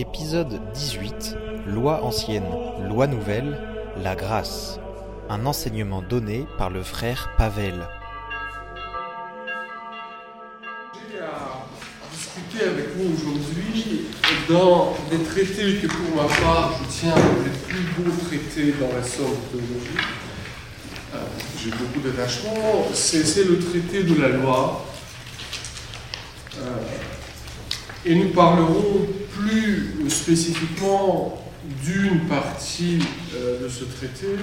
Épisode 0.00 0.58
18 0.72 1.36
Loi 1.66 2.02
ancienne, 2.02 2.46
loi 2.88 3.06
nouvelle, 3.06 3.60
la 4.02 4.16
grâce. 4.16 4.80
Un 5.28 5.44
enseignement 5.44 6.00
donné 6.00 6.46
par 6.56 6.70
le 6.70 6.82
frère 6.82 7.28
Pavel. 7.36 7.74
J'ai 10.94 11.18
à 11.20 11.66
discuter 12.10 12.64
avec 12.64 12.96
vous 12.96 13.12
aujourd'hui 13.14 14.06
dans 14.48 14.96
des 15.10 15.22
traités 15.22 15.80
que 15.82 15.86
pour 15.86 16.16
ma 16.16 16.34
part 16.34 16.72
je 16.80 17.00
tiens 17.00 17.14
les 17.44 17.50
plus 17.50 18.02
beaux 18.02 18.10
traités 18.26 18.72
dans 18.80 18.96
la 18.96 19.02
somme 19.02 19.36
théologique. 19.52 20.00
Euh, 21.14 21.18
J'ai 21.62 21.72
beaucoup 21.72 22.00
d'attachement. 22.02 22.86
C'est 22.94 23.44
le 23.44 23.58
traité 23.58 24.04
de 24.04 24.18
la 24.18 24.28
loi. 24.28 24.82
Euh, 26.56 26.78
et 28.06 28.14
nous 28.14 28.30
parlerons 28.30 29.06
plus 29.40 30.10
spécifiquement 30.10 31.38
d'une 31.84 32.26
partie 32.26 32.98
euh, 33.34 33.64
de 33.64 33.68
ce 33.68 33.84
traité 33.84 34.36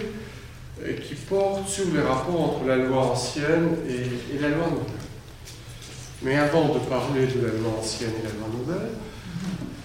qui 1.07 1.15
porte 1.15 1.67
sur 1.67 1.85
les 1.93 2.01
rapports 2.01 2.57
entre 2.57 2.67
la 2.67 2.75
loi 2.75 3.11
ancienne 3.11 3.77
et, 3.89 4.35
et 4.35 4.39
la 4.39 4.49
loi 4.49 4.67
nouvelle. 4.67 5.07
Mais 6.21 6.35
avant 6.35 6.73
de 6.73 6.79
parler 6.79 7.27
de 7.27 7.45
la 7.45 7.53
loi 7.53 7.79
ancienne 7.79 8.11
et 8.19 8.23
la 8.23 8.33
loi 8.33 8.47
nouvelle, 8.51 8.89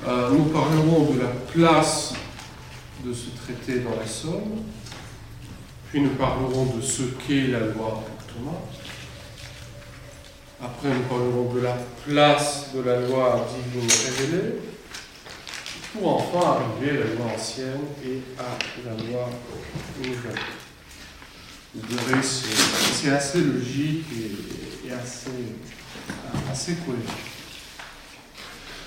euh, 0.07 0.31
nous 0.31 0.45
parlerons 0.47 1.13
de 1.13 1.21
la 1.21 1.29
place 1.53 2.15
de 3.05 3.13
ce 3.13 3.31
traité 3.45 3.81
dans 3.81 3.95
la 3.99 4.07
Somme, 4.07 4.63
puis 5.91 6.01
nous 6.01 6.11
parlerons 6.11 6.77
de 6.77 6.83
ce 6.83 7.03
qu'est 7.03 7.49
la 7.49 7.61
loi 7.61 8.03
pour 8.05 8.27
Thomas. 8.35 8.59
Après, 10.63 10.89
nous 10.89 11.03
parlerons 11.09 11.53
de 11.55 11.61
la 11.61 11.77
place 12.07 12.69
de 12.75 12.81
la 12.83 13.01
loi 13.01 13.47
divine 13.73 13.89
révélée, 13.91 14.55
pour 15.93 16.17
enfin 16.17 16.61
arriver 16.61 16.91
à 16.99 17.05
la 17.05 17.15
loi 17.15 17.27
ancienne 17.35 17.81
et 18.05 18.21
à 18.39 18.59
la 18.89 18.95
loi 19.05 19.29
nouvelle. 19.99 20.41
Vous 21.75 21.97
verrez, 21.97 22.23
c'est 22.23 23.11
assez 23.11 23.41
logique 23.41 24.05
et, 24.87 24.93
assez, 24.93 26.75
cohérent. 26.75 27.03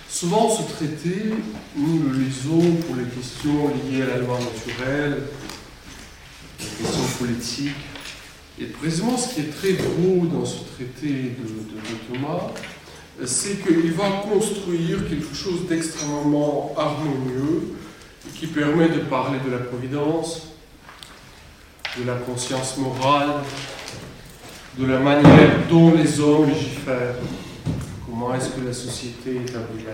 Souvent, 0.09 0.49
ce 0.49 0.71
traité, 0.73 1.33
nous 1.75 2.03
le 2.03 2.17
lisons 2.19 2.75
pour 2.87 2.95
les 2.95 3.05
questions 3.05 3.69
liées 3.89 4.03
à 4.03 4.05
la 4.07 4.17
loi 4.19 4.39
naturelle, 4.39 5.23
les 6.59 6.65
questions 6.65 7.07
politiques. 7.19 7.75
Et 8.59 8.65
précisément, 8.67 9.17
ce 9.17 9.33
qui 9.33 9.41
est 9.41 9.51
très 9.51 9.73
beau 9.73 10.27
dans 10.27 10.45
ce 10.45 10.59
traité 10.75 11.07
de- 11.09 11.43
de 11.43 12.13
Thomas, 12.13 12.51
c'est 13.23 13.63
qu'il 13.65 13.93
va 13.93 14.23
construire 14.29 15.07
quelque 15.07 15.33
chose 15.33 15.67
d'extrêmement 15.67 16.73
harmonieux 16.77 17.75
qui 18.35 18.47
permet 18.47 18.89
de 18.89 18.99
parler 18.99 19.39
de 19.45 19.51
la 19.51 19.59
providence, 19.59 20.49
de 21.97 22.05
la 22.05 22.15
conscience 22.15 22.77
morale, 22.77 23.35
de 24.77 24.85
la 24.85 24.99
manière 24.99 25.67
dont 25.69 25.93
les 25.93 26.19
hommes 26.19 26.49
légifèrent, 26.49 27.15
comment 28.05 28.35
est-ce 28.35 28.49
que 28.49 28.65
la 28.65 28.73
société 28.73 29.37
établit 29.37 29.85
la 29.85 29.93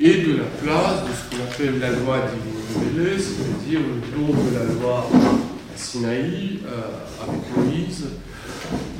et 0.00 0.22
de 0.22 0.38
la 0.38 0.44
place 0.44 1.04
de 1.04 1.10
ce 1.12 1.36
qu'on 1.36 1.42
appelle 1.44 1.78
la 1.78 1.90
loi 1.90 2.18
divine 2.34 3.18
c'est-à-dire 3.18 3.80
le 3.80 4.16
don 4.16 4.32
de 4.32 4.54
la 4.56 4.64
loi 4.74 5.08
à 5.08 5.78
Sinaï 5.78 6.58
euh, 6.66 7.22
avec 7.22 7.56
Moïse, 7.56 8.06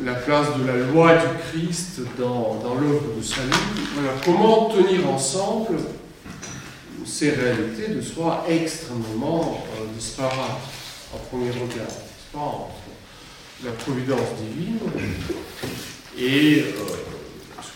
la 0.05 0.15
place 0.15 0.49
de 0.59 0.67
la 0.67 0.77
loi 0.77 1.15
du 1.15 1.27
Christ 1.51 2.01
dans, 2.19 2.61
dans 2.63 2.75
l'œuvre 2.75 3.17
de 3.17 3.23
salut. 3.23 3.51
Voilà, 3.95 4.13
comment 4.25 4.69
tenir 4.69 5.09
ensemble 5.09 5.79
ces 7.05 7.31
réalités 7.31 7.89
de 7.89 8.01
soi 8.01 8.45
extrêmement 8.49 9.65
euh, 9.79 9.87
disparates 9.95 10.61
en 11.15 11.19
premier 11.19 11.51
regard, 11.51 11.87
pas, 12.33 12.39
entre 12.39 12.73
la 13.65 13.73
providence 13.73 14.35
divine 14.41 14.79
et 16.19 16.61
euh, 16.61 16.73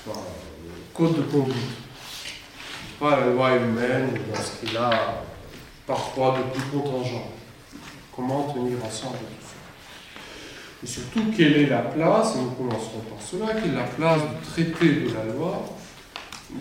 pas, 0.06 0.12
le 0.14 0.94
code 0.94 1.16
de 1.16 1.22
conduite. 1.22 1.56
Pas 2.98 3.20
la 3.20 3.26
loi 3.26 3.56
humaine 3.56 4.18
dans 4.32 4.42
ce 4.42 4.66
qu'il 4.66 4.76
a 4.76 5.22
parfois 5.86 6.38
de 6.38 6.58
plus 6.58 6.70
contingent. 6.70 7.30
Comment 8.14 8.52
tenir 8.54 8.78
ensemble 8.84 9.18
tout 9.18 9.45
Et 10.86 10.88
surtout, 10.88 11.32
quelle 11.36 11.56
est 11.56 11.66
la 11.66 11.80
place, 11.80 12.36
et 12.36 12.42
nous 12.42 12.50
commencerons 12.50 13.00
par 13.10 13.20
cela, 13.20 13.60
quelle 13.60 13.72
est 13.72 13.74
la 13.74 13.82
place 13.82 14.20
du 14.20 14.48
traité 14.48 15.00
de 15.00 15.14
la 15.14 15.24
loi 15.34 15.76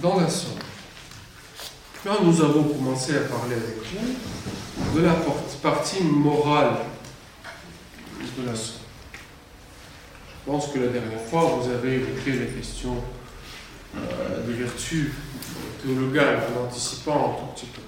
dans 0.02 0.19
la 0.19 0.28
somme? 0.28 0.58
Là, 2.03 2.13
nous 2.24 2.41
avons 2.41 2.63
commencé 2.63 3.16
à 3.16 3.19
parler 3.19 3.53
avec 3.53 3.78
vous 3.84 5.00
de 5.00 5.06
la 5.06 5.13
partie 5.62 6.03
morale 6.06 6.78
de 8.40 8.47
la 8.47 8.56
somme. 8.56 8.81
Je 10.44 10.52
pense 10.52 10.69
que 10.69 10.80
la 10.80 10.88
dernière 10.88 11.22
fois, 11.22 11.59
vous 11.62 11.69
avez 11.69 11.97
évoqué 11.97 12.31
la 12.31 12.46
question 12.47 12.96
euh, 13.96 14.47
des 14.47 14.53
vertus 14.53 15.12
théologales 15.84 16.40
en 16.57 16.66
anticipant 16.66 17.13
un 17.13 17.42
tout 17.42 17.53
petit 17.53 17.68
peu. 17.68 17.81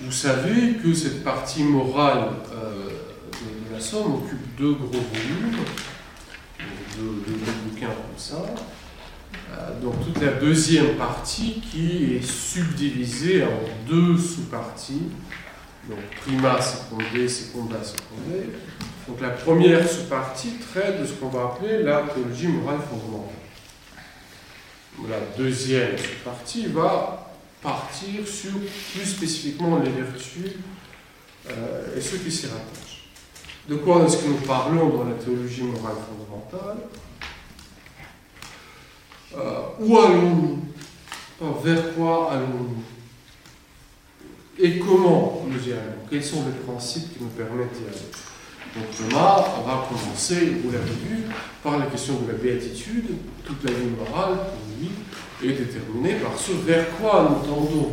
Vous 0.00 0.12
savez 0.12 0.74
que 0.74 0.94
cette 0.94 1.24
partie 1.24 1.64
morale 1.64 2.28
euh, 2.52 2.88
de 3.68 3.74
la 3.74 3.80
Somme 3.80 4.14
occupe 4.14 4.47
deux 4.58 4.72
gros 4.72 4.90
volumes, 4.90 5.56
deux, 6.98 7.22
deux 7.26 7.38
gros 7.38 7.52
bouquins 7.64 7.86
comme 7.86 8.18
ça. 8.18 8.44
Euh, 9.52 9.80
donc 9.80 10.04
toute 10.04 10.20
la 10.20 10.32
deuxième 10.32 10.96
partie 10.96 11.60
qui 11.60 12.16
est 12.16 12.22
subdivisée 12.22 13.44
en 13.44 13.88
deux 13.88 14.18
sous-parties, 14.18 15.10
donc 15.88 16.00
prima, 16.22 16.60
secondé, 16.60 17.28
seconda, 17.28 17.76
secondé. 17.84 18.50
Donc 19.06 19.20
la 19.20 19.30
première 19.30 19.88
sous-partie 19.88 20.54
traite 20.72 21.00
de 21.00 21.06
ce 21.06 21.12
qu'on 21.12 21.28
va 21.28 21.44
appeler 21.44 21.82
la 21.82 22.02
théologie 22.02 22.48
morale 22.48 22.80
fondamentale. 22.80 23.34
La 25.08 25.20
deuxième 25.36 25.96
sous-partie 25.96 26.66
va 26.66 27.32
partir 27.62 28.26
sur 28.26 28.52
plus 28.92 29.06
spécifiquement 29.06 29.78
les 29.78 29.90
vertus 29.90 30.52
euh, 31.48 31.96
et 31.96 32.00
ce 32.00 32.16
qui 32.16 32.30
s'y 32.30 32.46
rattache. 32.46 32.87
De 33.68 33.76
quoi 33.76 34.04
est-ce 34.04 34.16
que 34.18 34.28
nous 34.28 34.46
parlons 34.46 34.88
dans 34.96 35.04
la 35.04 35.14
théologie 35.14 35.62
morale 35.62 35.96
fondamentale 36.08 36.78
Euh, 39.36 39.60
Où 39.80 39.98
allons-nous 39.98 40.58
Enfin, 41.40 41.60
Vers 41.62 41.94
quoi 41.94 42.32
allons-nous 42.32 42.82
Et 44.58 44.78
comment 44.78 45.44
nous 45.46 45.68
y 45.68 45.72
allons 45.72 46.00
Quels 46.10 46.24
sont 46.24 46.44
les 46.46 46.64
principes 46.66 47.12
qui 47.16 47.22
nous 47.22 47.30
permettent 47.30 47.72
d'y 47.72 47.84
aller 47.86 48.10
donc 48.76 48.84
Thomas 48.96 49.44
va 49.66 49.86
commencer, 49.88 50.58
vous 50.62 50.70
l'avez 50.70 50.90
vu, 50.90 51.24
par 51.64 51.78
la 51.78 51.86
question 51.86 52.14
de 52.20 52.32
la 52.32 52.38
béatitude. 52.38 53.06
Toute 53.44 53.64
la 53.64 53.70
vie 53.72 53.86
morale, 53.86 54.36
pour 54.36 54.78
lui, 54.78 55.48
est 55.50 55.54
déterminée 55.56 56.16
par 56.16 56.38
ce 56.38 56.52
vers 56.52 56.86
quoi 56.98 57.28
nous 57.30 57.48
tendons. 57.48 57.92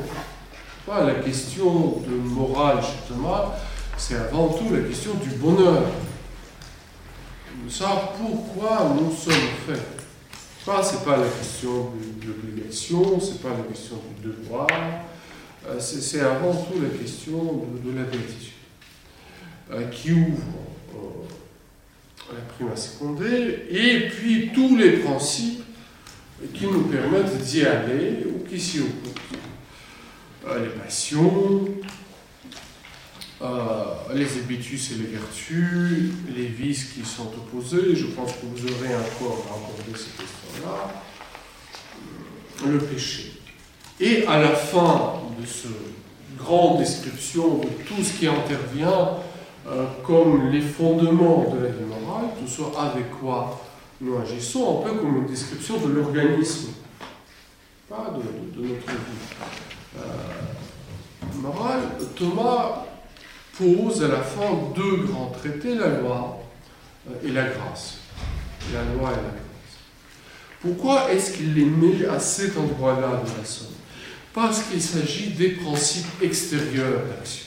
Pas 0.86 1.04
la 1.06 1.16
question 1.16 2.04
de 2.06 2.14
morale 2.16 2.82
chez 2.84 3.08
Thomas, 3.14 3.54
c'est 3.98 4.16
avant 4.16 4.50
tout 4.50 4.74
la 4.74 4.82
question 4.82 5.14
du 5.16 5.30
bonheur. 5.30 5.84
De 7.64 7.70
savoir 7.70 8.14
pourquoi 8.14 8.96
nous 9.00 9.16
sommes 9.16 9.34
faits. 9.68 9.82
Pas, 10.66 10.84
c'est 10.84 11.06
pas 11.06 11.18
la 11.18 11.28
question 11.28 11.92
de, 12.22 12.28
l'obligation, 12.28 13.20
c'est 13.20 13.42
pas 13.42 13.50
la 13.50 13.64
question 13.72 13.98
du 14.20 14.30
devoir, 14.30 14.68
euh, 15.68 15.80
c'est 15.80 16.22
avant 16.22 16.54
tout 16.54 16.82
la 16.82 16.90
question 16.90 17.68
de, 17.84 17.96
la 17.96 18.04
béatitude 18.04 18.52
euh, 19.72 19.88
qui 19.90 20.12
ouvre 20.12 20.42
euh, 20.96 22.34
la 22.34 22.42
prima 22.56 22.76
secondée, 22.76 23.68
et 23.70 24.10
puis 24.10 24.50
tous 24.56 24.76
les 24.76 24.94
principes 24.94 25.64
qui 26.52 26.66
nous 26.66 26.86
permettent 26.86 27.38
d'y 27.38 27.64
aller 27.64 28.26
ou 28.26 28.44
qui 28.50 28.60
s'y 28.60 28.80
opposent. 28.80 29.14
Euh, 30.48 30.64
les 30.64 30.70
passions, 30.70 31.66
les 33.42 34.38
habitus 34.38 34.92
et 34.92 34.96
les 34.96 35.08
vertus, 35.08 36.14
les 36.36 36.46
vices 36.46 36.94
qui 36.94 37.04
sont 37.04 37.28
opposés, 37.28 37.96
je 37.96 38.08
pense 38.08 38.32
que 38.34 38.46
vous 38.46 38.66
aurez 38.66 38.96
encore 38.96 39.46
à 39.52 39.98
ces 39.98 40.12
questions-là, 40.12 41.04
Euh, 42.64 42.72
le 42.72 42.80
péché. 42.80 43.34
Et 44.00 44.26
à 44.28 44.40
la 44.40 44.50
fin 44.50 45.14
de 45.40 45.46
ce 45.46 45.68
grande 46.38 46.80
description 46.80 47.60
de 47.60 47.68
tout 47.86 48.04
ce 48.04 48.14
qui 48.14 48.28
intervient 48.28 49.10
euh, 49.68 49.86
comme 50.04 50.52
les 50.52 50.62
fondements 50.62 51.54
de 51.54 51.64
la 51.64 51.70
vie 51.70 51.84
morale, 51.84 52.26
tout 52.40 52.48
ça 52.48 52.82
avec 52.82 53.10
quoi 53.20 53.62
nous 54.02 54.18
agissons, 54.18 54.82
un 54.82 54.90
peu 54.90 54.98
comme 54.98 55.18
une 55.18 55.26
description 55.26 55.78
de 55.78 55.94
l'organisme, 55.94 56.72
pas 57.90 58.14
de, 58.14 58.62
notre 58.62 58.86
vie. 58.86 59.98
Euh, 59.98 60.02
morale, 61.42 61.82
Thomas 62.16 62.85
pose 63.58 64.04
à 64.04 64.08
la 64.08 64.22
fin 64.22 64.52
deux 64.76 65.04
grands 65.06 65.32
traités, 65.32 65.76
la 65.76 66.00
loi 66.00 66.42
euh, 67.10 67.28
et 67.28 67.32
la 67.32 67.44
grâce. 67.44 67.98
La 68.74 68.84
loi 68.84 69.12
et 69.12 69.16
la 69.16 69.22
grâce. 69.22 69.42
Pourquoi 70.62 71.12
est-ce 71.12 71.34
qu'il 71.34 71.54
les 71.54 71.66
met 71.66 72.06
à 72.08 72.20
cet 72.20 72.58
endroit-là 72.58 73.22
de 73.24 73.40
la 73.40 73.46
somme? 73.46 73.68
Parce 74.34 74.64
qu'il 74.64 74.82
s'agit 74.82 75.30
des 75.30 75.50
principes 75.52 76.22
extérieurs 76.22 77.02
d'action. 77.10 77.46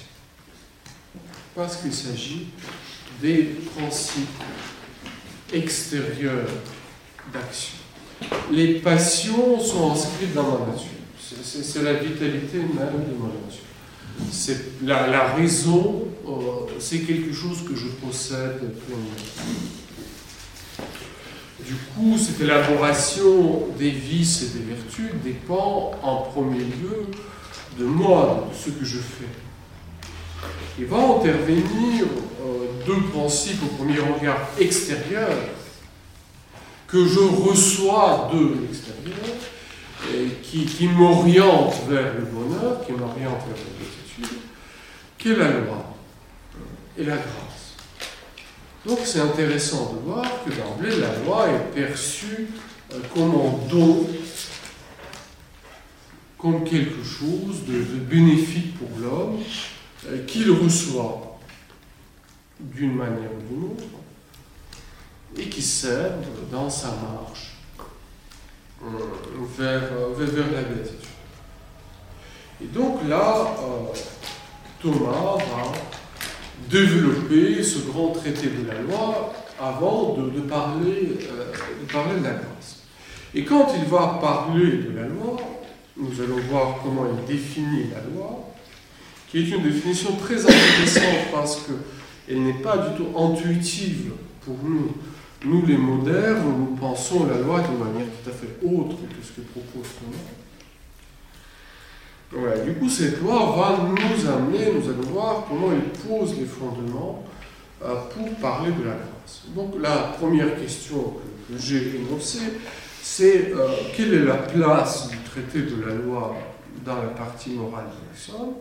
Parce 1.54 1.76
qu'il 1.76 1.92
s'agit 1.92 2.48
des 3.20 3.56
principes 3.76 4.42
extérieurs 5.52 6.46
d'action. 7.32 7.74
Les 8.50 8.74
passions 8.74 9.60
sont 9.60 9.92
inscrites 9.92 10.34
dans 10.34 10.58
ma 10.58 10.72
nature. 10.72 10.88
C'est 11.42 11.82
la 11.82 11.94
vitalité 11.94 12.58
même 12.58 13.04
de 13.04 13.14
ma 13.14 13.26
nature. 13.26 13.67
La, 14.82 15.34
raison, 15.34 16.04
euh, 16.26 16.30
c'est 16.78 17.00
quelque 17.00 17.32
chose 17.32 17.64
que 17.68 17.74
je 17.74 17.86
possède. 17.86 18.60
Du 21.64 21.74
coup, 21.74 22.16
cette 22.16 22.40
élaboration 22.40 23.68
des 23.78 23.90
vices 23.90 24.42
et 24.42 24.58
des 24.58 24.64
vertus 24.64 25.10
dépend 25.22 25.92
en 26.02 26.16
premier 26.22 26.60
lieu 26.60 27.06
de 27.78 27.84
moi, 27.84 28.48
de 28.50 28.56
ce 28.56 28.70
que 28.70 28.84
je 28.84 28.98
fais. 28.98 29.28
Il 30.78 30.86
va 30.86 30.98
intervenir 30.98 32.04
euh, 32.04 32.86
deux 32.86 33.00
principes 33.12 33.62
au 33.62 33.76
premier 33.76 33.98
regard 33.98 34.48
extérieur 34.58 35.30
que 36.86 37.06
je 37.06 37.20
reçois 37.20 38.30
de 38.32 38.62
l'extérieur 38.62 39.36
qui, 40.42 40.64
qui 40.64 40.86
m'orientent 40.88 41.82
vers 41.88 42.14
le 42.14 42.24
bonheur, 42.24 42.84
qui 42.86 42.92
m'orientent 42.92 43.44
vers 43.46 43.77
béatitude, 43.77 43.77
qu'est 45.18 45.36
la 45.36 45.50
loi 45.50 45.94
et 46.96 47.04
la 47.04 47.16
grâce. 47.16 47.74
Donc 48.86 49.00
c'est 49.04 49.20
intéressant 49.20 49.92
de 49.94 49.98
voir 50.08 50.24
que 50.44 50.50
d'emblée 50.50 50.96
la 50.96 51.18
loi 51.18 51.48
est 51.50 51.74
perçue 51.74 52.48
euh, 52.92 53.00
comme 53.14 53.34
un 53.34 53.68
don, 53.68 54.06
comme 56.38 56.64
quelque 56.64 57.02
chose 57.02 57.64
de, 57.66 57.82
bénéfique 57.98 58.78
pour 58.78 58.88
l'homme, 58.98 59.40
euh, 60.06 60.24
qu'il 60.24 60.50
reçoit 60.52 61.38
d'une 62.60 62.94
manière 62.94 63.30
ou 63.32 63.54
d'une 63.54 63.64
autre, 63.72 63.84
et 65.36 65.48
qui 65.48 65.62
sert 65.62 66.12
dans 66.50 66.70
sa 66.70 66.88
marche 66.88 67.56
vers, 69.58 69.82
euh, 69.92 70.14
vers, 70.16 70.30
vers 70.30 70.52
la 70.52 70.62
béatitude. 70.62 70.98
Et 72.62 72.66
donc 72.66 73.06
là, 73.08 73.54
Thomas 74.80 75.36
va 75.36 75.72
développer 76.70 77.62
ce 77.62 77.80
grand 77.90 78.08
traité 78.08 78.48
de 78.48 78.68
la 78.68 78.80
loi 78.80 79.32
avant 79.60 80.16
parler, 80.48 81.18
de 81.80 81.92
parler 81.92 82.20
de 82.20 82.24
la 82.24 82.30
grâce. 82.30 82.82
Et 83.34 83.44
quand 83.44 83.68
il 83.76 83.84
va 83.88 84.18
parler 84.20 84.78
de 84.78 84.96
la 84.96 85.06
loi, 85.06 85.36
nous 85.96 86.20
allons 86.20 86.40
voir 86.48 86.76
comment 86.82 87.06
il 87.06 87.26
définit 87.26 87.86
la 87.92 88.02
loi, 88.14 88.52
qui 89.28 89.38
est 89.38 89.48
une 89.48 89.62
définition 89.62 90.16
très 90.16 90.40
intéressante 90.40 91.32
parce 91.32 91.66
qu'elle 91.66 92.42
n'est 92.42 92.62
pas 92.62 92.78
du 92.78 92.96
tout 92.96 93.18
intuitive 93.18 94.12
pour 94.44 94.56
nous. 94.64 94.92
Nous, 95.44 95.66
les 95.66 95.76
modernes, 95.76 96.54
nous 96.58 96.76
pensons 96.76 97.26
la 97.26 97.38
loi 97.38 97.60
d'une 97.60 97.78
manière 97.78 98.06
tout 98.06 98.30
à 98.30 98.32
fait 98.32 98.66
autre 98.66 98.96
que 98.96 99.24
ce 99.24 99.32
que 99.32 99.40
propose 99.52 99.88
Thomas. 100.00 100.47
Du 102.30 102.74
coup, 102.74 102.88
cette 102.88 103.22
loi 103.22 103.56
va 103.56 103.78
nous 103.88 104.28
amener, 104.28 104.72
nous 104.72 104.88
allons 104.90 105.10
voir 105.12 105.44
comment 105.48 105.72
elle 105.72 105.90
pose 106.06 106.38
les 106.38 106.44
fondements 106.44 107.24
euh, 107.82 107.94
pour 108.14 108.28
parler 108.36 108.70
de 108.72 108.84
la 108.84 108.96
grâce. 108.96 109.44
Donc, 109.54 109.74
la 109.80 110.14
première 110.18 110.60
question 110.60 111.14
que, 111.48 111.58
j'ai 111.58 111.96
énoncée, 111.96 112.58
c'est 113.02 113.52
euh, 113.54 113.68
quelle 113.96 114.12
est 114.12 114.24
la 114.24 114.34
place 114.34 115.08
du 115.08 115.16
traité 115.18 115.62
de 115.62 115.82
la 115.82 115.94
loi 115.94 116.36
dans 116.84 116.96
la 116.96 117.08
partie 117.08 117.50
morale 117.50 117.86
de 117.86 118.12
l'examen 118.12 118.52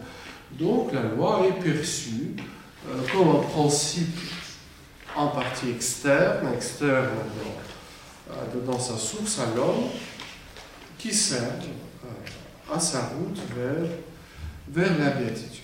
donc 0.51 0.93
la 0.93 1.03
loi 1.03 1.45
est 1.47 1.61
perçue 1.61 2.35
euh, 2.87 3.01
comme 3.11 3.29
un 3.29 3.43
principe 3.49 4.17
en 5.15 5.27
partie 5.27 5.71
externe, 5.71 6.53
externe 6.53 7.09
dans, 8.55 8.71
dans 8.71 8.79
sa 8.79 8.95
source 8.95 9.39
à 9.39 9.55
l'homme, 9.55 9.89
qui 10.97 11.13
sert 11.13 11.59
à 12.73 12.79
sa 12.79 13.01
route 13.07 13.39
vers, 13.55 13.89
vers 14.69 14.99
la 14.99 15.09
béatitude. 15.11 15.63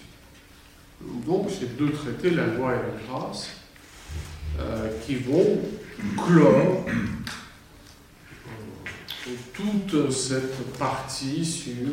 Donc 1.26 1.50
ces 1.50 1.66
deux 1.66 1.92
traités, 1.92 2.32
la 2.32 2.48
loi 2.48 2.74
et 2.74 2.78
la 2.78 3.06
grâce, 3.08 3.50
euh, 4.60 4.90
qui 5.06 5.16
vont 5.16 5.60
clore 6.16 6.86
toute 9.54 10.12
cette 10.12 10.78
partie 10.78 11.46
sur 11.46 11.88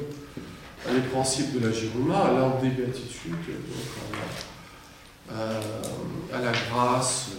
les 0.92 1.00
principes 1.00 1.60
de 1.60 1.66
la 1.66 1.72
Jérôma, 1.72 2.18
à 2.18 2.32
l'ordre 2.32 2.60
des 2.60 2.70
béatitudes, 2.70 3.34
à, 5.28 5.32
la, 5.32 5.36
euh, 5.36 5.60
la 6.32 6.52
grâce, 6.52 7.30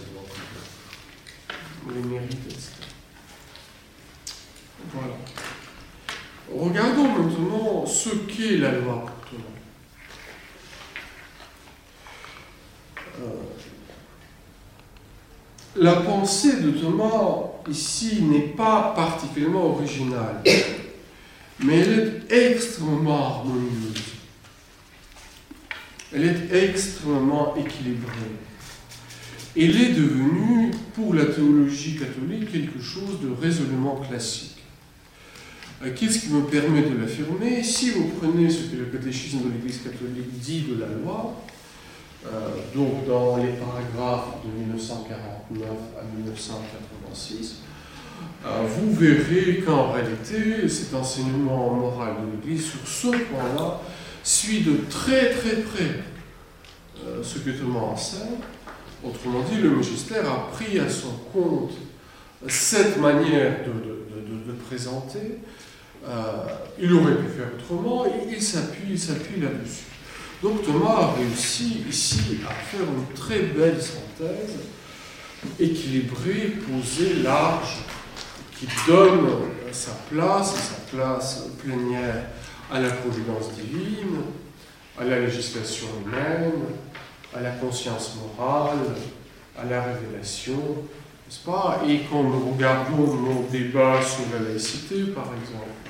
les 1.94 2.02
mérites, 2.02 2.46
etc. 2.46 2.70
Voilà. 4.92 5.14
Regardons 6.50 7.08
maintenant 7.08 7.86
ce 7.86 8.10
qu'est 8.10 8.58
la 8.58 8.72
loi 8.72 9.06
Thomas. 9.30 9.42
Euh, 13.20 13.26
la 15.76 15.94
pensée 15.96 16.60
de 16.60 16.70
Thomas 16.72 17.52
ici 17.68 18.22
n'est 18.22 18.48
pas 18.48 18.92
particulièrement 18.94 19.66
originale 19.74 20.42
mais 21.62 21.78
elle 21.78 22.24
est 22.28 22.50
extrêmement 22.50 23.24
harmonieuse. 23.26 24.02
Elle 26.14 26.24
est 26.24 26.64
extrêmement 26.68 27.54
équilibrée. 27.56 28.10
Elle 29.56 29.80
est 29.80 29.92
devenue, 29.92 30.70
pour 30.94 31.14
la 31.14 31.26
théologie 31.26 31.98
catholique, 31.98 32.52
quelque 32.52 32.80
chose 32.80 33.20
de 33.22 33.30
résolument 33.40 33.96
classique. 33.96 34.51
Euh, 35.84 35.90
qu'est-ce 35.96 36.20
qui 36.20 36.28
me 36.28 36.42
permet 36.42 36.82
de 36.82 37.00
l'affirmer 37.00 37.62
Si 37.62 37.90
vous 37.90 38.12
prenez 38.20 38.48
ce 38.48 38.70
que 38.70 38.76
le 38.76 38.84
catéchisme 38.84 39.48
de 39.48 39.52
l'Église 39.52 39.80
catholique 39.82 40.38
dit 40.38 40.62
de 40.62 40.80
la 40.80 40.86
loi, 40.86 41.34
euh, 42.26 42.50
donc 42.74 43.06
dans 43.06 43.38
les 43.38 43.52
paragraphes 43.54 44.36
de 44.44 44.60
1949 44.60 45.68
à 45.98 46.16
1986, 46.16 47.56
euh, 48.44 48.62
vous 48.68 48.94
verrez 48.94 49.62
qu'en 49.66 49.90
réalité, 49.90 50.68
cet 50.68 50.94
enseignement 50.94 51.74
moral 51.74 52.14
de 52.20 52.36
l'Église, 52.36 52.70
sur 52.70 52.86
ce 52.86 53.08
point-là, 53.08 53.80
suit 54.22 54.60
de 54.60 54.88
très 54.88 55.30
très 55.30 55.56
près 55.62 56.02
ce 57.24 57.38
que 57.40 57.50
Thomas 57.50 57.80
enseigne. 57.80 58.38
Autrement 59.04 59.42
dit, 59.50 59.60
le 59.60 59.70
magistère 59.70 60.30
a 60.30 60.52
pris 60.52 60.78
à 60.78 60.88
son 60.88 61.14
compte 61.32 61.72
cette 62.46 63.00
manière 63.00 63.64
de 63.66 64.52
présenter. 64.52 65.40
Euh, 66.06 66.46
il 66.80 66.92
aurait 66.94 67.16
pu 67.16 67.28
faire 67.28 67.48
autrement, 67.56 68.06
et 68.06 68.32
il 68.32 68.42
s'appuie, 68.42 68.98
s'appuie 68.98 69.40
là-dessus. 69.40 69.84
Donc 70.42 70.64
Thomas 70.64 70.96
a 70.96 71.12
réussi 71.12 71.84
ici 71.88 72.40
à 72.48 72.52
faire 72.52 72.80
une 72.80 73.14
très 73.14 73.40
belle 73.40 73.80
synthèse, 73.80 74.56
équilibrée, 75.60 76.54
posée, 76.66 77.22
large, 77.22 77.78
qui 78.58 78.66
donne 78.88 79.28
sa 79.70 79.92
place, 80.10 80.54
sa 80.54 80.96
place 80.96 81.44
plénière 81.62 82.24
à 82.72 82.80
la 82.80 82.90
providence 82.90 83.52
divine, 83.52 84.22
à 84.98 85.04
la 85.04 85.20
législation 85.20 85.86
humaine, 86.04 86.52
à 87.34 87.40
la 87.40 87.50
conscience 87.50 88.16
morale, 88.16 88.78
à 89.56 89.64
la 89.64 89.82
révélation, 89.82 90.56
n'est-ce 91.26 91.44
pas? 91.44 91.82
Et 91.88 92.00
quand 92.10 92.22
nous 92.22 92.50
regardons 92.50 93.14
nos 93.14 93.46
débats 93.50 94.00
sur 94.02 94.24
la 94.32 94.48
laïcité, 94.48 95.04
par 95.14 95.30
exemple, 95.40 95.81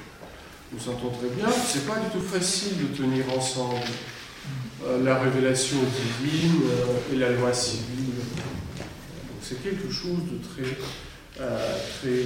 nous 0.73 0.81
sentons 0.81 1.11
très 1.11 1.29
bien 1.29 1.47
que 1.47 1.53
ce 1.53 1.79
n'est 1.79 1.85
pas 1.85 2.01
du 2.01 2.09
tout 2.11 2.25
facile 2.25 2.79
de 2.79 2.97
tenir 2.97 3.25
ensemble 3.37 3.77
euh, 4.85 5.05
la 5.05 5.19
révélation 5.19 5.77
divine 5.77 6.63
euh, 6.65 7.15
et 7.15 7.19
la 7.19 7.31
loi 7.31 7.53
civile. 7.53 8.15
Donc 8.77 9.41
c'est 9.43 9.63
quelque 9.63 9.91
chose 9.93 10.21
de 10.31 10.39
très 10.43 10.77
euh, 11.41 11.77
très, 12.01 12.25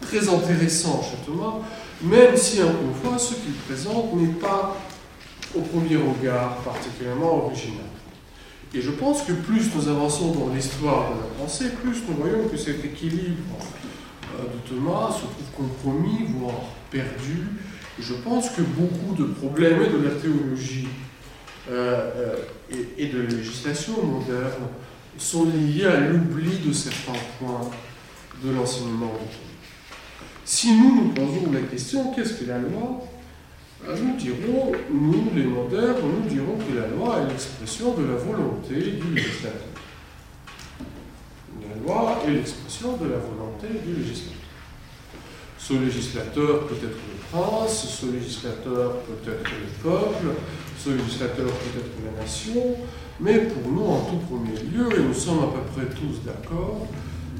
très 0.00 0.28
intéressant 0.28 1.02
chez 1.02 1.16
Thomas, 1.26 1.58
même 2.00 2.36
si, 2.36 2.62
encore 2.62 2.80
une 2.82 2.94
fois, 2.94 3.18
ce 3.18 3.34
qu'il 3.34 3.54
présente 3.66 4.14
n'est 4.14 4.34
pas, 4.34 4.76
au 5.54 5.60
premier 5.62 5.96
regard, 5.96 6.58
particulièrement 6.58 7.46
original. 7.46 7.86
Et 8.72 8.80
je 8.80 8.92
pense 8.92 9.22
que 9.22 9.32
plus 9.32 9.74
nous 9.74 9.88
avançons 9.88 10.32
dans 10.32 10.54
l'histoire 10.54 11.10
de 11.10 11.20
la 11.20 11.44
pensée, 11.44 11.70
plus 11.82 12.02
nous 12.08 12.16
voyons 12.16 12.48
que 12.48 12.56
cet 12.56 12.84
équilibre 12.84 13.42
de 14.42 14.68
Thomas 14.68 15.12
se 15.12 15.20
trouve 15.22 15.68
compromis, 15.68 16.26
voire 16.38 16.62
perdu. 16.90 17.46
Je 17.98 18.14
pense 18.14 18.50
que 18.50 18.62
beaucoup 18.62 19.14
de 19.14 19.24
problèmes 19.24 19.80
de 19.80 20.04
la 20.04 20.14
théologie 20.14 20.88
euh, 21.70 22.10
euh, 22.16 22.36
et, 22.96 23.06
de 23.06 23.22
la 23.22 23.28
législation 23.28 24.02
moderne 24.04 24.68
sont 25.18 25.44
liés 25.44 25.86
à 25.86 26.00
l'oubli 26.00 26.58
de 26.66 26.72
certains 26.72 27.18
points 27.38 27.70
de 28.42 28.50
l'enseignement. 28.50 29.12
Si 30.44 30.74
nous 30.74 30.96
nous 30.96 31.08
posons 31.10 31.52
la 31.52 31.60
question, 31.60 32.12
qu'est-ce 32.12 32.34
que 32.34 32.48
la 32.48 32.58
loi? 32.58 33.04
Euh, 33.86 33.96
nous 34.02 34.16
dirons, 34.16 34.72
nous 34.90 35.30
les 35.34 35.44
modernes, 35.44 35.96
nous 36.02 36.28
dirons 36.28 36.56
que 36.56 36.76
la 36.76 36.86
loi 36.88 37.20
est 37.22 37.32
l'expression 37.32 37.94
de 37.94 38.04
la 38.04 38.14
volonté 38.14 38.74
du 38.74 39.14
législateur. 39.14 39.69
La 41.68 41.76
loi 41.82 42.18
est 42.26 42.30
l'expression 42.30 42.96
de 42.96 43.04
la 43.04 43.18
volonté 43.18 43.68
du 43.86 43.96
législateur. 44.02 44.36
Ce 45.58 45.74
législateur 45.74 46.66
peut 46.66 46.74
être 46.74 46.96
le 46.96 47.20
prince, 47.30 48.00
ce 48.00 48.06
législateur 48.06 48.96
peut 49.02 49.30
être 49.30 49.50
le 49.50 49.90
peuple, 49.90 50.34
ce 50.78 50.90
législateur 50.90 51.46
peut 51.46 51.78
être 51.78 52.14
la 52.16 52.22
nation, 52.22 52.76
mais 53.20 53.40
pour 53.40 53.70
nous, 53.70 53.84
en 53.84 54.00
tout 54.00 54.16
premier 54.16 54.58
lieu, 54.58 54.88
et 54.98 55.02
nous 55.02 55.14
sommes 55.14 55.40
à 55.40 55.48
peu 55.48 55.60
près 55.74 55.94
tous 55.94 56.24
d'accord, 56.24 56.86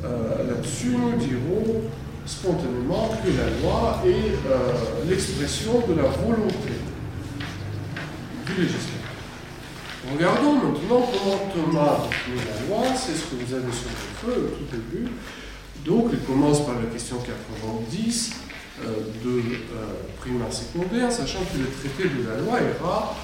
euh, 0.04 0.48
là-dessus, 0.48 0.96
nous 0.96 1.16
dirons 1.16 1.82
spontanément 2.26 3.10
que 3.24 3.30
la 3.30 3.50
loi 3.62 4.02
est 4.04 4.48
euh, 4.48 5.08
l'expression 5.08 5.82
de 5.88 5.94
la 5.94 6.04
volonté 6.04 6.74
du 8.46 8.62
législateur. 8.62 8.99
Regardons 10.12 10.54
maintenant 10.54 11.06
comment 11.12 11.38
Thomas 11.54 11.98
définit 12.08 12.40
la 12.44 12.66
loi, 12.66 12.86
c'est 12.96 13.14
ce 13.14 13.26
que 13.26 13.44
vous 13.44 13.54
avez 13.54 13.72
sur 13.72 13.88
le 13.88 14.32
feu 14.32 14.44
au 14.44 14.56
tout 14.56 14.76
début. 14.76 15.08
Donc, 15.84 16.10
il 16.12 16.18
commence 16.20 16.66
par 16.66 16.74
la 16.74 16.86
question 16.92 17.16
90 17.18 18.32
euh, 18.82 18.86
de 19.24 19.38
euh, 19.38 19.42
primaire 20.18 20.52
secondaire, 20.52 21.12
sachant 21.12 21.40
que 21.40 21.58
le 21.58 21.68
traité 21.70 22.08
de 22.08 22.28
la 22.28 22.40
loi 22.40 22.58
ira 22.60 23.14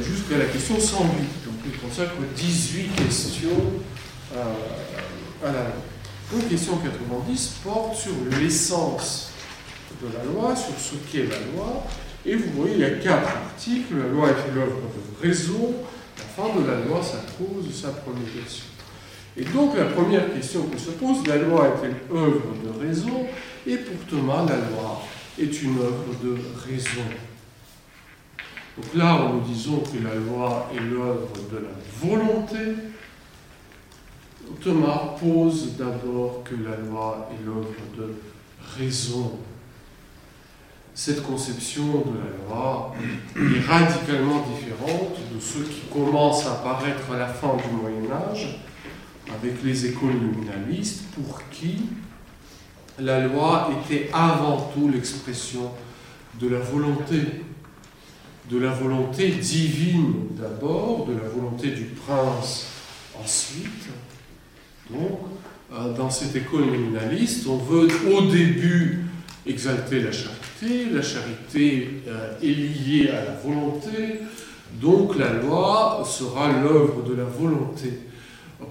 jusqu'à 0.00 0.38
la 0.38 0.44
question 0.44 0.78
108. 0.78 1.06
Donc, 1.46 1.54
il 1.64 1.78
consacre 1.80 2.14
18 2.36 2.94
questions 2.94 3.48
à 5.42 5.46
la 5.46 5.52
loi. 5.52 5.82
Donc, 6.32 6.48
question 6.48 6.76
90 6.76 7.54
porte 7.64 7.96
sur 7.96 8.12
l'essence 8.40 9.30
de 10.00 10.08
la 10.16 10.24
loi, 10.24 10.54
sur 10.54 10.74
ce 10.78 10.94
qu'est 11.10 11.24
la 11.24 11.38
loi. 11.52 11.84
Et 12.24 12.36
vous 12.36 12.50
voyez, 12.56 12.74
il 12.74 12.80
y 12.80 12.84
a 12.84 12.90
quatre 12.90 13.28
articles. 13.28 13.96
La 13.96 14.08
loi 14.08 14.28
est 14.28 14.54
l'œuvre 14.54 14.76
de 14.76 15.26
raison. 15.26 15.74
La 16.16 16.24
fin 16.24 16.58
de 16.58 16.66
la 16.66 16.84
loi, 16.84 17.02
ça 17.02 17.18
pose 17.38 17.74
sa 17.74 17.90
promulgation. 17.90 18.64
Et 19.36 19.44
donc, 19.44 19.76
la 19.76 19.84
première 19.86 20.32
question 20.32 20.62
que 20.66 20.78
se 20.78 20.90
pose, 20.90 21.26
la 21.26 21.36
loi 21.36 21.68
est-elle 21.68 22.16
œuvre 22.16 22.54
de 22.64 22.86
raison? 22.86 23.26
Et 23.66 23.76
pour 23.76 24.06
Thomas, 24.06 24.44
la 24.46 24.56
loi 24.56 25.02
est 25.38 25.62
une 25.62 25.78
œuvre 25.78 26.14
de 26.22 26.38
raison. 26.66 27.02
Donc 28.76 28.94
là, 28.94 29.30
nous 29.32 29.40
disons 29.40 29.80
que 29.80 30.02
la 30.02 30.14
loi 30.14 30.70
est 30.74 30.80
l'œuvre 30.80 31.32
de 31.50 31.56
la 31.56 32.08
volonté, 32.08 32.76
Thomas 34.62 35.16
pose 35.20 35.76
d'abord 35.76 36.42
que 36.44 36.54
la 36.54 36.76
loi 36.76 37.28
est 37.32 37.44
l'œuvre 37.44 37.70
de 37.96 38.14
raison. 38.78 39.38
Cette 40.98 41.22
conception 41.22 42.06
de 42.06 42.18
la 42.18 42.48
loi 42.48 42.94
est 43.36 43.70
radicalement 43.70 44.46
différente 44.48 45.18
de 45.30 45.38
ce 45.38 45.58
qui 45.58 45.82
commence 45.92 46.46
à 46.46 46.52
apparaître 46.52 47.12
à 47.12 47.18
la 47.18 47.26
fin 47.26 47.54
du 47.54 47.76
Moyen 47.76 48.10
Âge 48.10 48.60
avec 49.30 49.62
les 49.62 49.84
écoles 49.88 50.14
nominalistes 50.14 51.02
pour 51.14 51.42
qui 51.50 51.80
la 52.98 53.26
loi 53.26 53.68
était 53.78 54.08
avant 54.10 54.72
tout 54.72 54.88
l'expression 54.88 55.70
de 56.40 56.48
la 56.48 56.60
volonté, 56.60 57.20
de 58.50 58.58
la 58.58 58.70
volonté 58.70 59.28
divine 59.28 60.28
d'abord, 60.30 61.04
de 61.04 61.12
la 61.12 61.28
volonté 61.28 61.72
du 61.72 61.84
prince 62.06 62.68
ensuite, 63.22 63.90
donc, 64.90 65.18
euh, 65.74 65.92
dans 65.92 66.08
cette 66.08 66.34
école 66.36 66.64
nominaliste, 66.64 67.46
on 67.48 67.58
veut 67.58 67.86
au 68.10 68.22
début 68.22 69.04
exalter 69.44 70.00
la 70.00 70.12
charité. 70.12 70.45
La 70.62 71.02
charité 71.02 72.02
euh, 72.08 72.32
est 72.42 72.46
liée 72.46 73.10
à 73.10 73.26
la 73.26 73.32
volonté, 73.32 74.20
donc 74.80 75.18
la 75.18 75.34
loi 75.34 76.02
sera 76.06 76.50
l'œuvre 76.50 77.02
de 77.02 77.14
la 77.14 77.24
volonté. 77.24 78.00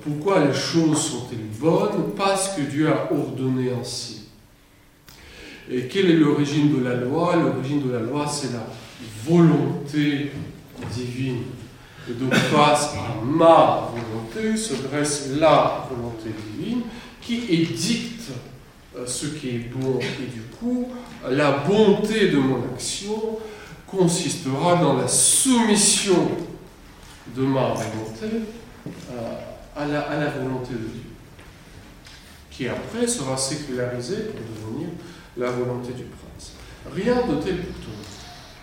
Pourquoi 0.02 0.44
les 0.44 0.54
choses 0.54 1.00
sont-elles 1.00 1.60
bonnes? 1.60 2.14
Parce 2.18 2.56
que 2.56 2.62
Dieu 2.62 2.90
a 2.90 3.14
ordonné 3.14 3.70
ainsi. 3.80 4.24
Et 5.70 5.84
quelle 5.84 6.10
est 6.10 6.16
l'origine 6.16 6.76
de 6.76 6.84
la 6.84 6.96
loi? 6.96 7.36
L'origine 7.36 7.88
de 7.88 7.94
la 7.94 8.00
loi, 8.00 8.26
c'est 8.28 8.52
la 8.52 8.66
volonté 9.24 10.32
divine. 10.92 11.44
Et 12.10 12.14
donc 12.14 12.34
face 12.34 12.96
à 12.96 13.24
ma 13.24 13.90
volonté 13.92 14.58
se 14.58 14.74
dresse 14.88 15.30
la 15.38 15.88
volonté 15.90 16.30
divine 16.58 16.82
qui 17.22 17.44
édicte 17.48 18.32
ce 19.06 19.28
qui 19.28 19.50
est 19.50 19.70
bon. 19.74 20.00
Et 20.00 20.28
du 20.28 20.42
coup, 20.60 20.90
la 21.30 21.52
bonté 21.60 22.30
de 22.30 22.38
mon 22.38 22.64
action 22.74 23.40
consistera 23.88 24.76
dans 24.78 24.94
la 24.94 25.08
soumission 25.08 26.30
de 27.36 27.42
ma 27.42 27.70
volonté 27.70 28.44
euh, 28.88 29.34
à 29.76 29.86
la, 29.86 30.02
à 30.02 30.20
la 30.20 30.30
volonté 30.30 30.74
de 30.74 30.80
Dieu, 30.80 31.02
qui 32.50 32.68
après 32.68 33.08
sera 33.08 33.36
sécularisée 33.36 34.32
pour 34.34 34.72
devenir 34.72 34.90
la 35.38 35.52
volonté 35.52 35.94
du 35.94 36.04
prince. 36.04 36.54
Rien 36.94 37.16
de 37.16 37.42
tel 37.42 37.58
pour 37.58 37.76
toi. 37.84 37.94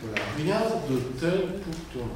Voilà, 0.03 0.23
rien 0.37 0.61
de 0.91 0.99
tel 1.21 1.41
pour 1.63 1.75
toi. 1.93 2.09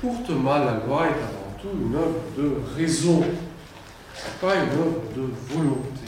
Pour 0.00 0.22
Thomas, 0.26 0.64
la 0.64 0.86
loi 0.86 1.06
est 1.06 1.22
avant 1.22 1.54
tout 1.60 1.68
une 1.78 1.94
œuvre 1.94 2.22
de 2.36 2.56
raison, 2.76 3.22
pas 4.40 4.54
une 4.54 4.70
œuvre 4.70 5.02
de 5.14 5.54
volonté. 5.54 5.99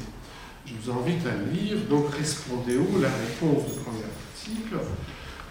Je 0.72 0.90
vous 0.90 0.98
invite 0.98 1.26
à 1.26 1.52
lire, 1.52 1.76
donc 1.88 2.06
où 2.06 3.00
la 3.00 3.08
réponse 3.08 3.72
du 3.72 3.80
premier 3.80 4.04
article. 4.04 4.76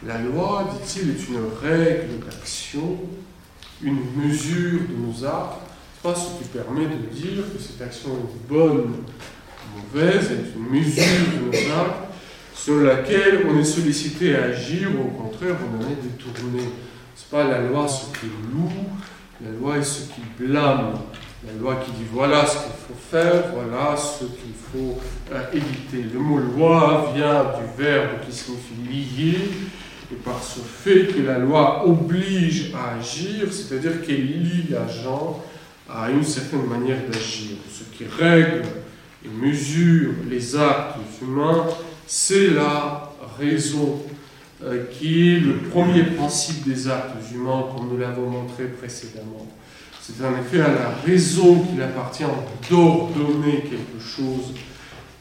La 0.05 0.19
loi, 0.19 0.69
dit-il, 0.73 1.11
est 1.11 1.27
une 1.27 1.45
règle 1.61 2.25
d'action, 2.25 2.97
une 3.83 3.99
mesure 4.15 4.81
de 4.89 4.95
nos 4.95 5.25
actes, 5.25 5.61
pas 6.01 6.15
ce 6.15 6.41
qui 6.41 6.49
permet 6.49 6.85
de 6.85 7.13
dire 7.13 7.43
que 7.53 7.61
cette 7.61 7.81
action 7.81 8.09
est 8.09 8.47
bonne 8.47 8.93
ou 8.95 9.97
mauvaise, 9.97 10.31
est 10.31 10.57
une 10.57 10.69
mesure 10.69 11.03
de 11.03 11.45
nos 11.45 11.73
actes 11.73 12.11
sur 12.55 12.81
laquelle 12.81 13.45
on 13.49 13.59
est 13.59 13.63
sollicité 13.63 14.35
à 14.35 14.45
agir, 14.45 14.89
ou 14.89 15.07
au 15.07 15.23
contraire, 15.23 15.55
on 15.61 15.77
en 15.77 15.87
est 15.87 16.01
détourné 16.01 16.63
pas 17.31 17.45
la 17.45 17.61
loi 17.61 17.87
ce 17.87 18.19
qui 18.19 18.25
loue, 18.25 18.69
la 19.41 19.51
loi 19.51 19.77
est 19.77 19.83
ce 19.83 20.09
qui 20.09 20.21
blâme. 20.37 20.99
La 21.45 21.53
loi 21.53 21.81
qui 21.83 21.91
dit 21.91 22.05
voilà 22.11 22.45
ce 22.45 22.57
qu'il 22.57 22.73
faut 22.87 22.99
faire, 23.09 23.45
voilà 23.55 23.97
ce 23.97 24.25
qu'il 24.25 24.53
faut 24.71 24.99
euh, 25.31 25.41
éviter. 25.51 26.05
Le 26.13 26.19
mot 26.19 26.37
loi 26.37 27.11
vient 27.15 27.45
du 27.45 27.83
verbe 27.83 28.19
qui 28.23 28.31
signifie 28.31 28.75
lier, 28.87 29.37
et 30.11 30.15
par 30.23 30.41
ce 30.43 30.59
fait 30.59 31.07
que 31.07 31.21
la 31.21 31.39
loi 31.39 31.87
oblige 31.87 32.71
à 32.75 32.99
agir, 32.99 33.51
c'est-à-dire 33.51 34.03
qu'elle 34.05 34.23
lie 34.23 34.67
l'agent 34.69 35.43
à 35.89 36.11
une 36.11 36.23
certaine 36.23 36.65
manière 36.65 36.99
d'agir. 37.11 37.57
Ce 37.71 37.83
qui 37.97 38.05
règle 38.05 38.61
et 39.25 39.29
mesure 39.29 40.11
les 40.29 40.55
actes 40.55 40.97
humains, 41.21 41.65
c'est 42.05 42.51
la 42.51 43.09
raison 43.39 43.99
euh, 44.63 44.85
qui 44.91 45.31
est 45.31 45.39
le 45.39 45.55
premier 45.69 46.03
principe 46.03 46.67
des 46.67 46.87
actes 46.87 47.15
humains, 47.33 47.65
comme 47.75 47.89
nous 47.89 47.97
l'avons 47.97 48.29
montré 48.29 48.65
précédemment. 48.65 49.47
C'est 50.17 50.25
en 50.25 50.37
effet 50.37 50.61
à 50.61 50.73
la 50.73 50.89
raison 51.05 51.59
qu'il 51.59 51.81
appartient 51.81 52.23
d'ordonner 52.69 53.61
quelque 53.61 53.99
chose 53.99 54.53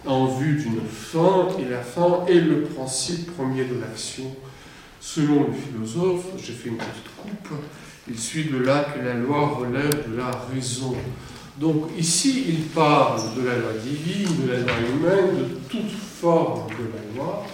en 0.07 0.27
vue 0.27 0.57
d'une 0.57 0.81
fin, 0.89 1.49
et 1.59 1.71
la 1.71 1.81
fin 1.81 2.25
est 2.27 2.41
le 2.41 2.63
principe 2.63 3.35
premier 3.37 3.65
de 3.65 3.81
l'action. 3.81 4.25
Selon 5.01 5.47
le 5.49 5.53
philosophe, 5.53 6.25
j'ai 6.37 6.53
fait 6.53 6.69
une 6.71 6.77
petite 6.77 7.17
coupe, 7.17 7.59
il 8.09 8.19
suit 8.19 8.45
de 8.45 8.59
là 8.59 8.87
que 8.95 9.05
la 9.05 9.15
loi 9.15 9.59
relève 9.59 10.11
de 10.11 10.17
la 10.17 10.31
raison. 10.53 10.95
Donc 11.59 11.91
ici, 11.99 12.47
il 12.49 12.63
parle 12.65 13.21
de 13.37 13.47
la 13.47 13.57
loi 13.57 13.73
divine, 13.83 14.47
de 14.47 14.53
la 14.53 14.59
loi 14.59 14.73
humaine, 14.95 15.39
de 15.39 15.45
toute 15.69 15.91
forme 15.91 16.69
de 16.71 16.85
la 16.85 17.17
loi, 17.17 17.47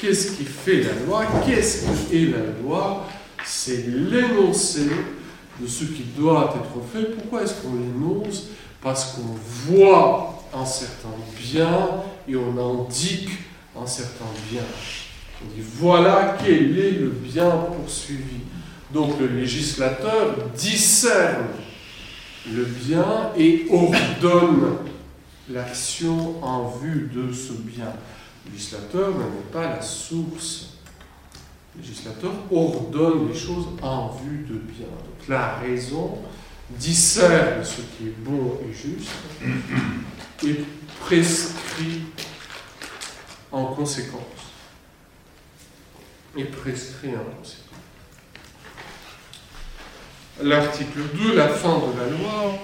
Qu'est-ce 0.00 0.32
qui 0.32 0.44
fait 0.44 0.82
la 0.82 1.06
loi? 1.06 1.24
Qu'est-ce 1.46 1.86
qui 1.86 2.16
est 2.16 2.26
la 2.26 2.62
loi? 2.62 3.06
C'est 3.44 3.86
l'énoncé 3.86 4.82
de 5.60 5.66
ce 5.66 5.84
qui 5.84 6.04
doit 6.16 6.54
être 6.56 6.86
fait. 6.92 7.14
Pourquoi 7.16 7.42
est-ce 7.42 7.62
qu'on 7.62 7.74
l'énonce? 7.74 8.48
Parce 8.82 9.14
qu'on 9.14 9.72
voit 9.72 10.42
un 10.54 10.64
certain 10.64 11.08
bien 11.38 11.78
et 12.28 12.36
on 12.36 12.84
indique 12.84 13.30
un 13.80 13.86
certain 13.86 14.26
bien. 14.50 14.62
On 15.42 15.54
dit 15.54 15.62
voilà 15.78 16.36
quel 16.42 16.78
est 16.78 16.92
le 16.92 17.08
bien 17.08 17.50
poursuivi. 17.50 18.40
Donc 18.92 19.18
le 19.18 19.26
législateur 19.26 20.36
discerne 20.56 21.46
le 22.50 22.64
bien 22.64 23.32
et 23.36 23.66
ordonne 23.70 24.76
l'action 25.50 26.42
en 26.44 26.68
vue 26.68 27.10
de 27.12 27.32
ce 27.32 27.52
bien. 27.52 27.92
Le 28.46 28.52
législateur 28.52 29.10
n'est 29.10 29.52
pas 29.52 29.68
la 29.68 29.82
source. 29.82 30.75
Législateur 31.78 32.32
ordonne 32.50 33.28
les 33.28 33.38
choses 33.38 33.66
en 33.82 34.08
vue 34.08 34.44
de 34.48 34.54
bien. 34.54 34.86
Donc 34.86 35.28
la 35.28 35.56
raison 35.56 36.18
discerne 36.70 37.62
ce 37.62 37.80
qui 37.80 38.08
est 38.08 38.16
bon 38.18 38.58
et 38.68 38.72
juste 38.72 39.10
et 40.44 40.64
prescrit 41.00 42.02
en 43.52 43.66
conséquence. 43.66 44.20
et 46.36 46.44
prescrit 46.44 47.10
impossible. 47.10 47.62
L'article 50.42 51.00
2, 51.14 51.34
la 51.34 51.48
fin 51.48 51.78
de 51.78 51.98
la 51.98 52.10
loi, 52.10 52.58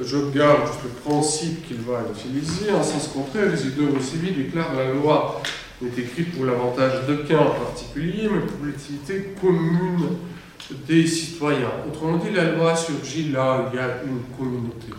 je 0.00 0.16
garde 0.30 0.68
le 0.84 0.90
principe 0.90 1.66
qu'il 1.66 1.80
va 1.80 2.02
utiliser. 2.14 2.70
En 2.70 2.84
sens 2.84 3.08
contraire, 3.08 3.50
les 3.50 3.66
idées 3.66 4.00
civils 4.00 4.36
déclarent 4.36 4.74
la 4.74 4.92
loi 4.92 5.42
n'est 5.80 6.02
écrite 6.02 6.32
pour 6.32 6.44
l'avantage 6.44 7.06
d'aucun 7.06 7.44
particulier, 7.44 8.28
mais 8.30 8.40
pour 8.40 8.64
l'utilité 8.64 9.34
commune 9.40 10.16
des 10.86 11.06
citoyens. 11.06 11.72
Autrement 11.88 12.18
dit, 12.18 12.30
la 12.30 12.52
loi 12.52 12.76
surgit 12.76 13.30
là 13.30 13.60
où 13.60 13.72
il 13.72 13.76
y 13.76 13.80
a 13.80 14.02
une 14.04 14.22
communauté. 14.36 14.92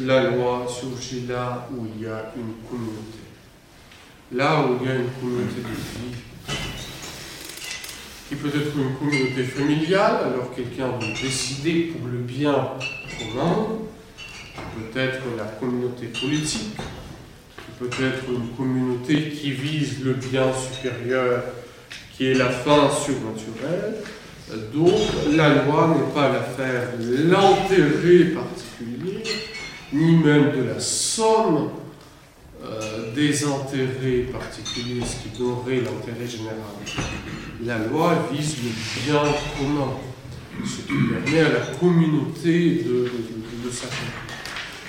La 0.00 0.30
loi 0.30 0.66
surgit 0.68 1.26
là 1.26 1.68
où 1.70 1.86
il 1.94 2.02
y 2.02 2.06
a 2.06 2.32
une 2.36 2.54
communauté. 2.68 3.18
Là 4.32 4.62
où 4.62 4.78
il 4.80 4.88
y 4.88 4.90
a 4.90 4.94
une 4.94 5.10
communauté 5.20 5.60
de 5.60 5.68
vie, 5.68 6.16
qui 8.28 8.36
peut 8.36 8.48
être 8.48 8.74
une 8.74 8.94
communauté 8.96 9.44
familiale, 9.44 10.16
alors 10.24 10.54
quelqu'un 10.54 10.88
veut 10.92 11.12
décider 11.22 11.92
pour 11.92 12.08
le 12.08 12.18
bien 12.18 12.70
commun, 13.18 13.66
peut-être 14.74 15.20
la 15.36 15.44
communauté 15.44 16.06
politique, 16.06 16.78
peut-être 17.82 18.24
une 18.28 18.48
communauté 18.56 19.30
qui 19.30 19.52
vise 19.52 20.04
le 20.04 20.14
bien 20.14 20.46
supérieur, 20.52 21.42
qui 22.16 22.26
est 22.26 22.34
la 22.34 22.50
fin 22.50 22.88
surnaturelle. 22.90 23.96
Donc 24.74 24.92
la 25.34 25.64
loi 25.64 25.96
n'est 25.96 26.12
pas 26.12 26.28
l'affaire 26.30 26.90
de 26.98 27.30
l'intérêt 27.30 28.30
particulier, 28.30 29.22
ni 29.92 30.16
même 30.16 30.52
de 30.52 30.64
la 30.64 30.78
somme 30.78 31.70
euh, 32.64 33.12
des 33.14 33.44
intérêts 33.44 34.26
particuliers, 34.30 35.02
ce 35.04 35.22
qui 35.22 35.38
donnerait 35.38 35.80
l'intérêt 35.80 36.28
général. 36.28 36.58
La 37.64 37.78
loi 37.78 38.28
vise 38.32 38.56
le 38.62 38.70
bien 39.04 39.22
commun, 39.58 39.92
ce 40.64 40.82
qui 40.82 40.92
permet 40.92 41.40
à 41.40 41.52
la 41.52 41.66
communauté 41.80 42.84
de, 42.84 42.92
de, 42.92 43.64
de, 43.64 43.70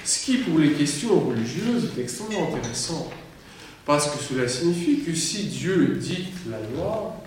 Ce 0.04 0.26
qui, 0.26 0.38
pour 0.40 0.60
les 0.60 0.74
questions 0.74 1.20
religieuses, 1.20 1.92
est 1.98 2.02
extrêmement 2.02 2.54
intéressant. 2.56 3.10
Parce 3.86 4.10
que 4.12 4.24
cela 4.24 4.48
signifie 4.48 5.00
que 5.00 5.14
si 5.14 5.46
Dieu 5.46 5.98
dicte 6.00 6.38
la 6.50 6.60
loi, 6.76 7.22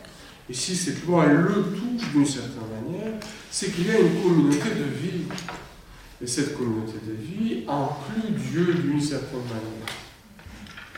et 0.49 0.55
si 0.55 0.77
cette 0.77 1.05
loi 1.07 1.27
le 1.27 1.53
touche 1.53 2.11
d'une 2.13 2.27
certaine 2.27 2.63
manière, 2.83 3.15
c'est 3.51 3.75
qu'il 3.75 3.87
y 3.87 3.91
a 3.91 3.99
une 3.99 4.23
communauté 4.23 4.71
de 4.71 4.85
vie. 4.85 5.25
Et 6.23 6.27
cette 6.27 6.57
communauté 6.57 6.99
de 7.07 7.13
vie 7.13 7.65
inclut 7.69 8.33
Dieu 8.51 8.75
d'une 8.75 9.01
certaine 9.01 9.41
manière. 9.41 9.89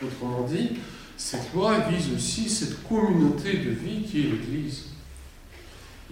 Autrement 0.01 0.43
dit, 0.43 0.77
cette 1.17 1.53
loi 1.53 1.79
vise 1.89 2.13
aussi 2.15 2.49
cette 2.49 2.87
communauté 2.87 3.57
de 3.57 3.71
vie 3.71 4.03
qui 4.03 4.21
est 4.21 4.23
l'Église. 4.23 4.83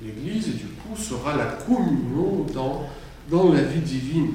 L'Église, 0.01 0.47
du 0.47 0.65
coup, 0.65 0.97
sera 0.97 1.35
la 1.37 1.45
communion 1.45 2.45
dans, 2.53 2.89
dans 3.29 3.53
la 3.53 3.61
vie 3.61 3.79
divine. 3.79 4.33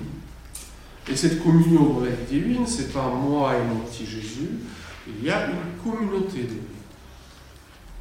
Et 1.11 1.17
cette 1.17 1.43
communion 1.43 1.95
dans 1.95 2.01
la 2.01 2.11
vie 2.11 2.41
divine, 2.41 2.67
c'est 2.67 2.93
pas 2.93 3.09
moi 3.09 3.55
et 3.57 3.65
mon 3.69 3.81
petit 3.81 4.07
Jésus, 4.07 4.51
il 5.07 5.25
y 5.25 5.31
a 5.31 5.49
une 5.49 5.83
communauté 5.83 6.43
de. 6.43 6.57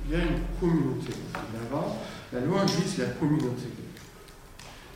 Il 0.07 0.11
y 0.11 0.15
a 0.15 0.23
une 0.23 0.41
communauté. 0.59 1.13
Là-bas, 1.33 1.95
la 2.33 2.39
loi 2.41 2.65
vise 2.65 2.97
la 2.99 3.05
communauté. 3.05 3.67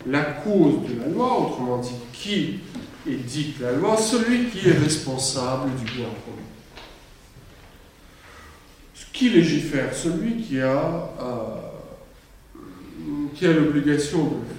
La 0.07 0.23
cause 0.23 0.87
de 0.87 0.99
la 0.99 1.07
loi, 1.07 1.39
autrement 1.39 1.79
dit, 1.79 1.95
qui 2.13 2.59
édicte 3.07 3.59
la 3.61 3.71
loi, 3.71 3.97
celui 3.97 4.49
qui 4.49 4.67
est 4.67 4.77
responsable 4.77 5.71
du 5.77 5.85
bien 5.85 6.05
commun. 6.05 6.45
Qui 9.13 9.29
légifère 9.29 9.95
Celui 9.95 10.41
qui 10.43 10.59
a, 10.59 11.09
euh, 11.21 11.61
a 13.41 13.53
l'obligation 13.53 14.25
de 14.25 14.33
le 14.33 14.54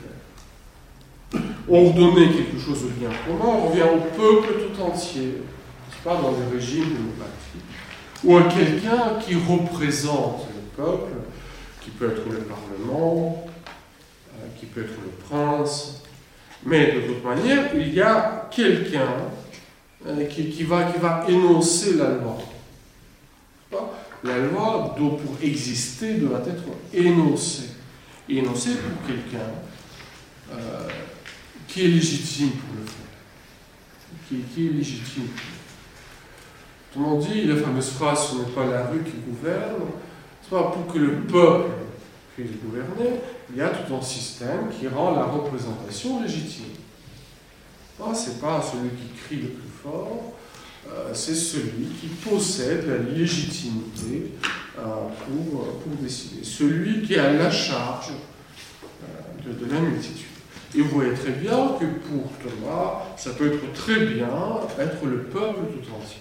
faire. 1.66 1.74
Ordonner 1.74 2.28
quelque 2.32 2.58
chose 2.58 2.84
de 2.84 2.88
bien 2.88 3.10
commun, 3.26 3.58
on 3.58 3.68
revient 3.68 3.82
au 3.82 4.00
peuple 4.16 4.54
tout 4.62 4.82
entier, 4.82 5.42
pas 6.04 6.16
dans 6.16 6.32
des 6.32 6.56
régimes 6.56 6.84
démocratiques, 6.84 8.24
ou 8.24 8.36
à 8.36 8.42
quelqu'un 8.44 9.18
qui 9.24 9.34
représente 9.34 10.46
le 10.54 10.82
peuple, 10.82 11.12
qui 11.80 11.90
peut 11.90 12.10
être 12.10 12.28
le 12.30 12.38
Parlement, 12.38 13.46
euh, 14.34 14.46
qui 14.58 14.66
peut 14.66 14.82
être 14.82 14.98
le 15.02 15.10
prince, 15.28 16.02
mais 16.64 16.92
de 16.92 17.00
toute 17.00 17.24
manière, 17.24 17.70
il 17.74 17.94
y 17.94 18.00
a 18.00 18.48
quelqu'un 18.50 19.08
euh, 20.06 20.24
qui, 20.26 20.50
qui, 20.50 20.64
va, 20.64 20.84
qui 20.84 20.98
va 20.98 21.24
énoncer 21.28 21.94
la 21.94 22.10
loi 22.10 22.38
la 24.26 24.38
loi, 24.38 24.94
doit, 24.98 25.16
pour 25.16 25.36
exister, 25.42 26.14
doit 26.14 26.40
être 26.40 26.64
énoncée. 26.92 27.70
Énoncée 28.28 28.70
pour 28.76 29.06
quelqu'un 29.06 29.46
euh, 30.52 30.88
qui 31.76 31.84
est 31.84 31.88
légitime 31.88 32.52
pour 32.52 32.80
le 32.80 32.86
faire? 32.86 34.46
Qui, 34.54 34.66
est 34.66 34.70
légitime. 34.70 35.28
Autrement 36.90 37.18
dit, 37.18 37.44
la 37.44 37.56
fameuse 37.56 37.90
phrase 37.90 38.30
ce 38.30 38.36
n'est 38.36 38.54
pas 38.54 38.64
la 38.64 38.86
rue 38.86 39.02
qui 39.02 39.18
gouverne, 39.18 39.82
c'est 40.40 40.48
pas 40.48 40.70
pour 40.70 40.90
que 40.90 40.98
le 40.98 41.20
peuple 41.24 41.68
puisse 42.34 42.52
gouverner, 42.64 43.20
il 43.50 43.58
y 43.58 43.60
a 43.60 43.68
tout 43.68 43.94
un 43.94 44.00
système 44.00 44.70
qui 44.70 44.88
rend 44.88 45.16
la 45.16 45.24
représentation 45.24 46.22
légitime. 46.22 46.64
Ce 47.98 48.30
n'est 48.30 48.36
pas 48.36 48.62
celui 48.62 48.90
qui 48.90 49.14
crie 49.22 49.36
le 49.42 49.48
plus 49.48 49.68
fort, 49.82 50.32
euh, 50.88 51.10
c'est 51.12 51.34
celui 51.34 51.88
qui 52.00 52.06
possède 52.06 52.86
la 52.88 52.98
légitimité 53.12 54.32
euh, 54.78 54.82
pour, 55.26 55.74
pour, 55.74 55.92
décider, 56.00 56.42
celui 56.42 57.02
qui 57.02 57.16
a 57.16 57.34
la 57.34 57.50
charge 57.50 58.12
euh, 59.02 59.52
de, 59.52 59.70
la 59.70 59.80
multitude. 59.80 60.25
Et 60.76 60.82
vous 60.82 60.90
voyez 60.90 61.14
très 61.14 61.30
bien 61.30 61.68
que 61.80 61.86
pour 61.86 62.30
Thomas, 62.38 63.02
ça 63.16 63.30
peut 63.30 63.46
être 63.46 63.72
très 63.72 64.04
bien 64.04 64.28
être 64.78 65.06
le 65.06 65.22
peuple 65.22 65.60
tout 65.72 65.94
entier. 65.94 66.20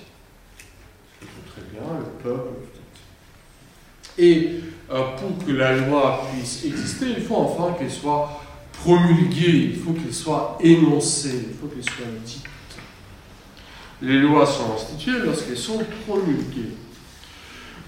Ça 1.19 1.25
peut 1.25 1.51
très 1.51 1.61
bien 1.73 1.99
le 1.99 2.05
peuple 2.23 2.53
tout 2.61 2.79
entier. 2.79 4.25
Et 4.25 4.61
pour 4.87 5.45
que 5.45 5.51
la 5.51 5.75
loi 5.75 6.25
puisse 6.31 6.63
exister, 6.63 7.07
il 7.17 7.23
faut 7.23 7.35
enfin 7.35 7.73
qu'elle 7.77 7.91
soit 7.91 8.41
promulguée, 8.71 9.73
il 9.73 9.75
faut 9.75 9.91
qu'elle 9.91 10.13
soit 10.13 10.57
énoncée, 10.61 11.47
il 11.49 11.57
faut 11.57 11.67
qu'elle 11.67 11.83
soit 11.83 12.05
dite. 12.23 12.45
Les 14.01 14.19
lois 14.19 14.45
sont 14.45 14.73
instituées 14.73 15.19
lorsqu'elles 15.19 15.57
sont 15.57 15.83
promulguées. 16.05 16.77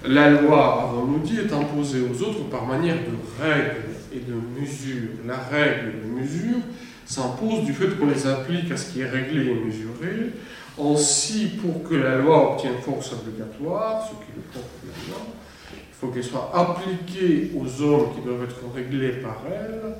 La 0.06 0.30
loi, 0.30 0.84
avons-nous 0.84 1.18
dit, 1.18 1.38
est 1.38 1.52
imposée 1.52 2.00
aux 2.02 2.22
autres 2.22 2.44
par 2.50 2.64
manière 2.64 2.96
de 2.96 3.42
règles 3.42 3.88
et 4.12 4.20
de 4.20 4.34
mesures. 4.60 5.10
La 5.26 5.36
règle 5.36 5.88
et 5.88 6.00
la 6.06 6.22
mesure 6.22 6.60
s'impose 7.04 7.64
du 7.64 7.72
fait 7.72 7.98
qu'on 7.98 8.06
les 8.06 8.26
applique 8.26 8.70
à 8.70 8.76
ce 8.76 8.92
qui 8.92 9.00
est 9.00 9.08
réglé 9.08 9.50
et 9.50 9.54
mesuré. 9.54 10.34
Ainsi, 10.80 11.58
pour 11.60 11.82
que 11.82 11.96
la 11.96 12.16
loi 12.18 12.52
obtienne 12.52 12.80
force 12.80 13.12
obligatoire, 13.12 14.04
ce 14.04 14.10
qui 14.24 14.30
est 14.30 14.36
le 14.36 14.42
propre 14.42 14.68
de 14.84 14.88
la 14.88 15.08
loi, 15.08 15.26
il 15.72 15.94
faut 16.00 16.06
qu'elle 16.08 16.22
soit 16.22 16.52
appliquée 16.54 17.50
aux 17.56 17.82
hommes 17.82 18.14
qui 18.14 18.20
doivent 18.20 18.44
être 18.44 18.60
réglés 18.72 19.20
par 19.20 19.42
elle. 19.50 19.96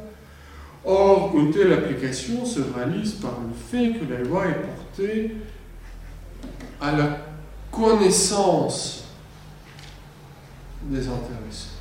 Or, 0.85 1.33
une 1.37 1.51
telle 1.51 1.73
application 1.73 2.45
se 2.45 2.61
réalise 2.61 3.15
par 3.15 3.39
le 3.43 3.53
fait 3.53 3.99
que 3.99 4.13
la 4.13 4.21
loi 4.21 4.47
est 4.47 4.63
portée 4.63 5.35
à 6.81 6.93
la 6.93 7.19
connaissance 7.73 9.08
des 10.83 11.07
intéressés. 11.07 11.79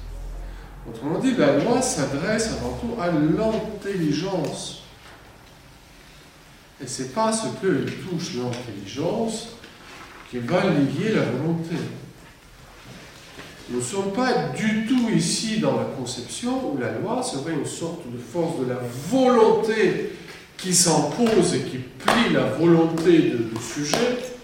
Autrement 0.89 1.19
dit, 1.19 1.35
la 1.35 1.57
loi 1.57 1.81
s'adresse 1.81 2.53
avant 2.53 2.77
tout 2.77 3.01
à 3.01 3.07
l'intelligence. 3.07 4.83
Et 6.81 6.87
ce 6.87 7.03
n'est 7.03 7.09
pas 7.09 7.31
ce 7.31 7.47
que 7.61 7.85
touche 7.89 8.35
l'intelligence 8.35 9.49
qui 10.29 10.37
va 10.39 10.63
lier 10.65 11.13
la 11.13 11.23
volonté. 11.23 11.75
Nous 13.69 13.79
ne 13.79 13.83
sommes 13.83 14.13
pas 14.13 14.49
du 14.55 14.85
tout 14.85 15.09
ici 15.09 15.59
dans 15.59 15.75
la 15.75 15.85
conception 15.85 16.71
où 16.71 16.77
la 16.77 16.93
loi 16.93 17.21
serait 17.21 17.53
une 17.53 17.65
sorte 17.65 18.09
de 18.09 18.17
force 18.17 18.59
de 18.59 18.69
la 18.69 18.79
volonté 19.09 20.13
qui 20.57 20.73
s'impose 20.73 21.53
et 21.53 21.61
qui 21.61 21.77
plie 21.77 22.33
la 22.33 22.45
volonté 22.45 23.19
du 23.19 23.61
sujet 23.61 24.36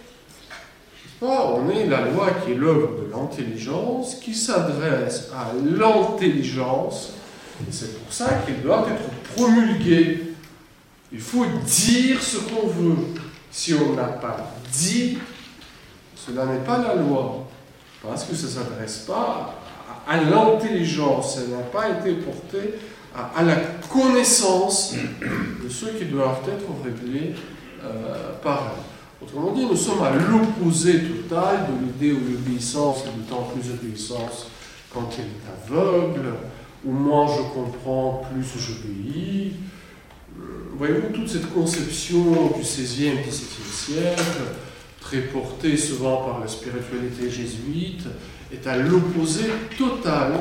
on 1.29 1.69
est 1.69 1.85
la 1.85 2.01
loi 2.01 2.31
qui 2.43 2.51
est 2.51 2.55
l'œuvre 2.55 2.91
de 3.01 3.11
l'intelligence, 3.11 4.15
qui 4.15 4.33
s'adresse 4.33 5.29
à 5.33 5.51
l'intelligence, 5.63 7.13
et 7.61 7.71
c'est 7.71 7.99
pour 7.99 8.11
ça 8.11 8.41
qu'elle 8.45 8.61
doit 8.61 8.85
être 8.89 9.33
promulguée. 9.35 10.33
Il 11.11 11.19
faut 11.19 11.45
dire 11.65 12.21
ce 12.21 12.37
qu'on 12.37 12.67
veut. 12.67 12.97
Si 13.51 13.73
on 13.73 13.93
n'a 13.93 14.05
pas 14.05 14.55
dit, 14.71 15.19
cela 16.15 16.45
n'est 16.45 16.65
pas 16.65 16.79
la 16.79 16.95
loi, 16.95 17.47
parce 18.01 18.23
que 18.23 18.35
ça 18.35 18.47
ne 18.47 18.65
s'adresse 18.65 18.97
pas 19.07 19.55
à 20.07 20.17
l'intelligence, 20.17 21.37
elle 21.37 21.55
n'a 21.55 21.63
pas 21.63 21.89
été 21.89 22.13
portée 22.13 22.73
à, 23.15 23.43
la 23.43 23.55
connaissance 23.91 24.95
de 25.63 25.69
ceux 25.69 25.91
qui 25.91 26.05
doivent 26.05 26.41
être 26.47 26.65
réglés 26.83 27.35
euh, 27.83 28.33
par 28.41 28.73
elle. 28.75 28.92
Autrement 29.23 29.53
dit, 29.53 29.65
nous 29.65 29.77
sommes 29.77 30.03
à 30.03 30.11
l'opposé 30.11 30.99
total 30.99 31.67
de 31.67 31.85
l'idée 31.85 32.13
où 32.13 32.31
l'obéissance 32.31 33.05
est 33.05 33.17
d'autant 33.17 33.43
plus 33.43 33.71
obéissance 33.71 34.47
quand 34.93 35.09
elle 35.17 35.25
est 35.25 35.73
aveugle, 35.73 36.33
où 36.83 36.91
moins 36.91 37.27
je 37.27 37.41
comprends, 37.53 38.23
plus 38.31 38.43
j'obéis. 38.59 39.53
Voyez-vous, 40.77 41.13
toute 41.13 41.29
cette 41.29 41.53
conception 41.53 42.51
du 42.55 42.61
XVIe, 42.61 43.11
XVIIe 43.25 43.71
siècle, 43.71 44.41
très 44.99 45.21
portée 45.21 45.77
souvent 45.77 46.17
par 46.25 46.39
la 46.41 46.47
spiritualité 46.47 47.29
jésuite, 47.29 48.03
est 48.51 48.67
à 48.67 48.77
l'opposé 48.77 49.45
total 49.77 50.33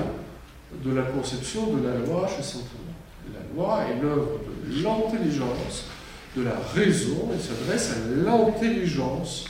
de 0.84 0.92
la 0.92 1.02
conception 1.02 1.74
de 1.74 1.86
la 1.86 1.94
loi 1.98 2.26
chez 2.26 2.42
saint 2.42 2.58
Thomas. 2.58 3.38
La 3.38 3.54
loi 3.54 3.80
est 3.90 4.02
l'œuvre 4.02 4.40
de 4.66 4.82
l'intelligence, 4.82 5.84
de 6.36 6.42
la 6.42 6.58
raison, 6.74 7.30
et 7.34 7.40
s'adresse 7.40 7.92
à 7.92 8.24
l'intelligence 8.24 9.46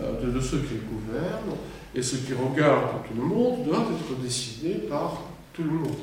euh, 0.00 0.32
de, 0.32 0.40
ceux 0.40 0.58
qui 0.58 0.74
gouvernent, 0.74 1.56
et 1.94 2.02
ce 2.02 2.16
qui 2.16 2.32
regarde 2.32 3.04
tout 3.08 3.20
le 3.20 3.26
monde 3.26 3.64
doit 3.64 3.78
être 3.78 4.20
décidé 4.22 4.74
par 4.88 5.22
tout 5.52 5.64
le 5.64 5.70
monde. 5.70 5.96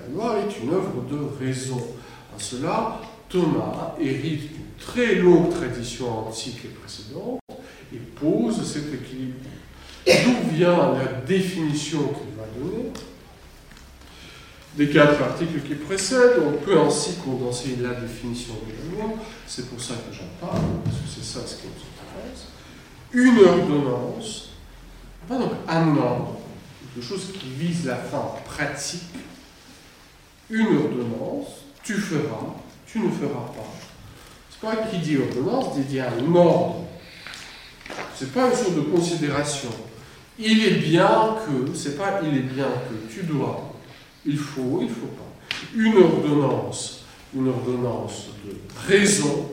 La 0.00 0.12
loi 0.12 0.38
est 0.38 0.64
une 0.64 0.70
œuvre 0.70 1.04
de 1.08 1.44
raison. 1.44 1.80
En 2.34 2.38
cela, 2.38 3.00
Thomas 3.28 3.94
hérite 4.00 4.52
d'une 4.52 4.74
très 4.78 5.14
longue 5.16 5.50
tradition 5.50 6.26
antique 6.26 6.64
et 6.64 6.68
précédente 6.68 7.40
et 7.94 7.98
pose 7.98 8.64
cet 8.66 8.92
équilibre. 8.92 9.38
D'où 10.04 10.56
vient 10.56 10.94
la 10.94 11.20
définition 11.26 11.98
qu'il 11.98 12.36
va 12.36 12.46
donner? 12.58 12.90
Des 14.76 14.88
quatre 14.88 15.22
articles 15.22 15.60
qui 15.60 15.74
précèdent, 15.74 16.42
on 16.46 16.64
peut 16.64 16.78
ainsi 16.78 17.16
condenser 17.16 17.76
la 17.80 17.94
définition 17.94 18.54
de 18.66 18.72
la 18.72 19.04
loi, 19.04 19.14
c'est 19.46 19.68
pour 19.68 19.80
ça 19.80 19.94
que 19.94 20.14
j'en 20.14 20.46
parle, 20.46 20.62
parce 20.84 20.96
que 20.96 21.08
c'est 21.14 21.24
ça 21.24 21.46
ce 21.46 21.56
qui 21.56 21.66
nous 21.66 21.72
intéresse. 21.72 22.46
Une 23.12 23.44
ordonnance, 23.46 24.50
pas 25.28 25.38
donc 25.38 25.52
un 25.68 25.96
ordre, 25.96 26.38
quelque 26.94 27.06
chose 27.06 27.32
qui 27.38 27.48
vise 27.50 27.84
la 27.86 27.96
fin 27.96 28.24
pratique, 28.46 29.02
une 30.48 30.76
ordonnance, 30.76 31.48
tu 31.82 31.94
feras, 31.94 32.54
tu 32.86 33.00
ne 33.00 33.10
feras 33.10 33.46
pas. 33.54 33.72
C'est 34.50 34.60
pas 34.60 34.76
qui 34.86 34.98
dit 34.98 35.18
ordonnance, 35.18 35.76
dit 35.88 36.00
un 36.00 36.34
ordre. 36.34 36.84
C'est 38.14 38.32
pas 38.32 38.48
une 38.48 38.54
sorte 38.54 38.76
de 38.76 38.82
considération. 38.82 39.70
Il 40.38 40.64
est 40.64 40.76
bien 40.76 41.36
que, 41.44 41.74
c'est 41.74 41.96
pas 41.96 42.20
il 42.22 42.36
est 42.36 42.42
bien 42.42 42.66
que, 42.66 43.12
tu 43.12 43.24
dois, 43.24 43.71
il 44.24 44.38
faut, 44.38 44.78
il 44.80 44.88
ne 44.88 44.92
faut 44.92 45.06
pas. 45.06 45.32
Une 45.74 45.96
ordonnance, 45.96 47.04
une 47.34 47.48
ordonnance 47.48 48.28
de 48.44 48.56
raison, 48.86 49.48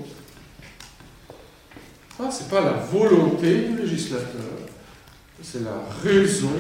ah, 2.20 2.30
ce 2.30 2.44
n'est 2.44 2.50
pas 2.50 2.62
la 2.62 2.74
volonté 2.74 3.62
du 3.62 3.78
législateur, 3.78 4.42
c'est 5.42 5.64
la 5.64 5.84
raison 6.04 6.52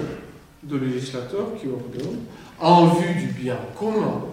de 0.63 0.77
législateur 0.77 1.47
qui 1.59 1.67
ordonne 1.67 2.19
en 2.59 2.87
vue 2.87 3.13
du 3.13 3.27
bien 3.27 3.57
commun. 3.77 4.23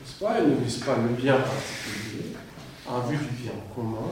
N'est-ce 0.00 0.18
pas? 0.18 0.40
Il 0.40 0.50
ne 0.50 0.64
vise 0.64 0.78
pas 0.78 0.96
le 0.96 1.14
bien 1.14 1.36
particulier, 1.36 2.32
en 2.86 3.00
vue 3.00 3.18
du 3.18 3.42
bien 3.42 3.52
commun, 3.74 4.08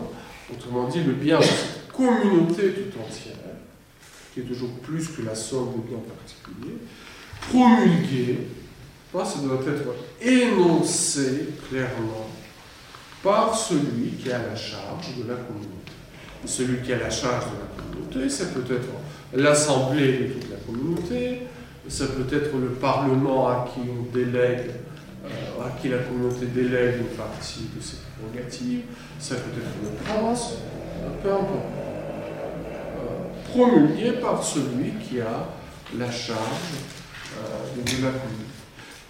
autrement 0.52 0.88
dit 0.88 1.02
le 1.02 1.14
bien 1.14 1.38
de 1.38 1.44
cette 1.44 1.88
communauté 1.90 2.72
tout 2.72 3.00
entière, 3.00 3.34
qui 4.32 4.40
est 4.40 4.44
toujours 4.44 4.70
plus 4.82 5.08
que 5.08 5.22
la 5.22 5.34
somme 5.34 5.72
des 5.72 5.88
biens 5.88 6.02
particuliers, 6.06 6.78
promulguer 9.12 9.24
ça 9.24 9.38
doit 9.38 9.60
être 9.66 9.94
énoncé 10.20 11.48
clairement 11.68 12.28
par 13.22 13.54
celui 13.54 14.10
qui 14.22 14.30
a 14.30 14.38
la 14.38 14.54
charge 14.54 15.16
de 15.16 15.28
la 15.28 15.36
communauté. 15.36 15.92
Celui 16.44 16.82
qui 16.82 16.92
a 16.92 16.98
la 16.98 17.10
charge 17.10 17.46
de 17.46 17.58
la 17.58 17.82
communauté, 17.82 18.28
c'est 18.28 18.52
peut-être 18.52 18.88
l'assemblée 19.34 20.18
de 20.18 20.32
toute 20.34 20.50
la 20.50 20.56
communauté, 20.58 21.42
c'est 21.88 22.14
peut-être 22.14 22.54
le 22.56 22.68
Parlement 22.68 23.48
à 23.48 23.68
qui 23.72 23.80
on 23.80 24.14
délègue, 24.14 24.70
euh, 25.24 25.66
à 25.66 25.80
qui 25.80 25.88
la 25.88 25.98
communauté 25.98 26.46
délègue 26.46 26.96
une 27.00 27.16
partie 27.16 27.68
de 27.74 27.82
ses 27.82 27.96
prérogatives, 28.16 28.82
c'est 29.18 29.36
peut-être 29.36 29.72
le 29.82 29.90
prince, 30.04 30.52
euh, 31.02 31.08
peu 31.22 31.32
importe. 31.32 31.64
Euh, 32.98 33.50
promulgué 33.50 34.12
par 34.20 34.42
celui 34.42 34.92
qui 35.02 35.20
a 35.20 35.48
la 35.98 36.10
charge 36.10 36.36
de 37.74 37.80
la 37.80 38.10
communauté. 38.10 38.47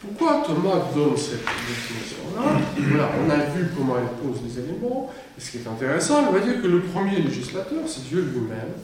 Pourquoi 0.01 0.45
Thomas 0.47 0.85
donne 0.95 1.17
cette 1.17 1.45
définition-là 1.45 2.61
voilà, 2.77 3.11
On 3.21 3.31
a 3.31 3.37
vu 3.47 3.67
comment 3.77 3.97
il 3.99 4.29
pose 4.29 4.43
les 4.45 4.63
éléments. 4.63 5.13
Et 5.37 5.41
ce 5.41 5.51
qui 5.51 5.57
est 5.59 5.67
intéressant, 5.67 6.27
il 6.29 6.39
va 6.39 6.45
dire 6.45 6.63
que 6.63 6.69
le 6.69 6.81
premier 6.83 7.19
législateur, 7.19 7.81
c'est 7.87 8.07
Dieu 8.09 8.21
lui-même. 8.21 8.75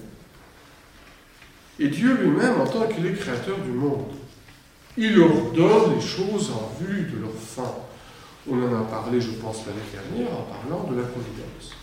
Et 1.79 1.89
Dieu 1.89 2.17
lui-même, 2.17 2.61
en 2.61 2.67
tant 2.67 2.89
qu'il 2.89 3.07
est 3.07 3.13
créateur 3.13 3.59
du 3.59 3.71
monde, 3.71 4.13
il 4.97 5.19
ordonne 5.21 5.95
les 5.95 6.01
choses 6.01 6.51
en 6.51 6.73
vue 6.81 7.03
de 7.03 7.21
leur 7.21 7.35
fin. 7.35 7.75
On 8.51 8.61
en 8.63 8.81
a 8.81 8.85
parlé, 8.85 9.21
je 9.21 9.31
pense, 9.33 9.63
l'année 9.67 9.81
dernière, 9.93 10.37
en 10.37 10.43
parlant 10.43 10.91
de 10.91 11.01
la 11.01 11.07
providence. 11.07 11.75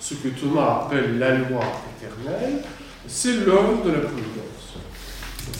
Ce 0.00 0.14
que 0.14 0.28
Thomas 0.28 0.84
appelle 0.86 1.18
la 1.18 1.34
loi 1.36 1.62
éternelle, 1.96 2.62
c'est 3.06 3.34
l'œuvre 3.44 3.84
de 3.84 3.90
la 3.90 4.00
providence 4.00 4.55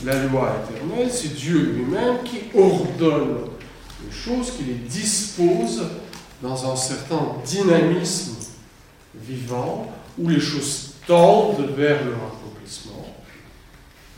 la 0.05 0.25
loi 0.25 0.57
éternelle, 0.71 1.11
c'est 1.11 1.35
Dieu 1.35 1.59
lui-même 1.59 2.23
qui 2.25 2.43
ordonne 2.57 3.39
les 4.05 4.13
choses, 4.13 4.53
qui 4.53 4.65
les 4.65 4.75
dispose 4.75 5.83
dans 6.43 6.71
un 6.71 6.77
certain 6.77 7.35
dynamisme 7.45 8.37
vivant, 9.15 9.91
où 10.19 10.29
les 10.29 10.41
choses 10.41 10.93
tendent 11.07 11.71
vers 11.77 12.05
leur 12.05 12.17
accomplissement. 12.17 13.15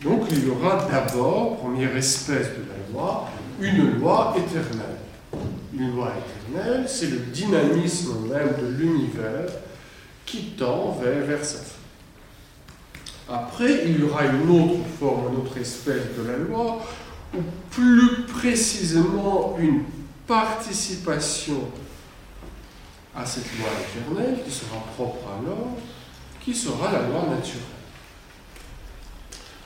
Donc 0.02 0.26
il 0.30 0.46
y 0.46 0.50
aura 0.50 0.86
d'abord, 0.90 1.58
première 1.58 1.96
espèce 1.96 2.48
de 2.48 2.64
la 2.68 2.92
loi, 2.92 3.28
une 3.60 3.98
loi 3.98 4.34
éternelle. 4.36 4.98
Une 5.74 5.94
loi 5.94 6.12
éternelle, 6.16 6.88
c'est 6.88 7.10
le 7.10 7.18
dynamisme 7.18 8.28
même 8.30 8.54
de 8.60 8.76
l'univers 8.76 9.50
qui 10.24 10.54
tend 10.58 10.98
vers, 11.00 11.44
sa 11.44 11.58
fin. 11.58 11.77
Après, 13.28 13.84
il 13.84 14.00
y 14.00 14.02
aura 14.02 14.24
une 14.24 14.48
autre 14.48 14.86
forme, 14.98 15.34
une 15.34 15.40
autre 15.40 15.58
espèce 15.58 16.16
de 16.16 16.26
la 16.26 16.38
loi, 16.38 16.82
ou 17.34 17.40
plus 17.70 18.22
précisément 18.22 19.56
une 19.58 19.82
participation 20.26 21.68
à 23.14 23.26
cette 23.26 23.46
loi 23.58 23.68
éternelle 23.80 24.38
qui 24.44 24.50
sera 24.50 24.78
propre 24.96 25.26
à 25.28 25.44
l'homme, 25.44 25.74
qui 26.40 26.54
sera 26.54 26.90
la 26.90 27.06
loi 27.06 27.26
naturelle. 27.28 27.62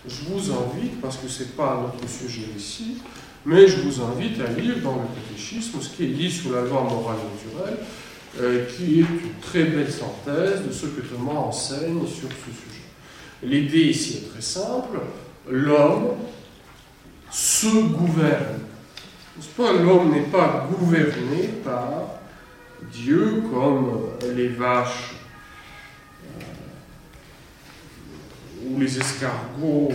Je 0.08 0.24
vous 0.24 0.50
invite, 0.50 1.00
parce 1.00 1.18
que 1.18 1.28
ce 1.28 1.44
n'est 1.44 1.50
pas 1.50 1.80
notre 1.80 2.12
sujet 2.12 2.48
ici, 2.56 2.96
mais 3.46 3.68
je 3.68 3.80
vous 3.82 4.02
invite 4.02 4.40
à 4.40 4.48
lire 4.48 4.80
dans 4.82 4.96
le 4.96 5.02
catéchisme 5.14 5.80
ce 5.80 5.88
qui 5.90 6.04
est 6.04 6.08
dit 6.08 6.30
sous 6.30 6.52
la 6.52 6.62
loi 6.62 6.82
morale 6.82 7.18
naturelle, 7.32 7.78
euh, 8.40 8.66
qui 8.66 9.00
est 9.00 9.02
une 9.02 9.34
très 9.40 9.64
belle 9.64 9.92
synthèse 9.92 10.66
de 10.66 10.72
ce 10.72 10.86
que 10.86 11.02
Thomas 11.02 11.38
enseigne 11.38 12.04
sur 12.06 12.28
ce 12.28 12.50
sujet. 12.50 12.71
L'idée 13.42 13.86
ici 13.86 14.18
est 14.18 14.30
très 14.30 14.40
simple. 14.40 15.00
L'homme 15.48 16.16
se 17.30 17.66
gouverne. 17.66 18.60
L'homme 19.58 20.12
n'est 20.12 20.20
pas 20.22 20.68
gouverné 20.70 21.48
par 21.64 22.20
Dieu 22.92 23.42
comme 23.52 24.10
les 24.36 24.48
vaches 24.48 25.14
euh, 26.24 26.44
ou 28.68 28.78
les 28.78 28.98
escargots 28.98 29.88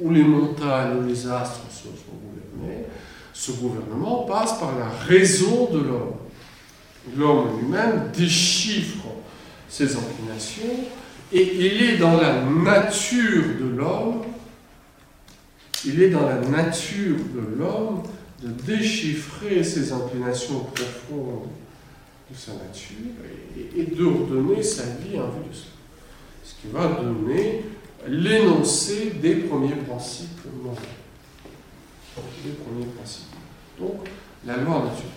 ou 0.00 0.10
les 0.10 0.24
montagnes 0.24 0.98
ou 0.98 1.06
les 1.06 1.28
astres 1.28 1.60
sont 1.70 1.90
gouvernés. 1.90 2.86
Ce 3.32 3.52
gouvernement 3.52 4.24
passe 4.24 4.58
par 4.58 4.76
la 4.78 4.88
raison 4.88 5.70
de 5.70 5.78
l'homme. 5.78 6.14
L'homme 7.16 7.60
lui-même 7.60 8.10
déchiffre 8.16 9.06
ses 9.68 9.96
inclinations 9.96 10.84
et 11.32 11.56
il 11.56 11.82
est 11.82 11.96
dans 11.98 12.16
la 12.20 12.42
nature 12.42 13.44
de 13.60 13.76
l'homme, 13.76 14.22
il 15.84 16.02
est 16.02 16.10
dans 16.10 16.26
la 16.26 16.36
nature 16.36 17.16
de 17.16 17.58
l'homme 17.58 18.02
de 18.42 18.48
déchiffrer 18.48 19.62
ses 19.62 19.92
inclinations 19.92 20.60
profondes 20.74 21.48
de 22.30 22.36
sa 22.36 22.52
nature 22.52 22.96
et, 23.76 23.82
d'ordonner 23.84 24.62
sa 24.62 24.84
vie 24.84 25.18
en 25.18 25.28
vue 25.28 25.48
de 25.50 25.54
ça. 25.54 25.64
Ce 26.44 26.54
qui 26.60 26.72
va 26.72 26.88
donner 27.00 27.64
l'énoncé 28.08 29.12
des 29.22 29.36
premiers 29.36 29.74
principes 29.74 30.44
moraux. 30.62 30.76
Les 32.44 32.52
premiers 32.52 32.86
principes. 32.96 33.26
Donc, 33.78 34.08
la 34.46 34.56
loi 34.56 34.84
naturelle. 34.84 35.10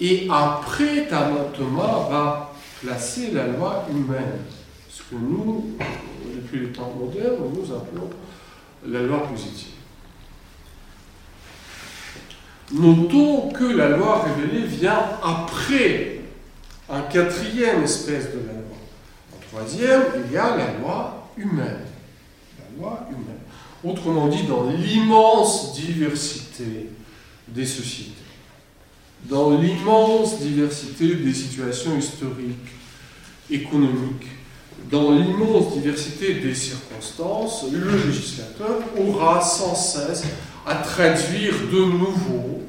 Et 0.00 0.28
après, 0.30 1.08
Thomas 1.08 2.08
va 2.08 2.54
placer 2.80 3.32
la 3.32 3.48
loi 3.48 3.84
humaine 3.90 4.38
que 5.02 5.14
nous, 5.14 5.76
depuis 6.34 6.60
les 6.60 6.72
temps 6.72 6.92
modernes, 6.98 7.36
nous 7.54 7.74
appelons 7.74 8.10
la 8.86 9.02
loi 9.02 9.26
positive. 9.26 9.72
Notons 12.72 13.50
que 13.50 13.64
la 13.64 13.90
loi 13.90 14.24
révélée 14.24 14.66
vient 14.66 15.02
après 15.22 16.20
un 16.88 17.02
quatrième 17.02 17.82
espèce 17.82 18.26
de 18.26 18.38
la 18.46 18.52
loi. 18.52 18.76
En 19.34 19.40
troisième, 19.48 20.02
il 20.26 20.32
y 20.32 20.36
a 20.36 20.56
la 20.56 20.78
loi 20.78 21.30
humaine. 21.36 21.84
La 22.58 22.78
loi 22.78 23.08
humaine. 23.10 23.38
Autrement 23.82 24.28
dit, 24.28 24.42
dans 24.42 24.68
l'immense 24.68 25.74
diversité 25.74 26.90
des 27.46 27.64
sociétés, 27.64 28.12
dans 29.24 29.58
l'immense 29.58 30.40
diversité 30.40 31.14
des 31.14 31.32
situations 31.32 31.96
historiques, 31.96 32.72
économiques, 33.50 34.26
dans 34.90 35.12
l'immense 35.12 35.74
diversité 35.74 36.34
des 36.34 36.54
circonstances, 36.54 37.64
le 37.70 38.06
législateur 38.06 38.78
aura 38.96 39.40
sans 39.40 39.74
cesse 39.74 40.24
à 40.66 40.76
traduire 40.76 41.54
de 41.70 41.84
nouveau 41.84 42.62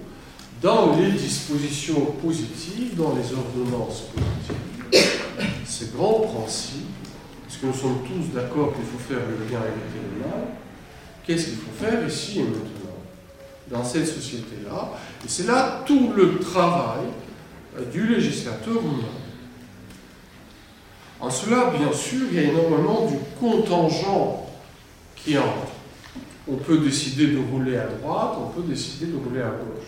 dans 0.62 0.98
les 0.98 1.12
dispositions 1.12 2.06
positives, 2.22 2.96
dans 2.98 3.16
les 3.16 3.34
ordonnances 3.34 4.04
positives, 4.14 5.12
ces 5.66 5.92
grands 5.96 6.20
principes, 6.20 6.86
parce 7.46 7.58
que 7.58 7.66
nous 7.68 7.74
sommes 7.74 8.00
tous 8.06 8.36
d'accord 8.36 8.74
qu'il 8.74 8.84
faut 8.84 9.00
faire 9.00 9.26
le 9.26 9.46
bien 9.46 9.60
avec 9.60 9.74
le 9.74 10.20
mal, 10.20 10.48
qu'est-ce 11.26 11.46
qu'il 11.46 11.56
faut 11.56 11.86
faire 11.86 12.06
ici 12.06 12.40
et 12.40 12.44
maintenant, 12.44 13.00
dans 13.72 13.84
cette 13.84 14.08
société-là? 14.08 14.92
Et 15.24 15.30
c'est 15.30 15.48
là 15.48 15.84
tout 15.86 16.12
le 16.16 16.40
travail 16.40 17.06
du 17.94 18.08
législateur 18.08 18.78
humain. 18.82 19.19
En 21.22 21.30
cela, 21.30 21.72
bien 21.78 21.92
sûr, 21.92 22.28
il 22.32 22.38
y 22.38 22.40
a 22.40 22.50
énormément 22.50 23.06
du 23.06 23.16
contingent 23.40 24.46
qui 25.16 25.38
entre. 25.38 25.74
On 26.48 26.56
peut 26.56 26.78
décider 26.80 27.28
de 27.28 27.40
rouler 27.52 27.78
à 27.78 27.88
droite, 27.88 28.38
on 28.40 28.50
peut 28.50 28.68
décider 28.68 29.08
de 29.08 29.18
rouler 29.18 29.42
à 29.42 29.50
gauche. 29.50 29.86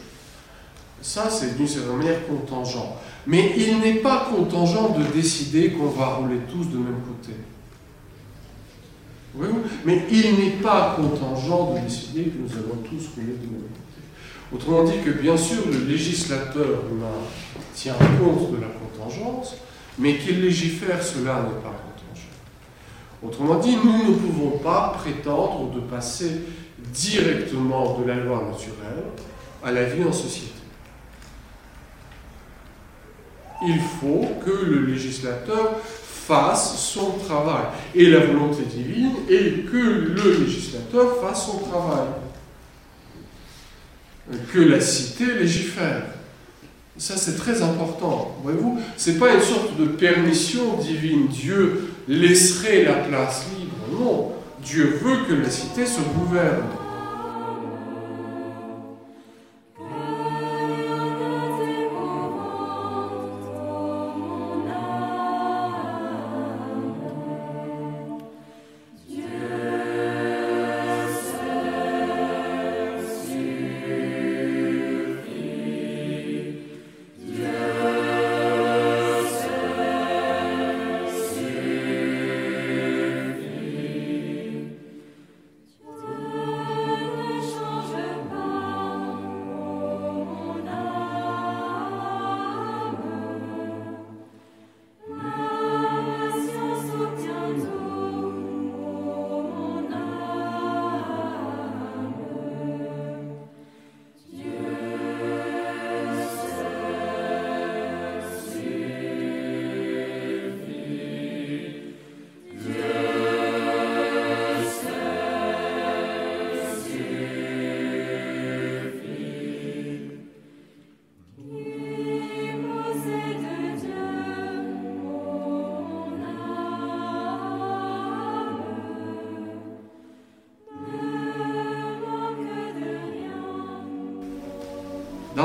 Ça, 1.01 1.29
c'est 1.29 1.57
d'une 1.57 1.67
certaine 1.67 1.97
manière 1.97 2.27
contingent. 2.27 2.97
Mais 3.25 3.53
il 3.57 3.79
n'est 3.79 3.95
pas 3.95 4.29
contingent 4.29 4.89
de 4.89 5.03
décider 5.13 5.71
qu'on 5.71 5.87
va 5.87 6.15
rouler 6.15 6.39
tous 6.49 6.65
de 6.65 6.77
même 6.77 7.01
côté. 7.07 7.35
Mais 9.85 10.05
il 10.11 10.35
n'est 10.35 10.61
pas 10.61 10.95
contingent 10.97 11.73
de 11.73 11.79
décider 11.79 12.25
que 12.25 12.37
nous 12.37 12.51
allons 12.51 12.81
tous 12.83 13.07
rouler 13.15 13.33
de 13.33 13.47
même 13.47 13.61
côté. 13.61 14.01
Autrement 14.53 14.83
dit 14.83 14.99
que, 15.03 15.11
bien 15.11 15.37
sûr, 15.37 15.63
le 15.71 15.85
législateur 15.85 16.83
humain 16.91 17.07
tient 17.73 17.93
compte 17.93 18.51
de 18.51 18.57
la 18.57 18.67
contingence, 18.67 19.55
mais 19.97 20.17
qu'il 20.17 20.41
légifère, 20.41 21.03
cela 21.03 21.43
n'est 21.43 21.61
pas 21.61 21.75
contingent. 21.75 22.29
Autrement 23.23 23.59
dit, 23.59 23.75
nous 23.75 24.11
ne 24.11 24.15
pouvons 24.15 24.57
pas 24.59 24.95
prétendre 24.97 25.71
de 25.71 25.79
passer 25.81 26.41
directement 26.77 27.99
de 27.99 28.05
la 28.05 28.15
loi 28.15 28.43
naturelle 28.49 29.03
à 29.63 29.71
la 29.71 29.83
vie 29.83 30.03
en 30.03 30.13
société. 30.13 30.51
Il 33.63 33.79
faut 33.79 34.27
que 34.43 34.65
le 34.65 34.85
législateur 34.87 35.79
fasse 35.83 36.79
son 36.79 37.11
travail. 37.11 37.65
Et 37.93 38.09
la 38.09 38.25
volonté 38.25 38.63
divine 38.63 39.11
est 39.29 39.69
que 39.69 39.77
le 39.77 40.43
législateur 40.43 41.21
fasse 41.21 41.45
son 41.45 41.59
travail. 41.59 42.07
Que 44.51 44.59
la 44.59 44.79
cité 44.79 45.25
légifère. 45.25 46.05
Ça, 46.97 47.15
c'est 47.17 47.37
très 47.37 47.61
important. 47.61 48.37
Voyez-vous, 48.43 48.79
ce 48.97 49.11
n'est 49.11 49.17
pas 49.17 49.33
une 49.33 49.41
sorte 49.41 49.77
de 49.79 49.85
permission 49.85 50.77
divine. 50.77 51.27
Dieu 51.27 51.89
laisserait 52.07 52.83
la 52.83 52.93
place 52.93 53.45
libre. 53.57 53.99
Non. 53.99 54.31
Dieu 54.63 54.99
veut 55.01 55.25
que 55.27 55.33
la 55.33 55.49
cité 55.49 55.85
se 55.85 56.01
gouverne. 56.01 56.63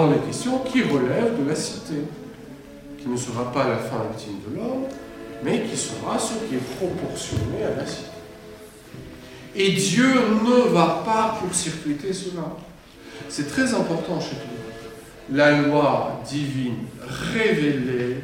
Dans 0.07 0.13
les 0.13 0.21
questions 0.21 0.59
qui 0.61 0.83
relèvent 0.83 1.43
de 1.43 1.49
la 1.49 1.55
cité, 1.55 1.95
qui 2.99 3.09
ne 3.09 3.17
sera 3.17 3.53
pas 3.53 3.69
la 3.69 3.79
fin 3.79 4.05
ultime 4.11 4.39
de 4.49 4.57
l'homme, 4.57 4.85
mais 5.43 5.63
qui 5.63 5.77
sera 5.77 6.19
ce 6.19 6.35
qui 6.47 6.55
est 6.55 6.77
proportionné 6.77 7.65
à 7.65 7.77
la 7.77 7.87
cité. 7.87 8.11
Et 9.55 9.73
Dieu 9.73 10.09
ne 10.45 10.73
va 10.73 11.03
pas 11.05 11.39
court-circuiter 11.41 12.13
cela. 12.13 12.57
C'est 13.29 13.49
très 13.49 13.75
important 13.75 14.21
chez 14.21 14.37
nous. 14.37 15.37
La 15.37 15.63
loi 15.63 16.21
divine 16.29 16.85
révélée 17.35 18.19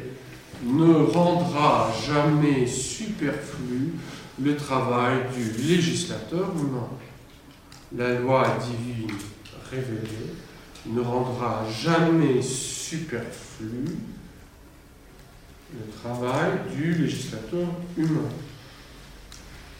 ne 0.63 0.93
rendra 0.93 1.91
jamais 2.07 2.65
superflu 2.65 3.93
le 4.41 4.55
travail 4.55 5.17
du 5.35 5.63
législateur 5.63 6.51
humain. 6.55 6.87
La 7.97 8.19
loi 8.19 8.45
divine 8.61 9.17
révélée 9.69 10.33
ne 10.85 11.01
rendra 11.01 11.63
jamais 11.69 12.41
superflu 12.41 13.85
le 15.73 15.91
travail 16.01 16.51
du 16.75 16.93
législateur 16.93 17.67
humain. 17.97 18.29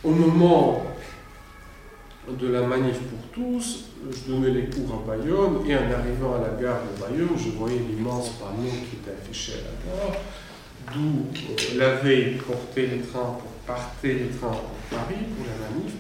Au 0.04 0.12
moment 0.12 0.84
de 2.28 2.48
la 2.48 2.62
manif 2.62 3.00
pour 3.00 3.20
tous, 3.34 3.86
je 4.10 4.32
donnais 4.32 4.52
les 4.52 4.70
cours 4.70 5.04
à 5.04 5.16
Bayonne 5.16 5.60
et 5.68 5.76
en 5.76 5.92
arrivant 5.92 6.36
à 6.36 6.40
la 6.40 6.62
gare 6.62 6.80
de 6.84 7.02
Bayonne, 7.02 7.38
je 7.38 7.50
voyais 7.58 7.80
l'immense 7.80 8.30
panneau 8.32 8.70
qui 8.70 8.96
était 8.96 9.12
affiché 9.12 9.54
à 9.54 9.92
la 9.92 9.96
gare, 9.96 10.22
d'où 10.94 11.26
euh, 11.36 11.78
la 11.78 11.96
veille 11.96 12.38
les 12.78 13.02
trains 13.02 13.38
pour 13.38 13.52
partir 13.68 14.16
les 14.16 14.30
trains 14.30 14.52
pour 14.52 14.98
Paris 14.98 15.24
pour 15.36 15.46
la 15.46 15.70
manif 15.70 15.94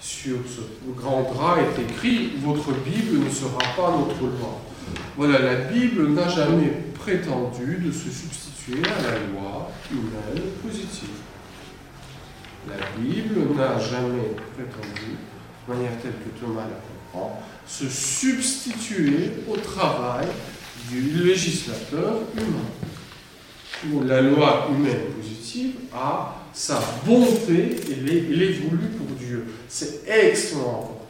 sur 0.00 0.36
ce 0.46 0.60
grand 0.96 1.22
drap 1.22 1.58
est 1.58 1.82
écrit 1.82 2.32
Votre 2.44 2.72
Bible 2.72 3.24
ne 3.24 3.30
sera 3.30 3.58
pas 3.76 3.96
notre 3.96 4.22
loi. 4.22 4.60
Voilà, 5.16 5.38
la 5.40 5.54
Bible 5.56 6.08
n'a 6.10 6.28
jamais 6.28 6.70
prétendu 6.94 7.78
de 7.84 7.90
se 7.90 8.10
substituer 8.10 8.82
à 8.84 9.02
la 9.02 9.18
loi 9.32 9.70
humaine 9.90 10.44
positive. 10.62 11.08
La 12.68 12.76
Bible 12.98 13.56
n'a 13.56 13.78
jamais 13.78 14.34
prétendu, 14.54 15.16
de 15.66 15.74
manière 15.74 15.92
telle 16.02 16.12
que 16.12 16.40
Thomas 16.40 16.62
la 16.62 16.78
comprend, 17.12 17.42
se 17.66 17.88
substituer 17.88 19.32
au 19.48 19.56
travail 19.56 20.26
du 20.90 21.00
législateur 21.24 22.20
humain. 22.36 24.04
La 24.06 24.20
loi 24.20 24.68
humaine 24.70 25.12
positive 25.16 25.74
a 25.94 26.37
sa 26.58 26.80
bonté, 27.06 27.76
elle 27.88 28.42
est, 28.42 28.52
voulue 28.54 28.88
pour 28.88 29.06
Dieu. 29.16 29.46
C'est 29.68 30.02
extrêmement 30.08 30.80
important. 30.80 31.06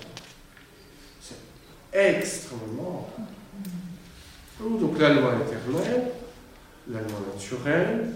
C'est 1.23 1.99
extrêmement 1.99 3.09
important. 4.59 4.79
Donc 4.79 4.99
la 4.99 5.15
loi 5.15 5.37
éternelle, 5.37 6.13
la 6.93 7.01
loi 7.01 7.19
naturelle, 7.35 8.11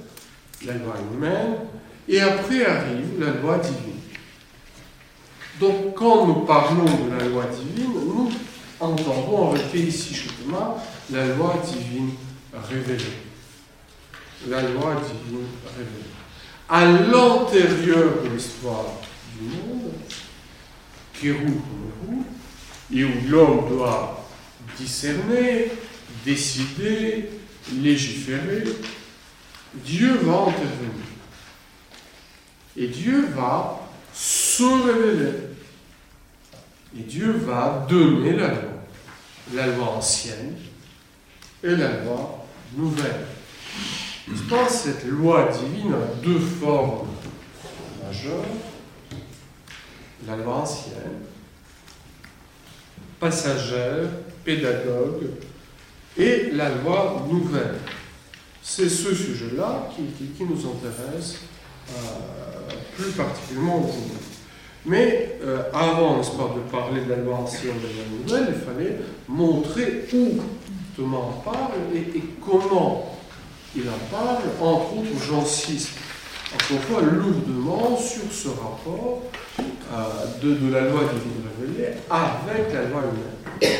la 0.66 0.74
loi 0.74 0.94
humaine, 1.10 1.54
et 2.06 2.20
après 2.20 2.66
arrive 2.66 3.18
la 3.18 3.30
loi 3.40 3.58
divine. 3.60 4.00
Donc 5.58 5.94
quand 5.94 6.26
nous 6.26 6.44
parlons 6.44 6.84
de 6.84 7.18
la 7.18 7.28
loi 7.28 7.46
divine, 7.46 7.94
nous 7.94 8.30
entendons 8.78 9.36
en 9.38 9.50
réalité 9.52 9.78
ici 9.78 10.12
chez 10.12 10.28
Thomas 10.28 10.74
la 11.10 11.28
loi 11.28 11.62
divine 11.64 12.10
révélée. 12.68 13.04
la 14.48 14.60
loi 14.60 14.96
divine 14.96 15.46
révélée. 15.74 16.21
À 16.74 16.86
l'intérieur 16.86 18.22
de 18.24 18.30
l'histoire 18.34 18.86
du 19.38 19.44
monde, 19.44 19.92
qui 21.12 21.30
roule 21.30 22.24
et 22.90 23.04
où 23.04 23.10
l'homme 23.28 23.68
doit 23.68 24.26
discerner, 24.78 25.70
décider, 26.24 27.28
légiférer, 27.74 28.64
Dieu 29.84 30.14
va 30.22 30.44
intervenir. 30.44 31.04
Et 32.78 32.86
Dieu 32.86 33.26
va 33.36 33.78
se 34.14 34.62
révéler. 34.62 35.38
Et 36.98 37.02
Dieu 37.02 37.32
va 37.32 37.86
donner 37.86 38.32
la 38.32 38.48
loi. 38.48 38.62
La 39.52 39.66
loi 39.66 39.90
ancienne 39.96 40.56
et 41.62 41.76
la 41.76 42.02
loi 42.02 42.46
nouvelle. 42.74 43.26
Cette 44.68 45.04
loi 45.06 45.48
divine 45.48 45.94
a 45.94 46.22
deux 46.22 46.38
formes 46.38 47.08
majeures. 48.04 48.44
La 50.26 50.36
loi 50.36 50.58
ancienne, 50.58 51.20
passagère, 53.18 54.08
pédagogue, 54.44 55.26
et 56.16 56.50
la 56.52 56.68
loi 56.68 57.26
nouvelle. 57.30 57.78
C'est 58.62 58.88
ce 58.88 59.14
sujet-là 59.14 59.88
qui, 59.96 60.44
nous 60.44 60.60
intéresse 60.70 61.38
euh, 61.90 62.72
plus 62.96 63.10
particulièrement 63.12 63.78
aujourd'hui. 63.78 64.32
Mais 64.84 65.38
euh, 65.42 65.62
avant, 65.72 66.16
n'est-ce 66.16 66.30
pas, 66.30 66.54
de 66.54 66.70
parler 66.70 67.04
de 67.04 67.10
la 67.10 67.16
loi 67.16 67.36
ancienne 67.36 67.74
et 67.76 67.82
de 67.82 68.36
la 68.36 68.38
loi 68.38 68.46
nouvelle, 68.46 68.54
il 68.56 68.66
fallait 68.66 68.98
montrer 69.28 70.04
où 70.12 70.40
Thomas 70.96 71.42
parle 71.44 71.72
et, 71.94 72.22
comment 72.44 73.21
il 73.74 73.84
en 73.88 73.98
parle, 74.10 74.42
entre 74.60 74.96
autres, 74.96 75.24
j'insiste 75.26 75.90
encore 76.54 76.70
une 76.70 76.82
fois 76.82 77.02
lourdement 77.02 77.96
sur 77.96 78.30
ce 78.30 78.48
rapport 78.48 79.22
euh, 79.58 80.26
de, 80.42 80.70
la 80.70 80.82
loi 80.82 81.02
divine 81.04 81.48
révélée 81.58 81.94
avec 82.10 82.72
la 82.72 82.82
loi 82.84 83.02
humaine. 83.02 83.72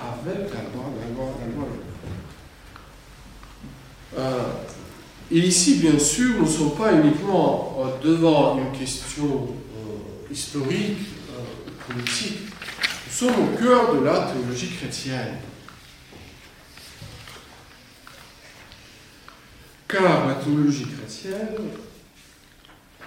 Avec 0.00 0.50
la 0.50 0.62
loi, 0.62 0.84
la 1.00 1.14
loi, 1.14 1.34
la 1.40 1.54
loi 1.54 1.64
humaine. 1.64 1.82
Euh, 4.18 4.42
et 5.30 5.38
ici, 5.38 5.76
bien 5.76 5.98
sûr, 5.98 6.36
nous 6.38 6.44
ne 6.44 6.50
sommes 6.50 6.74
pas 6.76 6.92
uniquement 6.92 7.78
euh, 7.80 8.06
devant 8.06 8.58
une 8.58 8.78
question 8.78 9.48
historique, 10.30 10.98
politique, 11.88 12.38
nous 13.06 13.12
sommes 13.12 13.34
au 13.44 13.58
cœur 13.58 13.94
de 13.94 14.04
la 14.04 14.32
théologie 14.32 14.70
chrétienne. 14.70 15.38
Car 19.92 20.26
la 20.26 20.34
théologie 20.36 20.86
chrétienne, 20.86 21.68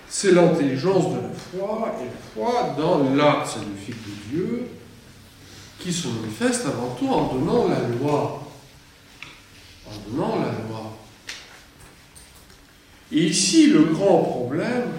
c'est 0.08 0.34
l'intelligence 0.34 1.16
de 1.16 1.22
la 1.22 1.34
foi 1.34 1.96
et 2.00 2.06
la 2.06 2.12
foi 2.34 2.76
dans 2.78 3.16
l'acte 3.16 3.48
salvifique 3.48 4.04
de 4.06 4.30
Dieu 4.30 4.68
qui 5.80 5.92
se 5.92 6.08
manifeste 6.08 6.68
avant 6.68 6.94
tout 6.94 7.08
en 7.08 7.34
donnant 7.34 7.68
la 7.70 7.80
loi. 7.80 8.52
En 9.88 10.12
donnant 10.12 10.36
la 10.36 10.52
loi. 10.52 10.96
Et 13.12 13.24
ici, 13.24 13.72
le 13.72 13.86
grand 13.86 14.20
problème, 14.20 14.90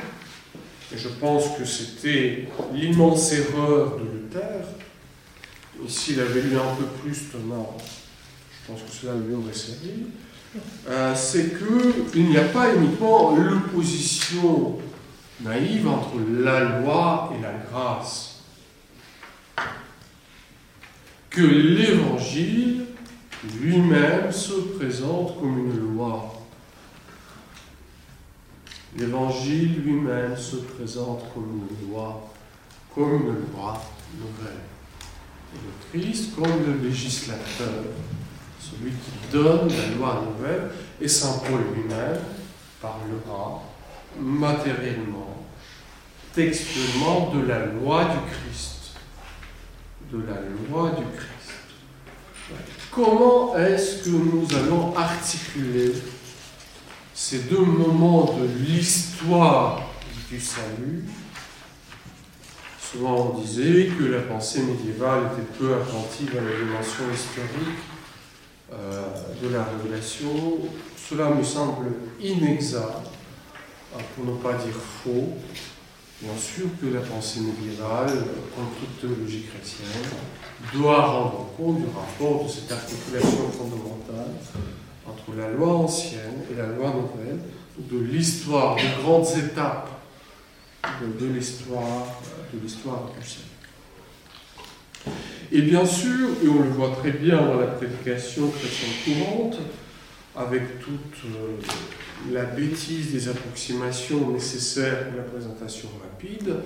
et 0.93 0.99
je 0.99 1.09
pense 1.09 1.57
que 1.57 1.65
c'était 1.65 2.49
l'immense 2.73 3.33
erreur 3.33 3.97
de 3.97 4.03
Luther, 4.03 4.65
et 5.85 5.89
s'il 5.89 6.19
avait 6.21 6.43
lu 6.43 6.57
un 6.57 6.75
peu 6.75 6.85
plus 7.01 7.31
Thomas, 7.31 7.67
je 7.79 8.73
pense 8.73 8.83
que 8.83 8.91
cela 8.91 9.13
lui 9.15 9.35
aurait 9.37 9.55
servi, 9.55 10.07
euh, 10.89 11.15
c'est 11.15 11.55
qu'il 11.59 12.29
n'y 12.29 12.39
a 12.39 12.45
pas 12.45 12.75
uniquement 12.75 13.37
l'opposition 13.37 14.79
naïve 15.41 15.87
entre 15.89 16.15
la 16.31 16.79
loi 16.79 17.33
et 17.37 17.43
la 17.43 17.53
grâce. 17.71 18.41
Que 21.31 21.43
l'évangile 21.43 22.87
lui-même 23.61 24.33
se 24.33 24.55
présente 24.79 25.39
comme 25.39 25.59
une 25.59 25.95
loi. 25.95 26.33
L'Évangile 28.97 29.83
lui-même 29.83 30.37
se 30.37 30.57
présente 30.57 31.25
comme 31.35 31.61
une 31.69 31.91
loi, 31.91 32.33
comme 32.95 33.27
une 33.27 33.55
loi 33.55 33.83
nouvelle. 34.19 34.63
Et 35.55 35.59
le 35.99 36.01
Christ 36.01 36.35
comme 36.35 36.65
le 36.67 36.89
législateur, 36.89 37.85
celui 38.71 38.93
qui 38.93 39.33
donne 39.33 39.69
la 39.69 39.97
loi 39.97 40.25
nouvelle, 40.27 40.71
et 41.01 41.07
Paul 41.07 41.61
lui-même 41.75 42.21
parlera 42.81 43.63
matériellement, 44.19 45.45
textuellement 46.35 47.33
de 47.35 47.47
la 47.47 47.67
loi 47.67 48.05
du 48.05 48.19
Christ. 48.33 48.93
De 50.11 50.19
la 50.19 50.41
loi 50.71 50.91
du 50.91 51.05
Christ. 51.17 51.27
Comment 52.91 53.57
est-ce 53.57 54.05
que 54.05 54.11
nous 54.11 54.47
allons 54.57 54.97
articuler 54.97 55.93
ces 57.15 57.41
deux 57.41 57.65
moments 57.65 58.39
de 58.39 58.47
l'histoire 58.65 59.83
du 60.31 60.41
salut, 60.41 61.05
souvent 62.79 63.33
on 63.35 63.41
disait 63.41 63.91
que 63.99 64.05
la 64.05 64.21
pensée 64.21 64.63
médiévale 64.63 65.31
était 65.33 65.59
peu 65.59 65.75
attentive 65.75 66.37
à 66.37 66.43
la 66.43 66.57
dimension 66.57 67.05
historique 67.13 67.79
euh, 68.73 69.03
de 69.43 69.49
la 69.49 69.65
révélation. 69.65 70.59
Cela 70.97 71.31
me 71.31 71.43
semble 71.43 71.87
inexact, 72.21 73.07
euh, 73.95 74.01
pour 74.15 74.25
ne 74.25 74.39
pas 74.39 74.55
dire 74.55 74.75
faux. 74.75 75.35
Bien 76.21 76.37
sûr 76.37 76.67
que 76.81 76.87
la 76.87 77.01
pensée 77.01 77.41
médiévale, 77.41 78.25
comme 78.57 78.69
toute 78.81 79.01
théologie 79.01 79.45
chrétienne, 79.45 80.11
doit 80.73 81.05
rendre 81.05 81.49
compte 81.57 81.77
du 81.79 81.87
rapport 81.95 82.45
de 82.45 82.49
cette 82.49 82.73
articulation 82.73 83.51
fondamentale 83.51 84.33
entre 85.07 85.37
la 85.39 85.51
loi 85.51 85.75
ancienne 85.75 86.43
et 86.51 86.57
la 86.57 86.67
loi 86.67 86.89
nouvelle, 86.89 87.39
de 87.79 87.99
l'histoire, 87.99 88.77
des 88.77 89.03
grandes 89.03 89.27
étapes 89.37 89.91
de, 91.01 91.27
l'histoire, 91.27 92.07
de 92.53 92.59
l'histoire. 92.61 93.11
Et 95.53 95.63
bien 95.63 95.87
sûr, 95.87 96.29
et 96.45 96.49
on 96.49 96.63
le 96.63 96.71
voit 96.71 96.97
très 97.01 97.13
bien 97.13 97.37
dans 97.37 97.61
la 97.61 97.67
prédication 97.67 98.51
chrétienne 98.51 98.91
courante, 99.05 99.59
avec 100.35 100.81
toute 100.81 101.25
euh, 101.25 102.33
la 102.33 102.45
bêtise 102.45 103.13
des 103.13 103.29
approximations 103.29 104.31
nécessaires 104.31 105.09
pour 105.09 105.19
la 105.19 105.23
présentation 105.23 105.89
rapide, 106.03 106.57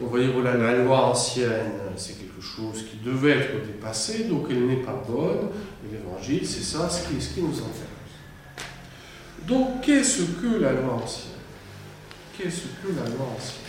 on 0.00 0.06
va 0.06 0.20
dire 0.20 0.32
voilà, 0.32 0.56
la 0.56 0.82
loi 0.82 1.06
ancienne, 1.06 1.72
c'est 1.96 2.18
quelque 2.18 2.40
chose 2.40 2.84
qui 2.90 2.98
devait 3.04 3.38
être 3.38 3.66
dépassé, 3.66 4.24
donc 4.24 4.46
elle 4.50 4.66
n'est 4.66 4.82
pas 4.82 5.02
bonne, 5.06 5.50
l'évangile, 5.90 6.46
c'est 6.46 6.62
ça 6.62 6.88
ce 6.88 7.08
qui 7.08 7.40
nous 7.40 7.48
intéresse. 7.48 7.94
Donc, 9.46 9.82
qu'est-ce 9.82 10.22
que 10.22 10.58
la 10.58 10.72
loi 10.72 10.94
ancienne? 11.02 11.32
Qu'est-ce 12.36 12.62
que 12.82 12.88
la 12.88 13.04
loi 13.10 13.28
ancienne? 13.36 13.63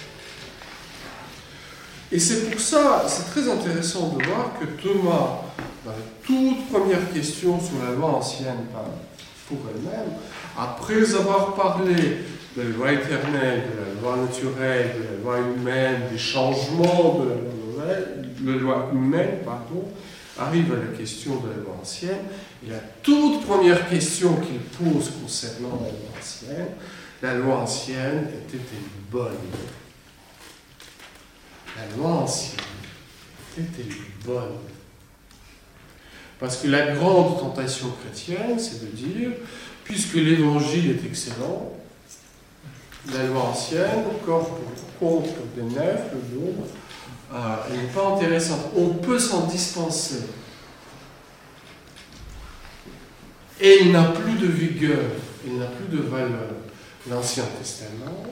Et 2.15 2.19
c'est 2.19 2.49
pour 2.49 2.61
ça, 2.61 3.03
c'est 3.09 3.29
très 3.29 3.51
intéressant 3.51 4.15
de 4.15 4.23
voir 4.23 4.53
que 4.57 4.81
Thomas, 4.81 5.41
dans 5.83 5.91
la 5.91 5.97
toute 6.25 6.69
première 6.69 7.11
question 7.11 7.59
sur 7.59 7.85
la 7.85 7.93
loi 7.93 8.09
ancienne 8.11 8.67
pour 9.49 9.57
elle-même, 9.69 10.13
après 10.57 11.13
avoir 11.13 11.55
parlé 11.55 11.93
de 12.55 12.61
la 12.61 12.69
loi 12.69 12.93
éternelle, 12.93 13.63
de 13.69 13.99
la 13.99 14.01
loi 14.01 14.15
naturelle, 14.15 14.95
de 14.97 15.03
la 15.03 15.21
loi 15.21 15.45
humaine, 15.45 16.03
des 16.09 16.17
changements 16.17 17.19
de 17.19 17.29
la 17.31 17.35
loi, 17.35 17.95
la 18.45 18.61
loi 18.61 18.89
humaine, 18.93 19.39
pardon, 19.43 19.83
arrive 20.39 20.71
à 20.71 20.89
la 20.89 20.97
question 20.97 21.41
de 21.41 21.49
la 21.49 21.57
loi 21.65 21.75
ancienne. 21.81 22.23
Et 22.65 22.69
la 22.69 22.79
toute 23.03 23.45
première 23.45 23.89
question 23.89 24.37
qu'il 24.37 24.59
pose 24.61 25.11
concernant 25.21 25.81
la 25.83 25.89
loi 25.89 26.17
ancienne, 26.17 26.67
la 27.21 27.33
loi 27.33 27.57
ancienne 27.57 28.29
était-elle 28.47 29.11
bonne 29.11 29.33
La 31.75 31.95
loi 31.95 32.09
ancienne 32.09 32.59
était-elle 33.57 33.95
bonne 34.25 34.59
Parce 36.39 36.57
que 36.57 36.67
la 36.67 36.93
grande 36.93 37.39
tentation 37.39 37.87
chrétienne, 38.01 38.57
c'est 38.57 38.81
de 38.81 38.95
dire, 38.95 39.31
puisque 39.83 40.15
l'évangile 40.15 40.91
est 40.91 41.05
excellent, 41.05 41.73
la 43.13 43.23
loi 43.25 43.43
ancienne, 43.43 44.03
corps 44.25 44.59
contre 44.99 45.33
des 45.55 45.63
nefs, 45.63 46.11
le 46.13 46.35
jour, 46.35 46.53
euh, 47.33 47.55
elle 47.69 47.77
n'est 47.77 47.93
pas 47.93 48.15
intéressante. 48.15 48.71
On 48.75 48.89
peut 48.95 49.19
s'en 49.19 49.45
dispenser. 49.45 50.21
Et 53.59 53.79
il 53.81 53.91
n'a 53.91 54.05
plus 54.05 54.33
de 54.33 54.47
vigueur, 54.47 55.03
il 55.45 55.57
n'a 55.57 55.65
plus 55.65 55.97
de 55.97 56.01
valeur. 56.03 56.49
L'Ancien 57.09 57.43
Testament 57.59 58.25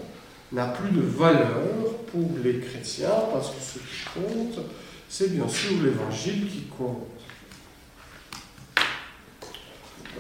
n'a 0.53 0.67
plus 0.67 0.91
de 0.91 1.01
valeur 1.01 1.95
pour 2.11 2.29
les 2.43 2.59
chrétiens 2.59 3.09
parce 3.31 3.49
que 3.49 3.61
ce 3.61 3.79
qui 3.79 4.05
compte, 4.13 4.63
c'est 5.09 5.33
bien 5.33 5.47
sûr 5.47 5.71
l'évangile 5.83 6.47
qui 6.47 6.63
compte. 6.77 7.07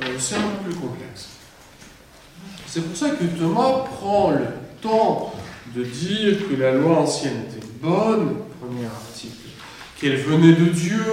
Euh, 0.01 0.17
c'est 0.17 0.35
un 0.35 0.41
peu 0.41 0.71
plus 0.71 0.79
complexe. 0.79 1.29
C'est 2.65 2.81
pour 2.81 2.97
ça 2.97 3.11
que 3.11 3.25
Thomas 3.25 3.85
prend 3.95 4.31
le 4.31 4.47
temps 4.81 5.33
de 5.75 5.83
dire 5.83 6.49
que 6.49 6.55
la 6.55 6.73
loi 6.73 6.99
ancienne 6.99 7.43
était 7.47 7.65
bonne, 7.79 8.37
premier 8.59 8.85
article, 8.85 9.49
qu'elle 9.99 10.17
venait 10.17 10.53
de 10.53 10.65
Dieu, 10.65 11.05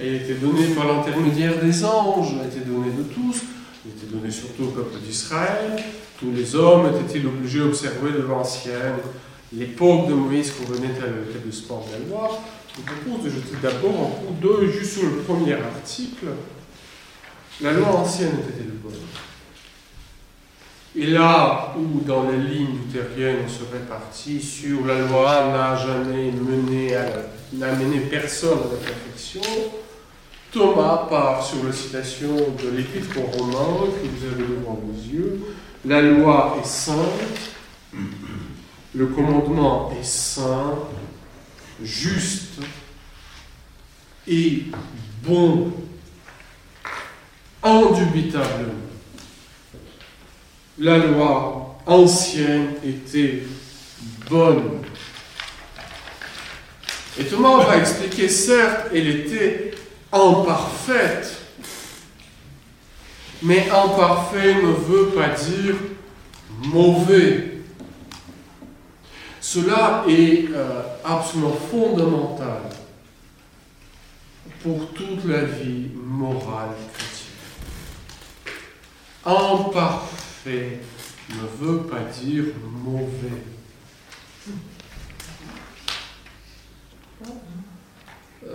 elle 0.00 0.14
était 0.14 0.34
donnée 0.34 0.68
par 0.68 0.86
l'intermédiaire 0.86 1.60
des 1.60 1.84
anges, 1.84 2.32
elle 2.40 2.46
était 2.46 2.64
donnée 2.64 2.92
de 2.92 3.02
tous, 3.02 3.42
elle 3.88 3.96
était 3.96 4.14
donnée 4.14 4.30
surtout 4.30 4.64
au 4.64 4.68
peuple 4.68 4.98
d'Israël. 4.98 5.82
Tous 6.18 6.32
les 6.32 6.54
hommes 6.54 6.86
étaient-ils 6.86 7.26
obligés 7.26 7.60
d'observer 7.60 8.12
de 8.12 8.22
l'ancienne, 8.22 8.96
l'époque 9.52 10.08
de 10.08 10.14
Moïse 10.14 10.52
convenait 10.52 10.98
à 11.00 11.06
le 11.44 11.52
sport 11.52 11.86
de 11.86 11.92
la 11.92 12.08
loi? 12.08 12.38
Je 12.76 12.82
propose 12.82 13.24
de 13.24 13.30
jeter 13.30 13.56
d'abord 13.62 13.90
un 13.90 14.26
coup 14.26 14.34
d'œil 14.40 14.70
juste 14.70 14.98
sur 14.98 15.04
le 15.04 15.16
premier 15.18 15.54
article. 15.54 16.26
La 17.60 17.72
loi 17.72 17.88
ancienne 17.88 18.34
était-elle 18.40 18.72
bonne? 18.82 18.92
Et 20.96 21.06
là 21.06 21.74
où 21.76 22.00
dans 22.00 22.28
les 22.30 22.38
lignes 22.38 22.78
luthériennes 22.84 23.38
on 23.44 23.48
se 23.48 23.70
répartit 23.72 24.40
sur 24.40 24.86
la 24.86 24.98
loi 25.00 25.48
n'a 25.52 25.76
jamais 25.76 26.32
mené 26.32 26.96
n'a 27.52 27.72
mené 27.72 28.00
personne 28.00 28.58
à 28.58 28.72
la 28.72 28.78
perfection, 28.78 29.40
Thomas 30.52 31.06
part 31.08 31.44
sur 31.44 31.64
la 31.64 31.72
citation 31.72 32.34
de 32.36 32.70
l'Épître 32.76 33.18
aux 33.18 33.38
Romains 33.38 33.86
que 33.86 34.06
vous 34.08 34.26
avez 34.26 34.42
devant 34.42 34.80
vos 34.82 35.12
yeux. 35.12 35.40
La 35.84 36.00
loi 36.02 36.58
est 36.62 36.66
sainte, 36.66 37.52
le 38.94 39.06
commandement 39.06 39.92
est 39.98 40.04
saint, 40.04 40.78
juste 41.82 42.60
et 44.26 44.64
bon, 45.22 45.72
indubitablement 47.62 48.88
la 50.78 50.98
loi 50.98 51.76
ancienne 51.86 52.68
était 52.84 53.42
bonne. 54.30 54.82
Et 57.18 57.24
Thomas 57.24 57.64
va 57.64 57.78
expliquer, 57.78 58.28
certes, 58.28 58.90
elle 58.94 59.08
était 59.08 59.67
imparfaite, 60.12 61.36
mais 63.42 63.68
imparfait 63.70 64.54
ne 64.54 64.72
veut 64.72 65.08
pas 65.08 65.28
dire 65.28 65.74
mauvais. 66.64 67.58
Cela 69.40 70.04
est 70.08 70.48
euh, 70.52 70.82
absolument 71.04 71.56
fondamental 71.70 72.62
pour 74.62 74.92
toute 74.92 75.24
la 75.24 75.44
vie 75.44 75.88
morale 75.94 76.74
chrétienne. 76.92 77.28
Imparfait 79.24 80.80
ne 81.30 81.66
veut 81.66 81.82
pas 81.82 82.00
dire 82.20 82.44
mauvais. 82.84 83.57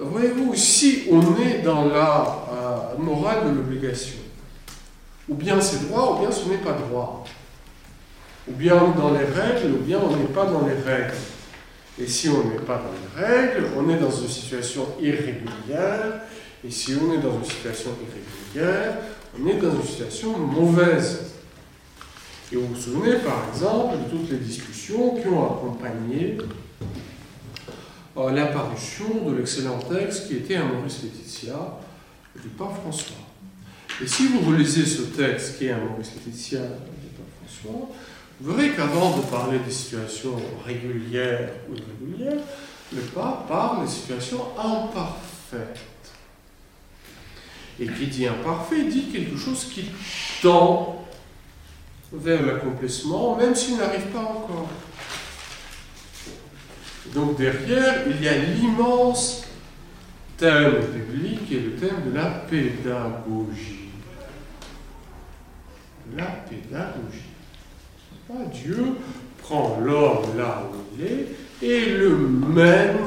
Voyez-vous, 0.01 0.55
si 0.55 1.03
on 1.11 1.21
est 1.37 1.59
dans 1.59 1.85
la 1.85 2.45
euh, 2.51 2.97
morale 2.97 3.49
de 3.51 3.55
l'obligation, 3.55 4.17
ou 5.29 5.35
bien 5.35 5.61
c'est 5.61 5.87
droit, 5.87 6.15
ou 6.15 6.21
bien 6.21 6.31
ce 6.31 6.49
n'est 6.49 6.57
pas 6.57 6.73
droit. 6.73 7.23
Ou 8.47 8.53
bien 8.53 8.75
dans 8.97 9.11
les 9.11 9.25
règles, 9.25 9.73
ou 9.73 9.83
bien 9.83 9.99
on 9.99 10.15
n'est 10.17 10.25
pas 10.25 10.45
dans 10.45 10.65
les 10.67 10.73
règles. 10.73 11.15
Et 11.99 12.07
si 12.07 12.27
on 12.29 12.43
n'est 12.49 12.65
pas 12.65 12.81
dans 12.81 13.21
les 13.21 13.25
règles, 13.25 13.67
on 13.77 13.89
est 13.89 13.97
dans 13.97 14.11
une 14.11 14.27
situation 14.27 14.87
irrégulière. 14.99 16.21
Et 16.65 16.71
si 16.71 16.95
on 16.95 17.13
est 17.13 17.19
dans 17.19 17.37
une 17.37 17.45
situation 17.45 17.91
irrégulière, 18.55 18.97
on 19.39 19.47
est 19.47 19.55
dans 19.55 19.75
une 19.75 19.83
situation 19.83 20.37
mauvaise. 20.37 21.33
Et 22.51 22.55
vous 22.55 22.67
vous 22.67 22.75
souvenez 22.75 23.15
par 23.17 23.45
exemple 23.53 23.95
de 23.97 24.09
toutes 24.09 24.29
les 24.29 24.37
discussions 24.37 25.15
qui 25.15 25.27
ont 25.27 25.45
accompagné 25.45 26.37
euh, 28.17 28.31
l'apparition 28.31 29.29
de 29.29 29.35
l'excellent 29.35 29.79
texte 29.79 30.27
qui 30.27 30.35
était 30.37 30.55
un 30.55 30.65
Maurice 30.65 31.03
Laetitia 31.03 31.79
du 32.41 32.49
pape 32.49 32.79
François. 32.81 33.15
Et 34.01 34.07
si 34.07 34.27
vous 34.27 34.49
relisez 34.49 34.85
ce 34.85 35.03
texte 35.03 35.57
qui 35.57 35.65
est 35.65 35.71
un 35.71 35.79
Maurice 35.79 36.11
Laetitia 36.15 36.59
du 36.59 37.07
pape 37.15 37.25
François, 37.43 37.89
vous 38.39 38.53
verrez 38.53 38.71
qu'avant 38.71 39.17
de 39.17 39.23
parler 39.23 39.59
des 39.59 39.71
situations 39.71 40.35
régulières 40.65 41.49
ou 41.69 41.75
irrégulières, 41.75 42.43
le 42.93 43.01
pape 43.01 43.47
parle 43.47 43.85
des 43.85 43.91
situations 43.91 44.41
imparfaites. 44.57 45.79
Et 47.79 47.87
qui 47.87 48.07
dit 48.07 48.27
imparfait 48.27 48.83
dit 48.83 49.09
quelque 49.11 49.37
chose 49.37 49.65
qui 49.73 49.85
tend 50.41 51.03
vers 52.11 52.45
l'accomplissement, 52.45 53.35
même 53.35 53.55
s'il 53.55 53.77
n'arrive 53.77 54.05
pas 54.07 54.19
encore. 54.19 54.69
Donc 57.13 57.37
derrière, 57.37 58.03
il 58.07 58.23
y 58.23 58.27
a 58.27 58.37
l'immense 58.37 59.43
thème 60.37 60.75
biblique 60.93 61.47
qui 61.47 61.55
est 61.57 61.59
le 61.59 61.75
thème 61.75 62.09
de 62.09 62.15
la 62.15 62.25
pédagogie. 62.25 63.89
La 66.15 66.25
pédagogie. 66.25 67.33
Dieu 68.51 68.95
prend 69.37 69.79
l'homme 69.83 70.37
là 70.37 70.63
où 70.71 70.75
il 70.97 71.05
est 71.05 71.27
et 71.61 71.85
le 71.91 72.17
mène 72.17 72.97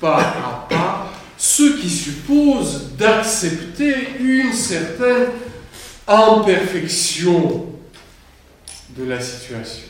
pas 0.00 0.20
à 0.20 0.66
pas, 0.68 1.12
ce 1.36 1.78
qui 1.78 1.88
suppose 1.88 2.92
d'accepter 2.96 3.94
une 4.18 4.52
certaine 4.52 5.28
imperfection 6.08 7.66
de 8.96 9.04
la 9.04 9.20
situation. 9.20 9.89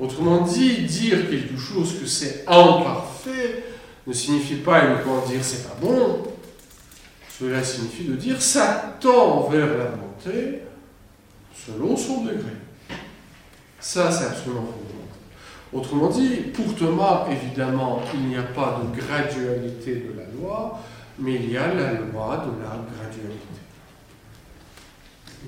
Autrement 0.00 0.40
dit, 0.40 0.82
dire 0.82 1.30
quelque 1.30 1.56
chose 1.56 1.98
que 2.00 2.06
c'est 2.06 2.44
imparfait 2.46 3.64
ne 4.06 4.12
signifie 4.12 4.56
pas 4.56 4.84
uniquement 4.86 5.24
dire 5.26 5.42
c'est 5.42 5.66
pas 5.66 5.76
bon. 5.80 6.24
Cela 7.38 7.62
signifie 7.62 8.04
de 8.04 8.14
dire 8.16 8.40
ça 8.40 8.96
tend 9.00 9.48
vers 9.48 9.66
la 9.78 9.86
bonté 9.86 10.60
selon 11.54 11.96
son 11.96 12.24
degré. 12.24 12.52
Ça, 13.80 14.10
c'est 14.10 14.26
absolument 14.26 14.62
fondamental. 14.62 14.94
Autrement 15.72 16.08
dit, 16.08 16.36
pour 16.52 16.74
Thomas, 16.74 17.26
évidemment, 17.30 18.00
il 18.14 18.28
n'y 18.28 18.36
a 18.36 18.42
pas 18.42 18.80
de 18.82 19.00
gradualité 19.00 19.96
de 19.96 20.18
la 20.18 20.26
loi, 20.38 20.80
mais 21.18 21.34
il 21.34 21.50
y 21.50 21.56
a 21.56 21.68
la 21.74 21.92
loi 21.92 22.46
de 22.46 22.62
la 22.62 22.78
gradualité 22.94 23.54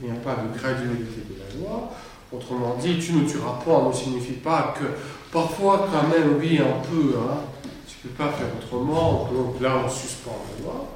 il 0.02 0.10
n'y 0.10 0.16
a 0.16 0.20
pas 0.20 0.36
de 0.36 0.58
gradualité 0.58 1.22
de 1.28 1.38
la 1.38 1.60
loi. 1.60 1.90
Autrement 2.32 2.76
dit, 2.80 2.98
tu 2.98 3.12
ne 3.12 3.28
tueras 3.28 3.58
pas 3.64 3.88
ne 3.88 3.92
signifie 3.92 4.32
pas 4.32 4.74
que 4.78 4.84
parfois, 5.32 5.88
quand 5.92 6.08
même, 6.08 6.36
oui, 6.40 6.58
un 6.58 6.82
peu, 6.84 7.14
hein, 7.18 7.38
tu 7.86 7.96
ne 8.08 8.10
peux 8.10 8.24
pas 8.24 8.32
faire 8.32 8.48
autrement, 8.60 9.30
donc 9.32 9.60
là, 9.60 9.82
on 9.84 9.88
suspend 9.88 10.36
la 10.58 10.64
loi. 10.64 10.88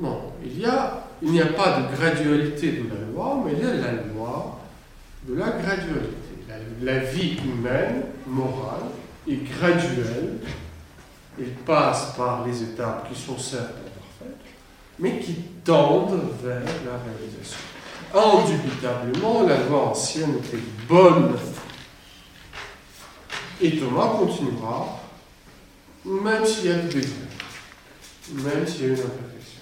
Non, 0.00 0.32
il 0.44 0.60
y 0.60 0.66
a, 0.66 1.06
il 1.22 1.32
n'y 1.32 1.40
a 1.40 1.46
pas 1.46 1.80
de 1.80 1.96
gradualité 1.96 2.72
de 2.72 2.88
la 2.88 3.06
loi, 3.10 3.42
mais 3.44 3.52
il 3.52 3.60
y 3.60 3.64
a 3.64 3.74
la 3.74 3.92
loi 3.92 4.60
de 5.26 5.34
la 5.34 5.50
gradualité. 5.50 6.14
La, 6.48 6.92
la 6.92 6.98
vie 7.00 7.38
humaine, 7.44 8.02
morale, 8.26 8.90
est 9.28 9.36
graduelle. 9.36 10.38
Elle 11.38 11.52
passe 11.64 12.14
par 12.16 12.44
les 12.46 12.62
étapes 12.62 13.08
qui 13.08 13.18
sont 13.18 13.38
certes 13.38 13.62
imparfaites, 13.62 14.44
mais 14.98 15.18
qui 15.18 15.34
tendent 15.64 16.20
vers 16.42 16.60
la 16.60 16.98
réalisation. 17.04 17.67
Indubitablement, 18.14 19.46
la 19.46 19.58
loi 19.64 19.88
ancienne 19.88 20.36
était 20.38 20.62
bonne. 20.88 21.34
Et 23.60 23.76
Thomas 23.76 24.14
continuera, 24.18 25.00
même 26.04 26.46
s'il 26.46 26.66
y 26.66 26.72
a 26.72 26.76
des 26.76 26.94
défauts, 26.94 27.14
même 28.32 28.66
s'il 28.66 28.82
y 28.82 28.84
a 28.84 28.88
une 28.88 28.94
imperfection. 28.94 29.60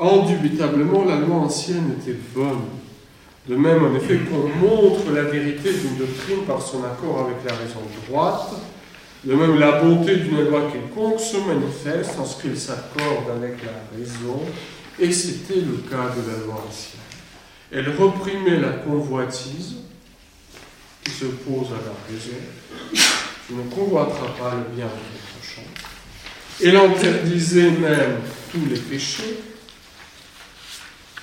Indubitablement, 0.00 1.04
la 1.04 1.16
loi 1.16 1.36
ancienne 1.36 1.96
était 2.00 2.18
bonne. 2.34 2.62
De 3.46 3.54
même, 3.54 3.84
en 3.84 3.94
effet, 3.96 4.18
qu'on 4.18 4.48
montre 4.48 5.10
la 5.12 5.22
vérité 5.22 5.72
d'une 5.72 5.96
doctrine 5.98 6.44
par 6.46 6.60
son 6.60 6.84
accord 6.84 7.26
avec 7.26 7.44
la 7.46 7.54
raison 7.54 7.80
droite, 8.08 8.54
de 9.24 9.34
même, 9.34 9.58
la 9.58 9.82
bonté 9.82 10.16
d'une 10.16 10.48
loi 10.48 10.62
quelconque 10.72 11.20
se 11.20 11.36
manifeste 11.36 12.18
en 12.18 12.24
ce 12.24 12.42
qu'elle 12.42 12.58
s'accorde 12.58 13.30
avec 13.36 13.56
la 13.62 13.98
raison 13.98 14.40
et 14.98 15.12
c'était 15.12 15.60
le 15.60 15.76
cas 15.88 16.14
de 16.14 16.30
la 16.30 16.38
loi 16.44 16.64
ancienne. 16.68 17.00
Elle 17.72 17.90
reprimait 17.96 18.58
la 18.58 18.72
convoitise 18.72 19.76
qui 21.04 21.10
se 21.10 21.26
pose 21.26 21.68
à 21.68 21.82
la 21.84 21.94
raison. 22.08 22.36
Tu 23.46 23.54
ne 23.54 23.62
convoiteras 23.70 24.32
pas 24.38 24.54
le 24.56 24.74
bien 24.74 24.86
de 24.86 24.90
ton 24.90 25.38
prochain. 25.38 25.62
Elle 26.62 26.76
interdisait 26.76 27.70
même 27.70 28.18
tous 28.50 28.66
les 28.68 28.78
péchés. 28.78 29.40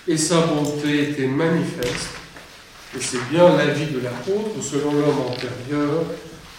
Et 0.07 0.17
sa 0.17 0.41
bonté 0.41 1.11
était 1.11 1.27
manifeste. 1.27 2.09
Et 2.95 3.01
c'est 3.01 3.29
bien 3.29 3.57
l'avis 3.57 3.87
de 3.87 3.99
l'apôtre, 3.99 4.61
selon 4.61 4.93
l'homme 4.93 5.19
antérieur, 5.29 6.05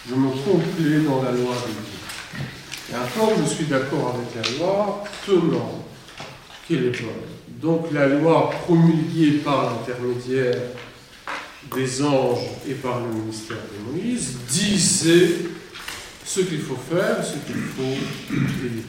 je 0.07 0.13
me 0.15 0.29
complais 0.29 0.99
dans 0.99 1.23
la 1.23 1.31
loi 1.31 1.55
de 1.55 1.71
Dieu. 1.71 2.91
Et 2.91 2.95
encore, 2.95 3.33
je 3.43 3.53
suis 3.53 3.65
d'accord 3.65 4.15
avec 4.15 4.35
la 4.35 4.57
loi, 4.57 5.03
tenant 5.25 5.88
Donc 7.61 7.91
la 7.91 8.07
loi 8.07 8.51
promulguée 8.51 9.39
par 9.43 9.71
l'intermédiaire 9.71 10.55
des 11.75 12.03
anges 12.03 12.45
et 12.67 12.75
par 12.75 12.99
le 12.99 13.07
ministère 13.07 13.57
de 13.57 13.91
Moïse 13.91 14.37
disait 14.47 15.37
ce 16.23 16.41
qu'il 16.41 16.61
faut 16.61 16.77
faire, 16.77 17.25
ce 17.25 17.37
qu'il 17.45 17.61
faut 17.61 17.81
éviter. 18.31 18.83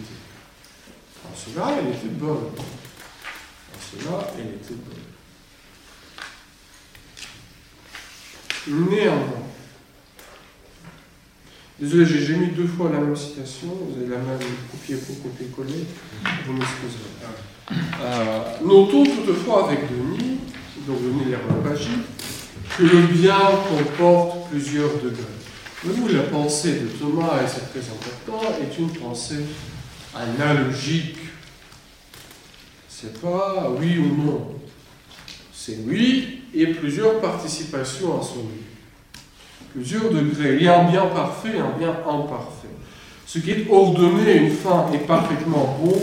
En 1.25 1.35
cela, 1.35 1.79
elle 1.79 1.89
était 1.89 2.15
bonne. 2.15 2.53
En 3.73 3.81
cela, 3.81 4.31
elle 4.39 4.55
était 4.57 4.75
bonne. 4.75 4.99
Néanmoins, 8.91 9.49
désolé, 11.81 12.05
j'ai 12.05 12.37
mis 12.37 12.49
deux 12.49 12.67
fois 12.67 12.91
la 12.93 13.01
même 13.01 13.17
citation, 13.17 13.69
vous 13.69 13.97
avez 13.97 14.11
la 14.11 14.19
même 14.19 14.39
copier 14.71 14.97
pour 14.97 15.23
copier-coller, 15.23 15.85
vous 16.47 16.53
m'excuserez. 16.53 17.11
Euh, 18.03 18.41
notons 18.65 19.05
toutefois 19.05 19.69
avec 19.69 19.81
Denis, 19.89 20.39
donc 20.87 20.99
Denis 21.03 21.31
l'Herbagie, 21.31 21.89
que 22.77 22.83
le 22.83 23.07
bien 23.07 23.39
comporte 23.69 24.51
plusieurs 24.51 24.95
degrés. 25.03 25.25
vous, 25.85 26.09
la 26.09 26.25
pensée 26.25 26.81
de 26.81 26.87
Thomas, 26.89 27.43
et 27.43 27.49
c'est 27.49 27.71
très 27.71 27.89
important, 27.91 28.43
est 28.61 28.79
une 28.79 28.91
pensée 28.91 29.45
analogique. 30.15 31.17
C'est 32.89 33.21
pas 33.21 33.71
oui 33.79 33.99
ou 33.99 34.23
non. 34.23 34.55
C'est 35.53 35.79
oui 35.87 36.43
et 36.55 36.67
plusieurs 36.69 37.21
participations 37.21 38.21
à 38.21 38.23
son 38.23 38.41
oui. 38.41 38.70
Plusieurs 39.73 40.11
degrés. 40.11 40.57
Il 40.59 40.65
y 40.65 40.69
a 40.69 40.81
un 40.81 40.91
bien 40.91 41.07
parfait 41.07 41.57
et 41.57 41.61
un 41.61 41.79
bien 41.79 41.91
imparfait. 41.91 42.69
Ce 43.27 43.39
qui 43.39 43.51
est 43.53 43.67
ordonné 43.71 44.37
une 44.37 44.51
fin 44.51 44.87
est 44.93 45.07
parfaitement 45.07 45.79
bon 45.81 45.95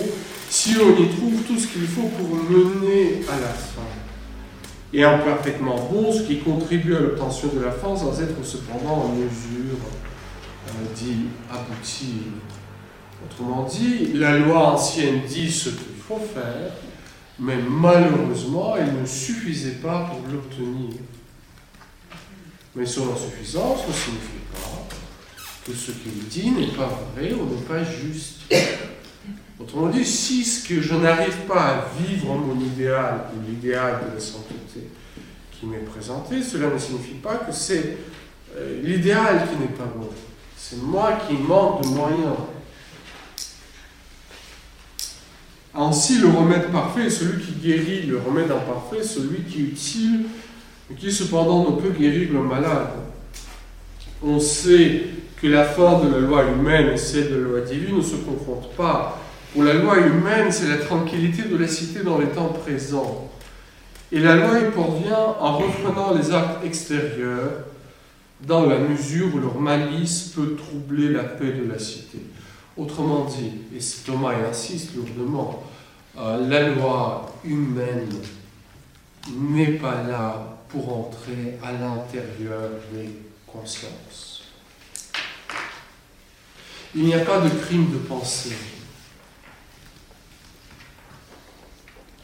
si 0.49 0.75
on 0.77 1.01
y 1.01 1.09
trouve 1.09 1.41
tout 1.45 1.59
ce 1.59 1.67
qu'il 1.67 1.85
faut 1.87 2.07
pour 2.07 2.29
mener 2.49 3.21
à 3.27 3.39
la 3.39 3.49
fin 3.49 3.81
et 4.93 5.03
un 5.03 5.17
parfaitement 5.17 5.75
bon, 5.91 6.11
ce 6.11 6.23
qui 6.23 6.39
contribue 6.39 6.95
à 6.95 6.99
l'obtention 6.99 7.49
de 7.53 7.59
la 7.59 7.71
fin 7.71 7.95
sans 7.95 8.21
être 8.21 8.43
cependant 8.43 9.03
en 9.03 9.09
mesure 9.09 9.77
euh, 10.67 10.95
d'y 10.95 11.27
aboutir. 11.51 12.23
Autrement 13.25 13.63
dit, 13.63 14.13
la 14.13 14.37
loi 14.37 14.73
ancienne 14.73 15.21
dit 15.27 15.51
ce 15.51 15.69
qu'il 15.69 15.95
faut 16.07 16.21
faire, 16.33 16.71
mais 17.39 17.57
malheureusement, 17.69 18.75
elle 18.77 19.01
ne 19.01 19.05
suffisait 19.05 19.79
pas 19.83 20.09
pour 20.09 20.21
l'obtenir. 20.31 20.93
Mais 22.77 22.85
son 22.85 23.11
insuffisance 23.11 23.87
ne 23.87 23.93
signifie 23.93 24.45
pas 24.53 24.87
que 25.65 25.73
ce 25.73 25.91
qu'il 25.91 26.27
dit 26.29 26.51
n'est 26.51 26.67
pas 26.67 26.87
vrai 27.15 27.33
ou 27.33 27.45
n'est 27.45 27.63
pas 27.63 27.83
juste. 27.83 28.41
Autrement 29.59 29.87
dit, 29.87 30.05
si 30.05 30.45
ce 30.45 30.67
que 30.67 30.79
je 30.79 30.93
n'arrive 30.93 31.37
pas 31.47 31.59
à 31.59 31.85
vivre 31.99 32.35
mon 32.35 32.59
idéal, 32.61 33.21
ou 33.35 33.49
l'idéal 33.49 34.03
de 34.07 34.13
la 34.13 34.21
sainteté 34.21 34.89
qui 35.51 35.65
m'est 35.65 35.79
présenté, 35.79 36.43
cela 36.43 36.69
ne 36.69 36.77
signifie 36.77 37.15
pas 37.15 37.37
que 37.37 37.51
c'est 37.51 37.97
euh, 38.55 38.79
l'idéal 38.83 39.47
qui 39.49 39.59
n'est 39.59 39.75
pas 39.75 39.91
bon. 39.95 40.09
C'est 40.55 40.79
moi 40.79 41.17
qui 41.27 41.33
manque 41.33 41.81
de 41.81 41.87
moyens. 41.87 42.35
Ainsi, 45.73 46.19
le 46.19 46.27
remède 46.27 46.71
parfait 46.71 47.07
est 47.07 47.09
celui 47.09 47.43
qui 47.43 47.53
guérit, 47.53 48.03
le 48.03 48.19
remède 48.19 48.51
imparfait, 48.51 49.03
celui 49.03 49.41
qui 49.45 49.61
est 49.61 49.65
utile, 49.65 50.25
qui 50.95 51.11
cependant 51.11 51.71
ne 51.71 51.81
peut 51.81 51.89
guérir 51.89 52.31
le 52.31 52.43
malade? 52.43 52.91
On 54.23 54.39
sait 54.39 55.03
que 55.41 55.47
la 55.47 55.63
fin 55.63 55.99
de 55.99 56.11
la 56.11 56.19
loi 56.19 56.45
humaine 56.45 56.93
et 56.93 56.97
celle 56.97 57.29
de 57.29 57.35
la 57.35 57.49
loi 57.49 57.61
divine 57.61 57.97
ne 57.97 58.01
se 58.01 58.15
confrontent 58.15 58.73
pas. 58.75 59.19
Pour 59.53 59.63
la 59.63 59.73
loi 59.73 59.97
humaine, 59.99 60.51
c'est 60.51 60.67
la 60.67 60.77
tranquillité 60.77 61.43
de 61.43 61.57
la 61.57 61.67
cité 61.67 62.03
dans 62.03 62.17
les 62.17 62.27
temps 62.27 62.49
présents. 62.49 63.29
Et 64.11 64.19
la 64.19 64.35
loi 64.35 64.59
y 64.59 64.71
parvient 64.71 65.35
en 65.39 65.57
reprenant 65.57 66.13
les 66.13 66.31
actes 66.31 66.65
extérieurs 66.65 67.65
dans 68.45 68.65
la 68.65 68.77
mesure 68.77 69.35
où 69.35 69.39
leur 69.39 69.59
malice 69.59 70.31
peut 70.35 70.55
troubler 70.55 71.09
la 71.09 71.23
paix 71.23 71.51
de 71.51 71.69
la 71.69 71.79
cité. 71.79 72.19
Autrement 72.77 73.25
dit, 73.25 73.51
et 73.75 73.79
Thomas 74.05 74.33
insiste 74.49 74.95
lourdement, 74.95 75.63
euh, 76.17 76.47
la 76.47 76.69
loi 76.69 77.25
humaine 77.43 78.09
n'est 79.35 79.73
pas 79.73 80.03
là 80.07 80.56
pour 80.69 80.97
entrer 80.97 81.57
à 81.63 81.71
l'intérieur 81.71 82.71
des 82.91 83.09
consciences. 83.45 84.43
Il 86.95 87.05
n'y 87.05 87.13
a 87.13 87.19
pas 87.19 87.39
de 87.41 87.49
crime 87.49 87.91
de 87.91 87.97
pensée. 87.97 88.55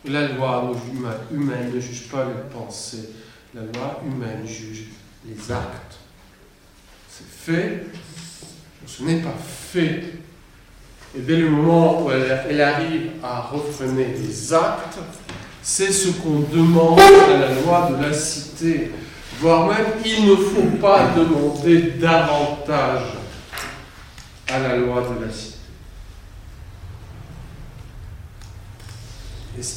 La 0.06 0.28
loi 0.30 0.72
humaine 1.32 1.72
ne 1.74 1.80
juge 1.80 2.10
pas 2.10 2.26
les 2.26 2.50
pensées. 2.54 3.10
La 3.54 3.62
loi 3.62 4.02
humaine 4.06 4.46
juge 4.46 4.86
les 5.26 5.52
actes. 5.52 6.00
C'est 7.10 7.28
fait, 7.28 7.86
ce 8.86 9.04
n'est 9.04 9.22
pas 9.22 9.38
fait. 9.38 10.04
Et 11.16 11.22
dès 11.22 11.38
le 11.38 11.50
moment 11.50 12.04
où 12.04 12.12
elle, 12.12 12.62
arrive 12.62 13.12
à 13.22 13.42
refréner 13.42 14.08
les 14.08 14.54
actes, 14.54 14.98
c'est 15.64 15.92
ce 15.92 16.10
qu'on 16.10 16.42
demande 16.54 17.00
à 17.00 17.38
la 17.38 17.62
loi 17.62 17.90
de 17.92 18.04
la 18.04 18.14
cité. 18.14 18.92
Voire 19.40 19.68
même, 19.68 19.86
il 20.06 20.28
ne 20.28 20.36
faut 20.36 20.78
pas 20.80 21.14
demander 21.16 21.94
davantage 22.00 23.14
à 24.50 24.60
la 24.60 24.76
loi 24.76 25.02
de 25.02 25.26
la 25.26 25.32
cité. 25.32 25.54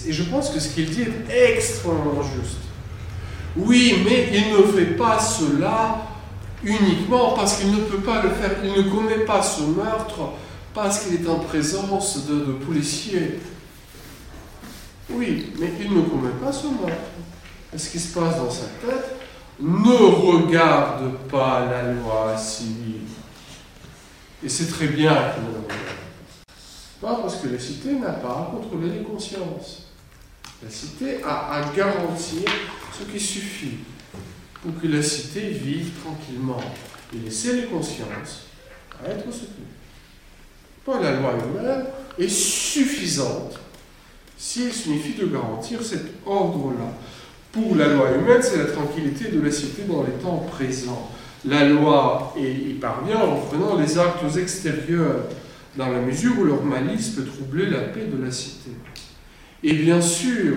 Et 0.08 0.12
je 0.12 0.22
pense 0.24 0.50
que 0.50 0.58
ce 0.58 0.70
qu'il 0.70 0.90
dit 0.90 1.04
est 1.30 1.54
extrêmement 1.54 2.22
juste. 2.22 2.58
Oui, 3.56 4.02
mais 4.04 4.28
il 4.32 4.52
ne 4.52 4.62
fait 4.72 4.96
pas 4.96 5.18
cela 5.18 5.98
uniquement 6.64 7.32
parce 7.34 7.58
qu'il 7.58 7.70
ne 7.70 7.80
peut 7.80 7.98
pas 7.98 8.22
le 8.22 8.30
faire. 8.30 8.52
Il 8.64 8.72
ne 8.72 8.90
commet 8.90 9.24
pas 9.24 9.42
ce 9.42 9.62
meurtre 9.62 10.32
parce 10.74 11.00
qu'il 11.00 11.14
est 11.14 11.28
en 11.28 11.38
présence 11.38 12.26
de, 12.26 12.52
policiers. 12.66 13.38
Oui, 15.16 15.52
mais 15.58 15.72
il 15.80 15.94
ne 15.94 16.02
commet 16.02 16.32
pas 16.42 16.52
ce 16.52 16.66
meurtre. 16.66 16.94
ce 17.74 17.88
qui 17.88 17.98
se 17.98 18.12
passe 18.12 18.36
dans 18.36 18.50
sa 18.50 18.66
tête 18.86 19.16
ne 19.58 19.88
regarde 19.88 21.16
pas 21.30 21.64
la 21.64 21.92
loi 21.94 22.36
civile. 22.36 23.00
Et 24.44 24.48
c'est 24.48 24.66
très 24.66 24.88
bien 24.88 25.14
qu'il 25.14 25.44
ne 25.44 25.48
regarde 25.48 25.86
pas 27.00 27.14
parce 27.22 27.36
que 27.36 27.48
la 27.48 27.58
cité 27.58 27.94
n'a 27.94 28.12
pas 28.12 28.28
à 28.28 28.50
contrôler 28.54 28.90
les 28.90 29.02
consciences. 29.04 29.86
La 30.62 30.68
cité 30.70 31.22
a 31.24 31.52
à 31.52 31.74
garantir 31.74 32.42
ce 32.98 33.04
qui 33.04 33.20
suffit 33.20 33.78
pour 34.62 34.78
que 34.80 34.86
la 34.86 35.02
cité 35.02 35.48
vive 35.48 35.92
tranquillement 36.02 36.60
et 37.14 37.18
laisser 37.18 37.62
les 37.62 37.66
consciences 37.68 38.46
à 39.02 39.08
être 39.08 39.32
soutenues. 39.32 39.64
Pas 40.84 41.00
la 41.00 41.12
loi 41.16 41.32
humaine 41.32 41.86
est 42.18 42.28
suffisante 42.28 43.58
si 44.36 44.64
elle 44.64 44.72
signifie 44.72 45.14
de 45.14 45.26
garantir 45.26 45.82
cet 45.82 46.04
ordre-là. 46.26 46.92
Pour 47.52 47.74
la 47.74 47.88
loi 47.88 48.10
humaine, 48.12 48.42
c'est 48.42 48.58
la 48.58 48.66
tranquillité 48.66 49.30
de 49.30 49.40
la 49.40 49.50
cité 49.50 49.82
dans 49.88 50.02
les 50.02 50.22
temps 50.22 50.46
présents. 50.50 51.10
La 51.44 51.66
loi 51.66 52.34
y 52.36 52.74
parvient 52.74 53.20
en 53.20 53.36
prenant 53.36 53.78
les 53.78 53.98
actes 53.98 54.36
extérieurs 54.36 55.24
dans 55.76 55.88
la 55.88 56.00
mesure 56.00 56.32
où 56.38 56.44
leur 56.44 56.62
malice 56.62 57.10
peut 57.10 57.24
troubler 57.24 57.66
la 57.66 57.80
paix 57.80 58.06
de 58.06 58.22
la 58.22 58.30
cité. 58.30 58.70
Et 59.62 59.72
bien 59.72 60.00
sûr, 60.00 60.56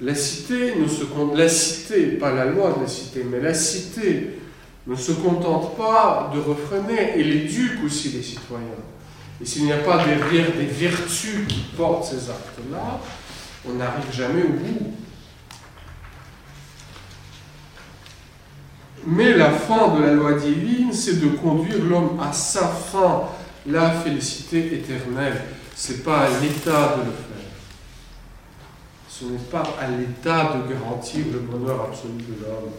la 0.00 0.14
cité, 0.14 0.74
ne 0.76 0.86
se, 0.86 1.04
la 1.36 1.48
cité, 1.48 2.06
pas 2.18 2.32
la 2.32 2.46
loi 2.46 2.74
de 2.76 2.82
la 2.82 2.88
cité, 2.88 3.24
mais 3.28 3.40
la 3.40 3.54
cité 3.54 4.30
ne 4.86 4.94
se 4.94 5.12
contente 5.12 5.76
pas 5.76 6.30
de 6.34 6.40
refréner, 6.40 7.12
elle 7.14 7.30
éduque 7.30 7.84
aussi 7.84 8.10
les 8.10 8.22
citoyens. 8.22 8.66
Et 9.40 9.44
s'il 9.44 9.64
n'y 9.64 9.72
a 9.72 9.78
pas 9.78 10.04
derrière 10.04 10.52
des 10.52 10.66
vertus 10.66 11.46
qui 11.48 11.60
portent 11.76 12.04
ces 12.04 12.30
actes-là, 12.30 13.00
on 13.68 13.74
n'arrive 13.74 14.12
jamais 14.12 14.42
au 14.42 14.48
bout. 14.48 14.92
Mais 19.06 19.34
la 19.34 19.50
fin 19.50 19.88
de 19.96 20.02
la 20.02 20.12
loi 20.12 20.34
divine, 20.34 20.92
c'est 20.92 21.20
de 21.20 21.28
conduire 21.36 21.82
l'homme 21.84 22.18
à 22.22 22.32
sa 22.32 22.68
fin, 22.68 23.24
la 23.66 23.90
félicité 23.90 24.74
éternelle. 24.74 25.42
Ce 25.76 25.92
n'est 25.92 25.98
pas 25.98 26.20
à 26.20 26.28
l'État 26.40 26.96
de 26.96 27.04
le 27.04 27.12
faire. 27.12 27.34
Ce 29.08 29.24
n'est 29.24 29.38
pas 29.50 29.62
à 29.80 29.88
l'État 29.88 30.54
de 30.54 30.72
garantir 30.72 31.26
le 31.32 31.40
bonheur 31.40 31.88
absolu 31.88 32.14
de 32.14 32.44
l'homme. 32.44 32.70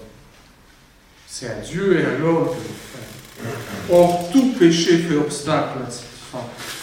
C'est 1.28 1.50
à 1.50 1.56
Dieu 1.56 2.00
et 2.00 2.06
à 2.06 2.18
l'homme 2.18 2.46
que 2.46 2.56
le 2.56 2.74
fait. 2.94 3.94
Or, 3.94 4.30
tout 4.32 4.54
péché 4.58 4.98
fait 5.00 5.16
obstacle 5.16 5.80
à 5.86 5.92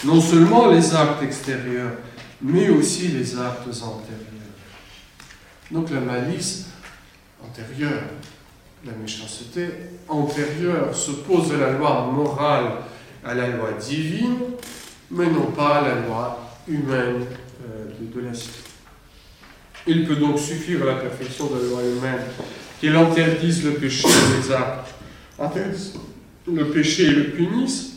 Non 0.05 0.21
seulement 0.21 0.69
les 0.69 0.95
actes 0.95 1.23
extérieurs, 1.23 1.93
mais 2.41 2.69
aussi 2.69 3.09
les 3.09 3.39
actes 3.39 3.69
antérieurs. 3.69 4.29
Donc 5.71 5.91
la 5.91 6.01
malice 6.01 6.67
antérieure, 7.43 8.03
la 8.85 8.93
méchanceté 8.93 9.69
antérieure 10.09 10.95
s'oppose 10.95 11.53
à 11.53 11.57
la 11.57 11.71
loi 11.73 12.11
morale 12.13 12.73
à 13.25 13.35
la 13.35 13.49
loi 13.49 13.73
divine, 13.73 14.37
mais 15.11 15.27
non 15.27 15.47
pas 15.53 15.77
à 15.77 15.89
la 15.89 15.95
loi 16.07 16.57
humaine 16.67 17.27
euh, 17.65 17.87
de, 18.01 18.21
la 18.21 18.35
cité. 18.35 18.59
Il 19.87 20.07
peut 20.07 20.17
donc 20.17 20.39
suffire 20.39 20.83
à 20.83 20.87
la 20.87 20.95
perfection 20.95 21.47
de 21.47 21.63
la 21.63 21.69
loi 21.69 21.83
humaine 21.83 22.21
qu'il 22.81 22.95
interdise 22.97 23.65
le 23.65 23.73
péché 23.73 24.09
et 24.09 24.41
les 24.41 24.53
actes, 24.53 24.95
interdise 25.39 25.95
le 26.53 26.67
péché 26.67 27.05
et 27.05 27.11
le 27.11 27.31
punisse, 27.31 27.92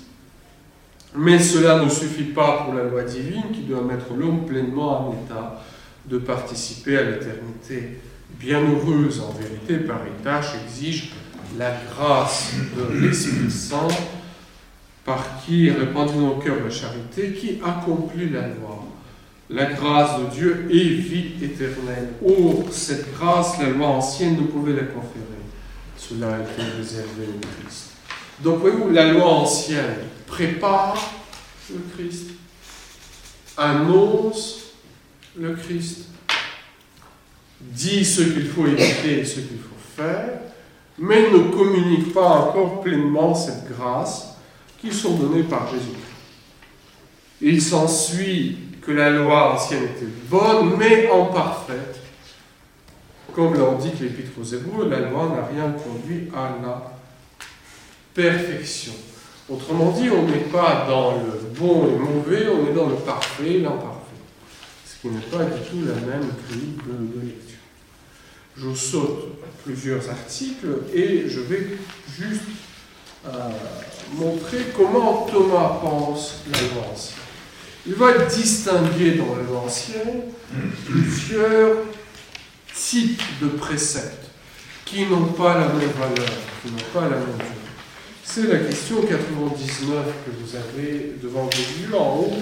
mais 1.18 1.40
cela 1.40 1.84
ne 1.84 1.90
suffit 1.90 2.24
pas 2.24 2.64
pour 2.64 2.74
la 2.74 2.84
loi 2.84 3.04
divine 3.04 3.52
qui 3.54 3.62
doit 3.62 3.82
mettre 3.82 4.14
l'homme 4.18 4.46
pleinement 4.46 5.10
en 5.10 5.14
état 5.14 5.64
de 6.06 6.18
participer 6.18 6.98
à 6.98 7.04
l'éternité. 7.04 8.00
Bienheureuse 8.40 9.22
en 9.22 9.32
vérité, 9.32 9.86
pareille 9.86 10.12
tâche 10.24 10.54
exige 10.66 11.14
la 11.58 11.72
grâce 11.90 12.54
de 12.76 13.00
l'Esprit 13.00 13.50
Saint 13.50 13.88
par 15.06 15.24
qui 15.46 15.68
est 15.68 15.72
répandue 15.72 16.16
dans 16.16 16.22
nos 16.22 16.36
cœurs 16.36 16.64
la 16.64 16.72
charité, 16.72 17.34
qui 17.34 17.60
accomplit 17.64 18.30
la 18.30 18.48
loi. 18.48 18.84
La 19.52 19.66
grâce 19.66 20.20
de 20.20 20.36
Dieu 20.36 20.68
est 20.72 20.74
vie 20.74 21.34
éternelle. 21.44 22.14
Or, 22.26 22.64
cette 22.72 23.14
grâce, 23.14 23.60
la 23.60 23.70
loi 23.70 23.88
ancienne 23.88 24.36
ne 24.36 24.48
pouvait 24.48 24.74
la 24.74 24.86
conférer. 24.86 25.22
Cela 25.96 26.36
a 26.36 26.40
été 26.40 26.64
réservé 26.78 27.28
au 27.30 27.40
Christ. 27.40 27.92
Donc, 28.44 28.62
voyez-vous, 28.62 28.90
la 28.90 29.14
loi 29.14 29.26
ancienne 29.26 29.96
prépare 30.28 30.98
le 31.72 31.82
Christ, 31.96 32.30
annonce 33.58 34.72
le 35.38 35.54
Christ, 35.56 36.10
dit 37.60 38.06
ce 38.06 38.22
qu'il 38.22 38.48
faut 38.48 38.68
éviter 38.68 39.20
et 39.20 39.26
ce 39.26 39.40
qu'il 39.40 39.60
faut 39.60 39.96
faire, 39.96 40.40
mais 40.98 41.30
ne 41.30 41.52
communique 41.52 42.14
pas 42.14 42.30
encore 42.30 42.82
pleinement 42.82 43.34
cette 43.34 43.68
grâce 43.68 44.36
qui 44.80 44.94
sont 44.94 45.16
données 45.16 45.44
par 45.44 45.70
Jésus. 45.72 45.98
Il 47.42 47.62
s'ensuit 47.62 48.58
que 48.82 48.92
la 48.92 49.10
loi 49.10 49.56
ancienne 49.56 49.84
était 49.84 50.12
bonne, 50.30 50.78
mais 50.78 51.10
imparfaite. 51.12 52.00
Comme 53.34 53.56
l'indique 53.56 54.00
l'Épître 54.00 54.32
aux 54.40 54.44
Hébreux, 54.44 54.90
la 54.90 55.00
loi 55.00 55.28
n'a 55.36 55.46
rien 55.46 55.74
conduit 55.74 56.30
à 56.34 56.56
la 56.62 56.92
perfection. 58.14 58.94
Autrement 59.48 59.92
dit, 59.92 60.10
on 60.10 60.24
n'est 60.24 60.50
pas 60.52 60.86
dans 60.90 61.12
le 61.12 61.60
bon 61.60 61.88
et 61.88 62.00
mauvais, 62.00 62.48
on 62.48 62.68
est 62.68 62.74
dans 62.74 62.90
le 62.90 62.96
parfait 62.96 63.54
et 63.54 63.60
l'imparfait. 63.60 64.00
Ce 64.86 65.02
qui 65.02 65.10
n'est 65.10 65.22
pas 65.22 65.44
du 65.44 65.62
tout 65.70 65.86
la 65.86 65.94
même 65.94 66.30
grille 66.50 66.78
de, 66.88 67.22
lecture. 67.22 67.60
Je 68.58 68.74
saute 68.74 69.40
plusieurs 69.64 70.10
articles 70.10 70.68
et 70.94 71.30
je 71.30 71.42
vais 71.42 71.78
juste 72.18 72.42
euh, 73.28 73.50
montrer 74.14 74.66
comment 74.76 75.28
Thomas 75.32 75.80
pense 75.80 76.42
la 76.52 76.60
loi 76.62 76.92
ancienne. 76.92 77.20
Il 77.86 77.94
va 77.94 78.18
distinguer 78.26 79.12
dans 79.12 79.36
la 79.36 79.44
plusieurs 80.86 81.76
types 82.74 83.22
de 83.42 83.48
préceptes 83.50 84.32
qui 84.86 85.06
n'ont 85.06 85.28
pas 85.28 85.60
la 85.60 85.68
même 85.68 85.92
valeur, 86.00 86.32
qui 86.64 86.72
n'ont 86.72 86.92
pas 86.94 87.02
la 87.02 87.18
même 87.18 87.38
durée. 87.38 87.65
C'est 88.28 88.48
la 88.48 88.58
question 88.58 89.02
99 89.02 90.06
que 90.26 90.32
vous 90.32 90.56
avez 90.58 91.14
devant 91.22 91.44
vous 91.46 91.96
en 91.96 92.18
haut 92.18 92.34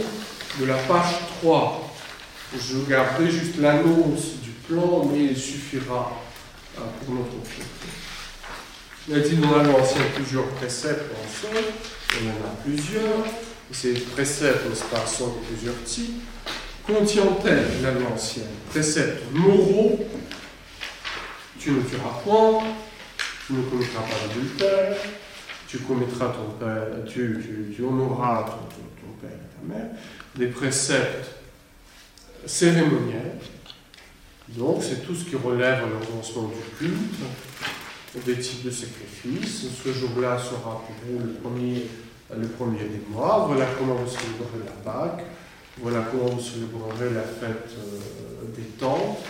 de 0.59 0.65
la 0.65 0.75
page 0.75 1.19
3. 1.41 1.93
Je 2.57 2.89
garderai 2.89 3.29
juste 3.29 3.57
l'annonce 3.59 4.39
du 4.41 4.49
plan, 4.67 5.05
mais 5.11 5.25
il 5.25 5.37
suffira 5.37 6.19
euh, 6.77 6.81
pour 7.05 7.15
notre 7.15 7.29
propos. 7.29 7.61
Il 9.07 9.15
a 9.15 9.19
dit 9.19 9.35
la 9.35 9.63
loi 9.63 9.81
ancienne 9.81 10.03
plusieurs 10.15 10.47
préceptes 10.51 11.11
en 11.11 11.27
sol, 11.29 11.63
il 12.19 12.25
y 12.25 12.29
en 12.29 12.31
a 12.31 12.55
plusieurs. 12.63 13.25
Ces 13.71 13.93
préceptes, 13.93 14.67
n'est-ce 14.69 14.85
pas, 14.85 15.05
sont 15.05 15.27
de 15.27 15.45
plusieurs 15.47 15.83
types. 15.83 16.23
Contient-elle 16.87 17.67
la 17.83 17.91
loi 17.91 18.11
ancienne? 18.15 18.45
Préceptes 18.71 19.23
moraux, 19.31 19.99
tu 21.59 21.71
ne 21.71 21.81
tueras 21.81 22.21
point, 22.23 22.63
tu 23.45 23.53
ne 23.53 23.61
commettras 23.63 24.01
pas 24.01 24.27
d'adultère, 24.27 24.95
tu 25.73 25.79
commettras 25.79 26.27
ton 26.27 26.51
père, 26.63 26.85
tu, 27.07 27.83
honoreras 27.83 28.43
ton, 28.43 29.27
père 29.27 29.31
et 29.31 29.71
ta 29.71 29.73
mère, 29.73 29.87
des 30.35 30.45
préceptes 30.45 31.31
cérémoniels, 32.45 33.39
donc 34.49 34.83
c'est 34.83 35.03
tout 35.03 35.15
ce 35.15 35.25
qui 35.25 35.35
relève 35.35 35.79
à 35.83 35.87
l'avancement 35.87 36.49
du 36.49 36.77
culte, 36.77 38.23
des 38.23 38.37
types 38.37 38.63
de 38.63 38.69
sacrifices. 38.69 39.65
Ce 39.83 39.91
jour-là 39.91 40.37
sera 40.37 40.83
pour 40.85 40.95
vous 41.07 41.25
le 41.25 41.33
premier, 41.41 41.87
le 42.37 42.47
premier 42.49 42.83
des 42.83 43.01
mois. 43.09 43.45
Voilà 43.47 43.65
comment 43.79 43.95
vous 43.95 44.07
célébrerez 44.07 44.63
la 44.63 44.91
Pâque. 44.91 45.25
Voilà 45.81 46.05
comment 46.11 46.35
vous 46.35 46.39
célébrerez 46.39 47.15
la 47.15 47.23
fête 47.23 47.71
euh, 47.79 48.55
des 48.55 48.67
tentes. 48.77 49.25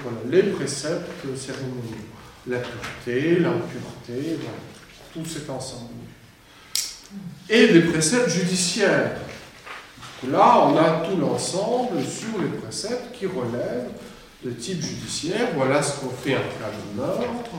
Voilà 0.00 0.18
les 0.30 0.52
préceptes 0.52 1.26
cérémoniels. 1.34 2.06
La 2.46 2.58
pureté, 2.58 3.40
l'impureté, 3.40 4.38
voilà 4.40 4.67
tout 5.18 5.28
cet 5.28 5.50
ensemble. 5.50 5.90
Et 7.48 7.68
des 7.68 7.80
préceptes 7.80 8.30
judiciaires. 8.30 9.12
Là, 10.28 10.66
on 10.66 10.76
a 10.76 11.06
tout 11.06 11.16
l'ensemble 11.16 12.02
sur 12.04 12.40
les 12.40 12.48
préceptes 12.48 13.12
qui 13.12 13.26
relèvent 13.26 13.90
de 14.44 14.50
type 14.50 14.82
judiciaire. 14.82 15.48
Voilà 15.54 15.82
ce 15.82 16.00
qu'on 16.00 16.10
fait 16.10 16.36
en 16.36 16.40
cas 16.40 16.70
de 16.70 17.00
meurtre. 17.00 17.50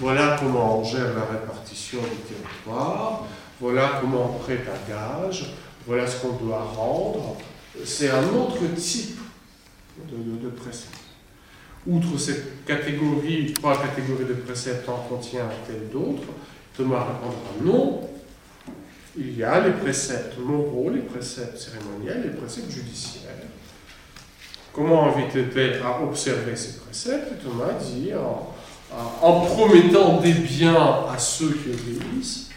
Voilà 0.00 0.36
comment 0.38 0.80
on 0.80 0.84
gère 0.84 1.14
la 1.14 1.38
répartition 1.38 1.98
du 2.00 2.34
territoire. 2.34 3.24
Voilà 3.60 3.98
comment 4.00 4.34
on 4.34 4.38
prête 4.42 4.66
à 4.68 4.90
gage. 4.90 5.54
Voilà 5.86 6.06
ce 6.06 6.16
qu'on 6.16 6.32
doit 6.44 6.62
rendre. 6.62 7.36
C'est 7.84 8.10
un 8.10 8.24
autre 8.28 8.58
type 8.76 9.18
de, 10.10 10.44
de 10.44 10.50
préceptes. 10.50 10.98
Outre 11.86 12.18
cette 12.18 12.64
catégorie, 12.64 13.52
trois 13.54 13.80
catégories 13.80 14.26
de 14.26 14.34
préceptes 14.34 14.88
en 14.88 14.98
contient-elle 15.08 15.88
d'autres 15.90 16.28
Thomas 16.76 17.04
répondra 17.04 17.52
non. 17.62 18.08
Il 19.16 19.36
y 19.36 19.44
a 19.44 19.60
les 19.60 19.72
préceptes 19.72 20.38
moraux, 20.38 20.90
les 20.90 21.02
préceptes 21.02 21.58
cérémoniels, 21.58 22.22
les 22.22 22.40
préceptes 22.40 22.70
judiciaires. 22.70 23.32
Comment 24.72 25.14
inviter 25.14 25.44
à 25.84 26.02
observer 26.02 26.56
ces 26.56 26.78
préceptes 26.78 27.44
Thomas 27.44 27.74
dit 27.78 28.10
en, 28.14 29.40
promettant 29.40 30.18
des 30.20 30.32
biens 30.32 31.04
à 31.12 31.18
ceux 31.18 31.50
qui 31.50 31.70
obéissent 31.70 32.48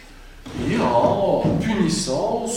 et 0.70 0.78
en 0.80 1.58
punissant 1.60 2.46
euh, 2.46 2.50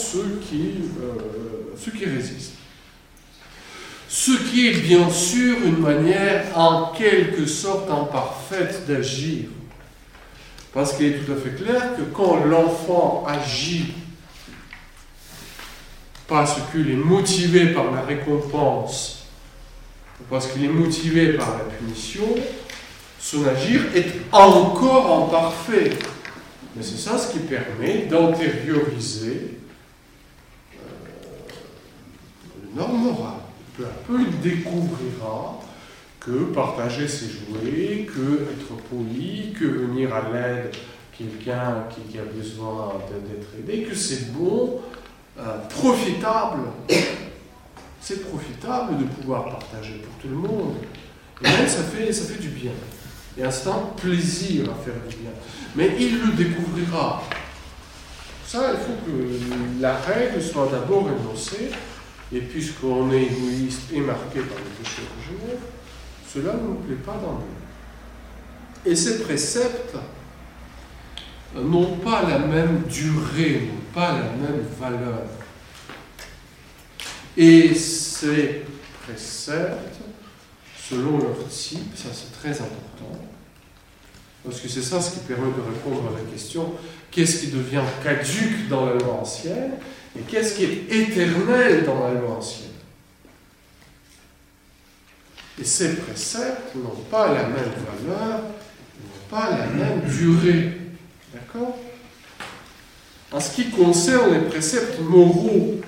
ceux 1.76 1.90
qui 1.92 2.04
résistent. 2.04 2.54
Ce 4.08 4.30
qui 4.30 4.68
est 4.68 4.80
bien 4.80 5.10
sûr 5.10 5.56
une 5.64 5.78
manière 5.78 6.56
en 6.56 6.92
quelque 6.92 7.46
sorte 7.46 7.90
imparfaite 7.90 8.86
d'agir 8.86 9.48
parce 10.72 10.92
qu'il 10.94 11.06
est 11.06 11.18
tout 11.18 11.32
à 11.32 11.36
fait 11.36 11.62
clair 11.62 11.96
que 11.96 12.02
quand 12.02 12.44
l'enfant 12.44 13.24
agit 13.26 13.94
parce 16.28 16.60
qu'il 16.70 16.90
est 16.90 16.96
motivé 16.96 17.72
par 17.72 17.90
la 17.90 18.02
récompense, 18.02 19.24
ou 20.20 20.24
parce 20.28 20.48
qu'il 20.48 20.64
est 20.64 20.68
motivé 20.68 21.32
par 21.32 21.56
la 21.56 21.64
punition, 21.64 22.26
son 23.18 23.46
agir 23.46 23.80
est 23.94 24.12
encore 24.30 25.24
imparfait. 25.24 25.90
Mais 26.76 26.82
c'est 26.82 26.98
ça 26.98 27.18
ce 27.18 27.32
qui 27.32 27.38
permet 27.40 28.06
d'antérioriser 28.06 29.58
euh, 30.74 30.78
le 32.62 32.78
norme 32.78 32.98
morale. 32.98 33.40
Peu 33.76 33.84
à 33.84 33.94
peu, 34.06 34.20
il 34.20 34.40
découvrira 34.40 35.60
que 36.20 36.52
partager 36.52 37.06
ses 37.08 37.26
jouets, 37.26 38.06
que 38.06 38.42
être 38.52 38.82
poli, 38.90 39.52
que 39.58 39.64
venir 39.64 40.14
à 40.14 40.30
l'aide 40.32 40.74
quelqu'un 41.18 41.84
qui, 41.90 42.18
a 42.18 42.22
besoin 42.22 42.94
d'être 43.10 43.48
aidé, 43.58 43.82
que 43.82 43.94
c'est 43.94 44.32
bon, 44.32 44.80
euh, 45.38 45.58
profitable. 45.68 46.60
C'est 48.00 48.22
profitable 48.28 48.98
de 48.98 49.04
pouvoir 49.04 49.46
partager 49.46 49.94
pour 49.94 50.14
tout 50.22 50.28
le 50.28 50.36
monde. 50.36 50.76
Et 51.42 51.44
même 51.44 51.68
ça 51.68 51.82
fait, 51.82 52.40
du 52.40 52.48
bien. 52.48 52.72
Et 53.36 53.42
un 53.42 53.50
plaisir 53.96 54.70
à 54.70 54.74
faire 54.74 54.94
du 55.08 55.16
bien. 55.16 55.30
Mais 55.74 55.90
il 55.98 56.20
le 56.20 56.32
découvrira. 56.32 57.22
Ça, 58.46 58.72
il 58.72 58.78
faut 58.78 58.98
que 59.04 59.82
la 59.82 59.96
règle 59.96 60.40
soit 60.40 60.68
d'abord 60.72 61.08
énoncée. 61.08 61.70
Et 62.32 62.40
puisqu'on 62.40 63.10
est 63.12 63.22
égoïste 63.22 63.92
et 63.92 64.00
marqué 64.00 64.40
par 64.40 64.58
le 64.58 64.82
péché 64.82 65.02
originel, 65.16 65.58
cela 66.32 66.54
ne 66.54 66.60
nous 66.60 66.74
plaît 66.74 66.96
pas 66.96 67.14
dans 67.14 67.42
Et 68.84 68.94
ces 68.94 69.20
préceptes 69.20 69.96
n'ont 71.54 71.96
pas 71.96 72.22
la 72.28 72.38
même 72.38 72.82
durée, 72.88 73.62
n'ont 73.66 73.92
pas 73.94 74.12
la 74.12 74.30
même 74.32 74.64
valeur. 74.78 75.22
Et 77.36 77.74
ces 77.74 78.62
préceptes, 79.02 80.00
selon 80.76 81.18
leur 81.18 81.48
type, 81.48 81.96
ça 81.96 82.08
c'est 82.12 82.32
très 82.38 82.60
important, 82.60 83.16
parce 84.44 84.60
que 84.60 84.68
c'est 84.68 84.82
ça 84.82 85.00
ce 85.00 85.12
qui 85.12 85.20
permet 85.20 85.46
de 85.46 85.60
répondre 85.60 86.08
à 86.08 86.18
la 86.18 86.30
question 86.30 86.74
qu'est-ce 87.10 87.40
qui 87.40 87.46
devient 87.48 87.82
caduque 88.02 88.68
dans 88.68 88.86
la 88.86 88.94
loi 88.94 89.20
ancienne 89.20 89.72
et 90.18 90.22
qu'est-ce 90.22 90.56
qui 90.56 90.64
est 90.64 90.86
éternel 90.90 91.84
dans 91.84 92.06
la 92.06 92.14
loi 92.14 92.36
ancienne? 92.36 92.67
Et 95.60 95.64
ces 95.64 95.96
préceptes 95.96 96.74
n'ont 96.76 97.02
pas 97.10 97.28
la 97.28 97.42
même 97.44 97.72
valeur, 98.06 98.40
n'ont 98.40 99.28
pas 99.28 99.50
la 99.50 99.66
même 99.66 100.02
durée. 100.02 100.78
D'accord? 101.32 101.76
En 103.32 103.40
ce 103.40 103.54
qui 103.54 103.70
concerne 103.70 104.32
les 104.32 104.48
préceptes 104.48 105.00
moraux, 105.00 105.80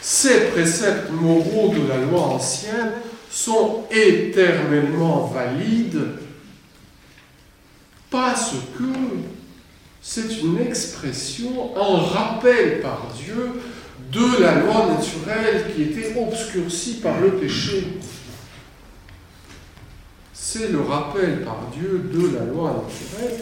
ces 0.00 0.46
préceptes 0.46 1.10
moraux 1.10 1.74
de 1.74 1.86
la 1.86 1.98
loi 1.98 2.22
ancienne 2.22 2.92
sont 3.30 3.84
éternellement 3.90 5.26
valides 5.26 6.06
parce 8.10 8.54
que 8.76 8.92
c'est 10.02 10.40
une 10.40 10.58
expression, 10.58 11.76
un 11.76 11.98
rappel 11.98 12.80
par 12.80 13.06
Dieu 13.14 13.60
de 14.10 14.42
la 14.42 14.60
loi 14.60 14.86
naturelle 14.86 15.72
qui 15.74 15.82
était 15.82 16.16
obscurcie 16.18 17.00
par 17.00 17.20
le 17.20 17.32
péché. 17.32 17.98
C'est 20.32 20.72
le 20.72 20.80
rappel 20.80 21.44
par 21.44 21.68
Dieu 21.72 22.10
de 22.12 22.36
la 22.36 22.44
loi 22.44 22.84
naturelle 22.84 23.38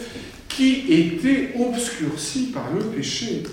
qui 0.47 0.85
était 0.89 1.55
obscurcie 1.59 2.51
par 2.51 2.65
le 2.75 2.83
péché. 2.85 3.43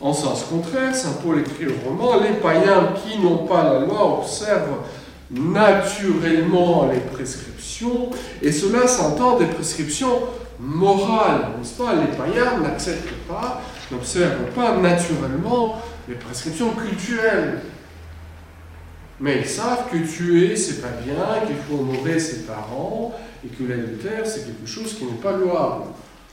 En 0.00 0.12
sens 0.12 0.44
contraire, 0.44 0.94
Saint 0.94 1.18
Paul 1.22 1.40
écrit 1.40 1.66
au 1.66 1.88
roman, 1.88 2.20
les 2.20 2.34
païens 2.40 2.94
qui 3.02 3.18
n'ont 3.18 3.46
pas 3.46 3.64
la 3.64 3.80
loi 3.80 4.20
observent 4.20 4.82
naturellement 5.30 6.88
les 6.92 7.00
prescriptions, 7.00 8.10
et 8.40 8.50
cela 8.50 8.86
s'entend 8.86 9.38
des 9.38 9.46
prescriptions 9.46 10.20
morales, 10.58 11.50
n'est-ce 11.58 11.74
pas? 11.74 11.94
Les 11.94 12.16
païens 12.16 12.58
n'acceptent 12.60 13.12
pas, 13.28 13.60
n'observent 13.90 14.50
pas 14.54 14.76
naturellement 14.76 15.82
les 16.08 16.14
prescriptions 16.14 16.72
culturelles. 16.74 17.60
Mais 19.20 19.40
ils 19.40 19.48
savent 19.48 19.90
que 19.90 19.96
tuer, 19.96 20.56
c'est 20.56 20.80
pas 20.80 20.92
bien, 21.04 21.46
qu'il 21.46 21.56
faut 21.56 21.82
honorer 21.82 22.18
ses 22.18 22.46
parents, 22.46 23.14
et 23.44 23.48
que 23.48 23.64
l'adultère, 23.64 24.26
c'est 24.26 24.46
quelque 24.46 24.66
chose 24.66 24.94
qui 24.94 25.04
n'est 25.04 25.20
pas 25.20 25.32
louable. 25.32 25.86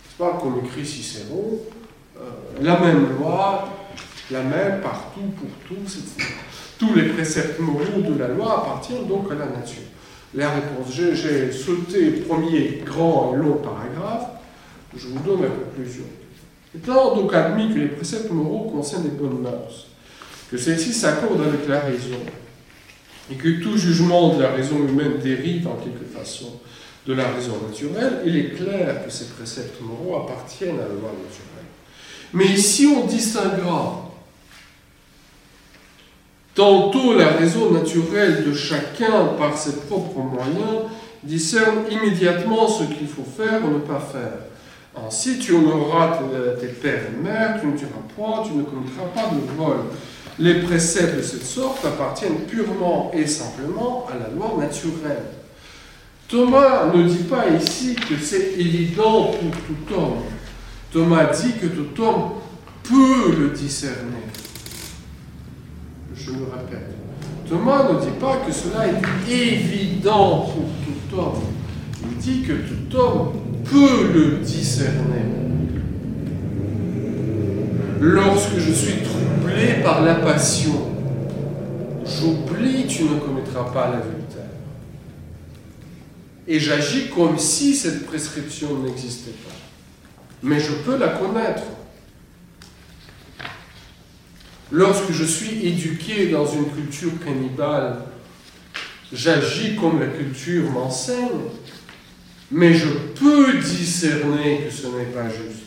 C'est 0.07 0.17
pas 0.23 0.37
comme 0.41 0.63
écrit 0.63 0.85
Cicéron, 0.85 1.59
euh, 2.17 2.21
la 2.61 2.79
même 2.79 3.17
loi, 3.17 3.67
la 4.31 4.43
même 4.43 4.81
partout, 4.81 5.33
pour 5.35 5.49
tous, 5.67 5.97
etc. 5.97 6.29
Tous 6.77 6.93
les 6.93 7.09
préceptes 7.09 7.59
moraux 7.59 8.01
de 8.01 8.19
la 8.19 8.27
loi 8.27 8.61
appartiennent 8.61 9.07
donc 9.07 9.31
à 9.31 9.35
la 9.35 9.45
nature. 9.45 9.83
La 10.33 10.51
réponse, 10.51 10.93
j'ai 10.93 11.51
sauté 11.51 12.11
premier 12.11 12.83
grand 12.85 13.33
et 13.33 13.37
long 13.37 13.57
paragraphe, 13.63 14.27
je 14.95 15.07
vous 15.07 15.19
donne 15.19 15.41
la 15.43 15.47
conclusion. 15.47 16.03
Étant 16.75 17.15
donc 17.15 17.33
admis 17.33 17.73
que 17.73 17.79
les 17.79 17.87
préceptes 17.87 18.31
moraux 18.31 18.69
concernent 18.69 19.03
les 19.03 19.09
bonnes 19.09 19.41
mœurs, 19.41 19.87
que 20.51 20.57
celles-ci 20.57 20.93
s'accordent 20.93 21.41
avec 21.41 21.67
la 21.67 21.79
raison, 21.79 22.17
et 23.31 23.35
que 23.35 23.61
tout 23.61 23.77
jugement 23.77 24.35
de 24.35 24.41
la 24.41 24.51
raison 24.51 24.77
humaine 24.77 25.17
dérive 25.23 25.67
en 25.67 25.75
quelque 25.75 26.05
façon 26.05 26.59
de 27.07 27.13
la 27.13 27.29
raison 27.29 27.53
naturelle, 27.67 28.21
il 28.25 28.35
est 28.37 28.55
clair 28.55 29.05
que 29.05 29.11
ces 29.11 29.25
préceptes 29.29 29.79
moraux 29.81 30.23
appartiennent 30.23 30.77
à 30.79 30.83
la 30.83 30.87
loi 30.87 31.11
naturelle. 31.11 31.65
Mais 32.33 32.45
ici, 32.45 32.87
on 32.87 33.05
distinguera 33.05 34.11
tantôt 36.53 37.13
la 37.15 37.29
raison 37.29 37.71
naturelle 37.71 38.43
de 38.45 38.53
chacun 38.53 39.25
par 39.37 39.57
ses 39.57 39.77
propres 39.77 40.19
moyens 40.19 40.89
discerne 41.23 41.85
immédiatement 41.89 42.67
ce 42.67 42.83
qu'il 42.83 43.07
faut 43.07 43.23
faire 43.23 43.63
ou 43.65 43.73
ne 43.73 43.79
pas 43.79 43.99
faire. 43.99 44.54
Ainsi, 44.95 45.39
tu 45.39 45.53
honoreras 45.53 46.19
tes 46.59 46.67
pères 46.67 47.03
et 47.07 47.23
mères, 47.23 47.59
tu 47.59 47.67
ne 47.67 47.77
tueras 47.77 47.91
point, 48.15 48.43
tu 48.43 48.53
ne 48.53 48.63
commettras 48.63 49.05
pas 49.13 49.29
de 49.33 49.57
vol. 49.57 49.77
Les 50.39 50.61
préceptes 50.61 51.17
de 51.17 51.21
cette 51.21 51.45
sorte 51.45 51.85
appartiennent 51.85 52.41
purement 52.47 53.11
et 53.13 53.27
simplement 53.27 54.07
à 54.09 54.17
la 54.17 54.29
loi 54.29 54.55
naturelle. 54.59 55.23
Thomas 56.27 56.91
ne 56.93 57.03
dit 57.07 57.23
pas 57.23 57.47
ici 57.49 57.95
que 57.95 58.17
c'est 58.21 58.53
évident 58.57 59.31
pour 59.31 59.51
tout 59.67 59.93
homme. 59.93 60.23
Thomas 60.91 61.25
dit 61.25 61.53
que 61.53 61.67
tout 61.67 62.01
homme 62.01 62.31
peut 62.83 63.35
le 63.37 63.49
discerner. 63.49 64.25
Je 66.15 66.31
me 66.31 66.45
répète. 66.45 66.95
Thomas 67.47 67.83
ne 67.91 67.99
dit 67.99 68.17
pas 68.19 68.37
que 68.37 68.51
cela 68.51 68.87
est 68.87 69.31
évident 69.31 70.41
pour 70.41 70.65
tout 70.83 71.19
homme. 71.19 71.43
Il 72.01 72.17
dit 72.17 72.41
que 72.41 72.53
tout 72.53 72.97
homme 72.97 73.33
peut 73.65 74.11
le 74.13 74.37
discerner. 74.37 75.25
Lorsque 77.99 78.57
je 78.57 78.71
suis 78.71 79.01
troublé 79.03 79.81
par 79.83 80.03
la 80.03 80.15
passion, 80.15 80.91
j'oublie 82.05 82.85
tu 82.87 83.03
ne 83.03 83.19
commettras 83.19 83.71
pas 83.71 83.91
l'adultère. 83.91 84.43
Et 86.47 86.59
j'agis 86.59 87.09
comme 87.09 87.39
si 87.39 87.75
cette 87.75 88.05
prescription 88.05 88.79
n'existait 88.83 89.31
pas. 89.31 89.55
Mais 90.43 90.59
je 90.59 90.73
peux 90.73 90.97
la 90.97 91.09
connaître. 91.09 91.63
Lorsque 94.71 95.11
je 95.11 95.23
suis 95.23 95.65
éduqué 95.65 96.27
dans 96.29 96.45
une 96.45 96.69
culture 96.69 97.11
cannibale, 97.23 97.97
j'agis 99.11 99.75
comme 99.75 99.99
la 99.99 100.07
culture 100.07 100.69
m'enseigne 100.69 101.49
mais 102.51 102.73
je 102.73 102.87
peux 103.19 103.57
discerner 103.59 104.65
que 104.65 104.73
ce 104.73 104.87
n'est 104.87 105.05
pas 105.05 105.27
juste. 105.27 105.63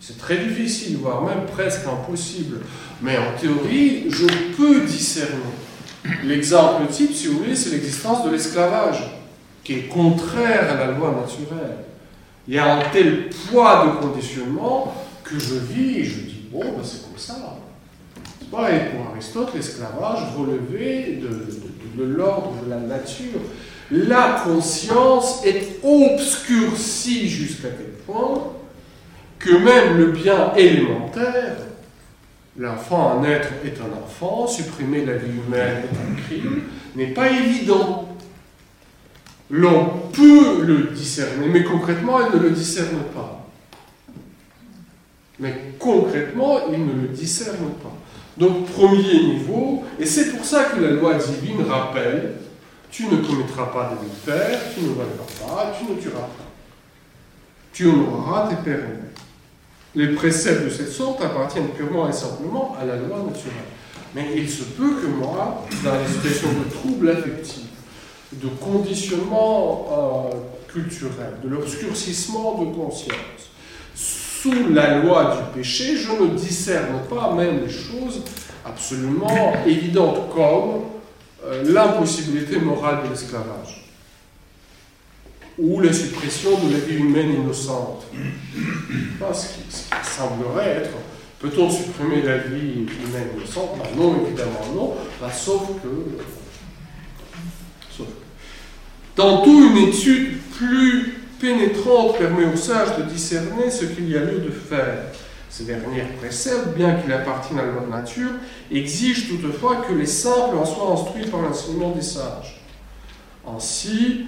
C'est 0.00 0.18
très 0.18 0.38
difficile, 0.38 0.98
voire 0.98 1.22
même 1.22 1.46
presque 1.46 1.86
impossible. 1.86 2.58
Mais 3.02 3.18
en 3.18 3.36
théorie, 3.38 4.04
je 4.08 4.26
peux 4.56 4.82
discerner. 4.82 5.34
L'exemple 6.24 6.86
type, 6.92 7.12
si 7.12 7.26
vous 7.26 7.38
voulez, 7.38 7.56
c'est 7.56 7.70
l'existence 7.70 8.24
de 8.24 8.30
l'esclavage, 8.30 9.02
qui 9.64 9.72
est 9.74 9.88
contraire 9.88 10.70
à 10.70 10.76
la 10.76 10.92
loi 10.92 11.10
naturelle. 11.10 11.78
Il 12.46 12.54
y 12.54 12.58
a 12.58 12.76
un 12.76 12.90
tel 12.90 13.30
poids 13.30 13.86
de 13.86 14.06
conditionnement 14.06 14.94
que 15.24 15.36
je 15.40 15.56
vis 15.56 15.98
et 15.98 16.04
je 16.04 16.20
dis, 16.20 16.44
bon, 16.52 16.60
ben 16.60 16.84
c'est 16.84 17.02
comme 17.02 17.18
ça. 17.18 17.58
Et 18.70 18.96
pour 18.96 19.10
Aristote, 19.10 19.50
l'esclavage 19.54 20.20
relevait 20.38 21.20
de 21.96 22.04
l'ordre 22.04 22.52
de 22.64 22.70
la 22.70 22.78
nature 22.78 23.40
la 23.90 24.42
conscience 24.44 25.44
est 25.44 25.78
obscurcie 25.84 27.28
jusqu'à 27.28 27.68
tel 27.68 27.92
point 28.06 28.52
que 29.38 29.50
même 29.50 29.98
le 29.98 30.06
bien 30.06 30.54
élémentaire, 30.56 31.56
l'enfant, 32.58 33.18
un 33.20 33.24
être 33.24 33.48
est 33.64 33.78
un 33.80 34.04
enfant, 34.04 34.46
supprimer 34.46 35.04
la 35.04 35.14
vie 35.14 35.30
humaine 35.30 35.84
est 35.84 35.96
un 35.96 36.22
crime, 36.22 36.62
n'est 36.96 37.12
pas 37.12 37.30
évident. 37.30 38.08
L'on 39.50 39.86
peut 40.12 40.64
le 40.64 40.90
discerner, 40.92 41.46
mais 41.48 41.62
concrètement, 41.62 42.18
il 42.26 42.36
ne 42.36 42.42
le 42.42 42.50
discerne 42.50 42.98
pas. 43.14 43.46
Mais 45.38 45.54
concrètement, 45.78 46.72
il 46.72 46.84
ne 46.84 47.02
le 47.02 47.08
discerne 47.08 47.70
pas. 47.82 47.92
Donc, 48.36 48.66
premier 48.66 49.22
niveau, 49.22 49.84
et 50.00 50.06
c'est 50.06 50.32
pour 50.32 50.44
ça 50.44 50.64
que 50.64 50.80
la 50.80 50.90
loi 50.90 51.14
divine 51.14 51.62
rappelle 51.68 52.34
tu 52.96 53.04
ne 53.08 53.16
commettras 53.16 53.66
pas 53.66 53.90
d'adultère, 53.90 54.58
tu 54.74 54.80
ne 54.80 54.88
voleras 54.88 55.26
pas, 55.38 55.74
tu 55.78 55.92
ne 55.92 56.00
tueras 56.00 56.20
pas. 56.20 56.46
Tu 57.74 57.86
honoreras 57.88 58.48
tes 58.48 58.56
pères 58.56 58.78
et. 58.78 59.98
Les 59.98 60.14
préceptes 60.14 60.64
de 60.64 60.70
cette 60.70 60.90
sorte 60.90 61.22
appartiennent 61.22 61.68
purement 61.68 62.08
et 62.08 62.12
simplement 62.12 62.74
à 62.80 62.86
la 62.86 62.96
loi 62.96 63.18
naturelle. 63.18 63.52
Mais 64.14 64.28
il 64.36 64.48
se 64.48 64.62
peut 64.62 64.94
que 64.94 65.06
moi, 65.08 65.66
dans 65.84 65.92
les 65.98 66.06
situations 66.06 66.48
de 66.52 66.70
troubles 66.70 67.10
affectifs, 67.10 67.64
de 68.32 68.48
conditionnement 68.48 70.30
euh, 70.32 70.72
culturel, 70.72 71.34
de 71.44 71.50
l'obscurcissement 71.50 72.62
de 72.62 72.74
conscience, 72.74 73.14
sous 73.94 74.68
la 74.70 74.98
loi 74.98 75.36
du 75.36 75.58
péché, 75.58 75.96
je 75.96 76.12
ne 76.12 76.28
discerne 76.34 77.00
pas 77.10 77.32
même 77.34 77.60
les 77.60 77.72
choses 77.72 78.22
absolument 78.64 79.52
évidentes 79.66 80.30
comme 80.34 80.95
l'impossibilité 81.64 82.58
morale 82.58 83.04
de 83.04 83.10
l'esclavage 83.10 83.86
ou 85.58 85.80
la 85.80 85.92
suppression 85.92 86.50
de 86.66 86.72
la 86.72 86.78
vie 86.78 86.96
humaine 86.96 87.32
innocente. 87.42 88.04
ce, 89.32 89.46
qui, 89.46 89.84
semblerait 90.02 90.82
être, 90.82 90.90
peut-on 91.40 91.70
supprimer 91.70 92.22
la 92.22 92.38
vie 92.38 92.86
humaine 92.86 93.28
innocente? 93.36 93.78
Ben 93.78 93.96
Non, 93.96 94.22
évidemment 94.26 94.74
non, 94.74 94.94
ben, 95.20 95.30
sauf 95.30 95.62
que... 95.82 95.88
Sauf 97.90 98.06
Tantôt 99.14 99.70
une 99.70 99.88
étude 99.88 100.38
plus 100.58 101.14
pénétrante 101.40 102.18
permet 102.18 102.44
aux 102.52 102.56
sages 102.56 102.98
de 102.98 103.02
discerner 103.04 103.70
ce 103.70 103.86
qu'il 103.86 104.10
y 104.10 104.16
a 104.16 104.20
lieu 104.20 104.40
de 104.40 104.50
faire. 104.50 104.98
Ces 105.56 105.64
dernières 105.64 106.12
préceptes, 106.18 106.76
bien 106.76 106.96
qu'ils 106.96 107.14
appartiennent 107.14 107.60
à 107.60 107.64
la 107.64 107.96
nature, 107.96 108.32
exigent 108.70 109.26
toutefois 109.26 109.76
que 109.76 109.94
les 109.94 110.04
simples 110.04 110.54
en 110.54 110.66
soient 110.66 110.92
instruits 110.92 111.30
par 111.30 111.40
l'enseignement 111.40 111.92
des 111.92 112.02
sages. 112.02 112.60
Ainsi, 113.48 114.26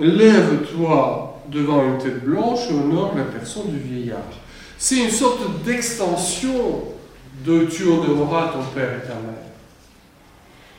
lève-toi 0.00 1.42
devant 1.50 1.84
une 1.84 1.98
tête 1.98 2.24
blanche 2.24 2.60
et 2.70 2.72
honore 2.72 3.12
la 3.14 3.24
personne 3.24 3.70
du 3.70 3.78
vieillard. 3.78 4.22
C'est 4.78 5.04
une 5.04 5.10
sorte 5.10 5.64
d'extension 5.66 6.94
de 7.44 7.66
tu 7.66 7.82
honoreras 7.82 8.52
ton 8.54 8.62
père 8.74 9.02
et 9.04 9.06
ta 9.06 9.16
mère. 9.16 9.44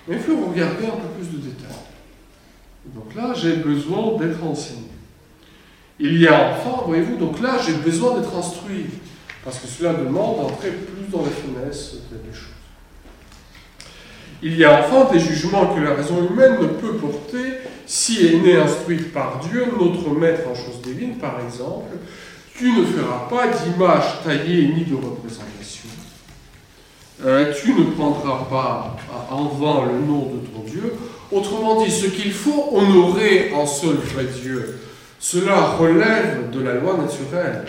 Mais 0.07 0.15
il 0.15 0.21
faut 0.21 0.47
regarder 0.47 0.87
un 0.87 0.97
peu 0.97 1.09
plus 1.15 1.27
de 1.27 1.43
détails. 1.43 1.69
Donc 2.87 3.13
là, 3.13 3.35
j'ai 3.35 3.57
besoin 3.57 4.17
d'être 4.17 4.43
enseigné. 4.43 4.89
Il 5.99 6.19
y 6.19 6.27
a 6.27 6.53
enfin, 6.53 6.81
voyez-vous, 6.87 7.17
donc 7.17 7.39
là, 7.39 7.59
j'ai 7.63 7.73
besoin 7.73 8.19
d'être 8.19 8.35
instruit. 8.35 8.87
Parce 9.49 9.61
que 9.61 9.67
cela 9.67 9.93
demande 9.93 10.37
d'entrer 10.37 10.69
plus 10.69 11.07
dans 11.11 11.23
la 11.23 11.31
finesse 11.31 11.95
des 12.11 12.31
choses. 12.31 12.49
Il 14.43 14.55
y 14.55 14.63
a 14.63 14.85
enfin 14.85 15.11
des 15.11 15.19
jugements 15.19 15.73
que 15.73 15.81
la 15.81 15.95
raison 15.95 16.23
humaine 16.23 16.57
ne 16.61 16.67
peut 16.67 16.93
porter 16.97 17.57
si 17.87 18.27
elle 18.27 18.43
n'est 18.43 18.57
instruite 18.57 19.11
par 19.11 19.39
Dieu, 19.39 19.65
notre 19.79 20.11
maître 20.11 20.41
en 20.47 20.53
choses 20.53 20.83
divines, 20.83 21.17
par 21.17 21.39
exemple. 21.43 21.97
Tu 22.55 22.71
ne 22.71 22.85
feras 22.85 23.27
pas 23.27 23.47
d'image 23.47 24.21
taillée 24.23 24.67
ni 24.67 24.85
de 24.85 24.93
représentation. 24.93 25.89
Euh, 27.25 27.51
tu 27.59 27.73
ne 27.73 27.85
prendras 27.85 28.45
pas 28.51 28.97
en 29.31 29.45
vain 29.45 29.87
le 29.87 30.05
nom 30.05 30.27
de 30.27 30.45
ton 30.45 30.61
Dieu. 30.63 30.93
Autrement 31.31 31.83
dit, 31.83 31.89
ce 31.89 32.05
qu'il 32.05 32.33
faut 32.33 32.69
honorer 32.71 33.51
en 33.55 33.65
seul 33.65 33.95
vrai 33.95 34.25
Dieu, 34.25 34.79
cela 35.17 35.71
relève 35.71 36.51
de 36.51 36.61
la 36.61 36.75
loi 36.75 36.97
naturelle. 36.97 37.65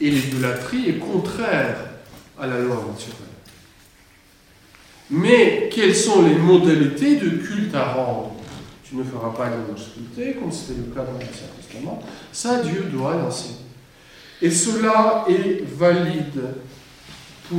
Et 0.00 0.10
l'idolâtrie 0.10 0.90
est 0.90 0.98
contraire 0.98 1.76
à 2.38 2.46
la 2.46 2.58
loi 2.60 2.76
naturelle. 2.76 3.26
Mais 5.10 5.70
quelles 5.72 5.94
sont 5.94 6.22
les 6.22 6.34
modalités 6.34 7.16
de 7.16 7.30
culte 7.30 7.74
à 7.74 7.92
rendre? 7.92 8.32
Tu 8.84 8.96
ne 8.96 9.04
feras 9.04 9.30
pas 9.30 9.50
sculptée, 9.76 10.34
comme 10.34 10.52
c'était 10.52 10.80
le 10.80 10.94
cas 10.94 11.02
dans 11.02 11.12
l'Ancien 11.12 11.48
Testament. 11.56 12.02
Ça, 12.32 12.62
Dieu 12.62 12.84
doit 12.92 13.16
l'enseigner. 13.16 13.56
Et 14.42 14.50
cela 14.50 15.24
est 15.28 15.64
valide 15.64 16.42
pour 17.48 17.58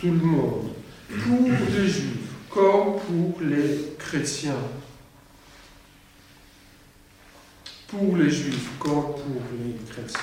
tout 0.00 0.06
le 0.06 0.12
monde, 0.12 0.70
pour 1.08 1.48
les 1.48 1.88
juifs 1.88 2.28
comme 2.50 2.98
pour 3.00 3.40
les 3.40 3.94
chrétiens. 3.98 4.52
Pour 7.88 8.16
les 8.16 8.30
juifs 8.30 8.68
comme 8.78 9.14
pour 9.14 9.42
les 9.52 9.74
chrétiens. 9.90 10.20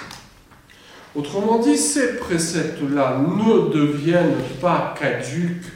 Autrement 1.15 1.59
dit, 1.59 1.77
ces 1.77 2.17
préceptes-là 2.17 3.19
ne 3.19 3.69
deviennent 3.73 4.35
pas 4.59 4.93
caduques 4.99 5.71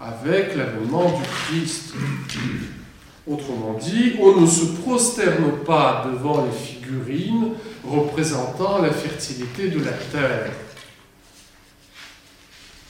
avec 0.00 0.56
l'avènement 0.56 1.10
du 1.10 1.22
Christ. 1.22 1.92
Autrement 3.26 3.74
dit, 3.74 4.14
on 4.20 4.40
ne 4.40 4.46
se 4.46 4.64
prosterne 4.80 5.58
pas 5.66 6.06
devant 6.10 6.46
les 6.46 6.56
figurines 6.56 7.52
représentant 7.84 8.80
la 8.80 8.90
fertilité 8.90 9.68
de 9.68 9.84
la 9.84 9.92
terre. 9.92 10.52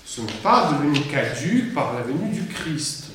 Ce 0.05 0.21
n'est 0.21 0.33
pas 0.43 0.71
devenu 0.73 1.01
caduque 1.01 1.75
par 1.75 1.95
la 1.95 2.03
venue 2.03 2.33
du 2.33 2.47
Christ. 2.47 3.07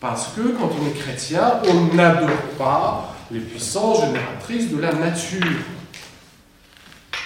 Parce 0.00 0.28
que 0.28 0.42
quand 0.42 0.70
on 0.80 0.86
est 0.88 0.98
chrétien, 0.98 1.60
on 1.66 1.94
n'adore 1.94 2.42
pas 2.58 3.16
les 3.30 3.40
puissances 3.40 4.04
génératrices 4.04 4.70
de 4.70 4.78
la 4.78 4.92
nature. 4.92 5.42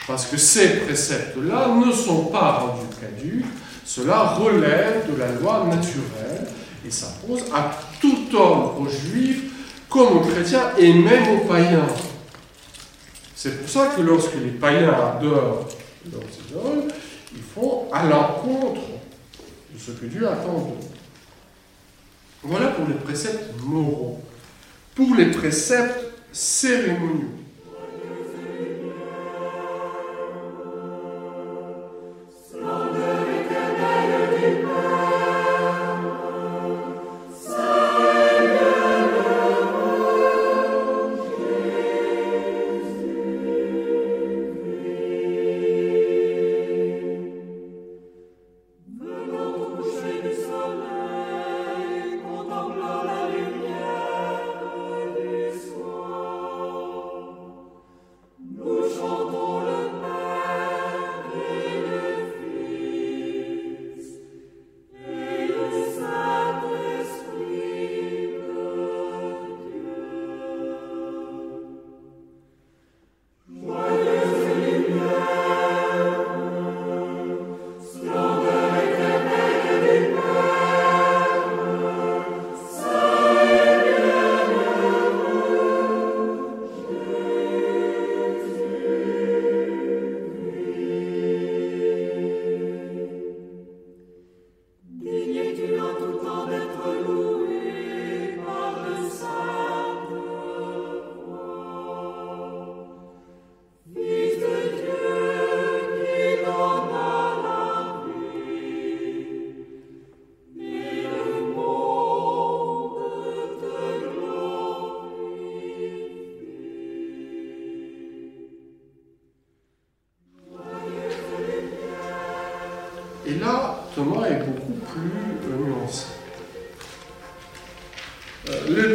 Parce 0.06 0.26
que 0.26 0.36
ces 0.36 0.80
préceptes-là 0.80 1.68
ne 1.68 1.92
sont 1.92 2.26
pas 2.26 2.52
rendus 2.52 2.86
caduques, 3.00 3.46
cela 3.84 4.22
relève 4.34 5.10
de 5.12 5.18
la 5.18 5.32
loi 5.32 5.66
naturelle 5.68 6.48
et 6.86 6.90
s'impose 6.90 7.44
à 7.54 7.78
tout 8.00 8.34
homme, 8.34 8.82
aux 8.82 8.88
juifs 8.88 9.52
comme 9.88 10.18
aux 10.18 10.20
chrétiens 10.20 10.72
et 10.78 10.92
même 10.92 11.36
aux 11.36 11.46
païens. 11.46 11.86
C'est 13.34 13.60
pour 13.60 13.68
ça 13.68 13.92
que 13.96 14.02
lorsque 14.02 14.34
les 14.34 14.50
païens 14.50 14.92
adorent 14.92 15.68
leurs 16.10 16.22
idoles, 16.48 16.92
ils 17.34 17.42
font 17.42 17.88
à 17.92 18.04
l'encontre 18.04 18.80
de 19.72 19.78
ce 19.78 19.92
que 19.92 20.06
Dieu 20.06 20.28
attend 20.28 20.58
d'eux. 20.58 20.86
Voilà 22.42 22.68
pour 22.68 22.86
les 22.88 22.94
préceptes 22.94 23.54
moraux. 23.64 24.20
Pour 24.94 25.14
les 25.14 25.30
préceptes 25.30 26.00
cérémoniaux. 26.32 27.41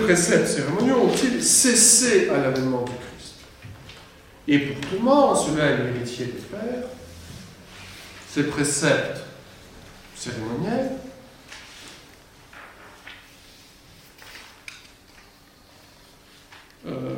Préceptes 0.07 0.47
cérémoniaux 0.47 1.03
ont-ils 1.03 1.43
cessé 1.43 2.29
à 2.29 2.37
l'avènement 2.37 2.83
du 2.83 2.91
Christ? 2.91 3.35
Et 4.47 4.59
pour 4.59 4.89
Thomas, 4.89 5.35
cela 5.35 5.65
est 5.65 5.77
l'héritier 5.77 6.25
des 6.25 6.31
pères, 6.31 6.87
ces 8.29 8.43
préceptes 8.43 9.21
cérémoniels. 10.15 10.91
Euh, 16.87 17.15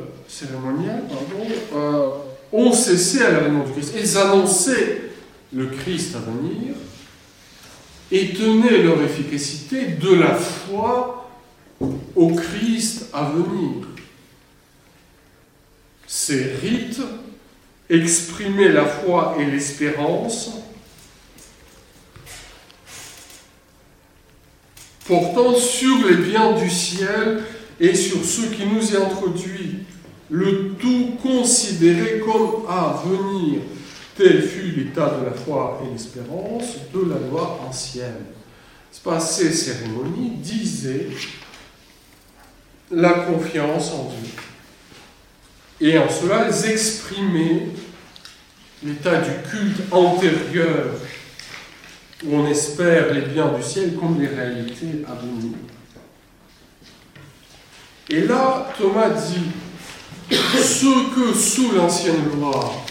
pardon, 1.08 1.46
euh, 1.74 2.08
ont 2.52 2.72
cessé 2.72 3.22
à 3.22 3.30
l'avènement 3.30 3.64
du 3.64 3.72
Christ. 3.72 3.94
Ils 3.96 4.18
annonçaient 4.18 5.02
le 5.52 5.66
Christ 5.66 6.16
à 6.16 6.18
venir 6.18 6.74
et 8.12 8.32
tenaient 8.32 8.82
leur 8.82 9.02
efficacité 9.02 9.86
de 9.86 10.14
la 10.14 10.34
foi 10.34 11.30
au 12.16 12.28
Christ 12.34 13.06
à 13.12 13.24
venir. 13.30 13.86
Ces 16.06 16.42
rites 16.60 17.00
exprimaient 17.88 18.72
la 18.72 18.84
foi 18.84 19.36
et 19.38 19.44
l'espérance, 19.44 20.50
portant 25.06 25.54
sur 25.54 26.06
les 26.06 26.16
biens 26.16 26.52
du 26.52 26.68
ciel 26.68 27.42
et 27.80 27.94
sur 27.94 28.24
ce 28.24 28.42
qui 28.42 28.66
nous 28.66 28.94
est 28.94 28.98
introduit, 28.98 29.78
le 30.30 30.74
tout 30.80 31.16
considéré 31.22 32.20
comme 32.20 32.66
à 32.68 33.02
venir. 33.04 33.60
Tel 34.20 34.42
fut 34.42 34.72
l'état 34.72 35.16
de 35.18 35.24
la 35.24 35.32
foi 35.32 35.80
et 35.82 35.92
l'espérance 35.92 36.76
de 36.92 37.10
la 37.10 37.18
loi 37.26 37.58
ancienne. 37.66 38.26
Ces 39.18 39.50
cérémonies 39.50 40.32
disaient 40.42 41.06
la 42.90 43.12
confiance 43.12 43.90
en 43.92 44.10
Dieu. 44.10 45.88
Et 45.88 45.96
en 45.96 46.06
cela, 46.10 46.48
ils 46.50 46.70
exprimaient 46.70 47.68
l'état 48.84 49.22
du 49.22 49.30
culte 49.48 49.90
antérieur, 49.90 50.96
où 52.22 52.36
on 52.36 52.46
espère 52.46 53.14
les 53.14 53.22
biens 53.22 53.54
du 53.54 53.62
ciel 53.62 53.94
comme 53.94 54.20
les 54.20 54.28
réalités 54.28 55.02
venir. 55.14 55.56
Et 58.10 58.20
là, 58.26 58.70
Thomas 58.76 59.08
dit, 59.08 59.46
ce 60.30 61.14
que 61.14 61.32
sous 61.32 61.72
l'ancienne 61.72 62.28
loi, 62.38 62.84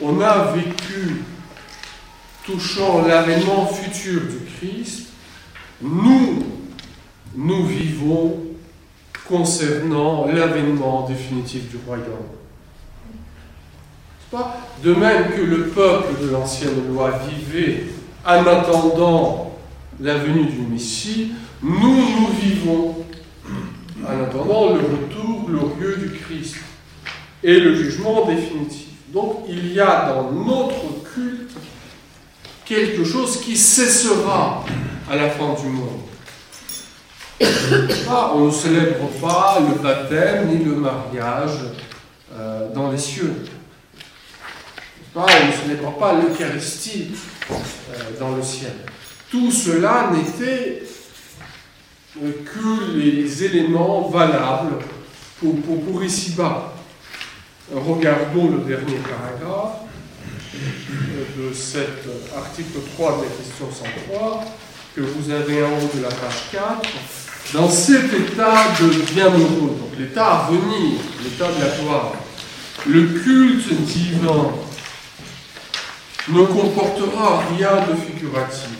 on 0.00 0.20
a 0.20 0.52
vécu 0.52 1.22
touchant 2.44 3.06
l'avènement 3.06 3.66
futur 3.66 4.20
du 4.22 4.38
Christ, 4.56 5.08
nous, 5.82 6.44
nous 7.34 7.66
vivons 7.66 8.38
concernant 9.28 10.26
l'avènement 10.26 11.08
définitif 11.08 11.68
du 11.68 11.78
royaume. 11.86 12.06
De 14.82 14.94
même 14.94 15.30
que 15.32 15.40
le 15.40 15.68
peuple 15.68 16.22
de 16.22 16.30
l'ancienne 16.30 16.88
loi 16.92 17.18
vivait 17.28 17.84
en 18.24 18.46
attendant 18.46 19.56
la 20.00 20.18
venue 20.18 20.46
du 20.46 20.60
Messie, 20.60 21.32
nous, 21.62 21.96
nous 21.96 22.28
vivons 22.40 23.04
en 24.04 24.22
attendant 24.24 24.74
le 24.74 24.80
retour 24.80 25.44
glorieux 25.46 25.96
du 25.96 26.10
Christ 26.18 26.56
et 27.42 27.58
le 27.58 27.74
jugement 27.74 28.26
définitif. 28.26 28.85
Donc 29.16 29.46
il 29.48 29.72
y 29.72 29.80
a 29.80 30.12
dans 30.12 30.30
notre 30.30 31.02
culte 31.14 31.52
quelque 32.66 33.02
chose 33.02 33.40
qui 33.40 33.56
cessera 33.56 34.62
à 35.10 35.16
la 35.16 35.30
fin 35.30 35.54
du 35.54 35.68
monde. 35.68 36.00
Ah, 38.10 38.32
on 38.34 38.44
ne 38.44 38.50
célèbre 38.50 39.08
pas 39.18 39.58
le 39.60 39.82
baptême 39.82 40.48
ni 40.48 40.62
le 40.62 40.72
mariage 40.72 41.60
euh, 42.34 42.68
dans 42.74 42.90
les 42.90 42.98
cieux. 42.98 43.32
on 45.14 45.22
ne 45.22 45.62
célèbre 45.62 45.92
pas 45.96 46.12
l'Eucharistie 46.20 47.12
euh, 47.50 47.54
dans 48.20 48.36
le 48.36 48.42
ciel. 48.42 48.72
Tout 49.30 49.50
cela 49.50 50.10
n'était 50.12 50.82
que 52.14 52.92
les 52.94 53.44
éléments 53.44 54.10
valables 54.10 54.76
pour, 55.40 55.58
pour, 55.62 55.82
pour 55.84 56.04
ici-bas. 56.04 56.75
Regardons 57.74 58.48
le 58.48 58.58
dernier 58.58 58.98
paragraphe 58.98 59.80
de 61.36 61.52
cet 61.52 62.04
article 62.36 62.78
3 62.94 63.18
de 63.18 63.22
la 63.22 63.28
question 63.28 63.66
103 64.08 64.44
que 64.94 65.00
vous 65.00 65.30
avez 65.32 65.64
en 65.64 65.70
haut 65.70 65.90
de 65.96 66.02
la 66.02 66.08
page 66.08 66.50
4. 66.52 66.64
Dans 67.54 67.68
cet 67.68 68.04
état 68.12 68.68
de 68.80 69.12
bienheureux, 69.12 69.76
donc 69.80 69.98
l'état 69.98 70.26
à 70.26 70.50
venir, 70.50 71.00
l'état 71.24 71.48
de 71.48 71.60
la 71.60 71.76
gloire, 71.76 72.12
le 72.86 73.02
culte 73.02 73.72
divin 73.82 74.52
ne 76.28 76.44
comportera 76.44 77.42
rien 77.56 77.84
de 77.88 77.96
figuratif, 77.96 78.78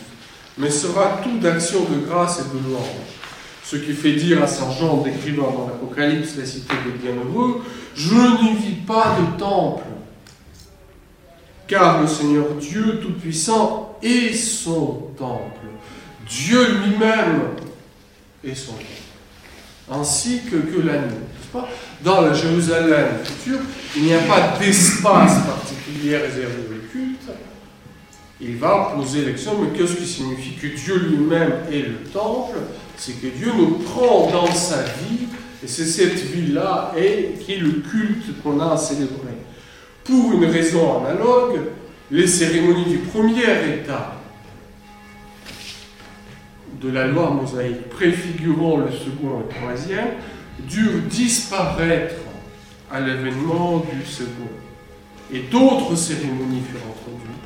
mais 0.58 0.70
sera 0.70 1.20
tout 1.24 1.38
d'action 1.38 1.80
de 1.90 2.06
grâce 2.06 2.38
et 2.38 2.56
de 2.56 2.62
louange. 2.64 2.86
Ce 3.64 3.74
qui 3.74 3.94
fait 3.94 4.12
dire 4.12 4.44
à 4.44 4.46
Saint 4.46 4.70
Jean, 4.78 4.98
décrivant 4.98 5.50
dans 5.50 5.66
l'Apocalypse 5.66 6.36
la 6.36 6.46
cité 6.46 6.72
des 6.84 6.92
bienheureux, 6.92 7.64
je 7.96 8.14
n'y 8.14 8.54
vis 8.54 8.80
pas 8.86 9.16
de 9.18 9.38
temple, 9.38 9.84
car 11.66 12.02
le 12.02 12.06
Seigneur 12.06 12.54
Dieu 12.60 13.00
Tout-Puissant 13.00 13.98
est 14.02 14.34
son 14.34 15.08
temple. 15.18 15.66
Dieu 16.28 16.78
lui-même 16.78 17.42
est 18.44 18.54
son 18.54 18.72
temple, 18.72 18.84
ainsi 19.90 20.42
que, 20.50 20.56
que 20.56 20.80
la 20.80 20.98
nuit. 20.98 21.14
Dans 22.04 22.20
la 22.20 22.34
Jérusalem 22.34 23.08
future, 23.24 23.60
il 23.96 24.02
n'y 24.02 24.14
a 24.14 24.18
pas 24.20 24.58
d'espace 24.58 25.38
particulier 25.46 26.18
réservé 26.18 26.54
au 26.70 26.92
culte. 26.92 27.30
Il 28.40 28.56
va 28.56 28.92
poser 28.94 29.24
l'action, 29.24 29.52
mais 29.58 29.76
qu'est-ce 29.76 29.96
qui 29.96 30.06
signifie 30.06 30.56
que 30.56 30.66
Dieu 30.66 30.98
lui-même 30.98 31.52
est 31.72 31.88
le 31.88 31.96
temple? 32.12 32.58
C'est 32.98 33.14
que 33.14 33.28
Dieu 33.28 33.50
nous 33.56 33.78
prend 33.78 34.30
dans 34.30 34.52
sa 34.52 34.82
vie, 34.82 35.28
et 35.66 35.68
c'est 35.68 35.84
cette 35.84 36.22
vie-là 36.22 36.92
qui 37.44 37.54
est 37.54 37.58
le 37.58 37.82
culte 37.90 38.40
qu'on 38.40 38.60
a 38.60 38.74
à 38.74 38.76
célébrer. 38.76 39.34
Pour 40.04 40.34
une 40.34 40.44
raison 40.44 41.04
analogue, 41.04 41.58
les 42.08 42.28
cérémonies 42.28 42.84
du 42.84 42.98
premier 42.98 43.74
état 43.74 44.12
de 46.80 46.88
la 46.88 47.08
loi 47.08 47.30
mosaïque 47.30 47.88
préfigurant 47.88 48.76
le 48.76 48.92
second 48.92 49.40
et 49.40 49.42
le 49.42 49.60
troisième 49.60 50.08
durent 50.68 51.02
disparaître 51.10 52.14
à 52.92 53.00
l'avènement 53.00 53.78
du 53.92 54.06
second. 54.06 54.30
Et 55.32 55.40
d'autres 55.50 55.96
cérémonies 55.96 56.62
furent 56.70 56.78
introduites 56.92 57.36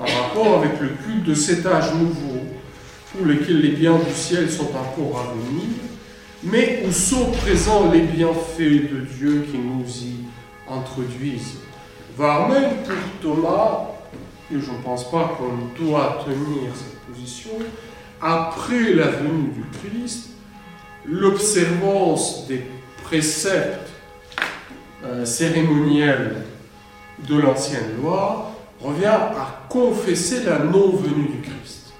en 0.00 0.22
rapport 0.22 0.60
avec 0.60 0.80
le 0.80 0.88
culte 0.88 1.24
de 1.24 1.34
cet 1.34 1.66
âge 1.66 1.92
nouveau 1.92 2.40
pour 3.12 3.26
lequel 3.26 3.60
les 3.60 3.72
biens 3.72 3.98
du 3.98 4.14
ciel 4.14 4.50
sont 4.50 4.70
encore 4.74 5.20
à 5.20 5.34
venir, 5.34 5.83
mais 6.44 6.84
où 6.86 6.92
sont 6.92 7.30
présents 7.32 7.90
les 7.90 8.02
bienfaits 8.02 8.92
de 8.92 9.00
Dieu 9.18 9.46
qui 9.50 9.58
nous 9.58 9.84
y 9.84 10.16
introduisent? 10.70 11.58
Voire 12.16 12.48
même 12.48 12.70
pour 12.84 12.94
Thomas, 13.20 13.86
et 14.52 14.60
je 14.60 14.70
ne 14.70 14.82
pense 14.84 15.10
pas 15.10 15.36
qu'on 15.36 15.82
doit 15.84 16.24
tenir 16.24 16.70
cette 16.74 17.00
position, 17.00 17.50
après 18.20 18.92
la 18.94 19.08
venue 19.08 19.48
du 19.48 19.64
Christ, 19.78 20.30
l'observance 21.04 22.46
des 22.46 22.62
préceptes 23.02 23.90
euh, 25.04 25.24
cérémoniels 25.24 26.44
de 27.28 27.36
l'ancienne 27.36 27.96
loi 28.00 28.52
revient 28.80 29.06
à 29.06 29.66
confesser 29.68 30.44
la 30.44 30.58
non-venue 30.58 31.28
du 31.28 31.40
Christ. 31.40 31.92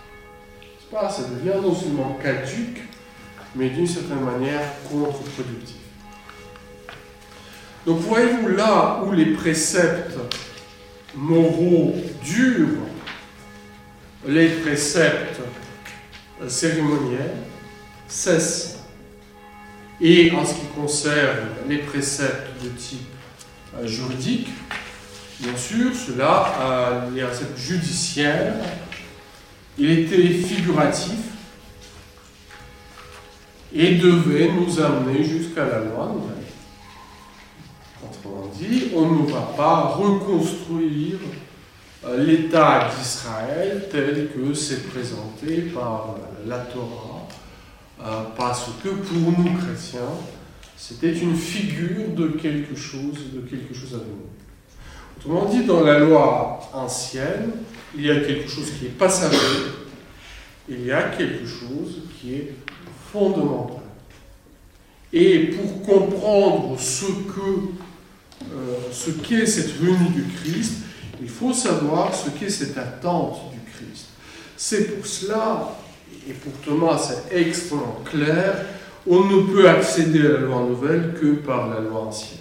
Pas, 0.90 1.08
ça 1.10 1.22
devient 1.24 1.60
non 1.60 1.74
seulement 1.74 2.18
caduque, 2.22 2.82
mais 3.54 3.70
d'une 3.70 3.86
certaine 3.86 4.20
manière 4.20 4.62
contre-productif. 4.90 5.76
Donc 7.86 8.00
voyez-vous 8.00 8.48
là 8.48 9.02
où 9.04 9.12
les 9.12 9.26
préceptes 9.26 10.18
moraux 11.14 11.94
durent, 12.24 12.88
les 14.26 14.48
préceptes 14.48 15.40
cérémoniels 16.48 17.36
cessent. 18.08 18.78
Et 20.00 20.32
en 20.32 20.44
ce 20.44 20.54
qui 20.54 20.66
concerne 20.74 21.48
les 21.68 21.78
préceptes 21.78 22.62
de 22.62 22.68
type 22.70 23.06
euh, 23.78 23.86
juridique, 23.86 24.48
bien 25.40 25.56
sûr, 25.56 25.94
cela, 25.94 27.06
les 27.14 27.22
préceptes 27.22 27.56
judiciaires, 27.56 28.54
il 29.78 29.90
était 29.90 30.28
figuratif 30.28 31.18
et 33.74 33.96
devait 33.96 34.52
nous 34.52 34.80
amener 34.80 35.24
jusqu'à 35.24 35.64
la 35.64 35.80
loi 35.80 36.12
nouvelle. 36.14 36.44
Autrement 38.04 38.48
dit, 38.56 38.84
on 38.94 39.10
ne 39.10 39.30
va 39.30 39.52
pas 39.56 39.80
reconstruire 39.96 41.18
euh, 42.06 42.24
l'État 42.24 42.88
d'Israël 42.96 43.88
tel 43.90 44.28
que 44.28 44.54
c'est 44.54 44.86
présenté 44.88 45.62
par 45.74 46.16
euh, 46.16 46.48
la 46.48 46.58
Torah, 46.58 47.26
euh, 48.00 48.22
parce 48.36 48.70
que 48.82 48.90
pour 48.90 49.38
nous 49.38 49.58
chrétiens, 49.58 50.00
c'était 50.76 51.12
une 51.12 51.34
figure 51.34 52.10
de 52.14 52.28
quelque 52.28 52.76
chose, 52.76 53.32
de 53.32 53.40
quelque 53.40 53.74
chose 53.74 53.94
à 53.94 53.98
venir. 53.98 54.28
Autrement 55.16 55.46
dit, 55.46 55.64
dans 55.64 55.82
la 55.82 55.98
loi 55.98 56.60
ancienne, 56.72 57.50
il 57.96 58.06
y 58.06 58.10
a 58.10 58.20
quelque 58.20 58.48
chose 58.48 58.70
qui 58.78 58.86
est 58.86 58.96
passager, 58.98 59.38
il 60.68 60.84
y 60.84 60.92
a 60.92 61.04
quelque 61.04 61.46
chose 61.46 62.02
qui 62.20 62.34
est 62.34 62.54
fondamental. 63.14 63.82
Et 65.12 65.52
pour 65.54 65.82
comprendre 65.82 66.78
ce 66.78 67.06
que 67.06 67.70
euh, 68.52 68.76
ce 68.92 69.10
qu'est 69.10 69.46
cette 69.46 69.74
venue 69.76 70.10
du 70.10 70.24
Christ, 70.24 70.82
il 71.22 71.28
faut 71.28 71.52
savoir 71.52 72.12
ce 72.12 72.30
qu'est 72.30 72.50
cette 72.50 72.76
attente 72.76 73.52
du 73.52 73.60
Christ. 73.72 74.06
C'est 74.56 74.96
pour 74.96 75.06
cela, 75.06 75.76
et 76.28 76.32
pour 76.32 76.52
Thomas 76.64 76.98
c'est 76.98 77.36
extrêmement 77.36 78.02
clair, 78.04 78.66
on 79.06 79.24
ne 79.24 79.52
peut 79.52 79.68
accéder 79.68 80.20
à 80.20 80.32
la 80.32 80.40
loi 80.40 80.62
nouvelle 80.62 81.14
que 81.20 81.34
par 81.34 81.68
la 81.68 81.80
loi 81.80 82.06
ancienne. 82.06 82.40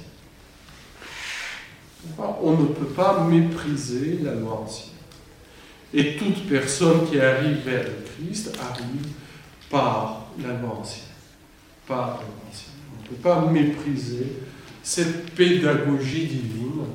On 2.41 2.51
ne 2.51 2.65
peut 2.65 2.93
pas 2.93 3.23
mépriser 3.23 4.19
la 4.21 4.33
loi 4.33 4.63
ancienne? 4.65 4.89
Et 5.93 6.17
toute 6.17 6.49
personne 6.49 7.07
qui 7.09 7.19
arrive 7.19 7.59
vers 7.63 7.83
le 7.83 8.25
Christ 8.25 8.57
arrive 8.59 9.07
par 9.69 10.22
la 10.41 10.53
loi 10.53 10.79
ancienne. 10.79 11.05
On 11.89 11.93
ne 11.95 13.07
peut 13.09 13.21
pas 13.21 13.45
mépriser 13.45 14.27
cette 14.81 15.31
pédagogie 15.31 16.25
divine 16.25 16.85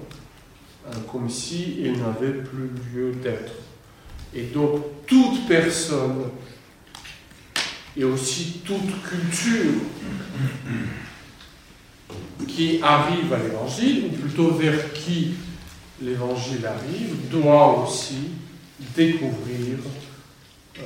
euh, 0.87 0.93
comme 1.11 1.29
si 1.29 1.83
elle 1.85 1.99
n'avait 1.99 2.43
plus 2.43 2.71
lieu 2.95 3.13
d'être. 3.13 3.53
Et 4.35 4.45
donc 4.45 4.83
toute 5.07 5.47
personne 5.47 6.25
et 7.97 8.05
aussi 8.05 8.61
toute 8.65 9.03
culture 9.03 9.81
qui 12.47 12.81
arrive 12.83 13.33
à 13.33 13.39
l'évangile, 13.39 14.05
ou 14.07 14.17
plutôt 14.17 14.53
vers 14.53 14.93
qui 14.93 15.33
l'évangile 16.01 16.65
arrive, 16.67 17.29
doit 17.31 17.83
aussi 17.83 18.31
découvrir 18.97 19.79
euh, 20.79 20.83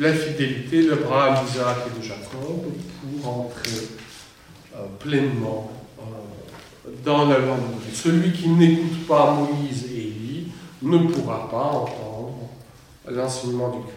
la 0.00 0.14
fidélité 0.14 0.88
d'Abraham, 0.88 1.44
d'Isaac 1.44 1.76
et 1.86 1.98
de 1.98 2.02
Jacob 2.02 2.72
pour 3.22 3.28
entrer 3.28 3.88
euh, 4.74 4.86
pleinement 4.98 5.70
euh, 5.98 6.90
dans 7.04 7.28
la 7.28 7.38
loi 7.38 7.56
nouvelle. 7.56 7.94
Celui 7.94 8.32
qui 8.32 8.48
n'écoute 8.48 9.06
pas 9.06 9.32
Moïse 9.32 9.84
et 9.92 9.98
Élie 9.98 10.52
ne 10.80 10.98
pourra 11.06 11.50
pas 11.50 11.64
entendre 11.64 12.48
l'enseignement 13.10 13.68
du 13.68 13.82
Christ. 13.82 13.96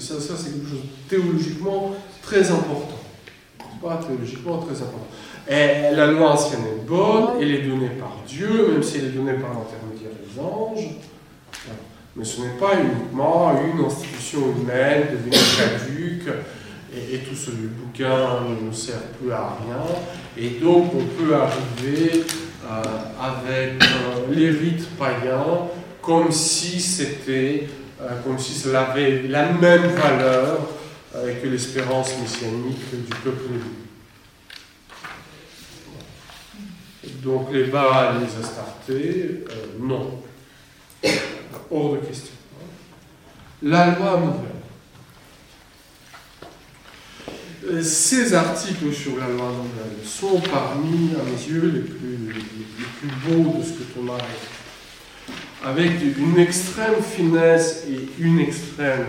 Ça, 0.00 0.36
c'est 0.36 0.52
quelque 0.52 0.68
chose 0.68 0.84
théologiquement 1.08 1.94
très 2.22 2.50
important. 2.50 2.98
Pas 3.80 4.00
théologiquement 4.04 4.58
très 4.58 4.74
important. 4.74 5.06
La 5.48 6.06
loi 6.08 6.32
ancienne 6.32 6.66
est 6.66 6.84
bonne, 6.84 7.40
elle 7.40 7.52
est 7.52 7.62
donnée 7.62 7.90
par 7.90 8.16
Dieu, 8.26 8.72
même 8.72 8.82
si 8.82 8.98
elle 8.98 9.06
est 9.06 9.10
donnée 9.10 9.34
par 9.34 9.50
l'intermédiaire 9.50 10.10
des 10.10 10.40
anges. 10.40 10.96
Mais 12.16 12.24
ce 12.24 12.40
n'est 12.40 12.58
pas 12.58 12.72
uniquement 12.80 13.52
une 13.62 13.84
institution 13.84 14.40
humaine 14.56 15.08
devenue 15.12 15.36
caduque 15.56 16.34
et, 16.94 17.18
tout 17.18 17.34
ce 17.34 17.50
bouquin 17.50 18.40
ne 18.64 18.72
sert 18.72 19.02
plus 19.20 19.30
à 19.32 19.58
rien. 19.62 19.84
Et 20.38 20.58
donc 20.60 20.92
on 20.94 21.04
peut 21.04 21.34
arriver 21.34 22.24
euh, 22.64 22.82
avec 23.20 23.82
euh, 23.82 24.34
les 24.34 24.50
rites 24.50 24.88
païens 24.96 25.68
comme 26.00 26.32
si 26.32 26.80
c'était, 26.80 27.68
euh, 28.00 28.22
comme 28.24 28.38
si 28.38 28.54
cela 28.54 28.90
avait 28.90 29.22
la 29.28 29.52
même 29.52 29.88
valeur 29.88 30.60
euh, 31.16 31.42
que 31.42 31.48
l'espérance 31.48 32.18
messianique 32.18 32.90
du 32.92 33.14
peuple. 33.22 33.50
Donc 37.22 37.52
les 37.52 37.64
Baals, 37.64 38.20
les 38.20 38.44
Astartés, 38.44 39.44
non. 39.80 40.22
Hors 41.70 41.94
de 41.94 41.98
question. 41.98 42.34
La 43.62 43.96
loi 43.96 44.20
nouvelle. 44.20 44.56
Euh, 47.68 47.82
Ces 47.82 48.34
articles 48.34 48.92
sur 48.92 49.16
la 49.16 49.28
loi 49.28 49.46
nouvelle 49.46 50.06
sont 50.06 50.40
parmi, 50.40 51.10
à 51.14 51.22
mes 51.24 51.52
yeux, 51.52 51.72
les 51.74 51.80
plus, 51.80 52.32
les, 52.32 52.40
plus 52.40 53.10
beaux 53.26 53.58
de 53.58 53.64
ce 53.64 53.70
que 53.70 53.82
Thomas 53.94 54.14
a 54.14 54.18
écrit. 54.18 54.54
Avec 55.64 56.18
une 56.18 56.38
extrême 56.38 57.02
finesse 57.02 57.84
et 57.88 58.08
une 58.22 58.38
extrême 58.38 59.06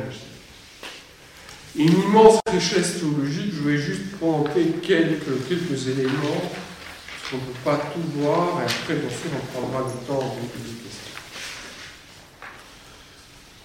une 1.77 1.93
immense 1.93 2.39
richesse 2.51 2.99
théologique. 2.99 3.53
Je 3.53 3.69
vais 3.69 3.77
juste 3.77 4.11
pointer 4.19 4.65
quelques, 4.81 5.47
quelques 5.47 5.87
éléments, 5.87 6.41
parce 6.41 7.31
qu'on 7.31 7.37
ne 7.37 7.41
peut 7.41 7.59
pas 7.63 7.77
tout 7.93 8.19
voir, 8.19 8.61
et 8.61 8.63
après, 8.63 8.95
bien 8.95 9.09
sûr, 9.09 9.29
on 9.33 9.59
prendra 9.59 9.89
du 9.89 10.05
temps. 10.05 10.35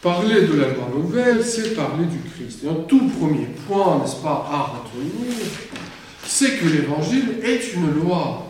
Parler 0.03 0.49
de 0.49 0.55
la 0.55 0.67
loi 0.67 0.89
nouvelle, 0.93 1.45
c'est 1.45 1.77
parler 1.77 2.07
du 2.07 2.19
Christ. 2.29 2.65
Et 2.65 2.69
un 2.69 2.75
tout 2.89 3.09
premier 3.09 3.47
point, 3.69 4.01
n'est-ce 4.01 4.17
pas, 4.17 4.49
à 4.51 4.63
retenir, 4.63 5.33
c'est 6.25 6.59
que 6.59 6.67
l'évangile 6.67 7.37
est 7.45 7.73
une 7.75 8.03
loi. 8.03 8.49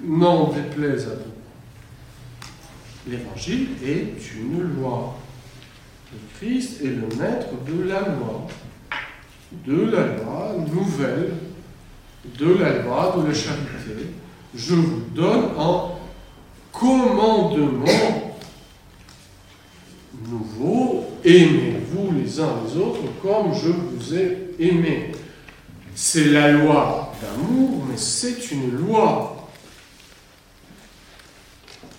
N'en 0.00 0.50
déplaise 0.50 1.06
à 1.06 1.16
vous. 1.16 3.10
L'évangile 3.10 3.68
est 3.84 4.14
une 4.34 4.62
loi. 4.80 5.18
Le 6.12 6.18
Christ 6.38 6.80
est 6.80 6.86
le 6.86 7.08
maître 7.20 7.48
de 7.66 7.82
la 7.86 8.00
loi, 8.00 8.46
de 9.66 9.90
la 9.90 10.06
loi 10.16 10.54
nouvelle, 10.72 11.34
de 12.38 12.54
la 12.54 12.78
loi 12.78 13.16
de 13.18 13.28
la 13.28 13.34
charité. 13.34 14.14
Je 14.54 14.74
vous 14.74 15.02
donne 15.14 15.50
un 15.58 15.95
commandement 16.78 18.36
nouveau. 20.28 21.04
Aimez-vous 21.24 22.12
les 22.12 22.40
uns 22.40 22.60
les 22.66 22.80
autres 22.80 23.00
comme 23.22 23.54
je 23.54 23.70
vous 23.70 24.14
ai 24.14 24.54
aimé. 24.58 25.12
C'est 25.94 26.26
la 26.26 26.52
loi 26.52 27.12
d'amour, 27.20 27.84
mais 27.88 27.96
c'est 27.96 28.50
une 28.50 28.70
loi 28.76 29.32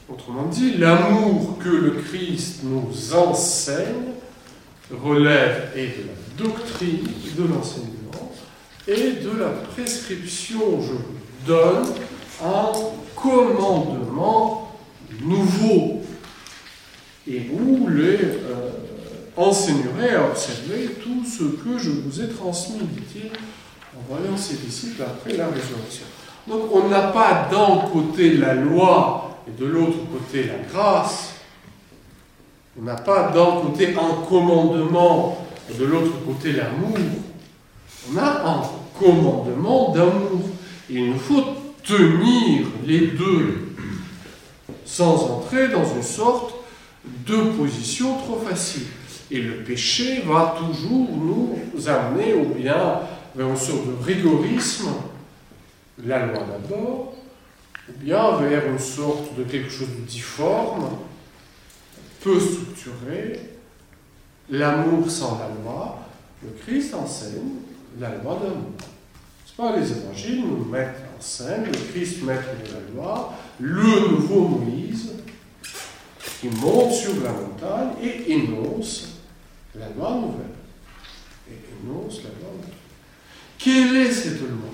Autrement 0.09 0.45
dit, 0.45 0.77
l'amour 0.77 1.57
que 1.59 1.67
le 1.67 1.91
Christ 1.91 2.61
nous 2.63 3.13
enseigne 3.13 4.13
relève 4.89 5.71
et 5.75 5.87
de 5.87 6.07
la 6.07 6.45
doctrine, 6.45 7.09
de 7.37 7.43
l'enseignement, 7.43 8.31
et 8.87 9.21
de 9.21 9.37
la 9.37 9.49
prescription. 9.49 10.81
Je 10.81 10.93
vous 10.93 11.45
donne 11.45 11.87
un 12.41 12.71
commandement 13.17 14.66
nouveau. 15.21 16.01
Et 17.27 17.39
vous 17.39 17.87
les 17.89 18.19
euh, 18.21 18.71
enseignerez 19.35 20.15
à 20.15 20.29
observer 20.29 20.89
tout 21.03 21.23
ce 21.25 21.43
que 21.43 21.77
je 21.77 21.91
vous 21.91 22.21
ai 22.21 22.29
transmis, 22.29 22.79
dit-il, 22.79 23.31
en 23.95 24.01
voyant 24.09 24.37
ses 24.37 24.55
disciples 24.55 25.03
après 25.03 25.35
la 25.35 25.47
résurrection. 25.47 26.05
Donc 26.47 26.73
on 26.73 26.87
n'a 26.87 27.09
pas 27.09 27.49
d'un 27.51 27.89
côté 27.91 28.33
la 28.37 28.53
loi 28.53 29.41
et 29.47 29.61
de 29.61 29.65
l'autre 29.65 29.97
côté 30.11 30.45
la 30.45 30.59
grâce, 30.71 31.33
on 32.79 32.83
n'a 32.83 32.95
pas 32.95 33.31
d'un 33.31 33.61
côté 33.61 33.95
un 33.95 34.23
commandement 34.27 35.45
et 35.69 35.77
de 35.77 35.83
l'autre 35.83 36.13
côté 36.25 36.53
l'amour. 36.53 36.97
On 38.09 38.17
a 38.17 38.49
un 38.49 38.61
commandement 38.97 39.91
d'amour. 39.91 40.41
Il 40.89 41.11
nous 41.11 41.19
faut 41.19 41.43
tenir 41.83 42.67
les 42.85 43.07
deux 43.07 43.66
sans 44.97 45.29
entrer 45.29 45.67
dans 45.67 45.85
une 45.85 46.01
sorte 46.01 46.55
de 47.05 47.51
position 47.51 48.17
trop 48.17 48.39
facile. 48.39 48.87
Et 49.29 49.39
le 49.39 49.63
péché 49.63 50.23
va 50.25 50.55
toujours 50.57 51.09
nous 51.15 51.87
amener 51.87 52.33
ou 52.33 52.45
bien 52.55 53.01
vers 53.35 53.47
une 53.47 53.57
sorte 53.57 53.85
de 53.85 54.03
rigorisme, 54.03 54.89
la 56.03 56.25
loi 56.25 56.39
d'abord, 56.39 57.13
ou 57.87 57.93
bien 57.99 58.37
vers 58.37 58.65
une 58.65 58.79
sorte 58.79 59.37
de 59.37 59.43
quelque 59.43 59.69
chose 59.69 59.89
de 59.99 60.05
difforme, 60.07 60.89
peu 62.21 62.39
structuré, 62.39 63.39
l'amour 64.49 65.11
sans 65.11 65.37
la 65.37 65.49
loi, 65.63 65.99
le 66.41 66.49
Christ 66.59 66.95
enseigne 66.95 67.59
la 67.99 68.09
loi 68.15 68.39
d'amour. 68.41 68.71
C'est 69.45 69.55
pas 69.57 69.77
les 69.77 69.91
évangiles 69.91 70.43
nous 70.43 70.65
mettent 70.65 71.06
en 71.17 71.21
scène 71.21 71.65
le 71.65 71.91
Christ 71.91 72.23
maître 72.23 72.49
de 72.63 72.73
la 72.73 72.79
loi, 72.93 73.33
le 73.59 74.11
nouveau 74.11 74.47
Moïse, 74.47 75.13
qui 76.39 76.49
monte 76.49 76.93
sur 76.93 77.13
la 77.23 77.31
montagne 77.31 77.93
et 78.03 78.31
énonce 78.31 79.07
la 79.75 79.87
loi 79.89 80.11
nouvelle. 80.11 80.55
Et 81.49 81.57
énonce 81.81 82.17
la 82.17 82.29
loi 82.29 82.51
nouvelle. 82.55 82.73
Quelle 83.57 83.95
est 83.95 84.11
cette 84.11 84.41
loi? 84.41 84.69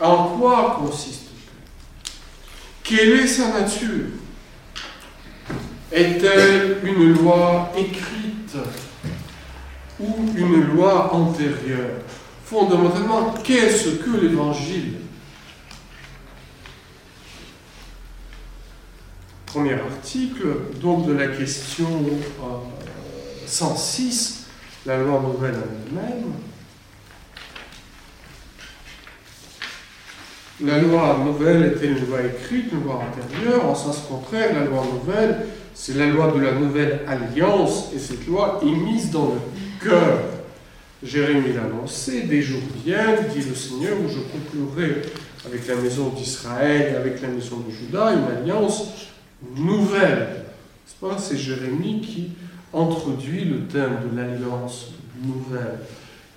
En 0.00 0.38
quoi 0.38 0.78
consiste 0.80 1.30
quelle 2.90 3.20
est 3.20 3.26
sa 3.28 3.52
nature? 3.52 4.08
Est-elle 5.92 6.78
une 6.82 7.14
loi 7.14 7.70
écrite 7.78 8.56
ou 10.00 10.26
une 10.36 10.74
loi 10.74 11.14
antérieure? 11.14 12.02
Fondamentalement, 12.50 13.32
qu'est-ce 13.44 13.90
que 13.90 14.10
l'Évangile? 14.20 14.94
Premier 19.46 19.74
article, 19.74 20.46
donc 20.82 21.06
de 21.06 21.12
la 21.12 21.28
question 21.28 21.86
euh, 22.42 23.46
106, 23.46 24.48
la 24.84 24.98
loi 24.98 25.20
nouvelle 25.20 25.54
en 25.54 26.02
elle-même. 26.02 26.32
La 30.60 30.78
loi 30.80 31.20
nouvelle 31.24 31.74
était 31.76 31.86
une 31.86 32.04
loi 32.04 32.18
écrite, 32.22 32.72
une 32.72 32.82
loi 32.82 32.96
antérieure. 32.96 33.64
En 33.64 33.76
sens 33.76 33.98
contraire, 34.08 34.54
la 34.54 34.64
loi 34.64 34.84
nouvelle, 34.92 35.46
c'est 35.72 35.94
la 35.94 36.06
loi 36.06 36.32
de 36.32 36.40
la 36.40 36.54
nouvelle 36.54 37.02
alliance, 37.06 37.92
et 37.94 38.00
cette 38.00 38.26
loi 38.26 38.60
est 38.60 38.74
mise 38.74 39.12
dans 39.12 39.34
le 39.34 39.88
cœur. 39.88 40.39
Jérémie 41.02 41.54
l'a 41.54 41.62
annoncé, 41.62 42.22
des 42.22 42.42
jours 42.42 42.60
viennent, 42.84 43.26
dit 43.34 43.48
le 43.48 43.54
Seigneur, 43.54 43.96
où 43.98 44.08
je 44.08 44.18
conclurai 44.18 45.02
avec 45.46 45.66
la 45.66 45.76
maison 45.76 46.08
d'Israël 46.10 46.92
et 46.92 46.96
avec 46.96 47.22
la 47.22 47.28
maison 47.28 47.58
de 47.60 47.72
Juda 47.72 48.12
une 48.12 48.36
alliance 48.36 49.08
nouvelle. 49.56 50.44
C'est 51.18 51.38
Jérémie 51.38 52.02
qui 52.02 52.30
introduit 52.74 53.46
le 53.46 53.60
thème 53.66 53.96
de 54.10 54.16
l'alliance 54.16 54.88
nouvelle. 55.22 55.78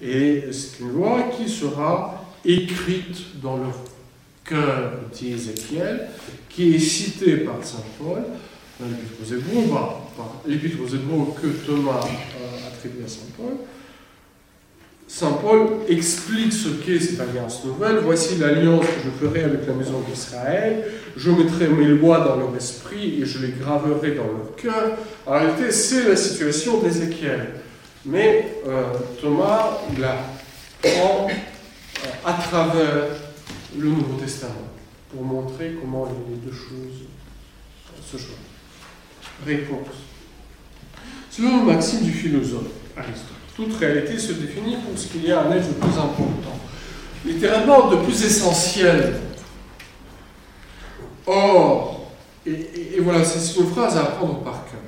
Et 0.01 0.45
c'est 0.51 0.79
une 0.79 0.93
loi 0.93 1.29
qui 1.37 1.49
sera 1.49 2.23
écrite 2.45 3.41
dans 3.41 3.57
leur 3.57 3.75
cœur, 4.45 4.93
dit 5.13 5.33
Ézéchiel, 5.33 6.07
qui 6.49 6.75
est 6.75 6.79
cité 6.79 7.37
par 7.37 7.55
saint 7.63 7.83
Paul 7.99 8.23
dans 8.79 8.87
l'Épître 10.45 10.81
aux 10.81 10.87
Hébreux, 10.87 11.33
que 11.41 11.47
Thomas 11.65 12.05
attribue 12.67 13.03
à 13.03 13.07
saint 13.07 13.19
Paul. 13.37 13.55
Saint 15.15 15.33
Paul 15.33 15.67
explique 15.87 16.51
ce 16.51 16.69
qu'est 16.69 16.99
cette 16.99 17.19
alliance 17.19 17.63
nouvelle. 17.63 17.97
Voici 17.97 18.35
l'alliance 18.37 18.83
que 18.83 19.05
je 19.05 19.27
ferai 19.27 19.43
avec 19.43 19.67
la 19.67 19.73
maison 19.73 19.99
d'Israël. 20.09 20.85
Je 21.15 21.29
mettrai 21.29 21.67
mes 21.67 21.85
lois 21.85 22.21
dans 22.21 22.35
leur 22.35 22.55
esprit 22.55 23.21
et 23.21 23.25
je 23.27 23.45
les 23.45 23.51
graverai 23.51 24.15
dans 24.15 24.23
leur 24.23 24.55
cœur. 24.57 24.97
En 25.27 25.33
réalité, 25.33 25.71
c'est 25.71 26.09
la 26.09 26.15
situation 26.15 26.79
d'Ézéchiel. 26.81 27.61
Mais 28.03 28.55
euh, 28.67 28.85
Thomas 29.21 29.77
la 29.99 30.17
prend 30.81 31.27
euh, 31.29 32.09
à 32.25 32.33
travers 32.33 33.05
le 33.77 33.89
Nouveau 33.89 34.19
Testament 34.19 34.71
pour 35.11 35.21
montrer 35.21 35.75
comment 35.79 36.07
les 36.07 36.37
deux 36.37 36.57
choses 36.57 37.05
se 38.03 38.17
joignent. 38.17 38.33
Réponse. 39.45 39.93
Selon 41.29 41.59
le 41.59 41.71
maxime 41.71 42.01
du 42.01 42.11
philosophe 42.11 42.71
Aristote, 42.97 43.32
toute 43.55 43.75
réalité 43.77 44.17
se 44.17 44.33
définit 44.33 44.77
pour 44.77 44.97
ce 44.97 45.07
qu'il 45.07 45.25
y 45.25 45.31
a 45.31 45.47
en 45.47 45.51
elle 45.51 45.61
de 45.61 45.73
plus 45.73 45.97
important, 45.97 46.59
littéralement 47.25 47.89
de 47.89 47.97
plus 47.97 48.23
essentiel. 48.23 49.19
Or, 51.25 52.11
et, 52.45 52.99
voilà, 52.99 53.23
c'est 53.23 53.59
une 53.59 53.67
phrase 53.67 53.95
à 53.97 54.01
apprendre 54.01 54.39
par 54.39 54.65
cœur, 54.65 54.81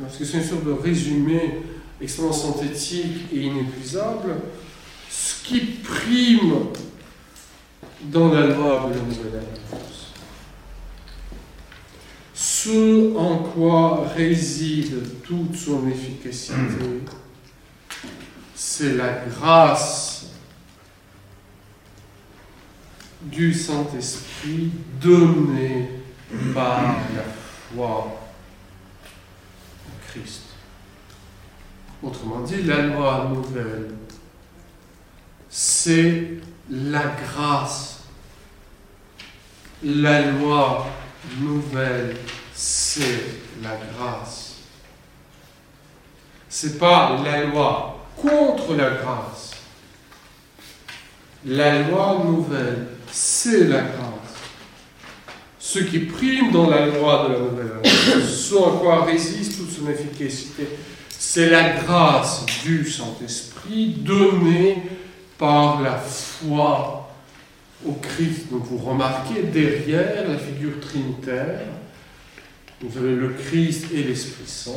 parce 0.00 0.16
que 0.16 0.24
c'est 0.24 0.38
une 0.38 0.44
sorte 0.44 0.64
de 0.64 0.72
résumé 0.72 1.62
extrêmement 2.00 2.32
synthétique 2.32 3.26
et 3.32 3.38
inépuisable. 3.38 4.36
Ce 5.10 5.42
qui 5.42 5.60
prime 5.60 6.66
dans 8.02 8.32
la 8.32 8.46
loi 8.46 8.88
de 8.88 8.94
la 8.94 9.02
nouvelle 9.02 9.42
ce 12.62 13.16
en 13.16 13.38
quoi 13.38 14.06
réside 14.14 15.22
toute 15.22 15.56
son 15.56 15.88
efficacité, 15.88 16.54
c'est 18.62 18.92
la 18.92 19.12
grâce 19.24 20.26
du 23.22 23.54
Saint-Esprit 23.54 24.70
donnée 25.00 25.88
par 26.52 26.82
la 26.82 27.22
foi 27.72 28.20
en 29.86 30.06
Christ. 30.06 30.42
Autrement 32.02 32.40
dit, 32.40 32.62
la 32.64 32.82
loi 32.82 33.30
nouvelle, 33.32 33.94
c'est 35.48 36.32
la 36.68 37.06
grâce. 37.06 38.02
La 39.82 40.32
loi 40.32 40.86
nouvelle, 41.38 42.14
c'est 42.52 43.24
la 43.62 43.78
grâce. 43.96 44.56
C'est 46.50 46.78
pas 46.78 47.18
la 47.24 47.44
loi 47.44 47.99
contre 48.20 48.74
la 48.74 48.90
grâce. 48.90 49.52
La 51.46 51.82
loi 51.82 52.22
nouvelle, 52.24 52.86
c'est 53.10 53.64
la 53.64 53.80
grâce. 53.80 54.10
Ce 55.58 55.78
qui 55.78 56.00
prime 56.00 56.50
dans 56.52 56.68
la 56.68 56.86
loi 56.86 57.28
de 57.28 57.32
la 57.32 57.38
nouvelle 57.38 57.70
ce 58.26 58.54
à 58.56 58.78
quoi 58.80 59.04
résiste 59.04 59.58
toute 59.58 59.70
son 59.70 59.88
efficacité, 59.88 60.66
c'est 61.08 61.50
la 61.50 61.70
grâce 61.70 62.44
du 62.64 62.88
Saint-Esprit 62.90 63.94
donnée 63.98 64.82
par 65.38 65.80
la 65.80 65.96
foi 65.96 67.08
au 67.86 67.92
Christ. 67.92 68.50
Donc 68.50 68.64
vous 68.64 68.78
remarquez 68.78 69.42
derrière 69.42 70.28
la 70.28 70.38
figure 70.38 70.80
trinitaire, 70.80 71.60
vous 72.80 72.98
avez 72.98 73.14
le 73.14 73.30
Christ 73.30 73.86
et 73.94 74.02
l'Esprit 74.02 74.46
Saint 74.46 74.72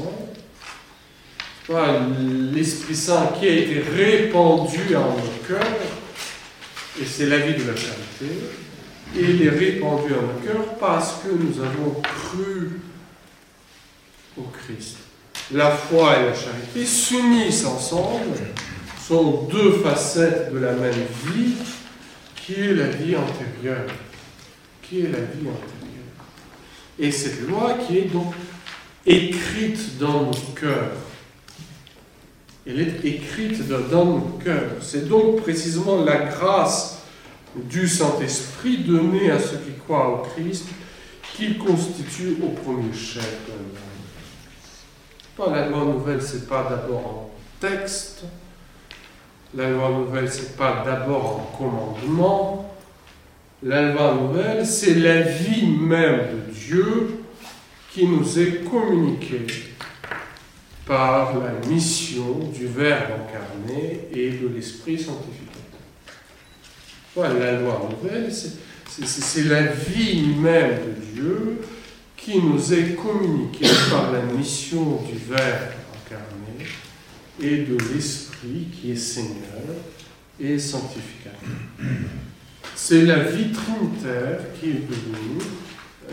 l'Esprit 2.54 2.96
Saint 2.96 3.32
qui 3.40 3.48
a 3.48 3.54
été 3.54 3.80
répandu 3.80 4.96
en 4.96 5.18
nos 5.18 5.48
cœurs, 5.48 5.62
et 7.02 7.06
c'est 7.06 7.28
la 7.28 7.40
vie 7.40 7.54
de 7.54 7.68
la 7.68 7.76
charité, 7.76 8.26
et 9.16 9.22
il 9.22 9.44
est 9.44 9.50
répandu 9.50 10.14
en 10.14 10.22
nos 10.22 10.40
cœurs 10.46 10.76
parce 10.80 11.22
que 11.24 11.30
nous 11.30 11.64
avons 11.64 12.02
cru 12.02 12.80
au 14.38 14.44
Christ. 14.44 14.98
La 15.52 15.72
foi 15.72 16.20
et 16.20 16.26
la 16.26 16.34
charité 16.34 16.86
s'unissent 16.86 17.66
ensemble, 17.66 18.38
sont 19.08 19.44
deux 19.52 19.74
facettes 19.84 20.54
de 20.54 20.60
la 20.60 20.74
même 20.74 20.94
vie, 21.34 21.56
qui 22.36 22.54
est 22.54 22.74
la 22.74 22.88
vie. 22.88 23.16
Qui 24.82 25.00
est 25.00 25.12
la 25.12 25.20
vie 25.20 25.48
antérieure. 25.48 25.64
Et 27.00 27.12
cette 27.12 27.48
loi 27.48 27.78
qui 27.86 27.98
est 27.98 28.14
donc 28.14 28.34
écrite 29.06 29.98
dans 29.98 30.26
nos 30.26 30.32
cœurs 30.56 30.92
elle 32.66 32.80
est 32.80 33.06
écrite 33.06 33.68
dans 33.68 34.06
nos 34.06 34.40
cœurs. 34.44 34.78
C'est 34.82 35.08
donc 35.08 35.42
précisément 35.42 36.04
la 36.04 36.18
grâce 36.18 37.04
du 37.56 37.88
Saint-Esprit 37.88 38.80
donnée 38.80 39.30
à 39.32 39.40
ceux 39.40 39.58
qui 39.58 39.74
croient 39.86 40.10
au 40.10 40.18
Christ 40.30 40.66
qui 41.36 41.58
constitue 41.58 42.38
au 42.44 42.50
premier 42.50 42.94
chef 42.94 43.38
la 43.48 45.46
loi. 45.46 45.56
La 45.56 45.68
loi 45.68 45.86
nouvelle, 45.86 46.22
ce 46.22 46.38
n'est 46.38 46.44
pas 46.44 46.68
d'abord 46.70 47.32
un 47.32 47.68
texte. 47.68 48.24
La 49.56 49.70
loi 49.70 49.90
nouvelle, 49.90 50.32
ce 50.32 50.44
n'est 50.44 50.58
pas 50.58 50.84
d'abord 50.86 51.42
un 51.42 51.58
commandement. 51.58 52.76
La 53.62 53.92
loi 53.92 54.14
nouvelle, 54.14 54.66
c'est 54.66 54.96
la 54.96 55.22
vie 55.22 55.66
même 55.66 56.20
de 56.20 56.54
Dieu 56.54 57.24
qui 57.92 58.08
nous 58.08 58.40
est 58.40 58.64
communiquée 58.70 59.48
par 60.86 61.34
la 61.40 61.68
mission 61.68 62.40
du 62.54 62.68
Verbe 62.68 63.12
incarné 63.12 64.08
et 64.14 64.32
de 64.32 64.48
l'Esprit 64.50 64.98
sanctificateur. 65.00 65.80
Voilà, 67.16 67.40
la 67.40 67.60
loi 67.60 67.90
nouvelle, 67.90 68.32
c'est 68.32 69.44
la 69.46 69.68
vie 69.68 70.26
même 70.36 70.78
de 70.86 71.22
Dieu 71.22 71.62
qui 72.18 72.40
nous 72.40 72.74
est 72.74 72.96
communiquée 72.96 73.68
par 73.90 74.12
la 74.12 74.22
mission 74.24 75.02
du 75.04 75.18
Verbe 75.30 75.72
incarné 76.06 76.68
et 77.42 77.64
de 77.64 77.78
l'Esprit 77.94 78.68
qui 78.74 78.92
est 78.92 78.96
Seigneur 78.96 79.64
et 80.40 80.60
sanctificateur. 80.60 81.50
C'est 82.76 83.04
la 83.04 83.20
vie 83.20 83.52
trinitaire 83.52 84.40
qui 84.60 84.70
est 84.70 84.88
devenue 84.88 85.42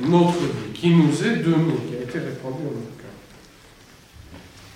notre 0.03 0.39
vie, 0.39 0.73
qui 0.73 0.91
nous 0.91 1.25
est 1.25 1.37
donnée, 1.37 1.75
qui 1.89 1.97
a 1.97 2.03
été 2.03 2.19
répandue 2.19 2.63
en 2.63 2.71
nous. 2.71 3.00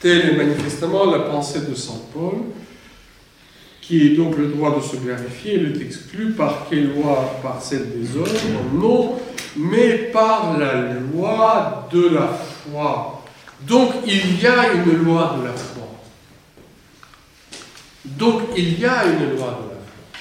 Telle 0.05 0.33
est 0.33 0.37
manifestement 0.37 1.11
la 1.11 1.21
pensée 1.21 1.63
de 1.63 1.75
Saint 1.75 2.03
Paul, 2.13 2.35
qui 3.81 4.07
est 4.07 4.11
donc 4.11 4.37
le 4.37 4.49
droit 4.49 4.77
de 4.77 4.83
se 4.83 4.97
glorifier, 4.97 5.55
il 5.55 5.81
est 5.81 5.83
exclu 5.83 6.33
par 6.33 6.67
quelle 6.69 6.95
loi? 6.95 7.39
Par 7.43 7.63
celle 7.63 7.89
des 7.89 8.15
hommes 8.15 8.29
Non, 8.75 9.19
mais 9.57 10.11
par 10.13 10.59
la 10.59 10.93
loi 10.93 11.89
de 11.91 12.09
la 12.09 12.29
foi. 12.29 13.23
Donc 13.63 13.93
il 14.07 14.43
y 14.43 14.47
a 14.47 14.75
une 14.75 15.05
loi 15.05 15.37
de 15.39 15.47
la 15.47 15.55
foi. 15.55 15.89
Donc 18.05 18.43
il 18.59 18.79
y 18.79 18.85
a 18.85 19.07
une 19.07 19.31
loi 19.31 19.59
de 19.63 19.71
la 19.71 19.81
foi. 19.87 20.19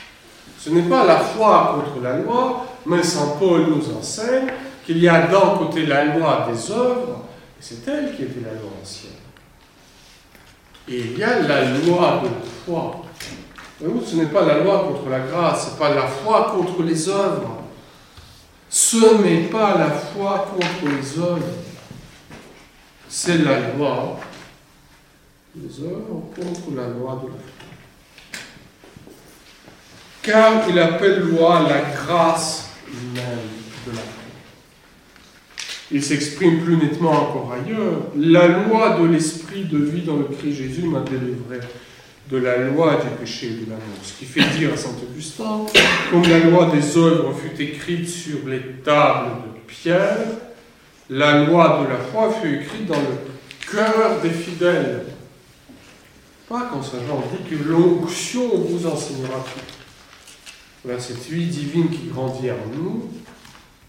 Ce 0.59 0.69
n'est 0.69 0.89
pas 0.89 1.05
la 1.05 1.17
foi 1.17 1.75
contre 1.75 2.01
la 2.01 2.19
loi, 2.19 2.67
mais 2.85 3.03
Saint 3.03 3.35
Paul 3.37 3.65
nous 3.67 3.97
enseigne 3.97 4.47
qu'il 4.85 4.99
y 4.99 5.09
a 5.09 5.27
d'un 5.27 5.57
côté 5.57 5.85
la 5.85 6.05
loi 6.05 6.47
des 6.49 6.71
œuvres, 6.71 7.25
et 7.59 7.61
c'est 7.61 7.85
elle 7.85 8.15
qui 8.15 8.21
était 8.21 8.39
la 8.45 8.53
loi 8.53 8.71
ancienne. 8.81 9.22
Et 10.87 10.99
il 10.99 11.17
y 11.17 11.23
a 11.23 11.39
la 11.39 11.77
loi 11.79 12.23
de 12.23 12.29
foi. 12.65 13.03
ce 13.79 14.15
n'est 14.15 14.25
pas 14.25 14.45
la 14.45 14.59
loi 14.59 14.79
contre 14.87 15.09
la 15.09 15.19
grâce, 15.19 15.65
ce 15.65 15.71
n'est 15.71 15.77
pas 15.77 15.95
la 15.95 16.07
foi 16.07 16.51
contre 16.55 16.83
les 16.83 17.07
œuvres. 17.07 17.63
Ce 18.69 19.21
n'est 19.21 19.47
pas 19.47 19.77
la 19.77 19.91
foi 19.91 20.47
contre 20.51 20.93
les 20.93 21.19
œuvres. 21.19 21.45
C'est 23.07 23.37
la 23.37 23.73
loi 23.77 24.19
des 25.55 25.83
œuvres 25.83 26.23
contre 26.35 26.75
la 26.75 26.87
loi 26.87 27.21
de 27.23 27.27
la 27.27 27.33
foi. 27.33 27.53
Car 30.21 30.69
il 30.69 30.79
appelle 30.79 31.19
loi 31.19 31.67
la 31.67 31.81
grâce 31.81 32.69
même 32.87 33.49
de 33.85 33.91
la 33.91 34.01
foi 34.01 34.22
il 35.93 36.03
s'exprime 36.03 36.63
plus 36.63 36.75
nettement 36.75 37.11
encore 37.11 37.53
ailleurs. 37.53 38.01
La 38.17 38.47
loi 38.47 38.99
de 38.99 39.05
l'esprit 39.05 39.65
de 39.65 39.77
vie 39.77 40.01
dans 40.01 40.17
le 40.17 40.23
Christ 40.23 40.55
Jésus 40.55 40.83
m'a 40.83 41.01
délivré 41.01 41.59
de 42.31 42.37
la 42.37 42.57
loi 42.57 42.95
du 42.95 43.15
péché 43.19 43.47
et 43.47 43.65
de 43.65 43.69
la 43.69 43.75
mort. 43.75 44.01
Ce 44.01 44.13
qui 44.13 44.25
fait 44.25 44.57
dire 44.57 44.73
à 44.73 44.77
Saint 44.77 44.95
Augustin, 45.07 45.65
comme 46.09 46.23
la 46.23 46.39
loi 46.39 46.71
des 46.73 46.97
œuvres 46.97 47.35
fut 47.35 47.61
écrite 47.61 48.09
sur 48.09 48.39
les 48.47 48.61
tables 48.83 49.43
de 49.43 49.59
pierre, 49.67 50.17
la 51.11 51.43
loi 51.43 51.83
de 51.83 51.93
la 51.93 51.99
foi 51.99 52.33
fut 52.41 52.55
écrite 52.55 52.87
dans 52.87 52.95
le 52.95 53.71
cœur 53.71 54.19
des 54.23 54.31
fidèles. 54.31 55.05
Pas 56.49 56.69
quand 56.71 56.81
Saint 56.81 57.05
Jean 57.07 57.23
dit 57.31 57.55
que 57.55 57.69
l'onction 57.69 58.49
vous 58.57 58.87
enseignera 58.87 59.45
tout. 59.45 59.61
Voilà, 60.83 60.99
cette 60.99 61.25
vie 61.29 61.45
divine 61.45 61.89
qui 61.89 62.07
grandit 62.07 62.49
en 62.49 62.75
nous 62.75 63.09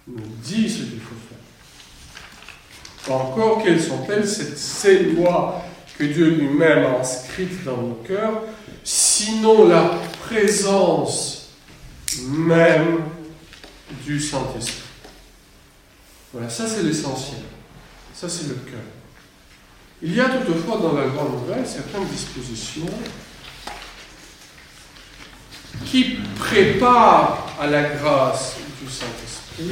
nous 0.07 0.23
dit 0.43 0.69
ce 0.69 0.83
qu'il 0.83 1.01
faut 1.01 1.15
faire. 1.29 1.34
Encore, 3.09 3.63
quelles 3.63 3.83
sont-elles 3.83 4.27
ces 4.27 5.01
lois 5.05 5.63
que 5.99 6.05
Dieu 6.05 6.31
lui-même 6.31 6.85
a 6.85 7.01
inscrites 7.01 7.65
dans 7.65 7.77
nos 7.77 7.95
cœurs 8.07 8.43
sinon 8.85 9.67
la 9.67 9.99
présence 10.27 11.49
même 12.29 13.01
du 14.05 14.21
Saint-Esprit. 14.21 14.83
Voilà, 16.33 16.51
ça 16.51 16.69
c'est 16.69 16.83
l'essentiel. 16.83 17.41
Ça 18.15 18.29
c'est 18.29 18.49
le 18.49 18.55
cœur. 18.55 18.81
Il 20.03 20.15
y 20.15 20.21
a 20.21 20.29
toutefois 20.29 20.79
dans 20.79 20.93
la 20.93 21.07
Grande 21.07 21.41
Nouvelle 21.41 21.67
certaines 21.67 22.07
dispositions 22.07 22.87
qui 25.87 26.19
préparent 26.39 27.57
à 27.59 27.67
la 27.67 27.83
grâce 27.83 28.57
du 28.81 28.91
Saint-Esprit 28.91 29.71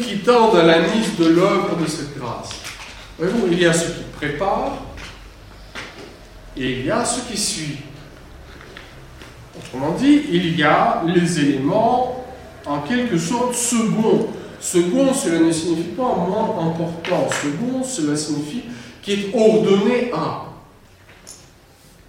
qui 0.00 0.18
tendent 0.18 0.56
à 0.56 0.64
la 0.64 0.80
mise 0.80 1.16
de 1.18 1.26
l'œuvre 1.26 1.76
de 1.76 1.86
cette 1.86 2.16
grâce. 2.18 2.50
Voyez-vous, 3.18 3.48
il 3.50 3.60
y 3.60 3.66
a 3.66 3.72
ce 3.72 3.86
qui 3.86 4.02
prépare 4.16 4.78
et 6.56 6.72
il 6.72 6.86
y 6.86 6.90
a 6.90 7.04
ce 7.04 7.20
qui 7.30 7.36
suit. 7.36 7.78
Autrement 9.56 9.92
dit, 9.92 10.22
il 10.30 10.58
y 10.58 10.62
a 10.62 11.02
les 11.06 11.40
éléments 11.40 12.24
en 12.66 12.80
quelque 12.80 13.18
sorte 13.18 13.54
seconds. 13.54 14.28
Second, 14.60 15.12
cela 15.12 15.40
ne 15.40 15.50
signifie 15.50 15.90
pas 15.90 16.14
moins 16.14 16.66
important. 16.66 17.28
Second, 17.30 17.82
cela 17.82 18.16
signifie 18.16 18.62
qui 19.02 19.12
est 19.12 19.34
ordonné 19.34 20.12
à. 20.14 20.44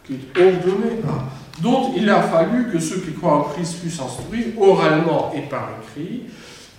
Qui 0.05 0.13
est 0.13 0.39
ordonné 0.39 1.01
à. 1.07 1.61
Donc, 1.61 1.93
il 1.95 2.09
a 2.09 2.21
fallu 2.21 2.71
que 2.71 2.79
ceux 2.79 2.99
qui 2.99 3.13
croient 3.13 3.37
en 3.37 3.43
Christ 3.43 3.79
puissent 3.79 3.99
instruire 3.99 4.59
oralement 4.59 5.31
et 5.35 5.41
par 5.41 5.69
écrit, 5.81 6.23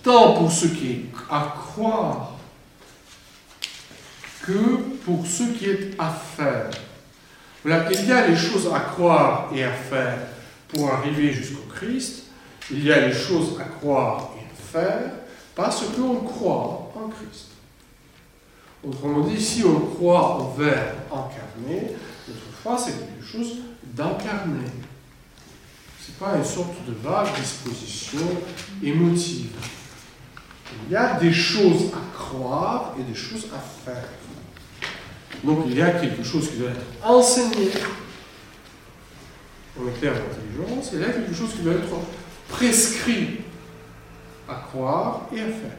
tant 0.05 0.33
pour 0.33 0.51
ceux 0.51 0.69
qui 0.69 0.91
est 0.91 1.05
à 1.29 1.55
croire 1.57 2.33
que 4.43 4.77
pour 5.03 5.25
ce 5.25 5.43
qui 5.57 5.65
est 5.65 5.95
à 5.97 6.11
faire. 6.11 6.69
Voilà, 7.63 7.91
il 7.91 8.05
y 8.05 8.11
a 8.11 8.27
les 8.27 8.35
choses 8.35 8.71
à 8.71 8.81
croire 8.81 9.49
et 9.51 9.63
à 9.63 9.71
faire 9.71 10.19
pour 10.67 10.91
arriver 10.93 11.33
jusqu'au 11.33 11.65
Christ. 11.73 12.25
Il 12.69 12.83
y 12.83 12.91
a 12.91 13.07
les 13.07 13.13
choses 13.13 13.59
à 13.59 13.63
croire 13.63 14.29
et 14.37 14.45
à 14.45 14.79
faire 14.79 15.11
parce 15.55 15.83
qu'on 15.95 16.17
croit 16.17 16.93
en 16.95 17.09
Christ. 17.09 17.47
Autrement 18.87 19.21
dit, 19.21 19.41
si 19.41 19.63
on 19.63 19.79
croit 19.79 20.37
au 20.39 20.53
Verbe 20.53 20.97
incarné, 21.11 21.95
foi, 22.61 22.77
c'est 22.77 22.91
quelque 22.91 23.25
chose 23.25 23.57
d'incarné. 23.83 24.65
Ce 25.99 26.11
n'est 26.11 26.17
pas 26.19 26.37
une 26.37 26.45
sorte 26.45 26.85
de 26.87 26.93
vague 26.93 27.33
disposition 27.39 28.19
émotive. 28.83 29.49
Il 30.87 30.93
y 30.93 30.95
a 30.95 31.19
des 31.19 31.33
choses 31.33 31.91
à 31.93 32.17
croire 32.17 32.95
et 32.99 33.03
des 33.03 33.17
choses 33.17 33.47
à 33.53 33.59
faire. 33.59 34.09
Donc 35.43 35.65
il 35.67 35.75
y 35.75 35.81
a 35.81 35.91
quelque 35.91 36.23
chose 36.23 36.49
qui 36.49 36.57
doit 36.57 36.69
être 36.69 37.07
enseigné 37.07 37.69
en 39.79 39.87
éclair 39.89 40.13
d'intelligence, 40.13 40.93
et 40.93 40.95
il 40.95 41.01
y 41.01 41.03
a 41.03 41.09
quelque 41.09 41.33
chose 41.33 41.51
qui 41.53 41.61
doit 41.61 41.73
être 41.73 41.95
prescrit 42.47 43.41
à 44.47 44.55
croire 44.55 45.27
et 45.35 45.41
à 45.41 45.47
faire. 45.47 45.77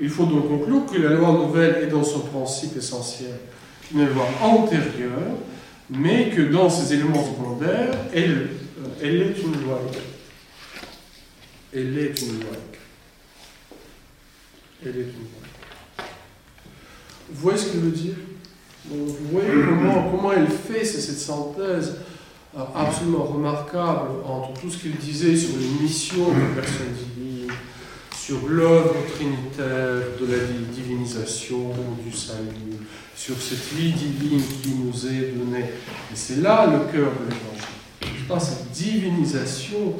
Il 0.00 0.10
faut 0.10 0.26
donc 0.26 0.48
conclure 0.48 0.86
que 0.86 0.98
la 0.98 1.10
loi 1.10 1.32
nouvelle 1.32 1.82
est 1.84 1.86
dans 1.86 2.04
son 2.04 2.20
principe 2.20 2.76
essentiel 2.76 3.34
une 3.92 4.08
loi 4.08 4.26
antérieure, 4.42 5.38
mais 5.90 6.30
que 6.30 6.42
dans 6.42 6.68
ses 6.68 6.94
éléments 6.94 7.24
secondaires, 7.24 7.94
elle, 8.12 8.50
euh, 8.80 9.02
elle 9.02 9.22
est 9.22 9.42
une 9.42 9.62
loi. 9.64 9.80
Elle 11.72 11.98
est 11.98 12.22
une 12.22 12.40
loi. 12.40 12.56
Vous 14.84 14.92
voyez 17.40 17.58
ce 17.58 17.70
qu'il 17.70 17.80
veut 17.80 17.90
dire 17.90 18.14
Vous 18.90 19.16
voyez 19.32 19.48
comment, 19.48 20.10
comment 20.10 20.32
elle 20.32 20.48
fait 20.48 20.84
cette 20.84 21.18
synthèse 21.18 21.96
euh, 22.56 22.60
absolument 22.74 23.24
remarquable 23.24 24.10
entre 24.24 24.60
tout 24.60 24.70
ce 24.70 24.78
qu'il 24.78 24.96
disait 24.96 25.36
sur 25.36 25.56
les 25.58 25.66
missions 25.82 26.28
de 26.28 26.40
la 26.40 26.62
personne 26.62 26.92
divine, 26.92 27.50
sur 28.14 28.46
l'œuvre 28.46 28.94
trinitaire 29.14 30.02
de 30.20 30.26
la 30.26 30.38
divinisation, 30.72 31.72
du 32.04 32.12
salut, 32.16 32.78
sur 33.16 33.34
cette 33.40 33.72
vie 33.74 33.92
divine 33.92 34.40
qui 34.62 34.70
nous 34.70 35.06
est 35.06 35.32
donnée. 35.32 35.70
Et 36.12 36.14
c'est 36.14 36.40
là 36.42 36.66
le 36.66 36.80
cœur 36.92 37.10
de 37.10 37.24
l'évangile. 37.30 38.28
Pas 38.28 38.38
cette 38.38 38.70
divinisation, 38.70 39.94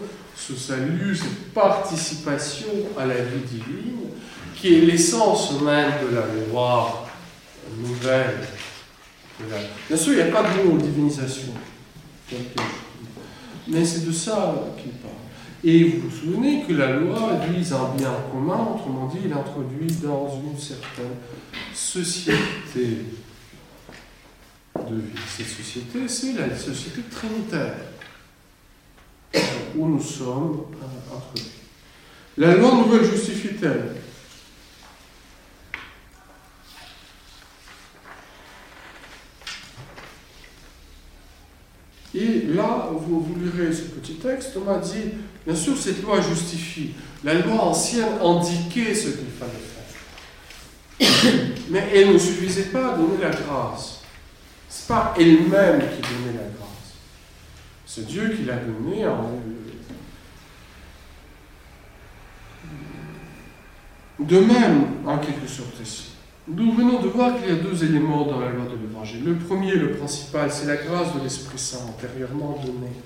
ce 0.46 0.54
salut, 0.56 1.16
cette 1.16 1.52
participation 1.54 2.68
à 2.98 3.06
la 3.06 3.14
vie 3.14 3.40
divine, 3.48 4.10
qui 4.54 4.74
est 4.74 4.80
l'essence 4.82 5.52
même 5.62 5.92
de 6.02 6.14
la 6.14 6.26
loi 6.46 7.06
nouvelle. 7.78 8.40
Bien 9.88 9.96
sûr, 9.96 10.12
il 10.12 10.16
n'y 10.16 10.22
a 10.22 10.26
pas 10.26 10.42
de 10.42 10.62
mot 10.62 10.76
divinisation, 10.76 11.54
mais 13.68 13.84
c'est 13.84 14.06
de 14.06 14.12
ça 14.12 14.54
qu'il 14.76 14.92
parle. 14.92 15.14
Et 15.64 15.84
vous 15.84 16.08
vous 16.08 16.16
souvenez 16.16 16.64
que 16.68 16.74
la 16.74 16.92
loi 16.92 17.40
vise 17.48 17.72
un 17.72 17.94
bien 17.96 18.12
commun, 18.30 18.68
autrement 18.74 19.06
dit, 19.06 19.20
il 19.24 19.32
introduit 19.32 19.90
dans 20.02 20.28
une 20.28 20.58
certaine 20.58 21.16
société 21.72 22.36
de 24.76 24.94
vie. 24.94 25.22
Cette 25.26 25.46
société, 25.46 26.06
c'est 26.06 26.34
la 26.34 26.54
société 26.54 27.00
trinitaire, 27.10 27.76
où 29.76 29.88
nous 29.88 30.02
sommes 30.02 30.64
euh, 30.82 31.16
introduits. 31.16 31.50
La 32.36 32.54
loi 32.56 32.74
nouvelle 32.74 33.04
justifie-t-elle 33.04 33.96
Et 42.14 42.42
là, 42.54 42.90
vous, 42.92 43.20
vous, 43.20 43.34
lirez 43.40 43.72
ce 43.72 43.82
petit 43.82 44.14
texte, 44.14 44.54
Thomas 44.54 44.78
dit, 44.78 45.14
bien 45.44 45.56
sûr, 45.56 45.76
cette 45.76 46.00
loi 46.00 46.20
justifie. 46.20 46.92
La 47.24 47.34
loi 47.34 47.60
ancienne 47.60 48.20
indiquait 48.22 48.94
ce 48.94 49.08
qu'il 49.08 49.26
fallait 49.36 49.52
faire. 49.52 51.32
Mais 51.70 51.88
elle 51.92 52.12
ne 52.12 52.18
suffisait 52.18 52.64
pas 52.64 52.94
à 52.94 52.96
donner 52.96 53.16
la 53.20 53.30
grâce. 53.30 54.00
Ce 54.68 54.82
n'est 54.82 54.96
pas 54.96 55.14
elle-même 55.18 55.80
qui 55.80 56.02
donnait 56.02 56.38
la 56.38 56.48
grâce. 56.56 56.73
C'est 57.94 58.08
Dieu 58.08 58.34
qui 58.36 58.42
l'a 58.44 58.56
donnée 58.56 59.06
en... 59.06 59.30
De 64.18 64.40
même, 64.40 64.86
en 65.06 65.18
quelque 65.18 65.46
sorte 65.46 65.80
ici. 65.80 66.06
Nous 66.48 66.72
venons 66.72 67.00
de 67.00 67.06
voir 67.06 67.36
qu'il 67.36 67.46
y 67.46 67.52
a 67.52 67.62
deux 67.62 67.84
éléments 67.84 68.26
dans 68.26 68.40
la 68.40 68.48
loi 68.48 68.64
de 68.64 68.84
l'Évangile. 68.84 69.24
Le 69.24 69.36
premier, 69.36 69.76
le 69.76 69.92
principal, 69.92 70.50
c'est 70.50 70.66
la 70.66 70.74
grâce 70.74 71.14
de 71.14 71.20
l'Esprit 71.22 71.56
Saint 71.56 71.84
antérieurement 71.88 72.58
donnée. 72.60 72.96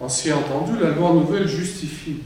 Ainsi 0.00 0.32
entendu, 0.32 0.72
la 0.80 0.90
loi 0.90 1.12
nouvelle 1.12 1.46
justifie. 1.46 2.22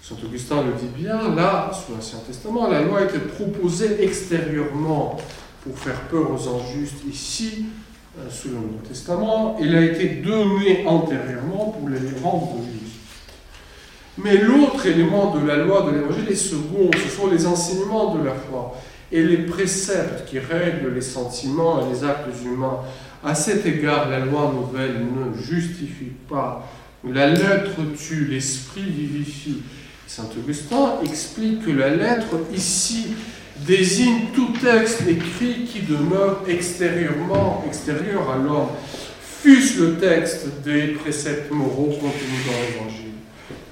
Saint 0.00 0.16
Augustin 0.24 0.62
le 0.62 0.72
dit 0.72 0.88
bien, 0.96 1.34
là, 1.34 1.70
sous 1.74 1.92
l'Ancien 1.92 2.20
Testament, 2.20 2.70
la 2.70 2.80
loi 2.80 3.02
était 3.02 3.18
proposée 3.18 4.02
extérieurement 4.02 5.18
pour 5.62 5.78
faire 5.78 6.00
peur 6.04 6.30
aux 6.30 6.48
injustes. 6.56 7.04
Ici, 7.06 7.66
sous 8.30 8.48
le 8.48 8.54
Nouveau 8.54 8.80
Testament, 8.86 9.56
elle 9.60 9.76
a 9.76 9.82
été 9.82 10.08
donnée 10.22 10.84
antérieurement 10.86 11.76
pour 11.78 11.88
les 11.88 11.98
rendre 12.22 12.56
justes. 12.62 12.88
Mais 14.18 14.36
l'autre 14.38 14.84
élément 14.86 15.34
de 15.36 15.46
la 15.46 15.56
loi 15.56 15.82
de 15.82 15.96
l'Évangile 15.96 16.28
est 16.28 16.34
second, 16.34 16.90
ce 16.92 17.16
sont 17.16 17.28
les 17.28 17.46
enseignements 17.46 18.14
de 18.16 18.24
la 18.24 18.34
foi 18.34 18.76
et 19.10 19.22
les 19.22 19.38
préceptes 19.38 20.26
qui 20.26 20.38
règlent 20.38 20.92
les 20.94 21.00
sentiments 21.00 21.80
et 21.80 21.92
les 21.92 22.04
actes 22.04 22.28
humains. 22.44 22.80
À 23.24 23.34
cet 23.34 23.64
égard, 23.66 24.08
la 24.08 24.20
loi 24.20 24.52
nouvelle 24.54 25.06
ne 25.06 25.40
justifie 25.40 26.12
pas. 26.28 26.68
La 27.08 27.28
lettre 27.28 27.80
tue, 27.96 28.26
l'esprit 28.26 28.82
vivifie. 28.82 29.62
Saint 30.06 30.28
Augustin 30.38 31.00
explique 31.04 31.64
que 31.64 31.70
la 31.70 31.90
lettre 31.90 32.36
ici 32.54 33.08
désigne 33.66 34.28
tout 34.34 34.52
texte 34.62 35.02
écrit 35.08 35.64
qui 35.64 35.80
demeure 35.80 36.42
extérieurement, 36.48 37.64
extérieur 37.66 38.30
à 38.30 38.36
l'homme, 38.36 38.68
fût-ce 39.20 39.80
le 39.80 39.94
texte 39.96 40.46
des 40.64 40.88
préceptes 40.88 41.50
moraux 41.50 41.92
contenus 42.00 42.46
dans 42.46 42.52
l'Évangile. 42.52 43.08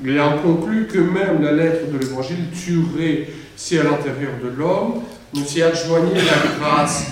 Il 0.04 0.20
en 0.20 0.38
conclut 0.38 0.86
que 0.86 0.98
même 0.98 1.42
la 1.42 1.52
lettre 1.52 1.90
de 1.90 1.98
l'Évangile 1.98 2.50
tuerait 2.52 3.28
si 3.56 3.78
à 3.78 3.84
l'intérieur 3.84 4.32
de 4.42 4.48
l'homme 4.48 5.02
nous 5.34 5.44
s'y 5.44 5.62
adjoignait 5.62 6.14
la 6.14 6.58
grâce 6.58 7.06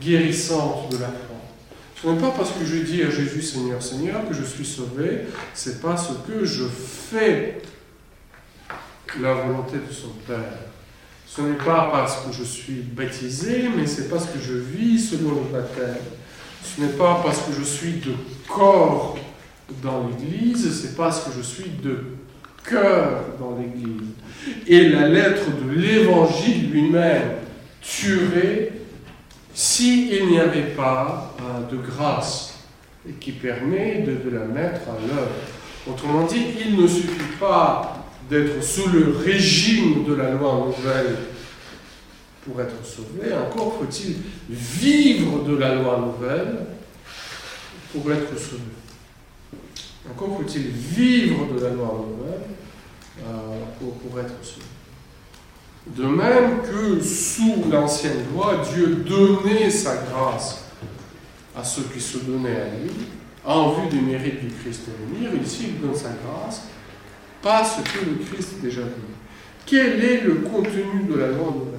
guérissante 0.00 0.90
de 0.92 0.98
la 0.98 1.08
foi. 1.08 1.36
Ce 2.00 2.06
n'est 2.06 2.20
pas 2.20 2.30
parce 2.30 2.52
que 2.52 2.64
je 2.64 2.76
dis 2.76 3.02
à 3.02 3.10
Jésus 3.10 3.42
Seigneur, 3.42 3.82
Seigneur 3.82 4.26
que 4.28 4.34
je 4.34 4.44
suis 4.44 4.64
sauvé, 4.64 5.22
c'est 5.52 5.82
parce 5.82 6.10
que 6.26 6.44
je 6.44 6.64
fais 6.64 7.60
la 9.20 9.34
volonté 9.34 9.76
de 9.76 9.92
son 9.92 10.10
Père. 10.26 10.58
Ce 11.30 11.42
n'est 11.42 11.56
pas 11.56 11.88
parce 11.92 12.16
que 12.24 12.32
je 12.32 12.42
suis 12.42 12.82
baptisé, 12.96 13.68
mais 13.76 13.86
c'est 13.86 14.08
parce 14.08 14.24
que 14.26 14.40
je 14.40 14.54
vis 14.54 15.10
selon 15.10 15.30
le 15.30 15.52
baptême. 15.52 15.98
Ce 16.64 16.80
n'est 16.80 16.92
pas 16.92 17.20
parce 17.22 17.38
que 17.42 17.52
je 17.52 17.62
suis 17.62 17.92
de 17.92 18.12
corps 18.48 19.18
dans 19.82 20.08
l'Église, 20.08 20.80
c'est 20.80 20.96
parce 20.96 21.20
que 21.20 21.30
je 21.36 21.42
suis 21.42 21.70
de 21.82 21.98
cœur 22.64 23.24
dans 23.38 23.56
l'Église. 23.58 24.08
Et 24.66 24.88
la 24.88 25.06
lettre 25.06 25.44
de 25.62 25.70
l'Évangile 25.78 26.70
lui-même 26.70 27.32
tuerait 27.82 28.72
s'il 29.52 30.28
n'y 30.28 30.40
avait 30.40 30.74
pas 30.74 31.36
de 31.70 31.76
grâce 31.76 32.54
qui 33.20 33.32
permet 33.32 34.02
de, 34.06 34.30
de 34.30 34.36
la 34.36 34.44
mettre 34.44 34.80
à 34.88 34.98
l'œuvre. 35.06 35.30
Autrement 35.88 36.24
dit, 36.24 36.42
il 36.66 36.80
ne 36.80 36.86
suffit 36.86 37.36
pas 37.38 37.97
d'être 38.28 38.62
sous 38.62 38.88
le 38.88 39.16
régime 39.24 40.04
de 40.04 40.14
la 40.14 40.30
loi 40.30 40.66
nouvelle 40.66 41.16
pour 42.44 42.60
être 42.60 42.84
sauvé, 42.84 43.32
encore 43.34 43.78
faut-il 43.78 44.16
vivre 44.48 45.44
de 45.44 45.56
la 45.56 45.74
loi 45.74 45.98
nouvelle 45.98 46.66
pour 47.92 48.10
être 48.12 48.38
sauvé. 48.38 48.62
Encore 50.10 50.38
faut-il 50.38 50.68
vivre 50.68 51.52
de 51.54 51.60
la 51.62 51.70
loi 51.70 52.06
nouvelle 52.08 52.40
euh, 53.26 53.64
pour, 53.78 54.18
être 54.18 54.42
sauvé. 54.42 54.64
De 55.86 56.04
même 56.04 56.62
que 56.62 57.02
sous 57.02 57.64
l'ancienne 57.70 58.24
loi, 58.34 58.62
Dieu 58.72 59.04
donnait 59.06 59.70
sa 59.70 59.96
grâce 59.96 60.64
à 61.56 61.64
ceux 61.64 61.82
qui 61.92 62.00
se 62.00 62.18
donnaient 62.18 62.60
à 62.60 62.68
lui, 62.82 62.92
en 63.44 63.72
vue 63.72 63.88
du 63.88 64.00
mérite 64.00 64.40
du 64.40 64.54
Christ 64.54 64.82
à 64.88 65.14
venir, 65.14 65.30
ici 65.42 65.68
il 65.70 65.80
donne 65.80 65.96
sa 65.96 66.10
grâce, 66.10 66.62
pas 67.42 67.64
ce 67.64 67.80
que 67.82 68.04
le 68.04 68.24
Christ 68.24 68.54
a 68.58 68.62
déjà 68.62 68.80
donné. 68.82 68.92
Quel 69.66 70.04
est 70.04 70.20
le 70.22 70.36
contenu 70.36 71.04
de 71.08 71.14
la 71.14 71.28
loi 71.28 71.54
nouvelle? 71.54 71.78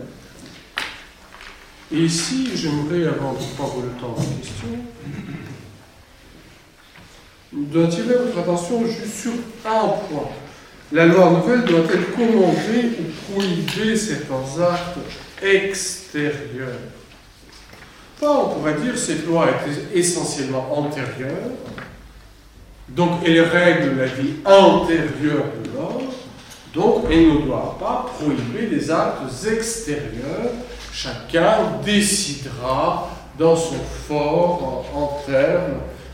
Et 1.92 2.06
ici, 2.06 2.52
j'aimerais, 2.56 3.08
avant 3.08 3.34
de 3.34 3.40
prendre 3.58 3.82
le 3.82 3.90
temps 4.00 4.16
de 4.16 4.42
question, 4.42 4.68
d'attirer 7.52 8.16
votre 8.16 8.38
attention 8.38 8.86
juste 8.86 9.22
sur 9.22 9.32
un 9.66 9.88
point. 9.88 10.30
La 10.92 11.06
loi 11.08 11.32
nouvelle 11.32 11.66
doit-elle 11.66 12.06
commander 12.16 12.92
ou 13.00 13.32
prohiber 13.32 13.96
certains 13.96 14.62
actes 14.62 15.00
extérieurs 15.42 16.80
Pas, 18.20 18.32
on 18.32 18.56
pourrait 18.56 18.76
dire, 18.76 18.98
cette 18.98 19.26
loi 19.26 19.48
est 19.50 19.98
essentiellement 19.98 20.78
antérieure, 20.78 21.52
donc 22.96 23.22
elle 23.26 23.42
règle 23.42 23.98
la 23.98 24.06
vie 24.06 24.34
antérieure 24.46 25.46
de 25.64 25.70
l'homme, 25.74 26.10
donc 26.74 27.06
elle 27.10 27.34
ne 27.34 27.46
doit 27.46 27.78
pas 27.80 28.10
prohiber 28.18 28.68
des 28.68 28.92
actes 28.92 29.46
extérieurs. 29.52 30.52
Chacun 30.92 31.80
décidera 31.86 33.10
dans 33.38 33.56
son 33.56 33.80
fort 34.08 34.86
en 34.94 35.22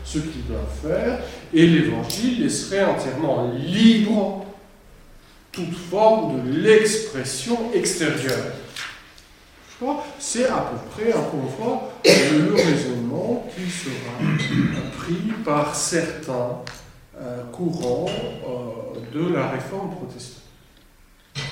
ce 0.04 0.18
qu'il 0.18 0.46
doit 0.46 0.68
faire, 0.82 1.18
et 1.52 1.66
l'Évangile 1.66 2.44
laisserait 2.44 2.84
entièrement 2.84 3.50
libre 3.54 4.44
toute 5.50 5.74
forme 5.90 6.36
de 6.36 6.58
l'expression 6.60 7.58
extérieure. 7.74 8.52
C'est 10.18 10.46
à 10.46 10.70
peu 10.70 10.78
près, 10.90 11.12
encore 11.12 11.90
une 12.04 12.46
le 12.46 12.54
raisonnement 12.54 13.05
qui 13.54 13.70
sera 13.70 14.80
pris 14.98 15.32
par 15.44 15.74
certains 15.74 16.62
euh, 17.20 17.42
courants 17.52 18.06
euh, 18.08 19.00
de 19.14 19.34
la 19.34 19.48
réforme 19.48 19.90
protestante. 19.90 20.42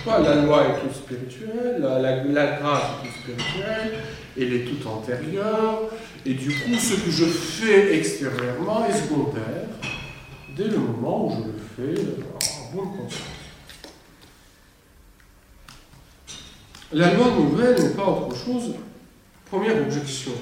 La 0.07 0.35
loi 0.43 0.67
est 0.67 0.81
toute 0.81 0.95
spirituelle, 0.95 1.81
la, 1.81 1.99
la, 1.99 2.57
grâce 2.59 2.83
est 2.83 3.07
toute 3.07 3.17
spirituelle, 3.23 3.99
elle 4.39 4.53
est 4.53 4.65
toute 4.65 4.87
antérieure, 4.87 5.81
et 6.27 6.35
du 6.35 6.49
coup, 6.49 6.75
ce 6.75 6.95
que 6.95 7.11
je 7.11 7.25
fais 7.25 7.97
extérieurement 7.97 8.87
est 8.87 8.93
secondaire 8.93 9.69
dès 10.57 10.65
le 10.65 10.79
moment 10.79 11.27
où 11.27 11.45
je 11.79 11.85
le 11.85 11.95
fais 11.97 12.03
en 12.03 12.77
bonne 12.77 12.97
conscience. 12.97 13.29
La 16.93 17.13
loi 17.15 17.27
nouvelle 17.31 17.83
n'est 17.83 17.95
pas 17.95 18.07
autre 18.07 18.37
chose. 18.37 18.75
Première 19.51 19.83
objection. 19.83 20.33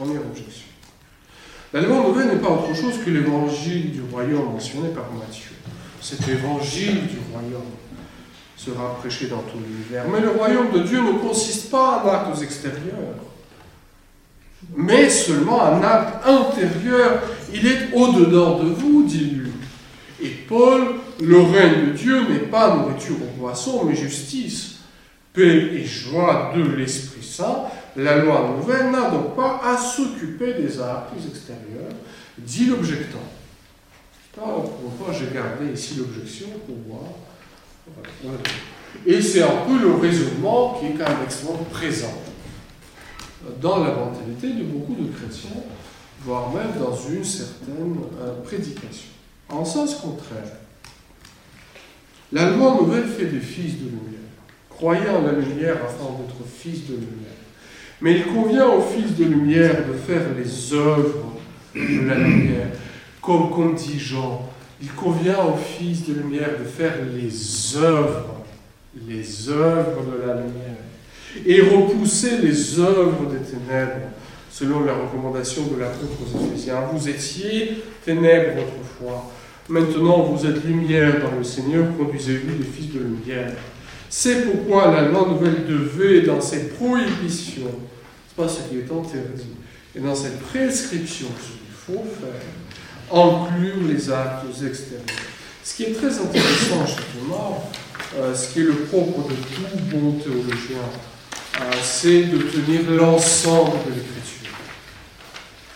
Première 0.00 0.22
objection. 0.22 0.64
La 1.74 1.82
loi 1.82 2.02
nouvelle 2.02 2.28
n'est 2.28 2.40
pas 2.40 2.48
autre 2.48 2.74
chose 2.74 2.94
que 3.04 3.10
l'évangile 3.10 3.92
du 3.92 4.00
royaume 4.10 4.52
mentionné 4.52 4.88
par 4.88 5.12
Matthieu. 5.12 5.50
Cet 6.00 6.26
évangile 6.26 7.06
du 7.06 7.18
royaume 7.30 7.60
sera 8.56 8.96
prêché 8.98 9.26
dans 9.26 9.42
tout 9.42 9.58
l'univers. 9.58 10.06
Mais 10.10 10.20
le 10.20 10.30
royaume 10.30 10.70
de 10.72 10.78
Dieu 10.78 11.02
ne 11.02 11.18
consiste 11.18 11.70
pas 11.70 12.02
en 12.02 12.08
actes 12.08 12.42
extérieurs, 12.42 13.18
mais 14.74 15.10
seulement 15.10 15.64
en 15.64 15.82
acte 15.82 16.26
intérieur. 16.26 17.20
Il 17.52 17.66
est 17.66 17.92
au-dedans 17.92 18.58
de 18.58 18.70
vous, 18.70 19.02
dit 19.02 19.32
lui. 19.32 19.50
Et 20.22 20.30
Paul, 20.48 20.94
le 21.20 21.40
règne 21.42 21.88
de 21.88 21.92
Dieu 21.92 22.26
n'est 22.26 22.46
pas 22.48 22.74
nourriture 22.74 23.16
au 23.16 23.38
poisson, 23.38 23.84
mais 23.84 23.94
justice, 23.94 24.76
paix 25.34 25.74
et 25.74 25.84
joie 25.84 26.54
de 26.56 26.62
l'Esprit 26.62 27.22
Saint. 27.22 27.64
La 27.96 28.18
loi 28.18 28.54
nouvelle 28.56 28.90
n'a 28.90 29.10
donc 29.10 29.34
pas 29.34 29.60
à 29.64 29.76
s'occuper 29.76 30.54
des 30.54 30.80
actes 30.80 31.12
extérieurs, 31.28 31.92
dit 32.38 32.66
l'objectant. 32.66 33.18
Pourquoi 34.34 35.12
j'ai 35.12 35.34
gardé 35.34 35.72
ici 35.72 35.96
l'objection 35.96 36.48
pour 36.66 36.76
voir 36.86 37.12
et 39.06 39.20
c'est 39.20 39.42
un 39.42 39.64
peu 39.66 39.78
le 39.80 39.94
raisonnement 39.94 40.74
qui 40.78 40.86
est 40.86 40.90
quand 40.90 41.08
même 41.08 41.24
extrêmement 41.24 41.64
présent 41.70 42.12
dans 43.60 43.82
la 43.82 43.94
mentalité 43.94 44.52
de 44.52 44.64
beaucoup 44.64 44.94
de 44.94 45.10
chrétiens, 45.12 45.62
voire 46.20 46.52
même 46.52 46.72
dans 46.78 46.94
une 46.94 47.24
certaine 47.24 47.96
euh, 48.20 48.42
prédication. 48.44 49.08
En 49.48 49.64
sens 49.64 49.94
contraire, 49.94 50.52
la 52.32 52.50
loi 52.50 52.76
nouvelle 52.80 53.08
fait 53.08 53.26
des 53.26 53.40
fils 53.40 53.78
de 53.78 53.86
lumière. 53.86 54.20
Croyez 54.68 55.08
en 55.08 55.22
la 55.22 55.32
lumière 55.32 55.76
afin 55.82 56.04
d'être 56.18 56.46
fils 56.46 56.86
de 56.86 56.94
lumière. 56.94 57.39
Mais 58.00 58.16
il 58.16 58.24
convient 58.24 58.66
aux 58.68 58.80
fils 58.80 59.16
de 59.16 59.24
lumière 59.24 59.86
de 59.86 59.92
faire 59.94 60.22
les 60.36 60.74
œuvres 60.74 61.34
de 61.74 62.08
la 62.08 62.14
lumière, 62.14 62.68
comme, 63.20 63.50
comme 63.50 63.74
dit 63.74 63.98
Jean 63.98 64.50
il 64.82 64.90
convient 64.92 65.44
aux 65.44 65.56
fils 65.56 66.06
de 66.06 66.14
lumière 66.14 66.58
de 66.58 66.64
faire 66.64 66.94
les 67.14 67.76
œuvres, 67.76 68.42
les 69.06 69.48
œuvres 69.50 70.04
de 70.04 70.26
la 70.26 70.34
lumière, 70.34 70.80
et 71.44 71.60
repousser 71.60 72.38
les 72.38 72.80
œuvres 72.80 73.26
des 73.30 73.38
ténèbres, 73.38 74.08
selon 74.50 74.84
la 74.84 74.94
recommandation 74.94 75.64
de 75.66 75.80
l'apôtre 75.80 76.16
aux 76.22 76.44
Éphésiens. 76.46 76.80
Vous 76.92 77.08
étiez 77.08 77.82
ténèbres 78.04 78.62
autrefois, 78.62 79.30
maintenant 79.68 80.22
vous 80.22 80.46
êtes 80.46 80.64
lumière 80.64 81.20
dans 81.20 81.36
le 81.36 81.44
Seigneur, 81.44 81.84
conduisez-vous 81.98 82.58
les 82.58 82.64
fils 82.64 82.92
de 82.92 83.00
lumière. 83.00 83.52
C'est 84.12 84.50
pourquoi 84.50 84.90
la 84.90 85.02
loi 85.02 85.28
nouvelle 85.28 85.66
devait, 85.68 86.22
dans 86.22 86.40
ses 86.40 86.70
prohibitions, 86.70 87.70
c'est 88.26 88.42
pas 88.42 88.48
ce 88.48 88.68
qui 88.68 88.78
est 88.78 88.92
interdit, 88.92 89.54
et 89.94 90.00
dans 90.00 90.16
cette 90.16 90.40
prescription, 90.40 91.28
ce 91.40 91.52
qu'il 91.52 91.96
faut 91.96 92.04
faire, 92.20 93.16
inclure 93.16 93.86
les 93.88 94.10
actes 94.10 94.46
extérieurs. 94.66 95.04
Ce 95.62 95.76
qui 95.76 95.84
est 95.84 95.92
très 95.92 96.08
intéressant 96.18 96.84
Thomas, 96.84 97.58
euh, 98.16 98.34
ce 98.34 98.52
qui 98.52 98.60
est 98.62 98.64
le 98.64 98.74
propre 98.74 99.28
de 99.28 99.34
tout 99.34 99.78
bon 99.92 100.12
théologien, 100.14 100.82
euh, 101.60 101.70
c'est 101.80 102.24
de 102.24 102.38
tenir 102.38 102.90
l'ensemble 102.90 103.78
de 103.86 103.94
l'écriture. 103.94 104.56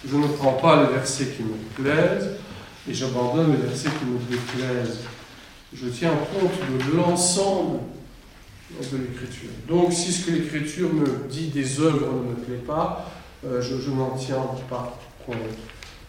Je 0.05 0.17
ne 0.17 0.27
prends 0.27 0.55
pas 0.55 0.83
le 0.83 0.97
verset 0.97 1.27
qui 1.37 1.45
me 1.45 1.55
plaise 1.85 2.31
et 2.91 2.95
j'abandonne 2.95 3.53
le 3.53 3.69
verset 3.69 3.91
qui 3.91 4.05
me 4.07 4.19
déplaise. 4.19 4.99
Je 5.73 5.87
tiens 5.87 6.11
compte 6.33 6.51
de 6.91 6.97
l'ensemble 6.97 7.79
de 8.71 8.97
l'écriture. 8.97 9.51
Donc 9.69 9.93
si 9.93 10.13
ce 10.13 10.27
que 10.27 10.31
l'écriture 10.33 10.93
me 10.93 11.29
dit 11.29 11.49
des 11.49 11.81
œuvres 11.81 12.13
ne 12.13 12.31
me 12.31 12.35
plaît 12.35 12.65
pas, 12.67 13.11
euh, 13.47 13.61
je, 13.61 13.91
n'en 13.91 14.17
tiens 14.17 14.43
pas 14.69 14.99
compte 15.25 15.37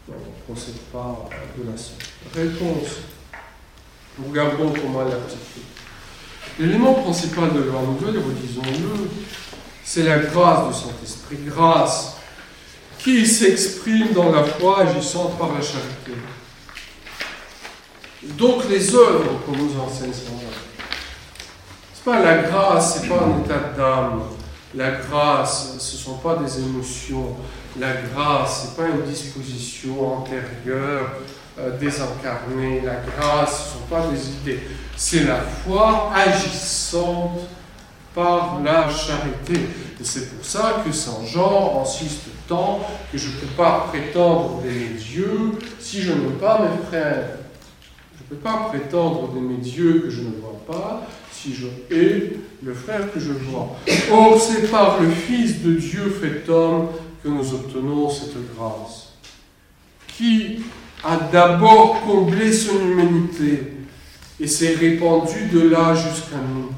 on 0.07 0.11
ne 0.11 0.53
procède 0.55 0.77
pas 0.93 1.27
de 1.57 1.69
la 1.69 1.77
sorte. 1.77 2.03
Réponse. 2.33 2.99
Regardons 4.23 4.71
comment 4.71 5.03
l'articule. 5.03 5.63
L'élément 6.59 6.93
principal 6.93 7.53
de 7.53 7.59
la 7.59 7.81
nouvelle, 7.81 8.21
redisons-le, 8.23 9.09
c'est 9.83 10.03
la 10.03 10.19
grâce 10.19 10.67
du 10.67 10.83
Saint-Esprit. 10.83 11.37
Grâce 11.47 12.17
qui 12.99 13.25
s'exprime 13.25 14.13
dans 14.13 14.31
la 14.31 14.43
foi 14.43 14.81
agissante 14.81 15.37
par 15.37 15.53
la 15.53 15.61
charité. 15.61 16.13
Donc 18.37 18.69
les 18.69 18.95
œuvres 18.95 19.39
qu'on 19.45 19.51
nous 19.57 19.79
enseigne 19.79 20.11
pas 22.05 22.21
la 22.21 22.37
grâce, 22.37 23.01
c'est 23.01 23.09
pas 23.09 23.15
un 23.15 23.43
état 23.43 23.73
d'âme. 23.75 24.21
La 24.75 24.91
grâce, 24.91 25.75
ce 25.79 25.95
ne 25.95 26.01
sont 26.01 26.17
pas 26.17 26.35
des 26.35 26.59
émotions. 26.59 27.35
La 27.79 27.93
grâce, 27.93 28.61
ce 28.61 28.81
n'est 28.81 28.89
pas 28.89 28.95
une 28.95 29.01
disposition 29.01 30.19
antérieure 30.19 31.09
euh, 31.57 31.77
désincarnée. 31.79 32.81
La 32.81 32.97
grâce, 32.97 33.57
ce 33.57 33.67
ne 33.69 33.73
sont 33.73 33.87
pas 33.89 34.07
des 34.07 34.29
idées. 34.29 34.67
C'est 34.95 35.23
la 35.23 35.39
foi 35.39 36.11
agissante 36.13 37.39
par 38.13 38.59
la 38.63 38.87
charité. 38.89 39.61
Et 39.99 40.03
c'est 40.03 40.35
pour 40.35 40.45
ça 40.45 40.83
que 40.85 40.91
Saint 40.91 41.25
Jean 41.25 41.81
insiste 41.81 42.21
tant 42.47 42.81
que 43.11 43.17
je 43.17 43.29
ne 43.29 43.33
peux 43.33 43.53
pas 43.57 43.87
prétendre 43.89 44.61
d'aimer 44.61 44.95
Dieu 44.99 45.53
si 45.79 46.01
je 46.01 46.11
n'aime 46.11 46.33
pas 46.33 46.59
mes 46.59 46.87
frères. 46.87 47.44
Je 48.27 48.33
ne 48.33 48.39
peux 48.39 48.43
pas 48.43 48.69
prétendre 48.69 49.29
d'aimer 49.33 49.57
Dieu 49.57 50.01
que 50.03 50.09
je 50.09 50.21
ne 50.21 50.31
vois 50.41 50.59
pas 50.65 51.07
si 51.31 51.53
je 51.53 51.67
hais 51.93 52.33
le 52.63 52.73
frère 52.73 53.13
que 53.13 53.19
je 53.19 53.31
vois. 53.31 53.75
Or, 54.11 54.41
c'est 54.41 54.71
par 54.71 54.99
le 54.99 55.09
Fils 55.09 55.61
de 55.61 55.73
Dieu 55.73 56.09
fait 56.09 56.49
homme 56.49 56.87
que 57.23 57.29
nous 57.29 57.53
obtenons 57.53 58.09
cette 58.09 58.35
grâce. 58.55 59.13
qui 60.07 60.61
a 61.03 61.17
d'abord 61.17 62.01
comblé 62.01 62.51
son 62.51 62.79
humanité 62.79 63.73
et 64.39 64.47
s'est 64.47 64.75
répandu 64.75 65.47
de 65.51 65.69
là 65.69 65.93
jusqu'à 65.93 66.37
nous. 66.37 66.69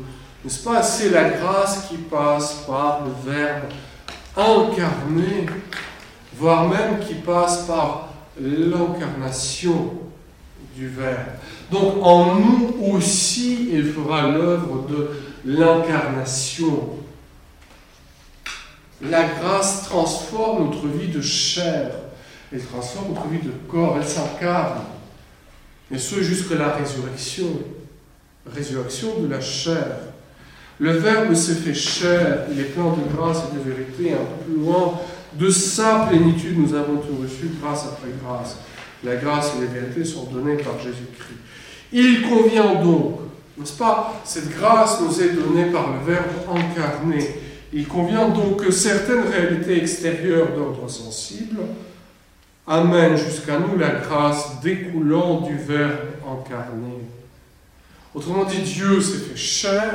N'est-ce 0.43 0.63
pas? 0.63 0.81
C'est 0.81 1.09
la 1.09 1.29
grâce 1.29 1.87
qui 1.87 1.97
passe 1.97 2.65
par 2.67 3.05
le 3.05 3.31
Verbe 3.31 3.69
incarné, 4.35 5.45
voire 6.35 6.67
même 6.67 6.99
qui 6.99 7.15
passe 7.15 7.65
par 7.65 8.09
l'incarnation 8.39 10.06
Verbe. 10.85 11.17
Donc 11.71 11.95
en 12.01 12.35
nous 12.35 12.75
aussi, 12.93 13.69
il 13.71 13.91
fera 13.91 14.29
l'œuvre 14.29 14.85
de 14.87 15.09
l'incarnation. 15.45 16.89
La 19.01 19.23
grâce 19.25 19.83
transforme 19.83 20.65
notre 20.65 20.87
vie 20.87 21.09
de 21.09 21.21
chair, 21.21 21.91
elle 22.51 22.63
transforme 22.63 23.13
notre 23.13 23.27
vie 23.27 23.39
de 23.39 23.51
corps, 23.69 23.97
elle 23.99 24.07
s'incarne. 24.07 24.83
Et 25.91 25.97
ce 25.97 26.21
jusqu'à 26.21 26.55
la 26.55 26.69
résurrection, 26.69 27.47
résurrection 28.45 29.21
de 29.21 29.27
la 29.27 29.41
chair. 29.41 29.85
Le 30.79 30.91
Verbe 30.91 31.33
s'est 31.33 31.55
fait 31.55 31.73
chair, 31.73 32.45
il 32.51 32.59
est 32.59 32.65
plein 32.65 32.91
de 32.91 33.15
grâce 33.15 33.43
et 33.49 33.55
de 33.55 33.73
vérité, 33.73 34.13
un 34.13 34.17
peu 34.17 34.43
plus 34.45 34.61
loin. 34.61 34.99
De 35.33 35.49
sa 35.49 36.07
plénitude, 36.07 36.57
nous 36.57 36.73
avons 36.73 36.97
tout 36.97 37.21
reçu 37.21 37.51
grâce 37.61 37.85
après 37.85 38.09
grâce. 38.23 38.57
La 39.07 39.15
grâce 39.15 39.53
et 39.55 39.61
la 39.61 39.71
vérité 39.71 40.03
sont 40.03 40.25
données 40.25 40.57
par 40.57 40.77
Jésus-Christ. 40.79 41.37
Il 41.93 42.23
convient 42.23 42.75
donc, 42.75 43.19
n'est-ce 43.57 43.77
pas, 43.77 44.21
cette 44.25 44.49
grâce 44.49 44.99
nous 44.99 45.21
est 45.21 45.29
donnée 45.29 45.71
par 45.71 45.93
le 45.93 46.05
Verbe 46.05 46.25
incarné. 46.49 47.39
Il 47.71 47.87
convient 47.87 48.27
donc 48.27 48.65
que 48.65 48.71
certaines 48.71 49.23
réalités 49.23 49.77
extérieures 49.77 50.49
d'ordre 50.53 50.89
sensible 50.89 51.59
amènent 52.67 53.15
jusqu'à 53.15 53.59
nous 53.59 53.77
la 53.77 53.91
grâce 53.91 54.59
découlant 54.61 55.41
du 55.41 55.55
Verbe 55.57 55.99
incarné. 56.25 57.07
Autrement 58.13 58.43
dit, 58.43 58.61
Dieu 58.61 58.99
s'est 58.99 59.19
fait 59.19 59.37
chair, 59.37 59.93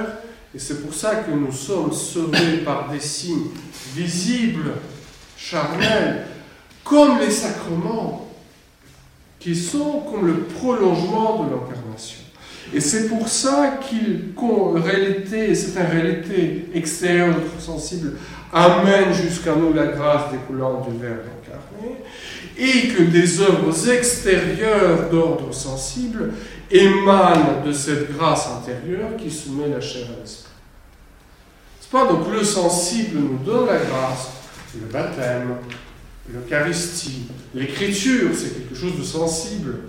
et 0.55 0.59
c'est 0.59 0.82
pour 0.82 0.94
ça 0.94 1.16
que 1.16 1.32
nous 1.32 1.52
sommes 1.52 1.93
sauvés 1.93 2.59
par 2.64 2.90
des 2.90 3.01
signes 3.01 3.48
visibles, 3.94 4.72
charnels, 5.36 6.26
comme 6.82 7.18
les 7.18 7.30
sacrements, 7.30 8.32
qui 9.43 9.56
sont 9.56 10.05
comme 10.10 10.27
le 10.27 10.40
prolongement 10.44 11.44
de 11.44 11.51
l'incarnation. 11.51 12.20
Et 12.73 12.81
c'est 12.81 13.09
pour 13.09 13.28
ça 13.28 13.81
qu'il, 13.89 14.32
réalité, 14.77 15.55
c'est 15.55 15.82
réalité 15.82 16.69
extérieure, 16.73 17.35
sensible, 17.59 18.19
amène 18.52 19.12
jusqu'à 19.12 19.56
nous 19.56 19.73
la 19.73 19.86
grâce 19.86 20.31
découlant 20.31 20.81
du 20.81 20.97
Verbe 20.97 21.24
incarné, 21.43 21.97
et 22.56 22.89
que 22.89 23.02
des 23.02 23.40
œuvres 23.40 23.90
extérieures 23.90 25.10
d'ordre 25.10 25.52
sensible 25.52 26.35
émanent 26.70 27.62
de 27.66 27.73
cette 27.73 28.16
grâce 28.16 28.48
intérieure 28.48 29.16
qui 29.19 29.31
soumet 29.31 29.69
la 29.69 29.81
chair 29.81 30.06
à 30.06 30.20
l'esprit. 30.20 30.52
C'est 31.81 31.90
pas 31.90 32.06
donc 32.06 32.31
le 32.32 32.44
sensible 32.44 33.19
nous 33.19 33.39
donne 33.44 33.66
la 33.66 33.78
grâce, 33.78 34.31
le 34.81 34.86
baptême, 34.86 35.56
l'Eucharistie, 36.31 37.23
l'écriture, 37.55 38.31
c'est 38.35 38.55
quelque 38.55 38.74
chose 38.74 38.99
de 38.99 39.05
sensible. 39.05 39.81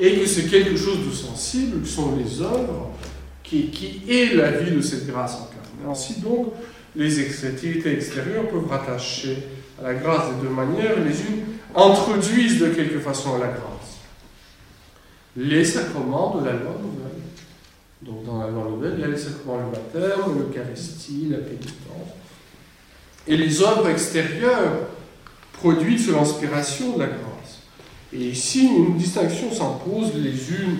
Et 0.00 0.18
que 0.18 0.26
c'est 0.26 0.46
quelque 0.46 0.76
chose 0.76 1.06
de 1.06 1.12
sensible, 1.12 1.82
qui 1.82 1.90
sont 1.90 2.16
les 2.16 2.40
œuvres, 2.40 2.90
qui, 3.42 3.70
qui 3.70 4.02
est 4.08 4.34
la 4.34 4.50
vie 4.50 4.74
de 4.74 4.80
cette 4.80 5.06
grâce 5.06 5.34
incarnée. 5.34 5.90
Ainsi 5.90 6.20
donc, 6.20 6.54
les 6.96 7.44
activités 7.44 7.92
extérieures 7.92 8.48
peuvent 8.48 8.68
rattacher 8.68 9.38
à 9.80 9.84
la 9.84 9.94
grâce 9.94 10.34
de 10.34 10.42
deux 10.42 10.54
manières, 10.54 10.96
les 11.04 11.20
unes 11.20 11.44
introduisent 11.74 12.60
de 12.60 12.68
quelque 12.68 12.98
façon 12.98 13.38
la 13.38 13.48
grâce. 13.48 14.00
Les 15.36 15.64
sacrements 15.64 16.36
de 16.36 16.46
la 16.46 16.52
loi 16.52 16.76
nouvelle. 16.82 17.02
Donc 18.02 18.24
dans 18.24 18.40
la 18.40 18.48
loi 18.48 18.64
nouvelle, 18.68 18.94
il 18.98 19.00
y 19.00 19.04
a 19.04 19.08
les 19.08 19.16
sacrements, 19.16 19.58
le 19.58 19.70
baptême, 19.70 20.38
l'Eucharistie, 20.38 21.28
la 21.30 21.38
pénitence. 21.38 21.72
Et 23.26 23.36
les 23.36 23.62
œuvres 23.62 23.88
extérieures 23.88 24.88
produites 25.52 26.00
sous 26.00 26.12
l'inspiration 26.12 26.94
de 26.94 27.00
la 27.00 27.06
grâce. 27.06 27.60
Et 28.12 28.30
ici, 28.30 28.66
une 28.66 28.96
distinction 28.96 29.52
s'impose. 29.52 30.12
Les 30.16 30.50
unes 30.50 30.78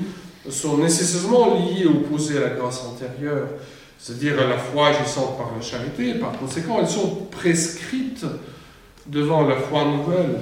sont 0.51 0.78
nécessairement 0.78 1.55
liées, 1.55 1.86
opposées 1.86 2.39
à 2.39 2.40
la 2.40 2.51
grâce 2.51 2.82
antérieure, 2.85 3.48
c'est-à-dire 3.98 4.40
à 4.40 4.48
la 4.48 4.59
foi 4.59 4.89
agissante 4.89 5.39
par 5.39 5.52
la 5.55 5.62
charité. 5.62 6.14
Par 6.14 6.32
conséquent, 6.32 6.78
elles 6.81 6.89
sont 6.89 7.27
prescrites 7.31 8.27
devant 9.06 9.47
la 9.47 9.56
foi 9.56 9.85
nouvelle, 9.85 10.40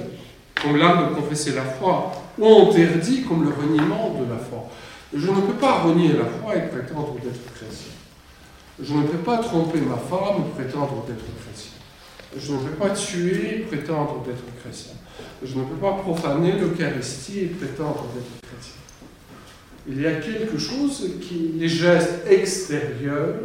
comme 0.61 0.77
l'art 0.77 1.09
de 1.09 1.15
confesser 1.15 1.53
la 1.53 1.63
foi, 1.63 2.11
ou 2.37 2.67
interdit 2.67 3.23
comme 3.23 3.43
le 3.43 3.49
reniement 3.49 4.15
de 4.19 4.31
la 4.31 4.39
foi. 4.39 4.67
Je 5.13 5.27
ne 5.27 5.41
peux 5.41 5.53
pas 5.53 5.79
renier 5.79 6.09
la 6.09 6.25
foi 6.25 6.55
et 6.55 6.67
prétendre 6.67 7.13
d'être 7.15 7.53
chrétien. 7.53 7.91
Je 8.81 8.93
ne 8.93 9.03
peux 9.03 9.17
pas 9.17 9.37
tromper 9.37 9.79
ma 9.81 9.97
femme 9.97 10.41
et 10.41 10.61
prétendre 10.61 11.05
d'être 11.05 11.25
chrétien. 11.43 11.70
Je 12.37 12.53
ne 12.53 12.57
peux 12.59 12.75
pas 12.75 12.91
tuer 12.91 13.55
et 13.55 13.59
prétendre 13.59 14.23
d'être 14.25 14.43
chrétien. 14.61 14.93
Je 15.43 15.55
ne 15.57 15.63
peux 15.63 15.75
pas 15.75 15.93
profaner 15.93 16.53
l'Eucharistie 16.53 17.39
et 17.39 17.45
prétendre 17.47 18.05
d'être 18.13 18.41
chrétien. 18.41 18.81
Il 19.87 20.01
y 20.01 20.07
a 20.07 20.13
quelque 20.15 20.57
chose 20.57 21.09
qui, 21.21 21.53
les 21.57 21.67
gestes 21.67 22.25
extérieurs, 22.29 23.35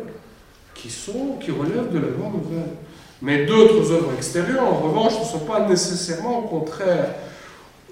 qui 0.74 0.90
sont, 0.90 1.36
qui 1.40 1.50
relèvent 1.50 1.92
de 1.92 1.98
la 1.98 2.08
loi 2.08 2.30
nouvelle. 2.32 2.74
Mais 3.22 3.46
d'autres 3.46 3.90
œuvres 3.90 4.12
extérieures, 4.16 4.64
en 4.64 4.78
revanche, 4.78 5.18
ne 5.18 5.24
sont 5.24 5.46
pas 5.46 5.66
nécessairement 5.66 6.42
contraires 6.42 7.14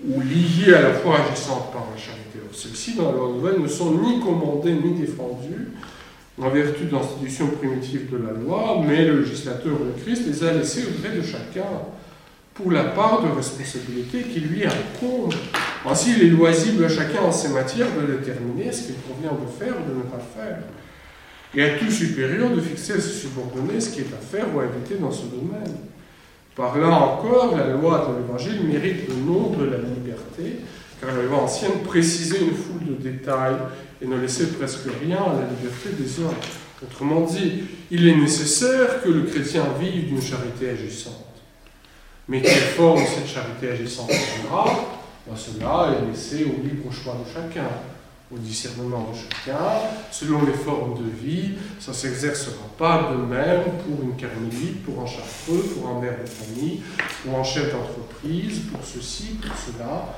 ou 0.07 0.21
liées 0.21 0.75
à 0.75 0.83
la 0.83 0.95
foi 0.95 1.17
agissante 1.21 1.73
par 1.73 1.87
la 1.91 2.01
charité. 2.01 2.25
Celles-ci, 2.53 2.95
dans 2.95 3.11
la 3.11 3.17
loi 3.17 3.29
nouvelle, 3.31 3.61
ne 3.61 3.69
sont 3.69 3.93
ni 3.93 4.21
commandées 4.21 4.75
ni 4.75 4.93
défendues 4.93 5.73
en 6.41 6.49
vertu 6.51 6.85
de 6.85 6.93
l'institution 6.93 7.49
primitive 7.49 8.11
de 8.11 8.19
la 8.19 8.33
loi, 8.33 8.83
mais 8.87 9.05
le 9.05 9.21
législateur, 9.21 9.73
le 9.73 10.03
Christ, 10.03 10.27
les 10.27 10.45
a 10.45 10.53
laissées 10.53 10.85
au 10.85 11.01
gré 11.01 11.17
de 11.17 11.23
chacun 11.23 11.69
pour 12.55 12.71
la 12.71 12.85
part 12.85 13.23
de 13.23 13.29
responsabilité 13.37 14.23
qui 14.23 14.41
lui 14.41 14.65
incombe. 14.65 15.35
Ainsi, 15.87 16.15
il 16.17 16.27
est 16.27 16.31
loisible 16.31 16.85
à 16.85 16.89
chacun 16.89 17.23
en 17.23 17.33
ces 17.33 17.49
matières 17.49 17.89
de 18.01 18.13
déterminer 18.15 18.73
ce 18.73 18.87
qu'il 18.87 18.97
convient 18.97 19.33
de 19.33 19.65
faire 19.65 19.75
ou 19.81 19.91
de 19.91 19.97
ne 19.97 20.03
pas 20.03 20.23
faire 20.37 20.59
et 21.57 21.63
à 21.63 21.79
tout 21.79 21.91
supérieur 21.91 22.51
de 22.51 22.61
fixer 22.61 22.95
à 22.95 23.01
se 23.01 23.09
subordonner 23.09 23.81
ce 23.81 23.91
qui 23.91 24.01
est 24.01 24.13
à 24.13 24.21
faire 24.21 24.47
ou 24.55 24.61
à 24.61 24.65
éviter 24.65 24.97
dans 25.01 25.13
ce 25.13 25.27
domaine. 25.27 25.75
Par 26.57 26.79
là 26.79 26.89
encore, 26.89 27.57
la 27.57 27.73
loi 27.73 28.09
de 28.09 28.23
l'Évangile 28.23 28.67
mérite 28.67 29.09
le 29.09 29.15
nom 29.15 29.51
de 29.51 29.65
la 29.65 29.79
liberté, 29.79 30.61
car 31.01 31.15
la 31.15 31.23
loi 31.23 31.43
ancienne 31.43 31.83
précisait 31.85 32.41
une 32.41 32.55
foule 32.55 32.87
de 32.87 32.95
détails 32.95 33.57
et 34.01 34.07
ne 34.07 34.17
laissait 34.17 34.49
presque 34.49 34.87
rien 35.01 35.19
à 35.19 35.41
la 35.41 35.49
liberté 35.49 35.91
des 35.99 36.21
hommes. 36.21 36.35
Autrement 36.83 37.23
dit, 37.23 37.65
il 37.91 38.07
est 38.09 38.17
nécessaire 38.17 39.03
que 39.03 39.09
le 39.09 39.23
chrétien 39.23 39.65
vive 39.81 40.09
d'une 40.09 40.23
charité 40.23 40.71
agissante. 40.71 41.15
Mais 42.29 42.43
quelle 42.43 42.53
forme 42.55 43.03
cette 43.05 43.27
charité 43.27 43.71
agissante 43.71 44.11
prendra? 44.11 44.65
Ben 45.27 45.37
Cela 45.37 45.95
est 45.97 46.11
laissé 46.11 46.45
au 46.45 46.63
libre 46.63 46.93
choix 46.93 47.15
de 47.15 47.33
chacun 47.33 47.69
au 48.33 48.39
discernement 48.39 49.11
de 49.11 49.17
chacun, 49.17 49.59
selon 50.11 50.45
les 50.45 50.53
formes 50.53 50.99
de 50.99 51.11
vie. 51.11 51.51
Ça 51.79 51.93
ne 51.93 51.97
s'exercera 51.97 52.67
pas 52.77 53.11
de 53.13 53.17
même 53.17 53.63
pour 53.85 54.03
une 54.03 54.17
carmélite, 54.17 54.83
pour 54.85 55.03
un 55.03 55.07
chartreux, 55.07 55.63
pour 55.75 55.89
un 55.89 56.01
maire 56.01 56.19
de 56.23 56.29
famille, 56.29 56.83
pour 57.23 57.39
un 57.39 57.45
chef 57.45 57.73
d'entreprise, 57.73 58.61
pour 58.73 58.81
ceci, 58.85 59.39
pour 59.41 59.55
cela. 59.57 60.17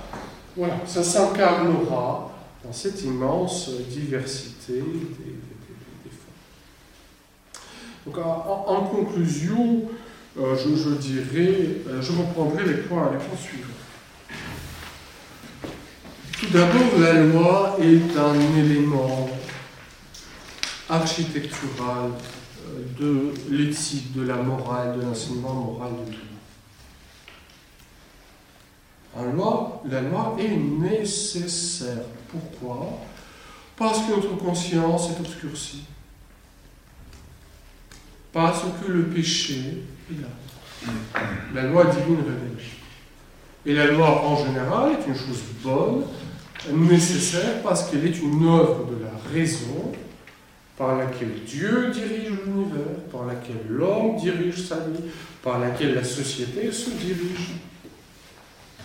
Voilà, 0.57 0.75
ça 0.87 1.03
s'incarnera 1.03 2.31
dans 2.67 2.73
cette 2.73 3.03
immense 3.03 3.71
diversité 3.89 4.75
des, 4.75 6.11
formes. 6.11 7.63
Donc, 8.07 8.19
en, 8.19 8.87
conclusion, 8.87 9.83
euh, 10.39 10.57
je, 10.57 10.91
dirais, 10.95 11.83
euh, 11.89 12.03
je 12.03 12.13
reprendrai 12.13 12.65
les 12.65 12.79
points, 12.83 13.11
les 13.13 13.19
points 13.19 13.39
suivants. 13.39 13.67
Tout 16.39 16.47
d'abord, 16.53 16.99
la 16.99 17.13
loi 17.15 17.79
est 17.81 18.19
un 18.19 18.59
élément 18.59 19.31
architectural 20.89 22.11
euh, 22.69 22.83
de 22.99 23.33
l'éthique, 23.51 24.13
de 24.13 24.23
la 24.23 24.37
morale, 24.37 24.99
de 24.99 25.03
l'enseignement 25.03 25.55
moral 25.55 25.93
de 26.07 26.13
tout. 26.13 26.21
La 29.17 29.33
loi, 29.33 29.83
la 29.89 30.03
loi 30.03 30.37
est 30.39 30.57
nécessaire. 30.57 32.05
Pourquoi 32.29 33.01
Parce 33.77 34.01
que 34.01 34.11
notre 34.11 34.37
conscience 34.37 35.11
est 35.11 35.21
obscurcie. 35.21 35.85
Parce 38.33 38.63
que 38.63 38.91
le 38.91 39.05
péché 39.05 39.83
est 40.11 40.21
là. 40.21 40.93
La 41.55 41.63
loi 41.65 41.87
divine 41.87 42.19
révèle. 42.19 42.47
Et 43.65 43.75
la 43.75 43.87
loi 43.87 44.25
en 44.25 44.37
général 44.37 44.93
est 44.93 45.09
une 45.09 45.17
chose 45.17 45.43
bonne 45.63 46.05
nécessaire 46.73 47.63
parce 47.63 47.91
qu'elle 47.91 48.07
est 48.07 48.19
une 48.21 48.47
œuvre 48.47 48.87
de 48.87 49.03
la 49.03 49.11
raison 49.33 49.93
par 50.77 50.97
laquelle 50.97 51.33
Dieu 51.47 51.91
dirige 51.93 52.33
l'univers, 52.45 52.99
par 53.11 53.25
laquelle 53.25 53.67
l'homme 53.69 54.17
dirige 54.17 54.63
sa 54.63 54.77
vie, 54.77 55.05
par 55.43 55.59
laquelle 55.59 55.95
la 55.95 56.05
société 56.05 56.71
se 56.71 56.91
dirige. 56.91 57.55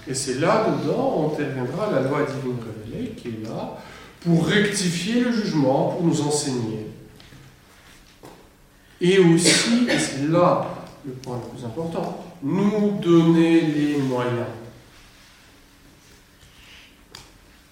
Et 0.08 0.14
c'est 0.14 0.40
là-dedans 0.40 1.32
interviendra 1.32 1.92
la 1.92 2.02
loi 2.02 2.24
divine 2.24 2.58
révélée 2.60 3.12
qui 3.12 3.28
est 3.30 3.44
là 3.48 3.78
pour 4.22 4.46
rectifier 4.46 5.22
le 5.22 5.32
jugement, 5.32 5.90
pour 5.90 6.04
nous 6.04 6.22
enseigner. 6.22 6.88
Et 9.00 9.20
aussi, 9.20 9.88
et 9.90 9.98
c'est 9.98 10.28
là 10.28 10.68
le 11.06 11.14
point 11.14 11.38
le 11.44 11.58
plus 11.58 11.66
important, 11.66 12.24
nous 12.44 13.00
donner 13.02 13.62
les 13.62 13.98
moyens 13.98 14.48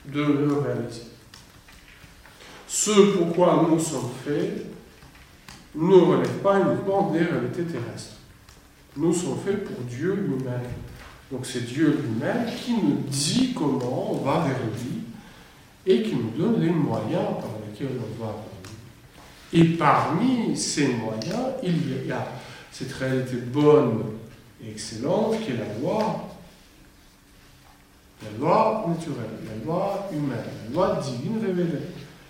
de 0.05 0.21
le 0.21 0.53
réaliser. 0.53 1.03
Ce 2.67 3.17
pourquoi 3.17 3.67
nous 3.69 3.79
sommes 3.79 4.09
faits 4.25 4.65
ne 5.75 5.95
relève 5.95 6.37
pas 6.39 6.59
uniquement 6.59 7.11
des 7.11 7.19
réalités 7.19 7.63
terrestres. 7.63 8.17
Nous 8.97 9.13
sommes 9.13 9.37
faits 9.45 9.65
pour 9.65 9.83
Dieu 9.85 10.13
lui-même. 10.13 10.61
Donc 11.31 11.45
c'est 11.45 11.65
Dieu 11.65 11.99
lui-même 12.01 12.47
qui 12.63 12.73
nous 12.73 13.03
dit 13.07 13.53
comment 13.53 14.13
on 14.13 14.17
va 14.17 14.45
vers 14.47 14.57
lui 14.57 15.03
et 15.85 16.01
qui 16.01 16.15
nous 16.15 16.31
donne 16.31 16.61
les 16.61 16.71
moyens 16.71 17.35
par 17.39 17.51
lesquels 17.67 17.97
on 17.97 18.23
va 18.23 18.31
vers 18.31 19.61
lui. 19.61 19.61
Et 19.61 19.77
parmi 19.77 20.57
ces 20.57 20.87
moyens, 20.87 21.53
il 21.63 22.07
y 22.07 22.11
a 22.11 22.27
cette 22.71 22.93
réalité 22.93 23.37
bonne 23.37 24.03
et 24.63 24.71
excellente 24.71 25.39
qui 25.41 25.51
est 25.51 25.57
la 25.57 25.79
loi, 25.79 26.27
la 28.23 28.37
loi 28.39 28.85
naturelle, 28.87 29.25
la 29.45 29.65
loi 29.65 30.09
humaine, 30.11 30.37
la 30.67 30.73
loi 30.73 30.99
divine 31.01 31.39
révélée. 31.45 31.85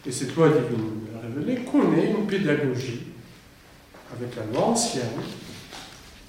Et 0.06 0.12
cette 0.12 0.36
loi 0.36 0.50
divine 0.50 1.08
révélée 1.22 1.64
connaît 1.64 2.12
une 2.12 2.28
pédagogie 2.28 3.04
avec 4.12 4.36
la 4.36 4.46
loi 4.46 4.68
ancienne, 4.68 5.06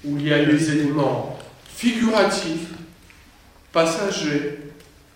où 0.05 0.17
il 0.17 0.27
y 0.27 0.33
a 0.33 0.41
les 0.43 0.71
éléments 0.71 1.37
figuratifs, 1.81 2.67
passagers, 3.71 4.59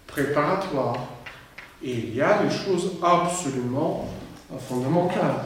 préparatoires, 0.08 1.10
et 1.84 1.92
il 1.92 2.16
y 2.16 2.22
a 2.24 2.42
les 2.42 2.50
choses 2.50 2.94
absolument 3.04 4.10
fondamentales, 4.68 5.46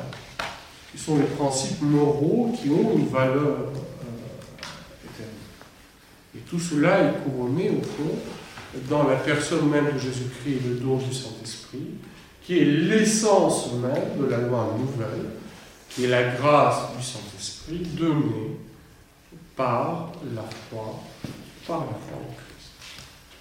qui 0.90 0.98
sont 0.98 1.18
les 1.18 1.26
principes 1.26 1.82
moraux 1.82 2.56
qui 2.56 2.70
ont 2.70 2.94
une 2.98 3.10
valeur 3.10 3.36
euh, 3.36 3.74
éternelle. 5.04 5.34
Et 6.38 6.40
tout 6.50 6.60
cela 6.60 7.02
est 7.02 7.14
couronné, 7.26 7.72
au 7.72 7.84
fond, 7.84 8.16
dans 8.90 9.04
la 9.04 9.18
personne 9.18 9.70
même 9.70 9.92
de 9.92 10.00
Jésus-Christ 10.00 10.62
le 10.70 10.76
don 10.76 10.96
du 10.96 11.14
Saint-Esprit, 11.14 11.96
qui 12.42 12.60
est 12.60 12.66
l'essence 12.66 13.74
même 13.74 14.26
de 14.26 14.32
la 14.32 14.38
loi 14.38 14.74
nouvelle, 14.80 15.32
qui 15.90 16.06
est 16.06 16.08
la 16.08 16.24
grâce 16.24 16.96
du 16.98 17.04
Saint-Esprit 17.04 17.86
donnée 18.00 18.59
par 19.60 20.14
la 20.34 20.44
foi, 20.70 21.02
par 21.68 21.80
la 21.80 21.98
foi 22.08 22.18
en 22.18 22.34
Christ. 22.34 22.72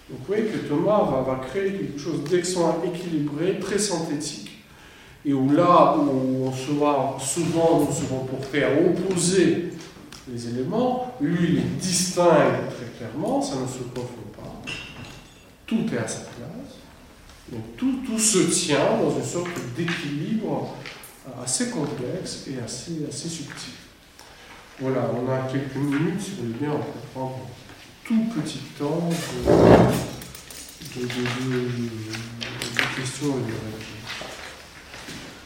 Donc 0.09 0.19
vous 0.19 0.25
voyez 0.25 0.43
que 0.43 0.67
Thomas 0.67 1.03
va, 1.25 1.39
créer 1.47 1.71
quelque 1.71 1.97
chose 1.97 2.25
d'excellent, 2.25 2.83
équilibré, 2.83 3.57
très 3.57 3.79
synthétique, 3.79 4.65
et 5.25 5.31
où 5.31 5.49
là 5.53 5.95
où 5.97 6.45
on 6.45 6.51
sera 6.51 7.17
souvent, 7.21 7.85
nous 7.85 7.93
serons 7.93 8.25
portés 8.25 8.65
à 8.65 8.69
opposer 8.69 9.69
les 10.29 10.47
éléments, 10.49 11.15
lui 11.21 11.37
il 11.41 11.55
les 11.55 11.61
distingue 11.61 12.67
très 12.67 12.97
clairement, 12.97 13.41
ça 13.41 13.55
ne 13.55 13.67
se 13.67 13.83
confond 13.95 14.27
pas. 14.35 14.61
Tout 15.65 15.85
est 15.93 15.99
à 15.99 16.07
sa 16.07 16.19
place. 16.19 16.79
Donc 17.49 17.77
tout, 17.77 17.99
tout 18.05 18.19
se 18.19 18.39
tient 18.39 18.97
dans 19.01 19.15
une 19.15 19.23
sorte 19.23 19.47
d'équilibre 19.77 20.75
assez 21.41 21.69
complexe 21.69 22.45
et 22.49 22.61
assez, 22.61 23.05
assez 23.07 23.29
subtil. 23.29 23.78
Voilà, 24.81 25.11
on 25.13 25.29
a 25.29 25.39
quelques 25.51 25.75
minutes, 25.75 26.21
si 26.21 26.31
vous 26.31 26.43
voulez 26.43 26.53
bien, 26.57 26.71
on 26.71 26.77
peut 26.77 27.07
prendre 27.13 27.39
tout 28.05 28.23
petit 28.33 28.59
temps 28.79 29.09
de, 30.95 31.01
questions 32.95 33.25
et 33.25 33.43
de 33.43 33.55
réponses. 33.65 33.99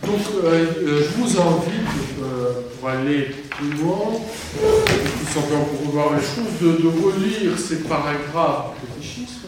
Donc, 0.04 0.22
euh, 0.36 0.66
euh, 0.78 1.02
je 1.02 1.18
vous 1.18 1.42
invite, 1.42 2.22
euh, 2.22 2.62
pour 2.80 2.90
aller 2.90 3.24
plus 3.50 3.72
loin, 3.72 4.12
tout 4.12 5.34
simplement 5.34 5.66
pour 5.66 5.88
revoir 5.88 6.14
les 6.14 6.22
choses, 6.22 6.60
de, 6.62 6.88
relire 6.88 7.58
ces 7.58 7.78
paragraphes 7.78 8.76
du 8.82 8.88
catéchisme, 8.88 9.48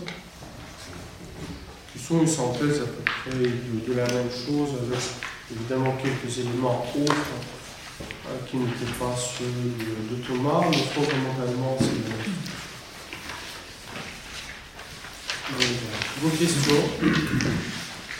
qui 1.93 1.99
sont 1.99 2.21
une 2.21 2.27
synthèse 2.27 2.81
à 2.81 2.85
peu 2.85 3.03
près 3.03 3.37
de, 3.37 3.93
la 3.93 4.07
même 4.07 4.31
chose, 4.31 4.69
avec 4.81 4.99
évidemment 5.51 5.95
quelques 6.01 6.39
éléments 6.39 6.87
autres 6.99 7.54
qui 8.49 8.57
n'étaient 8.57 8.91
pas 8.99 9.15
ceux 9.15 9.45
de, 9.45 10.21
Thomas, 10.23 10.61
mais 10.69 10.77
fondamentalement 10.77 11.77
c'est 11.79 12.35
Vos 16.21 16.29
questions. 16.29 16.83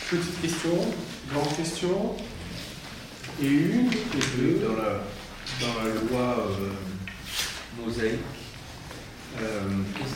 Petite 0.10 0.42
question 0.42 0.78
Grande 1.34 1.56
question 1.56 2.16
Et 3.42 3.48
une 3.48 3.92
et 3.92 4.38
deux. 4.38 4.62
Dans 5.62 5.84
la, 5.84 5.94
loi 6.10 6.48
euh, 6.50 6.72
mosaïque, 7.80 8.20
euh, 9.40 9.62
qu'est-ce 9.96 10.16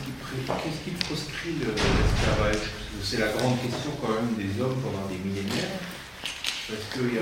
qui, 0.83 0.91
qui, 0.91 1.05
proscrit 1.05 1.53
l'esclavage? 1.59 2.69
C'est 3.03 3.19
la 3.19 3.27
grande 3.27 3.61
question 3.61 3.91
quand 4.01 4.09
même 4.09 4.35
des 4.35 4.61
hommes 4.61 4.81
pendant 4.81 5.07
des 5.07 5.17
millénaires. 5.17 5.79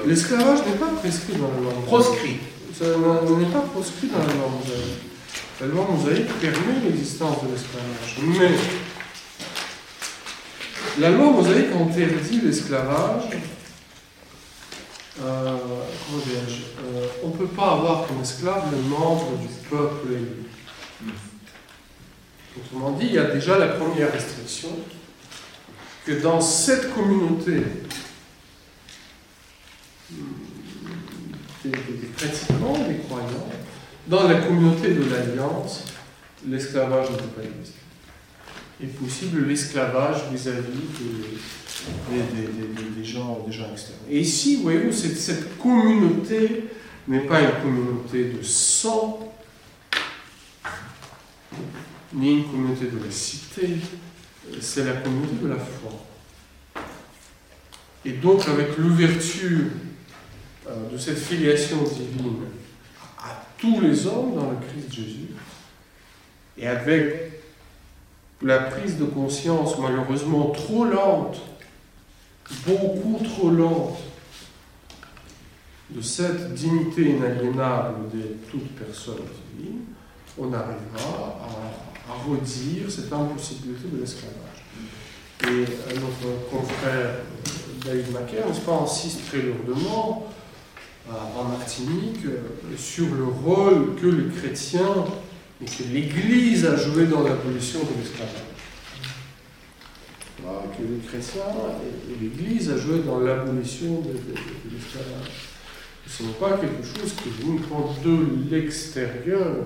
L'esclavage 0.06 0.60
n'est 0.65 0.76
pas 0.76 0.90
prescrit 0.99 1.34
dans 1.34 1.49
la 1.49 1.61
loi. 1.61 1.74
Proscrit. 1.86 2.38
Ça 2.78 2.86
n'est 2.86 3.52
pas 3.52 3.61
proscrit 3.61 4.07
dans 4.07 4.19
la 4.19 4.34
loi 4.34 4.49
mosaïque. 4.60 5.07
La 5.61 5.68
loi 5.68 5.88
mosaïque 5.90 6.40
permet 6.40 6.80
l'existence 6.84 7.38
de 7.44 7.49
l'esclavage. 7.52 8.18
Mais 8.40 8.52
la 10.99 11.10
loi 11.11 11.32
mosaïque 11.32 11.72
interdit 11.80 12.41
l'esclavage. 12.41 13.24
Euh, 15.19 15.57
comment 16.06 16.24
dirais-je 16.24 16.61
euh, 16.86 17.07
On 17.24 17.30
ne 17.30 17.34
peut 17.34 17.48
pas 17.48 17.72
avoir 17.72 18.07
comme 18.07 18.22
esclave 18.22 18.65
le 18.72 18.78
membre 18.78 19.32
du 19.40 19.48
peuple 19.69 20.11
élu. 20.11 20.45
Autrement 22.60 22.91
dit, 22.91 23.07
il 23.07 23.14
y 23.14 23.18
a 23.18 23.26
déjà 23.26 23.57
la 23.57 23.68
première 23.68 24.11
restriction 24.11 24.69
que 26.06 26.11
dans 26.14 26.40
cette 26.40 26.94
communauté 26.94 27.64
des, 30.10 31.70
des, 31.70 32.08
pratiquants, 32.16 32.88
des 32.88 32.98
croyants, 33.00 33.50
dans 34.08 34.28
la 34.28 34.36
communauté 34.36 34.94
de 34.94 35.04
l'Alliance, 35.10 35.84
l'esclavage 36.48 37.08
peut 37.08 37.42
pas 37.42 37.44
exister. 37.44 37.80
Est 38.82 38.88
possible 38.88 39.48
l'esclavage 39.48 40.30
vis-à-vis 40.32 40.62
des, 42.96 43.04
gens, 43.04 43.44
des 43.46 43.52
gens 43.52 43.72
externes. 43.72 43.98
Et 44.10 44.20
ici, 44.20 44.62
voyez-vous, 44.62 44.92
cette, 44.92 45.58
communauté 45.58 46.66
n'est 47.08 47.22
pas 47.22 47.42
une 47.42 47.62
communauté 47.62 48.26
de 48.26 48.44
sang, 48.44 49.34
ni 52.14 52.38
une 52.38 52.46
communauté 52.46 52.86
de 52.86 53.04
la 53.04 53.12
cité, 53.12 53.78
c'est 54.62 54.86
la 54.86 54.94
communauté 54.94 55.36
de 55.42 55.48
la 55.48 55.58
foi. 55.58 55.92
Et 58.06 58.12
donc, 58.14 58.48
avec 58.48 58.78
l'ouverture 58.78 59.66
de 60.91 60.98
cette 60.98 61.18
filiation 61.18 61.77
divine 61.84 62.44
à 63.18 63.44
tous 63.57 63.80
les 63.81 64.06
hommes 64.07 64.35
dans 64.35 64.52
le 64.52 64.57
Christ 64.57 64.94
Jésus, 64.94 65.30
et 66.57 66.68
avec 66.68 67.41
la 68.41 68.60
prise 68.60 68.98
de 68.98 69.06
conscience 69.06 69.77
malheureusement 69.80 70.49
trop 70.49 70.85
lente, 70.85 71.41
beaucoup 72.65 73.19
trop 73.23 73.49
lente, 73.49 73.98
de 75.89 76.02
cette 76.02 76.53
dignité 76.53 77.11
inaliénable 77.11 78.10
de 78.14 78.35
toute 78.52 78.68
personne 78.76 79.23
divine, 79.56 79.85
on 80.38 80.52
arrivera 80.53 81.39
à, 81.44 82.14
redire 82.26 82.89
cette 82.89 83.11
impossibilité 83.11 83.89
de 83.91 83.99
l'esclavage. 83.99 84.64
Et 85.44 85.65
notre 85.95 86.49
confrère 86.49 87.19
David 87.85 88.11
Macaire, 88.11 88.48
n'est-ce 88.48 88.61
pas, 88.61 88.80
insiste 88.84 89.27
très 89.27 89.41
lourdement 89.41 90.27
en 91.10 91.44
Martinique 91.44 92.26
euh, 92.26 92.76
sur 92.78 93.08
le 93.16 93.26
rôle 93.26 93.96
que 93.96 94.08
les 94.08 94.30
chrétiens 94.30 95.06
et 95.62 95.66
que 95.66 95.84
l'Église 95.92 96.66
a 96.66 96.76
joué 96.76 97.06
dans 97.06 97.24
l'abolition 97.24 97.80
de 97.80 98.02
l'esclavage. 98.02 98.44
Que 100.78 100.84
les 100.84 101.00
chrétiens 101.08 101.42
et 101.82 102.24
l'Église 102.24 102.70
a 102.70 102.78
joué 102.78 103.00
dans 103.00 103.20
l'abolition 103.20 104.02
de, 104.02 104.12
l'esclavage. 104.72 105.32
Ce 106.06 106.24
n'est 106.24 106.34
pas 106.34 106.58
quelque 106.58 106.84
chose 106.84 107.14
qui 107.14 107.30
est 107.30 107.44
venu 107.44 107.60
de 108.06 108.52
l'extérieur, 108.56 109.66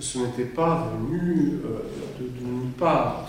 ce 0.00 0.18
n'était 0.18 0.44
pas 0.44 0.92
venu 0.94 1.60
euh, 1.64 1.80
de, 2.18 2.44
nulle 2.44 2.72
part. 2.78 3.28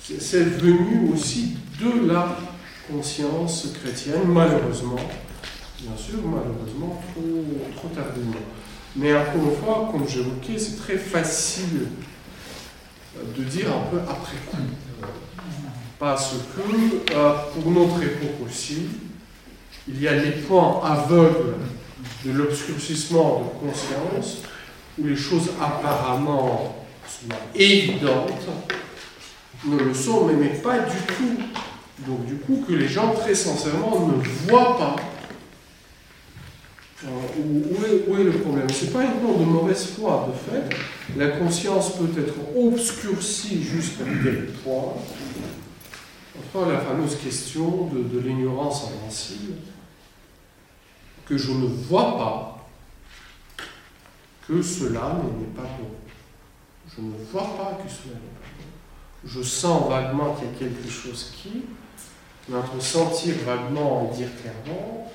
C'est 0.00 0.44
venu 0.44 1.12
aussi 1.12 1.56
de 1.80 2.06
la 2.06 2.38
conscience 2.90 3.68
chrétienne, 3.74 4.28
malheureusement, 4.28 4.96
bien 5.82 5.96
sûr, 5.96 6.18
malheureusement, 6.24 7.02
trop, 7.12 7.44
trop 7.76 7.88
tardivement. 7.88 8.34
Mais 8.94 9.14
encore 9.14 9.34
une 9.34 9.56
fois, 9.56 9.88
comme 9.90 10.08
j'évoquais, 10.08 10.58
c'est 10.58 10.76
très 10.76 10.96
facile 10.96 11.88
de 13.36 13.42
dire 13.44 13.66
un 13.68 13.90
peu 13.90 13.98
après 14.08 14.36
coup. 14.50 14.56
Parce 15.98 16.34
que 16.56 17.14
euh, 17.14 17.32
pour 17.54 17.70
notre 17.70 18.02
époque 18.02 18.46
aussi, 18.46 18.88
il 19.88 20.00
y 20.00 20.08
a 20.08 20.14
les 20.14 20.32
points 20.32 20.80
aveugles 20.84 21.54
de 22.24 22.32
l'obscurcissement 22.32 23.54
de 23.62 23.66
conscience, 23.66 24.38
où 24.98 25.06
les 25.06 25.16
choses 25.16 25.50
apparemment 25.60 26.76
évidentes 27.54 28.46
ne 29.64 29.76
le 29.78 29.94
sont, 29.94 30.26
mais, 30.26 30.34
mais 30.34 30.48
pas 30.48 30.78
du 30.80 30.96
tout. 31.06 31.42
Donc 32.06 32.26
du 32.26 32.34
coup, 32.36 32.64
que 32.66 32.72
les 32.72 32.88
gens 32.88 33.12
très 33.14 33.34
sincèrement 33.34 34.08
ne 34.08 34.48
voient 34.48 34.76
pas 34.76 34.96
où, 37.04 38.16
est, 38.16 38.24
le 38.24 38.32
problème? 38.32 38.68
C'est 38.70 38.92
pas 38.92 39.04
uniquement 39.04 39.34
de 39.34 39.44
mauvaise 39.44 39.86
foi, 39.86 40.28
de 40.28 40.50
fait. 40.50 40.76
La 41.16 41.28
conscience 41.28 41.96
peut 41.96 42.10
être 42.20 42.34
obscurcie 42.56 43.62
jusqu'à 43.62 44.04
quel 44.04 44.46
point 44.64 44.94
Enfin, 46.54 46.70
la 46.70 46.80
fameuse 46.80 47.16
question 47.16 47.86
de, 47.86 48.02
de 48.02 48.18
l'ignorance 48.20 48.88
invincible, 48.90 49.54
que 51.26 51.36
je 51.36 51.52
ne 51.52 51.66
vois 51.66 52.16
pas 52.16 52.68
que 54.46 54.60
cela 54.60 55.18
n'est 55.38 55.54
pas 55.54 55.68
bon. 55.78 55.90
Je 56.94 57.00
ne 57.00 57.12
vois 57.30 57.56
pas 57.56 57.78
que 57.82 57.90
cela 57.90 58.14
n'est 58.14 58.38
pas 58.38 58.48
bon. 58.58 58.64
Je 59.24 59.42
sens 59.42 59.88
vaguement 59.88 60.34
qu'il 60.34 60.48
y 60.48 60.50
a 60.50 60.70
quelque 60.70 60.90
chose 60.90 61.32
qui, 61.36 61.62
mais 62.48 62.56
entre 62.56 62.82
sentir 62.82 63.34
vaguement 63.46 64.10
et 64.12 64.16
dire 64.16 64.28
clairement, 64.40 65.12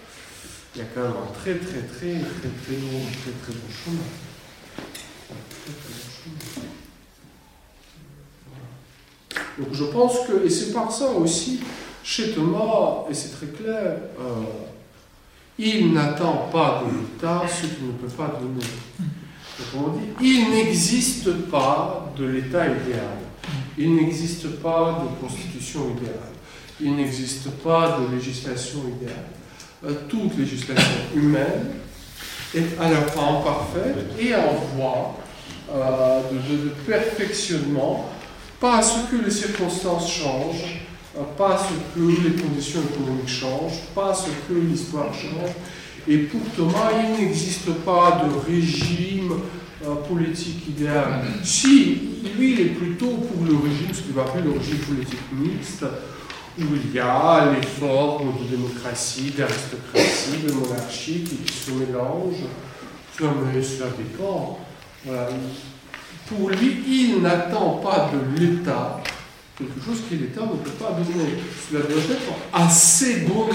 il 0.75 0.81
y 0.81 0.83
a 0.83 0.87
quand 0.93 1.01
même 1.01 1.11
un 1.11 1.33
très 1.33 1.55
très 1.55 1.81
très 1.81 2.19
très 2.19 2.49
très 2.49 2.75
long, 2.75 3.01
très 3.21 3.31
très 3.41 3.53
bon 3.53 3.69
chemin. 3.69 4.07
Donc 9.57 9.73
je 9.73 9.83
pense 9.85 10.19
que, 10.27 10.45
et 10.45 10.49
c'est 10.49 10.71
par 10.71 10.91
ça 10.91 11.09
aussi, 11.09 11.61
chez 12.03 12.31
Thomas, 12.31 13.05
et 13.09 13.13
c'est 13.13 13.29
très 13.29 13.47
clair, 13.47 13.97
euh, 14.19 14.43
il 15.57 15.93
n'attend 15.93 16.49
pas 16.51 16.83
de 16.85 16.95
l'État 16.95 17.43
ce 17.47 17.65
qu'il 17.65 17.87
ne 17.87 17.93
peut 17.93 18.07
pas 18.07 18.39
donner. 18.39 18.65
Donc 19.57 19.85
on 19.85 19.97
dit, 19.97 20.09
il 20.21 20.51
n'existe 20.51 21.31
pas 21.49 22.13
de 22.15 22.25
l'État 22.25 22.65
idéal. 22.67 23.17
Il 23.77 23.95
n'existe 23.95 24.47
pas 24.61 25.03
de 25.03 25.25
constitution 25.25 25.91
idéale. 25.97 26.31
Il 26.79 26.95
n'existe 26.95 27.49
pas 27.63 27.99
de 27.99 28.15
législation 28.15 28.81
idéale. 28.87 29.25
Euh, 29.85 29.93
toute 30.09 30.35
législation 30.35 30.97
humaine 31.15 31.67
est 32.55 32.79
à 32.79 32.89
la 32.89 33.01
fois 33.01 33.25
imparfaite 33.25 34.07
et 34.19 34.33
en 34.33 34.55
voie 34.75 35.15
euh, 35.71 36.21
de, 36.31 36.69
perfectionnement, 36.87 38.09
pas 38.59 38.79
à 38.79 38.81
que 38.81 39.23
les 39.23 39.29
circonstances 39.29 40.11
changent, 40.11 40.81
euh, 41.15 41.21
pas 41.37 41.57
à 41.57 41.57
que 41.93 41.99
les 41.99 42.41
conditions 42.41 42.79
économiques 42.91 43.29
changent, 43.29 43.81
pas 43.93 44.09
à 44.09 44.15
que 44.49 44.53
l'histoire 44.55 45.13
change. 45.13 45.51
Et 46.07 46.17
pour 46.19 46.41
Thomas, 46.55 46.89
il 46.99 47.23
n'existe 47.23 47.69
pas 47.85 48.23
de 48.25 48.51
régime 48.51 49.33
politique 50.09 50.69
idéal. 50.69 51.23
Si, 51.43 51.99
lui, 52.35 52.53
il 52.53 52.61
est 52.61 52.69
plutôt 52.69 53.11
pour 53.11 53.45
le 53.45 53.55
régime, 53.57 53.93
ce 53.93 54.01
qu'il 54.01 54.13
va 54.13 54.23
appeler 54.23 54.43
le 54.43 54.57
régime 54.57 54.77
politique 54.77 55.19
mixte, 55.33 55.85
où 56.59 56.63
il 56.75 56.93
y 56.93 56.99
a 56.99 57.53
les 57.53 57.65
formes 57.65 58.33
de 58.39 58.55
démocratie, 58.55 59.31
d'aristocratie, 59.37 60.43
de 60.47 60.51
monarchie 60.53 61.23
qui, 61.23 61.53
se 61.53 61.71
mélangent. 61.71 62.45
Mais 63.19 63.61
cela 63.63 63.89
dépend. 63.97 64.59
Pour 66.27 66.49
lui, 66.49 66.83
il 66.87 67.21
n'attend 67.21 67.77
pas 67.77 68.11
de 68.13 68.39
l'État 68.39 69.01
quelque 69.57 69.83
chose 69.83 70.01
que 70.09 70.15
l'État 70.15 70.41
ne 70.41 70.57
peut 70.57 70.77
pas 70.77 70.91
donner. 70.91 71.29
Cela 71.69 71.81
doit 71.81 71.97
être 71.97 72.33
assez 72.53 73.21
bon, 73.21 73.47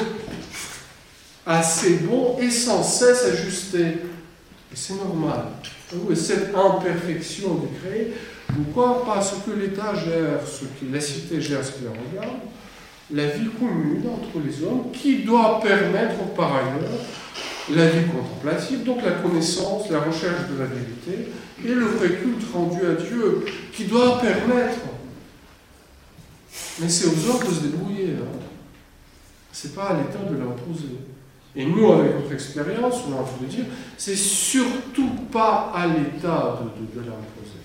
assez 1.46 1.96
bon 1.98 2.38
et 2.40 2.50
sans 2.50 2.82
cesse 2.82 3.24
ajusté. 3.24 3.98
C'est 4.74 4.94
normal. 4.94 5.44
Et 6.10 6.14
cette 6.16 6.54
imperfection 6.54 7.54
du 7.56 7.78
créé, 7.78 8.14
pourquoi 8.48 9.04
Parce 9.04 9.34
que 9.46 9.50
l'État 9.50 9.94
gère 9.94 10.40
ce 10.46 10.64
qui, 10.64 10.90
la 10.90 11.00
cité 11.00 11.40
gère 11.40 11.64
ce 11.64 11.72
qui 11.72 11.84
la 11.84 11.90
regarde, 11.90 12.38
la 13.12 13.26
vie 13.26 13.48
commune 13.58 14.02
entre 14.06 14.44
les 14.44 14.64
hommes 14.64 14.90
qui 14.92 15.22
doit 15.24 15.60
permettre 15.60 16.18
par 16.34 16.56
ailleurs 16.56 17.00
la 17.74 17.86
vie 17.88 18.06
contemplative, 18.06 18.84
donc 18.84 19.04
la 19.04 19.12
connaissance, 19.12 19.88
la 19.90 20.00
recherche 20.00 20.48
de 20.50 20.58
la 20.58 20.66
vérité 20.66 21.30
et 21.64 21.68
le 21.68 21.84
vrai 21.84 22.08
culte 22.08 22.42
rendu 22.52 22.80
à 22.80 22.94
Dieu 22.94 23.44
qui 23.72 23.84
doit 23.84 24.20
permettre. 24.20 24.80
Mais 26.80 26.88
c'est 26.88 27.06
aux 27.06 27.30
hommes 27.30 27.48
de 27.48 27.54
se 27.54 27.60
débrouiller. 27.60 28.16
Hein. 28.18 28.38
C'est 29.52 29.74
pas 29.74 29.90
à 29.90 29.98
l'État 29.98 30.24
de 30.28 30.36
l'imposer. 30.36 30.96
Et 31.54 31.66
nous, 31.66 31.92
avec 31.92 32.14
notre 32.18 32.32
expérience, 32.32 33.02
on 33.06 33.12
a 33.12 33.20
envie 33.20 33.44
de 33.44 33.50
dire, 33.50 33.64
c'est 33.98 34.16
surtout 34.16 35.10
pas 35.30 35.70
à 35.74 35.86
l'État 35.86 36.60
de, 36.62 37.00
l'imposer. 37.00 37.60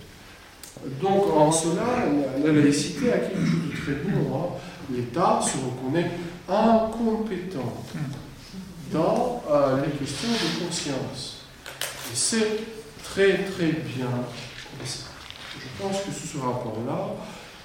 Donc, 1.02 1.34
en 1.34 1.52
cela, 1.52 2.06
la, 2.44 2.52
laïcité 2.52 3.14
a 3.14 3.20
quelque 3.20 3.46
chose 3.46 3.72
de 3.72 3.82
très 3.82 3.94
bon. 4.12 4.52
l'État 4.92 5.40
se 5.42 5.58
reconnaît 5.58 6.12
incompétent 6.48 7.84
dans 8.92 9.44
euh, 9.50 9.86
les 9.86 9.92
questions 9.92 10.30
de 10.30 10.66
conscience. 10.66 11.46
Et 11.80 12.16
c'est 12.16 12.60
très 13.04 13.44
très 13.44 13.72
bien 13.72 14.08
Je 14.80 15.84
pense 15.84 16.02
que 16.02 16.12
sous 16.12 16.38
ce 16.38 16.38
rapport-là, 16.38 17.16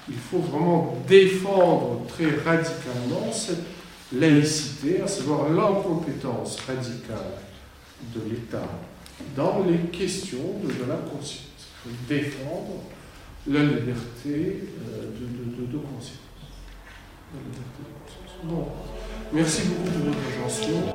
il 0.09 0.15
faut 0.15 0.39
vraiment 0.39 0.97
défendre 1.07 2.05
très 2.07 2.25
radicalement 2.25 3.31
cette 3.31 3.63
laïcité, 4.11 5.01
à 5.01 5.07
savoir 5.07 5.49
l'incompétence 5.49 6.59
radicale 6.67 7.39
de 8.13 8.19
l'État 8.29 8.67
dans 9.35 9.63
les 9.63 9.89
questions 9.97 10.59
de, 10.61 10.89
la 10.89 10.95
conscience. 10.95 11.47
Il 11.85 11.91
faut 11.91 11.97
défendre 12.07 12.83
la 13.47 13.63
liberté 13.63 14.67
euh, 14.89 15.11
de, 15.19 15.65
de 15.65 15.77
conscience. 15.77 16.32
Merci 19.31 19.61
beaucoup 19.67 19.89
de 19.89 20.09
votre 20.09 20.19
attention. 20.37 20.92